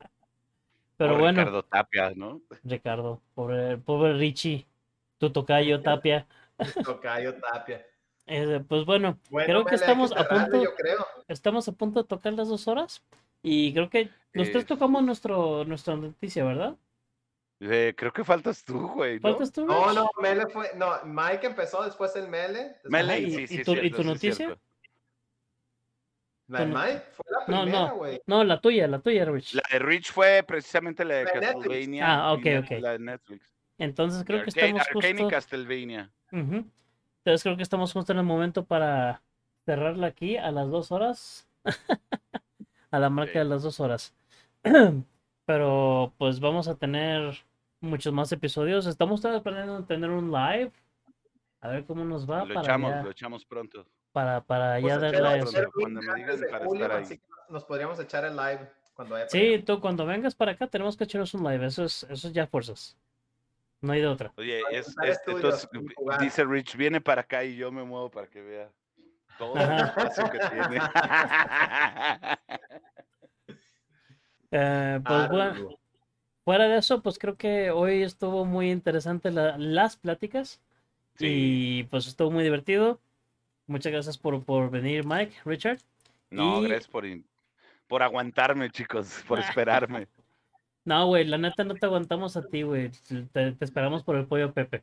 Pero 0.96 1.18
bueno, 1.18 1.40
Ricardo 1.40 1.64
Tapia, 1.64 2.12
¿no? 2.14 2.40
Ricardo, 2.62 3.20
pobre, 3.34 3.78
pobre 3.78 4.12
Richie, 4.14 4.68
tu 5.18 5.30
tocayo 5.30 5.80
Tapia. 5.82 6.28
Tocayo 6.84 7.34
Tapia. 7.40 7.84
Eh, 8.26 8.62
pues 8.68 8.84
bueno, 8.84 9.18
Bueno, 9.28 9.46
creo 9.46 9.64
que 9.64 9.74
estamos 9.74 10.12
a 10.12 10.28
punto, 10.28 10.62
Yo 10.62 10.72
creo. 10.76 11.04
estamos 11.26 11.66
a 11.66 11.72
punto 11.72 12.00
de 12.02 12.08
tocar 12.08 12.32
las 12.34 12.48
dos 12.48 12.68
horas. 12.68 13.02
Y 13.42 13.72
creo 13.72 13.90
que 13.90 14.08
los 14.34 14.52
tres 14.52 14.66
tocamos 14.66 15.02
nuestro, 15.02 15.64
nuestra 15.64 15.96
noticia, 15.96 16.44
¿verdad? 16.44 16.76
Eh, 17.60 17.93
creo 17.97 18.12
que 18.12 18.22
faltas 18.24 18.64
tú, 18.64 18.89
güey. 18.89 19.16
¿no? 19.16 19.30
¿Faltas 19.30 19.52
tú, 19.52 19.66
No, 19.66 19.93
no, 19.93 20.09
Mele 20.20 20.47
fue. 20.47 20.70
No, 20.76 20.93
Mike 21.05 21.47
empezó, 21.48 21.82
después 21.85 22.14
el 22.16 22.28
Mele. 22.28 22.62
después 22.82 22.90
Mele, 22.90 23.18
y 23.20 23.24
¿y- 23.24 23.30
sí, 23.30 23.43
y 23.60 23.64
sí, 23.64 23.72
y 23.82 23.90
tu 23.90 24.05
noticia? 24.05 24.56
La 26.47 26.60
de 26.60 26.66
no- 26.66 26.78
Mike 26.80 27.02
fue 27.12 27.24
la 27.30 27.39
No, 27.56 27.62
primera, 27.64 27.86
no. 27.89 27.97
güey. 27.97 28.22
No, 28.26 28.44
la 28.44 28.60
tuya, 28.60 28.86
la 28.86 29.01
tuya, 29.01 29.24
Rich. 29.24 29.55
La 29.55 29.62
de 29.70 29.78
Rich 29.80 30.12
fue 30.12 30.43
precisamente 30.47 31.05
la 31.05 31.16
de 31.16 31.24
La 31.24 31.32
de. 31.32 31.40
Castlevania. 31.40 32.05
Ah, 32.30 32.35
y 32.35 32.39
ok, 32.39 32.44
la- 32.47 32.60
ok. 32.60 32.70
La 32.80 32.90
de 32.93 32.98
Netflix. 33.01 33.55
Entonces 33.76 34.24
creo 34.24 34.39
Y 34.39 34.43
que 34.44 34.51
Arcane, 34.51 34.78
estamos 34.78 34.86
Arcane 35.05 35.09
y 35.20 35.22
justo. 35.24 35.28
Castlevania. 35.36 36.10
Ujú. 36.32 36.64
Entonces 37.24 37.43
creo 37.43 37.56
que 37.56 37.62
estamos 37.62 37.93
justo 37.93 38.12
en 38.12 38.18
el 38.18 38.24
momento 38.24 38.64
para 38.64 39.22
cerrarla 39.66 40.06
aquí 40.06 40.36
a 40.36 40.51
las 40.51 40.68
dos 40.70 40.90
horas. 40.93 41.48
a 42.90 42.98
la 42.98 43.10
marca 43.10 43.32
Sí. 43.32 43.39
de 43.40 43.44
las 43.44 43.62
dos 43.62 43.80
horas. 43.80 44.14
Pero 45.44 46.14
pues 46.18 46.40
vamos 46.40 46.68
a 46.68 46.76
tener 46.76 47.36
muchos 47.80 48.12
más 48.12 48.30
episodios. 48.32 48.86
Estamos 48.86 49.20
planeando 49.20 49.84
tener 49.84 50.10
un 50.10 50.30
live. 50.30 50.72
A 51.60 51.68
ver 51.68 51.84
cómo 51.84 52.05
nos 52.05 52.28
va 52.28 52.44
Lo 52.44 52.55
para 52.55 52.60
echamos, 52.66 52.90
ya, 52.90 53.02
lo 53.02 53.10
echamos 53.10 53.44
pronto. 53.44 53.86
para, 54.12 54.40
para 54.42 54.80
Pues 54.80 54.84
ya 54.94 54.94
echar- 55.09 55.22
darle 55.22 55.38
pronto, 55.44 55.72
cuando 55.80 56.00
me 56.02 56.36
de 56.36 56.46
para 56.48 56.64
julio, 56.64 56.84
estar 56.84 56.98
ahí. 57.02 57.20
nos 57.48 57.64
podríamos 57.64 57.98
echar 57.98 58.24
el 58.24 58.36
live 58.36 58.70
cuando 58.94 59.14
para 59.16 59.28
Sí, 59.28 59.62
tú 59.66 59.80
cuando 59.80 60.06
vengas 60.06 60.34
para 60.36 60.52
acá 60.52 60.66
tenemos 60.68 60.96
que 60.96 61.05
echarnos 61.05 61.34
un 61.34 61.42
live. 61.50 61.66
Eso 61.66 61.84
es, 61.84 62.05
eso 62.05 62.28
es 62.28 62.32
ya 62.32 62.46
fuerzas. 62.46 62.96
No 63.80 63.92
hay 63.92 64.00
de 64.00 64.06
otra. 64.09 64.32
Oye, 64.36 64.60
es, 64.70 64.88
es- 65.02 65.20
entonces 65.26 65.68
dice 66.20 66.44
Rich, 66.44 66.76
viene 66.76 67.00
para 67.00 67.22
acá 67.22 67.44
y 67.44 67.56
yo 67.56 67.70
me 67.72 67.82
muevo 67.84 68.09
para 68.10 68.26
que 68.28 68.40
vea 68.42 68.70
todo 69.36 69.55
el 69.56 69.80
espacio 69.80 70.30
que 70.30 70.38
tiene. 70.38 70.78
Eh, 74.50 74.98
pues 75.05 75.28
bueno. 75.28 75.68
Fuera 76.48 76.66
de 76.66 76.78
eso, 76.78 77.02
pues 77.02 77.18
creo 77.18 77.36
que 77.36 77.70
hoy 77.70 78.02
estuvo 78.02 78.46
muy 78.46 78.70
interesante 78.70 79.30
la- 79.30 79.58
las 79.58 79.96
pláticas. 79.98 80.62
Sí. 81.16 81.26
Y 81.80 81.82
pues 81.84 82.06
estuvo 82.06 82.30
muy 82.30 82.42
divertido. 82.42 83.00
Muchas 83.66 83.92
gracias 83.92 84.16
por, 84.16 84.42
por 84.46 84.70
venir, 84.70 85.04
Mike, 85.04 85.34
Richard. 85.44 85.78
No, 86.30 86.62
Y- 86.62 86.68
gracias 86.68 86.88
por, 86.88 87.04
por 87.86 88.02
aguantarme, 88.02 88.70
chicos, 88.70 89.22
por 89.28 89.38
esperarme. 89.40 90.06
No, 90.86 91.06
güey, 91.08 91.26
la 91.26 91.36
neta 91.36 91.64
no 91.64 91.74
te 91.74 91.84
aguantamos 91.84 92.38
a 92.38 92.42
ti, 92.46 92.62
güey. 92.62 92.90
Te, 93.32 93.52
te 93.52 93.64
esperamos 93.66 94.02
por 94.02 94.16
el 94.16 94.24
pollo 94.24 94.54
Pepe. 94.54 94.82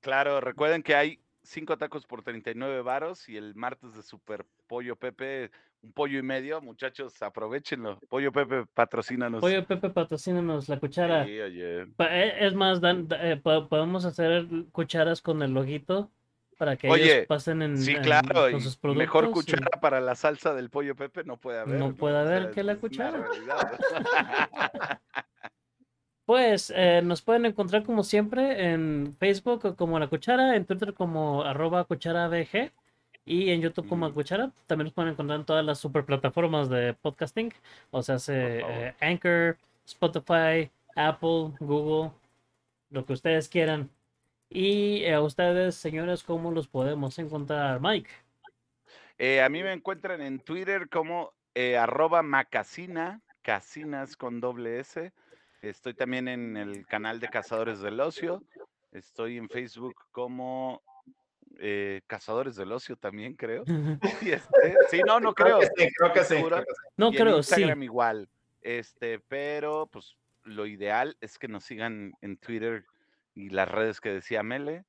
Claro, 0.00 0.40
recuerden 0.40 0.82
que 0.82 0.96
hay 0.96 1.20
cinco 1.48 1.76
tacos 1.78 2.04
por 2.06 2.22
39 2.22 2.82
varos 2.82 3.28
y 3.28 3.36
el 3.36 3.54
martes 3.54 3.94
de 3.94 4.02
Super 4.02 4.44
Pollo 4.66 4.96
Pepe, 4.96 5.50
un 5.82 5.92
pollo 5.92 6.18
y 6.18 6.22
medio. 6.22 6.60
Muchachos, 6.60 7.20
aprovechenlo. 7.22 7.98
Pollo 8.08 8.32
Pepe, 8.32 8.66
patrocínanos. 8.74 9.40
Pollo 9.40 9.64
Pepe, 9.66 9.90
patrocínanos 9.90 10.68
la 10.68 10.78
cuchara. 10.78 11.24
Sí, 11.24 11.38
oye. 11.40 11.86
Pa- 11.96 12.14
eh, 12.16 12.46
Es 12.46 12.54
más, 12.54 12.80
dan- 12.80 13.08
da- 13.08 13.26
eh, 13.30 13.36
po- 13.36 13.68
podemos 13.68 14.04
hacer 14.04 14.46
cucharas 14.72 15.22
con 15.22 15.42
el 15.42 15.52
loguito 15.52 16.10
para 16.58 16.76
que 16.76 16.88
ellos 16.88 17.26
pasen 17.28 17.62
en, 17.62 17.78
Sí, 17.78 17.92
en- 17.92 18.02
claro. 18.02 18.50
con 18.50 18.56
y 18.56 18.60
sus 18.60 18.76
productos. 18.76 18.98
mejor 18.98 19.26
y- 19.28 19.30
cuchara 19.30 19.68
para 19.80 20.00
la 20.00 20.16
salsa 20.16 20.54
del 20.54 20.70
pollo 20.70 20.96
Pepe 20.96 21.22
no 21.24 21.36
puede 21.36 21.60
haber. 21.60 21.78
No 21.78 21.94
puede 21.94 22.18
haber 22.18 22.40
O 22.42 22.44
sea, 22.46 22.50
que 22.52 22.62
la 22.64 22.76
cuchara. 22.76 23.24
Pues 26.28 26.70
eh, 26.76 27.00
nos 27.02 27.22
pueden 27.22 27.46
encontrar 27.46 27.84
como 27.84 28.04
siempre 28.04 28.70
en 28.70 29.16
Facebook 29.18 29.74
como 29.76 29.98
La 29.98 30.08
Cuchara, 30.08 30.56
en 30.56 30.66
Twitter 30.66 30.92
como 30.92 31.42
arroba 31.42 31.84
cuchara 31.84 32.28
VG 32.28 32.70
y 33.24 33.48
en 33.48 33.62
YouTube 33.62 33.88
como 33.88 34.06
La. 34.06 34.12
Cuchara. 34.12 34.52
También 34.66 34.84
nos 34.88 34.92
pueden 34.92 35.12
encontrar 35.12 35.40
en 35.40 35.46
todas 35.46 35.64
las 35.64 35.78
super 35.78 36.04
plataformas 36.04 36.68
de 36.68 36.92
podcasting, 36.92 37.54
o 37.90 38.02
sea, 38.02 38.18
se, 38.18 38.58
eh, 38.58 38.94
Anchor, 39.00 39.56
Spotify, 39.86 40.70
Apple, 40.94 41.52
Google, 41.60 42.12
lo 42.90 43.06
que 43.06 43.14
ustedes 43.14 43.48
quieran. 43.48 43.88
Y 44.50 45.04
eh, 45.04 45.14
a 45.14 45.22
ustedes, 45.22 45.76
señores, 45.76 46.22
¿cómo 46.24 46.50
los 46.50 46.68
podemos 46.68 47.18
encontrar, 47.18 47.80
Mike? 47.80 48.10
Eh, 49.16 49.40
a 49.40 49.48
mí 49.48 49.62
me 49.62 49.72
encuentran 49.72 50.20
en 50.20 50.40
Twitter 50.40 50.90
como 50.90 51.32
eh, 51.54 51.78
arroba 51.78 52.22
macasina, 52.22 53.22
casinas 53.40 54.14
con 54.14 54.40
doble 54.42 54.80
S. 54.80 55.10
Estoy 55.62 55.94
también 55.94 56.28
en 56.28 56.56
el 56.56 56.86
canal 56.86 57.20
de 57.20 57.28
Cazadores 57.28 57.80
del 57.80 57.98
Ocio. 58.00 58.42
Estoy 58.92 59.38
en 59.38 59.48
Facebook 59.48 59.96
como 60.12 60.82
eh, 61.58 62.02
Cazadores 62.06 62.56
del 62.56 62.72
Ocio 62.72 62.96
también, 62.96 63.34
creo. 63.34 63.64
Y 64.22 64.30
este, 64.30 64.76
sí, 64.90 65.00
no, 65.06 65.18
no 65.20 65.34
creo. 65.34 65.60
que 65.60 65.66
sí, 65.66 65.92
creo 65.96 66.12
que 66.12 66.24
sí. 66.24 66.34
Creo 66.42 66.64
que 66.64 66.64
sí. 66.64 66.82
No 66.96 67.06
y 67.06 67.16
en 67.16 67.22
creo, 67.22 67.42
sí. 67.42 67.54
Instagram 67.54 67.82
igual. 67.82 68.28
Este, 68.62 69.18
pero 69.18 69.86
pues 69.86 70.16
lo 70.44 70.66
ideal 70.66 71.16
es 71.20 71.38
que 71.38 71.48
nos 71.48 71.64
sigan 71.64 72.12
en 72.20 72.36
Twitter 72.36 72.84
y 73.34 73.50
las 73.50 73.68
redes 73.68 74.00
que 74.00 74.10
decía 74.10 74.42
Mele. 74.42 74.84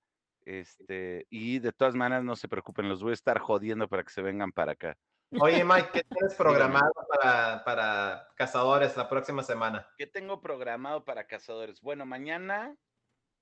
Este, 0.45 1.27
y 1.29 1.59
de 1.59 1.71
todas 1.71 1.95
maneras, 1.95 2.23
no 2.23 2.35
se 2.35 2.47
preocupen, 2.47 2.89
los 2.89 3.03
voy 3.03 3.11
a 3.11 3.13
estar 3.13 3.39
jodiendo 3.39 3.87
para 3.87 4.03
que 4.03 4.09
se 4.11 4.21
vengan 4.21 4.51
para 4.51 4.71
acá. 4.73 4.97
Oye, 5.37 5.63
Mike, 5.63 5.89
¿qué 5.93 6.03
tienes 6.03 6.33
programado 6.37 6.91
para, 7.07 7.63
para 7.63 8.27
cazadores 8.35 8.97
la 8.97 9.07
próxima 9.07 9.43
semana? 9.43 9.87
¿Qué 9.97 10.07
tengo 10.07 10.41
programado 10.41 11.05
para 11.05 11.27
cazadores? 11.27 11.81
Bueno, 11.81 12.05
mañana, 12.05 12.75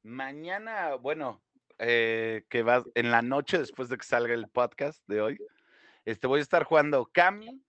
mañana, 0.03 0.95
bueno, 0.95 1.41
eh, 1.79 2.43
que 2.49 2.63
va 2.63 2.83
en 2.95 3.11
la 3.11 3.21
noche 3.21 3.57
después 3.57 3.87
de 3.87 3.97
que 3.97 4.05
salga 4.05 4.33
el 4.33 4.49
podcast 4.49 5.01
de 5.07 5.21
hoy, 5.21 5.37
este, 6.03 6.27
voy 6.27 6.39
a 6.39 6.43
estar 6.43 6.63
jugando 6.65 7.09
Kami. 7.11 7.63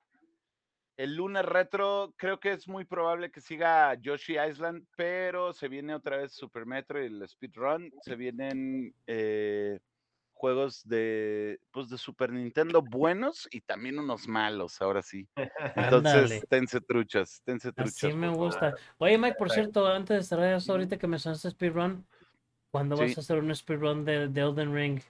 El 0.97 1.15
lunes 1.15 1.45
retro 1.45 2.13
creo 2.17 2.41
que 2.41 2.53
es 2.53 2.67
muy 2.67 2.85
probable 2.85 3.31
que 3.31 3.41
siga 3.41 3.95
Yoshi 3.95 4.37
Island, 4.37 4.85
pero 4.97 5.53
se 5.53 5.69
viene 5.69 5.95
otra 5.95 6.17
vez 6.17 6.33
Super 6.33 6.67
Metro 6.67 7.01
y 7.01 7.07
el 7.07 7.29
Speedrun. 7.29 7.93
Se 8.03 8.17
vienen 8.17 8.93
eh, 9.07 9.79
juegos 10.39 10.87
de, 10.89 11.59
pues 11.73 11.89
de 11.89 11.99
Super 11.99 12.33
Nintendo 12.33 12.81
buenos 12.81 13.49
y 13.51 13.61
también 13.61 13.99
unos 13.99 14.29
malos, 14.29 14.81
ahora 14.81 15.03
sí. 15.03 15.29
Entonces, 15.77 16.47
tense 16.49 16.81
truchas, 16.81 17.43
tense 17.45 17.73
truchas. 17.73 18.05
Así 18.05 18.13
me 18.15 18.29
gusta. 18.29 18.75
Oye, 18.99 19.19
Mike, 19.19 19.37
por 19.37 19.51
cierto, 19.51 19.87
antes 19.89 20.17
de 20.17 20.23
cerrar 20.23 20.55
eso, 20.55 20.73
ahorita 20.73 20.97
que 20.97 21.07
mencionaste 21.09 21.51
speedrun, 21.51 22.07
¿cuándo 22.71 22.97
vas 22.97 23.11
Sí. 23.11 23.15
a 23.17 23.21
hacer 23.21 23.39
un 23.39 23.55
speedrun 23.55 24.05
de, 24.05 24.29
de 24.29 24.41
Elden 24.41 24.73
Ring? 24.75 25.01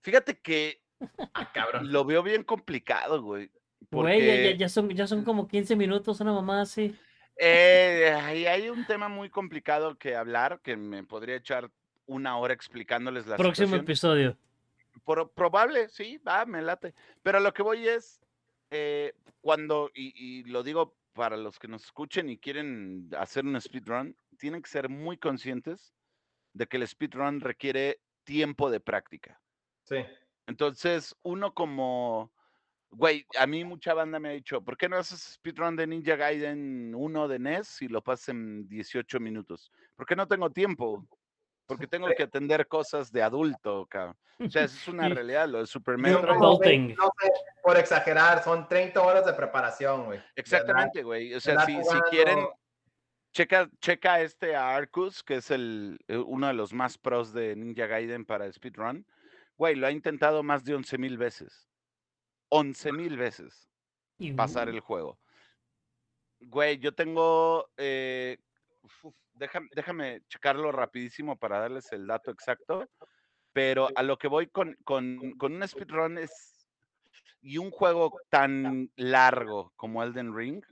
Fíjate 0.00 0.40
que 0.40 0.80
Ah, 1.34 1.52
cabrón. 1.52 1.92
lo 1.92 2.04
veo 2.06 2.22
bien 2.22 2.42
complicado, 2.42 3.22
güey. 3.22 3.50
Güey, 3.90 4.20
ya, 4.20 4.26
ya- 4.26 4.42
Porque 4.42 4.56
ya 4.58 4.68
son, 4.70 4.88
ya 4.90 5.06
son 5.06 5.22
como 5.22 5.46
15 5.46 5.76
minutos, 5.76 6.18
una 6.20 6.32
mamá 6.32 6.62
así. 6.62 6.96
eh, 7.38 8.10
hay 8.48 8.68
un 8.70 8.86
tema 8.86 9.08
muy 9.08 9.28
complicado 9.28 9.98
que 9.98 10.16
hablar, 10.16 10.60
que 10.64 10.76
me 10.76 11.04
podría 11.04 11.36
echar 11.36 11.70
una 12.06 12.38
hora 12.38 12.54
explicándoles 12.54 13.26
la 13.26 13.36
Próximo 13.36 13.66
situación. 13.78 13.84
episodio. 13.84 14.38
Pro- 15.04 15.30
probable, 15.30 15.88
sí, 15.88 16.18
va, 16.18 16.44
me 16.46 16.62
late. 16.62 16.94
Pero 17.22 17.38
a 17.38 17.40
lo 17.40 17.52
que 17.52 17.62
voy 17.62 17.86
es, 17.86 18.20
eh, 18.70 19.12
cuando, 19.40 19.90
y, 19.94 20.12
y 20.16 20.44
lo 20.44 20.62
digo 20.62 20.96
para 21.12 21.36
los 21.36 21.58
que 21.58 21.68
nos 21.68 21.84
escuchen 21.84 22.28
y 22.28 22.38
quieren 22.38 23.08
hacer 23.18 23.44
un 23.44 23.60
speedrun, 23.60 24.16
tienen 24.38 24.62
que 24.62 24.68
ser 24.70 24.88
muy 24.88 25.16
conscientes 25.16 25.94
de 26.52 26.66
que 26.66 26.76
el 26.76 26.86
speedrun 26.88 27.40
requiere 27.40 28.00
tiempo 28.24 28.70
de 28.70 28.80
práctica. 28.80 29.40
Sí. 29.84 29.96
Entonces, 30.46 31.14
uno 31.22 31.54
como, 31.54 32.32
güey, 32.90 33.26
a 33.38 33.46
mí 33.46 33.64
mucha 33.64 33.94
banda 33.94 34.18
me 34.18 34.28
ha 34.28 34.32
dicho, 34.32 34.62
¿por 34.62 34.76
qué 34.76 34.88
no 34.88 34.96
haces 34.96 35.20
speedrun 35.34 35.76
de 35.76 35.86
Ninja 35.86 36.16
Gaiden 36.16 36.94
1 36.94 37.28
de 37.28 37.38
NES 37.38 37.82
y 37.82 37.88
lo 37.88 38.02
pasas 38.02 38.30
en 38.30 38.68
18 38.68 39.20
minutos? 39.20 39.70
Porque 39.94 40.16
no 40.16 40.26
tengo 40.28 40.50
tiempo, 40.50 41.06
porque 41.66 41.86
tengo 41.88 42.08
que 42.16 42.22
atender 42.22 42.66
cosas 42.66 43.12
de 43.12 43.22
adulto, 43.22 43.86
cabrón. 43.86 44.16
O 44.38 44.50
sea, 44.50 44.64
es 44.64 44.88
una 44.88 45.08
realidad, 45.08 45.48
lo 45.48 45.58
de 45.58 45.66
Super 45.66 45.98
Metroid. 45.98 46.26
como 46.26 46.46
Adulting. 46.46 46.88
20, 46.88 46.94
no 46.94 47.10
sé, 47.20 47.30
por 47.62 47.76
exagerar, 47.76 48.42
son 48.42 48.68
30 48.68 49.02
horas 49.02 49.26
de 49.26 49.32
preparación, 49.32 50.04
güey. 50.06 50.20
Exactamente, 50.34 51.02
güey. 51.02 51.34
O 51.34 51.40
sea, 51.40 51.64
si, 51.64 51.72
si 51.72 51.80
jugando. 51.82 52.04
quieren, 52.10 52.48
checa, 53.32 53.68
checa 53.80 54.20
este 54.20 54.54
a 54.56 54.74
Arcus, 54.74 55.22
que 55.22 55.36
es 55.36 55.50
el, 55.50 55.98
eh, 56.08 56.16
uno 56.16 56.46
de 56.46 56.54
los 56.54 56.72
más 56.72 56.98
pros 56.98 57.32
de 57.32 57.56
Ninja 57.56 57.86
Gaiden 57.86 58.24
para 58.24 58.50
speedrun. 58.50 59.06
Güey, 59.56 59.74
lo 59.74 59.86
ha 59.86 59.90
intentado 59.90 60.42
más 60.42 60.64
de 60.64 60.74
11 60.74 60.98
mil 60.98 61.16
veces. 61.16 61.66
11 62.50 62.92
mil 62.92 63.16
veces 63.16 63.68
pasar 64.36 64.68
el 64.68 64.80
juego. 64.80 65.18
Güey, 66.40 66.78
yo 66.78 66.94
tengo. 66.94 67.68
eh, 67.76 68.38
uf, 69.02 69.14
déjame, 69.34 69.68
déjame 69.74 70.22
checarlo 70.28 70.72
rapidísimo 70.72 71.36
para 71.36 71.60
darles 71.60 71.90
el 71.92 72.06
dato 72.06 72.30
exacto. 72.30 72.88
Pero 73.52 73.88
a 73.94 74.02
lo 74.02 74.18
que 74.18 74.28
voy 74.28 74.48
con, 74.48 74.76
con, 74.84 75.32
con 75.38 75.54
un 75.54 75.66
speedrun 75.66 76.18
es. 76.18 76.52
Y 77.40 77.58
un 77.58 77.70
juego 77.70 78.12
tan 78.28 78.90
largo 78.96 79.72
como 79.76 80.02
Elden 80.02 80.34
Ring, 80.34 80.62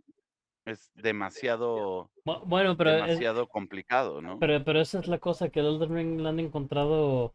es 0.64 0.90
demasiado, 0.94 2.10
Bu- 2.24 2.42
Bueno, 2.46 2.76
pero, 2.76 2.90
es- 2.90 3.02
demasiado 3.02 3.46
complicado, 3.48 4.20
¿no? 4.20 4.38
pero, 4.40 4.64
pero 4.64 4.80
esa 4.80 4.98
es 4.98 5.06
la 5.06 5.18
cosa 5.18 5.50
que 5.50 5.60
el 5.60 5.66
Elden 5.66 5.94
Ring 5.94 6.20
le 6.20 6.28
han 6.28 6.40
encontrado 6.40 7.34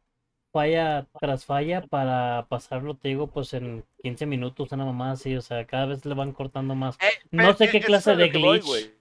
falla 0.52 1.08
tras 1.20 1.46
falla 1.46 1.86
para 1.88 2.48
pasarlo, 2.50 2.98
te 2.98 3.10
digo, 3.10 3.28
pues 3.28 3.54
en 3.54 3.86
15 4.02 4.26
minutos, 4.26 4.72
una 4.72 4.84
mamá 4.86 5.12
así, 5.12 5.36
o 5.36 5.42
sea, 5.42 5.66
cada 5.66 5.86
vez 5.86 6.06
le 6.06 6.16
van 6.16 6.34
cortando 6.34 6.76
más. 6.76 6.98
Eh, 7.02 7.08
No 7.32 7.54
sé 7.54 7.66
eh, 7.66 7.72
qué 7.72 7.80
clase 7.80 8.16
de 8.16 8.30
voy, 8.30 8.60
glitch. 8.60 8.99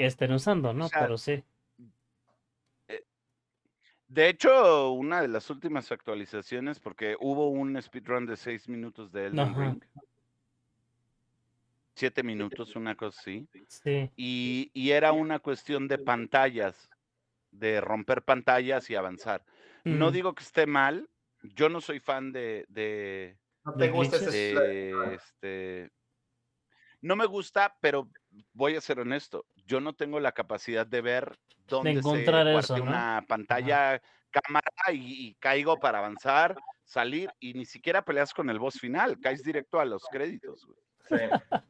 Que 0.00 0.06
estén 0.06 0.32
usando, 0.32 0.72
¿no? 0.72 0.88
sea, 0.88 1.00
Pero 1.00 1.18
sí. 1.18 1.44
De 4.08 4.28
hecho, 4.28 4.92
una 4.92 5.20
de 5.20 5.28
las 5.28 5.50
últimas 5.50 5.92
actualizaciones, 5.92 6.80
porque 6.80 7.16
hubo 7.20 7.48
un 7.50 7.80
speedrun 7.80 8.26
de 8.26 8.36
6 8.36 8.68
minutos 8.68 9.12
de 9.12 9.26
Elden 9.26 9.40
Ajá. 9.40 9.60
Ring. 9.60 9.84
7 11.94 12.22
minutos, 12.22 12.74
una 12.76 12.96
cosa 12.96 13.20
así. 13.20 13.46
Sí. 13.68 14.10
Y, 14.16 14.70
y 14.72 14.90
era 14.90 15.12
una 15.12 15.38
cuestión 15.38 15.86
de 15.86 15.98
pantallas, 15.98 16.88
de 17.50 17.80
romper 17.82 18.22
pantallas 18.22 18.88
y 18.88 18.94
avanzar. 18.94 19.44
No 19.84 20.10
digo 20.10 20.34
que 20.34 20.42
esté 20.42 20.66
mal, 20.66 21.08
yo 21.42 21.68
no 21.68 21.80
soy 21.80 22.00
fan 22.00 22.32
de, 22.32 22.64
de, 22.68 23.36
¿No 23.64 23.72
¿De 23.72 23.86
te 23.86 23.92
gusta 23.92 24.16
ese 24.16 24.54
de, 24.54 25.14
este, 25.14 25.90
no 27.00 27.16
me 27.16 27.26
gusta, 27.26 27.76
pero 27.80 28.10
voy 28.52 28.76
a 28.76 28.80
ser 28.80 29.00
honesto, 29.00 29.46
yo 29.70 29.80
no 29.80 29.92
tengo 29.92 30.18
la 30.18 30.32
capacidad 30.32 30.84
de 30.84 31.00
ver 31.00 31.38
dónde 31.68 31.92
encontrar 31.92 32.44
se 32.46 32.58
eso, 32.58 32.76
¿no? 32.78 32.82
una 32.84 33.24
pantalla 33.28 34.02
cámara 34.32 34.68
y, 34.92 35.28
y 35.28 35.34
caigo 35.34 35.78
para 35.78 35.98
avanzar, 35.98 36.56
salir 36.84 37.30
y 37.38 37.54
ni 37.54 37.64
siquiera 37.64 38.04
peleas 38.04 38.34
con 38.34 38.50
el 38.50 38.58
boss 38.58 38.80
final, 38.80 39.18
caes 39.20 39.44
directo 39.44 39.78
a 39.78 39.84
los 39.84 40.02
créditos. 40.10 40.66
güey. 40.66 40.78
Sí. 41.08 41.60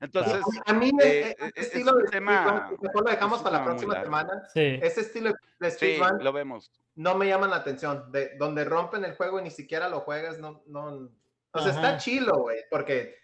Entonces, 0.00 0.42
a 0.66 0.72
mí 0.74 0.90
eh, 1.02 1.34
este 1.38 1.60
es 1.60 1.66
estilo 1.66 1.92
de 1.94 2.04
tema- 2.04 2.70
mejor 2.80 3.04
lo 3.04 3.10
dejamos 3.10 3.42
para 3.42 3.58
la 3.58 3.64
próxima 3.64 4.00
semana. 4.00 4.44
Sí. 4.52 4.78
Ese 4.82 5.00
estilo 5.00 5.32
de 5.58 5.70
sí, 5.70 5.76
speedrun 5.96 6.22
lo 6.22 6.32
vemos. 6.32 6.70
no 6.94 7.16
me 7.16 7.26
llama 7.26 7.48
la 7.48 7.56
atención. 7.56 8.12
De, 8.12 8.36
donde 8.36 8.64
rompen 8.64 9.04
el 9.04 9.16
juego 9.16 9.40
y 9.40 9.42
ni 9.44 9.50
siquiera 9.50 9.88
lo 9.88 10.00
juegas, 10.00 10.38
no, 10.38 10.62
no. 10.66 11.10
O 11.52 11.58
sea, 11.60 11.72
está 11.72 11.88
Ajá. 11.88 11.96
chilo, 11.98 12.36
güey, 12.42 12.58
porque, 12.70 13.16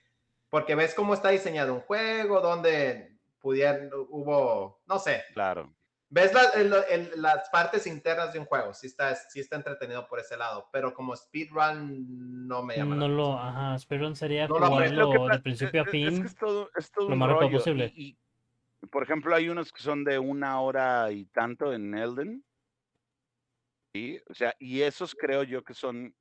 porque 0.54 0.76
ves 0.76 0.94
cómo 0.94 1.14
está 1.14 1.30
diseñado 1.30 1.74
un 1.74 1.80
juego, 1.80 2.40
donde 2.40 3.18
pudieran, 3.40 3.90
hubo, 3.92 4.80
no 4.86 5.00
sé, 5.00 5.24
Claro. 5.32 5.74
ves 6.10 6.32
la- 6.32 6.50
el- 6.54 6.72
el- 6.90 7.20
las 7.20 7.48
partes 7.50 7.88
internas 7.88 8.32
de 8.32 8.38
un 8.38 8.44
juego, 8.44 8.72
sí 8.72 8.86
está, 8.86 9.16
sí 9.16 9.40
está 9.40 9.56
entretenido 9.56 10.06
por 10.06 10.20
ese 10.20 10.36
lado, 10.36 10.68
pero 10.70 10.94
como 10.94 11.16
speedrun 11.16 12.46
no 12.46 12.62
me 12.62 12.76
llama. 12.76 12.94
la 12.94 13.00
No 13.00 13.08
lo, 13.08 13.36
ajá, 13.36 13.76
Speedrun 13.80 14.14
sería 14.14 14.46
No 14.46 14.60
lo 14.60 14.66
aprendo. 14.66 15.00
Lo 15.00 15.10
que 15.10 15.16
jugarlo 15.16 15.36
de 15.38 15.42
principio 15.42 15.80
a 15.80 15.84
es- 15.86 15.88
es 15.88 15.90
fin. 15.90 16.20
que 16.22 16.28
es 16.28 16.36
todo, 16.36 16.70
es 16.76 16.92
todo 16.92 17.08
lo 17.08 17.14
un 17.14 17.18
más 17.18 17.30
rápido 17.30 17.50
posible. 17.58 17.92
Y, 17.96 18.16
y, 18.80 18.86
por 18.86 19.02
ejemplo, 19.02 19.34
hay 19.34 19.48
unos 19.48 19.72
que 19.72 19.82
son 19.82 20.04
de 20.04 20.20
una 20.20 20.60
hora 20.60 21.10
y 21.10 21.24
tanto 21.26 21.72
en 21.72 21.96
Elden. 21.98 22.44
¿sí? 23.92 24.20
O 24.30 24.34
sea, 24.34 24.54
y 24.60 24.82
esos 24.82 25.16
creo 25.16 25.42
yo 25.42 25.64
que 25.64 25.74
son, 25.74 26.14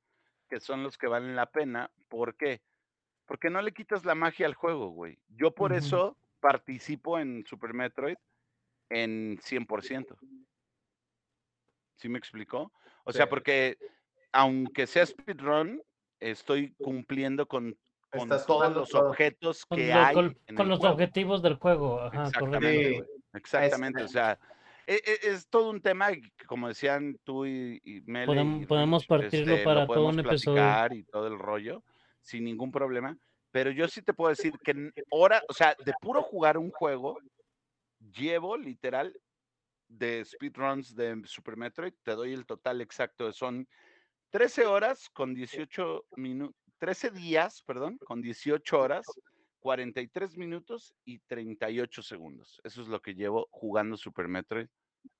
que 0.50 0.58
son 0.58 0.82
los 0.82 0.98
que 0.98 1.06
valen 1.06 1.36
la 1.36 1.46
pena. 1.46 1.88
¿Por 2.08 2.34
qué? 2.36 2.60
Porque 2.60 2.73
no 3.50 3.62
le 3.62 3.72
quitas 3.72 4.04
la 4.04 4.14
magia 4.14 4.46
al 4.46 4.54
juego, 4.54 4.88
güey. 4.90 5.18
Yo 5.28 5.50
por 5.54 5.72
eso 5.72 6.16
participo 6.40 7.18
en 7.18 7.44
Super 7.46 7.72
Metroid 7.74 8.16
en 8.90 9.38
100%. 9.38 10.16
¿Sí 11.96 12.08
me 12.08 12.18
explicó? 12.18 12.72
O 13.04 13.12
sea, 13.12 13.28
porque 13.28 13.78
aunque 14.32 14.86
sea 14.86 15.06
speedrun, 15.06 15.80
estoy 16.20 16.74
cumpliendo 16.82 17.46
con, 17.46 17.76
con 18.10 18.22
Estás 18.22 18.46
todos 18.46 18.74
los 18.74 18.88
todo. 18.90 19.08
objetos 19.10 19.64
que 19.66 19.92
hay 19.92 20.14
con- 20.14 20.36
en 20.46 20.56
con 20.56 20.66
el 20.66 20.70
los 20.70 20.78
juego. 20.80 20.94
objetivos 20.94 21.42
del 21.42 21.54
juego, 21.54 22.00
ajá, 22.00 22.30
correcto. 22.38 22.66
Exactamente, 22.66 22.84
Sí. 22.88 22.96
güey, 22.98 23.08
Exactamente. 23.34 24.02
O 24.02 24.08
sea, 24.08 24.38
e- 24.86 24.94
e- 25.04 25.28
es, 25.30 25.48
todo 25.48 25.70
un 25.70 25.80
tema 25.80 26.08
como 26.46 26.68
decían 26.68 27.18
tú 27.24 27.46
y, 27.46 27.80
y 27.84 27.96
y 28.06 28.66
podemos 28.66 29.06
partirlo 29.06 29.54
este, 29.54 29.58
lo 29.58 29.64
para 29.64 29.86
todo 29.86 29.94
podemos 29.94 30.14
un 30.14 30.20
episodio. 30.20 30.62
y 30.94 31.04
todo 31.04 31.26
el 31.28 31.38
rollo 31.38 31.82
sin 32.24 32.44
ningún 32.44 32.72
problema. 32.72 33.16
Pero 33.52 33.70
yo 33.70 33.86
sí 33.86 34.02
te 34.02 34.14
puedo 34.14 34.30
decir 34.30 34.52
que 34.64 34.72
en 34.72 34.92
hora, 35.10 35.40
o 35.48 35.52
sea, 35.52 35.76
de 35.84 35.92
puro 36.00 36.22
jugar 36.22 36.58
un 36.58 36.70
juego, 36.70 37.18
llevo 38.12 38.56
literal 38.56 39.16
de 39.86 40.24
speedruns 40.24 40.96
de 40.96 41.22
Super 41.26 41.56
Metroid, 41.56 41.94
te 42.02 42.12
doy 42.12 42.32
el 42.32 42.46
total 42.46 42.80
exacto, 42.80 43.32
son 43.32 43.68
13 44.30 44.66
horas 44.66 45.08
con 45.10 45.34
18 45.34 46.06
minutos, 46.16 46.56
13 46.78 47.10
días, 47.10 47.62
perdón, 47.62 47.98
con 47.98 48.20
18 48.20 48.80
horas, 48.80 49.06
43 49.60 50.36
minutos 50.36 50.92
y 51.04 51.20
38 51.20 52.02
segundos. 52.02 52.60
Eso 52.64 52.82
es 52.82 52.88
lo 52.88 53.00
que 53.00 53.14
llevo 53.14 53.46
jugando 53.52 53.96
Super 53.96 54.26
Metroid 54.26 54.66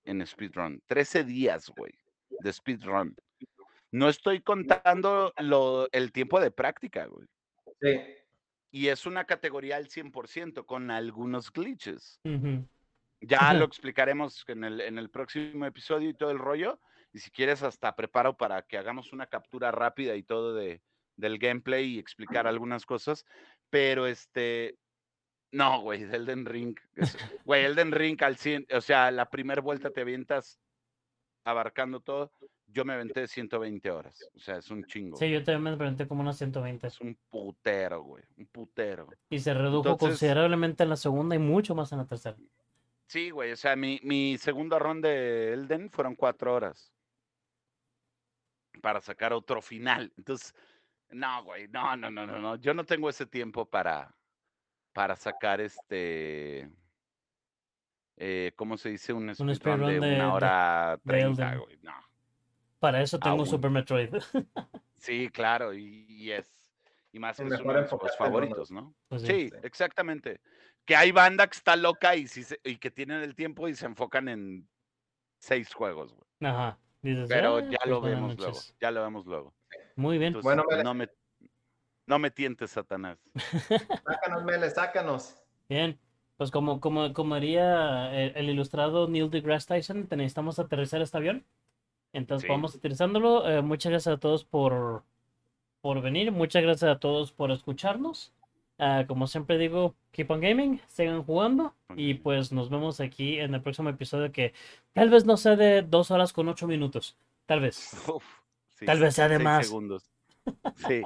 en 0.05 0.27
speedrun. 0.27 0.83
13 0.87 1.25
días, 1.25 1.69
güey, 1.69 1.93
de 2.41 2.53
speedrun. 2.53 3.15
No 3.95 4.09
estoy 4.09 4.41
contando 4.41 5.33
lo, 5.39 5.89
el 5.93 6.11
tiempo 6.11 6.41
de 6.41 6.51
práctica, 6.51 7.07
güey. 7.07 7.29
Sí. 7.81 8.01
Y 8.73 8.89
es 8.89 9.07
una 9.07 9.25
categoría 9.25 9.77
al 9.77 9.87
100% 9.89 10.67
con 10.67 10.91
algunos 10.91 11.53
glitches. 11.53 12.21
Ya 13.21 13.55
lo 13.55 13.65
explicaremos 13.65 14.45
en 14.49 14.65
el, 14.65 14.81
en 14.81 14.99
el 14.99 15.11
próximo 15.11 15.65
episodio 15.65 16.09
y 16.11 16.15
todo 16.15 16.33
el 16.33 16.41
rollo. 16.41 16.81
Y 17.13 17.21
si 17.21 17.31
quieres, 17.31 17.63
hasta 17.63 17.95
preparo 17.95 18.37
para 18.37 18.63
que 18.63 18.77
hagamos 18.79 19.13
una 19.13 19.29
captura 19.29 19.71
rápida 19.71 20.17
y 20.17 20.25
todo 20.25 20.55
de, 20.55 20.83
del 21.15 21.39
gameplay 21.39 21.95
y 21.95 21.99
explicar 22.01 22.49
algunas 22.49 22.85
cosas. 22.87 23.25
Pero 23.71 24.09
este. 24.09 24.77
No, 25.53 25.83
güey, 25.83 26.03
Elden 26.03 26.47
Ring. 26.47 26.77
es- 26.97 27.17
Güey, 27.45 27.65
Elden 27.67 27.93
Ring 27.93 28.21
al 28.25 28.37
100. 28.39 28.67
O 28.75 28.81
sea, 28.81 29.13
la 29.13 29.31
primera 29.31 29.63
vuelta 29.63 29.91
te 29.91 30.01
avientas 30.01 30.59
abarcando 31.45 32.01
todo. 32.01 32.33
Yo 32.75 32.85
me 32.85 32.95
aventé 32.95 33.29
120 33.29 33.89
horas. 33.93 34.29
O 34.35 34.41
sea, 34.41 34.57
es 34.57 34.69
un 34.69 34.85
chingo. 34.85 35.17
Sí, 35.17 35.31
yo 35.31 35.45
también 35.45 35.63
me 35.63 35.77
pregunté 35.79 36.09
como 36.09 36.23
unos 36.23 36.37
120. 36.37 36.89
Es 36.89 37.01
un 37.01 37.17
putero, 37.31 38.03
güey. 38.03 38.25
Un 38.37 38.47
putero. 38.47 39.09
Y 39.31 39.39
se 39.39 39.55
redujo 39.55 39.91
Entonces- 39.91 40.09
considerablemente 40.09 40.83
en 40.83 40.89
la 40.89 40.97
segunda 40.97 41.37
y 41.37 41.39
mucho 41.39 41.77
más 41.77 41.93
en 41.93 41.99
la 41.99 42.07
tercera. 42.07 42.37
Sí, 43.07 43.31
güey. 43.31 43.53
O 43.53 43.57
sea, 43.57 43.77
mi, 43.77 44.01
mi 44.03 44.37
segundo 44.39 44.77
ron 44.81 45.01
de 45.01 45.53
Elden 45.53 45.89
fueron 45.89 46.17
cuatro 46.17 46.53
horas. 46.53 46.93
Para 48.83 49.01
sacar 49.01 49.33
otro 49.33 49.63
final. 49.63 50.13
Entonces, 50.19 50.53
no, 51.11 51.45
güey. 51.45 51.69
No, 51.69 51.97
no, 51.97 52.11
no, 52.11 52.27
no, 52.27 52.41
no. 52.41 52.57
Yo 52.57 52.75
no 52.75 52.83
tengo 52.85 53.09
ese 53.09 53.25
tiempo 53.25 53.67
para, 53.67 54.13
para 54.93 55.15
sacar 55.15 55.61
este. 55.61 56.69
eh, 58.17 58.53
¿Cómo 58.57 58.77
se 58.77 58.89
dice? 58.89 59.13
Un 59.13 59.33
speedrun 59.33 60.01
de, 60.01 60.17
una 60.17 60.35
hora 60.35 60.99
treinta, 61.05 61.55
güey. 61.55 61.79
No. 61.83 61.93
Para 62.85 63.01
eso 63.01 63.19
tengo 63.19 63.37
Aún. 63.39 63.47
Super 63.47 63.71
Metroid. 63.71 64.11
Sí, 64.99 65.29
claro. 65.31 65.73
Y, 65.75 66.05
y 66.09 66.31
es. 66.33 66.51
Y 67.13 67.19
más 67.19 67.39
Es 67.41 67.47
que 67.49 67.55
es 67.55 67.61
uno 67.61 67.73
de 67.75 67.81
uno. 67.91 67.99
favoritos, 68.19 68.71
¿no? 68.71 68.95
Pues 69.09 69.23
sí. 69.23 69.27
Sí, 69.29 69.49
Sí. 69.51 69.57
exactamente. 69.63 70.41
Que 70.85 70.97
hay 70.97 71.13
banda 71.13 71.47
que 71.47 71.57
está 71.57 71.77
loca 71.77 72.15
y, 72.17 72.27
si 72.27 72.43
se- 72.43 72.61
y 72.65 72.77
que 72.77 72.91
tienen 72.91 73.23
el 73.23 73.35
tiempo 73.35 73.69
y 73.69 73.75
se 73.75 73.87
enfocan 73.87 74.29
en 74.29 74.69
seis 75.39 75.73
juegos, 75.75 76.13
güey. 76.15 76.51
Ajá. 76.53 76.79
Dices, 77.03 77.27
Pero 77.29 77.57
"Ah, 77.57 77.61
ya 77.71 77.79
pues 77.79 77.91
lo 77.91 78.01
buenas 78.01 78.19
vemos 78.21 78.37
luego. 78.39 78.53
noches". 78.53 78.77
Ya 78.81 78.91
lo 78.91 79.03
vemos 79.03 79.27
luego. 79.27 79.55
Muy 79.97 80.17
bien. 80.19 80.29
Entonces, 80.29 80.45
Bueno, 80.45 80.65
Mele. 80.71 80.85
no 80.85 80.95
me 80.95 81.09
no 82.07 82.19
me 82.19 82.31
tientes, 82.31 82.71
Satanás. 82.71 83.19
Sácanos, 84.07 84.45
Mele, 84.45 84.69
sácanos. 84.71 85.37
Bien. 85.69 85.99
Pues 86.37 86.51
como, 86.51 86.81
como, 86.81 87.13
como 87.13 87.35
diría 87.37 88.11
el, 88.15 88.37
el 88.37 88.51
ilustrado 88.51 89.07
Neil 89.09 89.31
deGrasse 89.31 89.67
Tyson, 89.69 90.07
te 90.07 90.17
necesitamos 90.17 90.59
aterrizar 90.59 91.01
este 91.03 91.17
avión. 91.17 91.45
Entonces 92.15 92.47
Sí. 92.47 92.49
vamos 92.51 92.75
aterrizándolo. 92.75 93.47
Eh, 93.49 93.61
muchas 93.61 93.91
gracias 93.91 94.15
a 94.15 94.19
todos 94.19 94.45
por, 94.45 95.03
por 95.83 96.01
venir. 96.01 96.33
Muchas 96.33 96.63
gracias 96.63 96.91
a 96.91 96.99
todos 96.99 97.31
por 97.33 97.51
escucharnos. 97.51 98.33
Ah, 98.79 99.05
como 99.07 99.27
siempre 99.27 99.59
digo, 99.59 99.95
keep 100.11 100.31
on 100.31 100.41
gaming, 100.41 100.81
sigan 100.89 101.23
jugando. 101.23 101.75
Y 101.95 102.15
pues 102.15 102.51
nos 102.53 102.71
vemos 102.71 103.01
aquí 103.01 103.39
en 103.39 103.55
el 103.55 103.61
próximo 103.63 103.89
episodio 103.91 104.33
que 104.33 104.55
tal 104.95 105.11
vez 105.11 105.25
no 105.27 105.37
sea 105.37 105.55
de 105.57 105.83
dos 105.83 106.11
horas 106.11 106.33
con 106.33 106.49
ocho 106.49 106.67
minutos. 106.67 107.17
Tal 107.47 107.61
vez. 107.61 107.93
Uf, 108.17 108.25
sí, 108.71 108.87
Tal 108.87 108.99
vez 109.01 109.15
sea 109.15 109.29
de 109.29 109.39
más. 109.39 109.67
segundos. 109.67 110.11
Sí. 110.89 111.03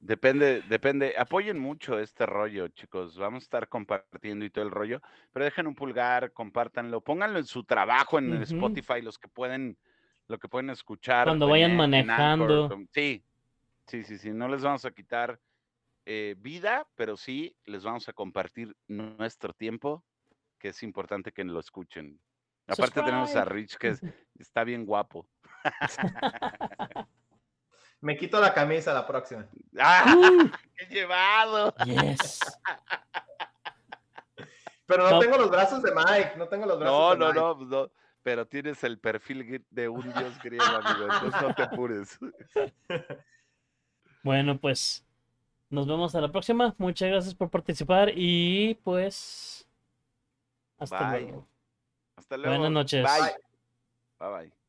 Depende, 0.00 0.60
depende. 0.68 1.14
Apoyen 1.16 1.58
mucho 1.58 1.98
este 1.98 2.26
rollo, 2.26 2.68
chicos. 2.68 3.16
Vamos 3.16 3.42
a 3.42 3.46
estar 3.46 3.68
compartiendo 3.70 4.44
y 4.44 4.50
todo 4.50 4.64
el 4.64 4.70
rollo. 4.70 5.00
Pero 5.32 5.46
dejen 5.46 5.66
un 5.66 5.74
pulgar, 5.74 6.32
compártanlo, 6.32 7.00
pónganlo 7.00 7.38
en 7.38 7.46
su 7.46 7.64
trabajo 7.64 8.18
en 8.18 8.34
el. 8.34 8.42
Spotify, 8.42 9.00
los 9.00 9.18
que 9.18 9.28
pueden, 9.28 9.78
lo 10.28 10.38
que 10.38 10.48
pueden 10.48 10.70
escuchar. 10.70 11.26
Cuando 11.26 11.46
en- 11.46 11.50
vayan 11.50 11.70
Anchor, 11.72 11.78
manejando. 11.88 12.78
sí, 12.92 13.24
sí, 13.86 14.04
sí, 14.04 14.18
sí. 14.18 14.30
No 14.30 14.48
les 14.48 14.62
vamos 14.62 14.84
a 14.84 14.90
quitar 14.90 15.38
eh, 16.06 16.34
vida, 16.38 16.86
pero 16.94 17.16
sí 17.16 17.56
les 17.64 17.82
vamos 17.84 18.08
a 18.08 18.12
compartir 18.12 18.76
nuestro 18.88 19.52
tiempo, 19.54 20.04
que 20.58 20.68
es 20.68 20.82
importante 20.82 21.32
que 21.32 21.44
lo 21.44 21.60
escuchen. 21.60 22.20
Aparte 22.66 23.02
tenemos 23.02 23.34
a. 23.36 23.44
Rich, 23.44 23.76
que 23.76 23.88
es- 23.88 24.00
está 24.38 24.64
bien 24.64 24.84
guapo. 24.86 25.26
Me 28.00 28.16
quito 28.18 28.38
la 28.40 28.52
camisa 28.52 28.92
la 28.92 29.06
próxima. 29.06 29.46
¡Ah! 29.78 30.14
Uh, 30.14 30.50
¡Qué 30.76 30.86
llevado! 30.94 31.74
yes. 31.86 32.40
Pero 34.86 35.04
no, 35.04 35.10
No. 35.12 35.18
tengo 35.20 35.38
los 35.38 35.50
brazos 35.50 35.82
de 35.82 35.90
Mike, 35.94 36.34
no 36.36 36.46
tengo 36.48 36.66
los 36.66 36.78
brazos 36.78 36.94
No, 36.94 37.10
de 37.12 37.16
no, 37.18 37.26
Mike. 37.28 37.40
no, 37.40 37.56
pues 37.56 37.68
no. 37.70 37.90
Pero 38.24 38.46
tienes 38.46 38.82
el 38.82 38.98
perfil 38.98 39.64
de 39.70 39.88
un 39.88 40.02
dios 40.14 40.42
griego, 40.42 40.76
amigo. 40.76 41.06
Entonces 41.12 41.40
no 41.40 41.54
te 41.54 41.62
apures. 41.62 42.18
Bueno, 44.24 44.58
pues 44.58 45.04
nos 45.68 45.86
vemos 45.86 46.14
a 46.14 46.20
la 46.22 46.32
próxima. 46.32 46.74
Muchas 46.78 47.10
gracias 47.10 47.34
por 47.34 47.50
participar 47.50 48.10
y 48.16 48.74
pues 48.82 49.68
hasta 50.78 51.10
Bye. 51.10 51.20
luego. 51.20 51.46
Hasta 52.16 52.36
luego. 52.38 52.56
Buenas 52.56 52.72
noches. 52.72 53.04
Bye. 53.04 53.34
Bye 54.18 54.30
bye. 54.30 54.63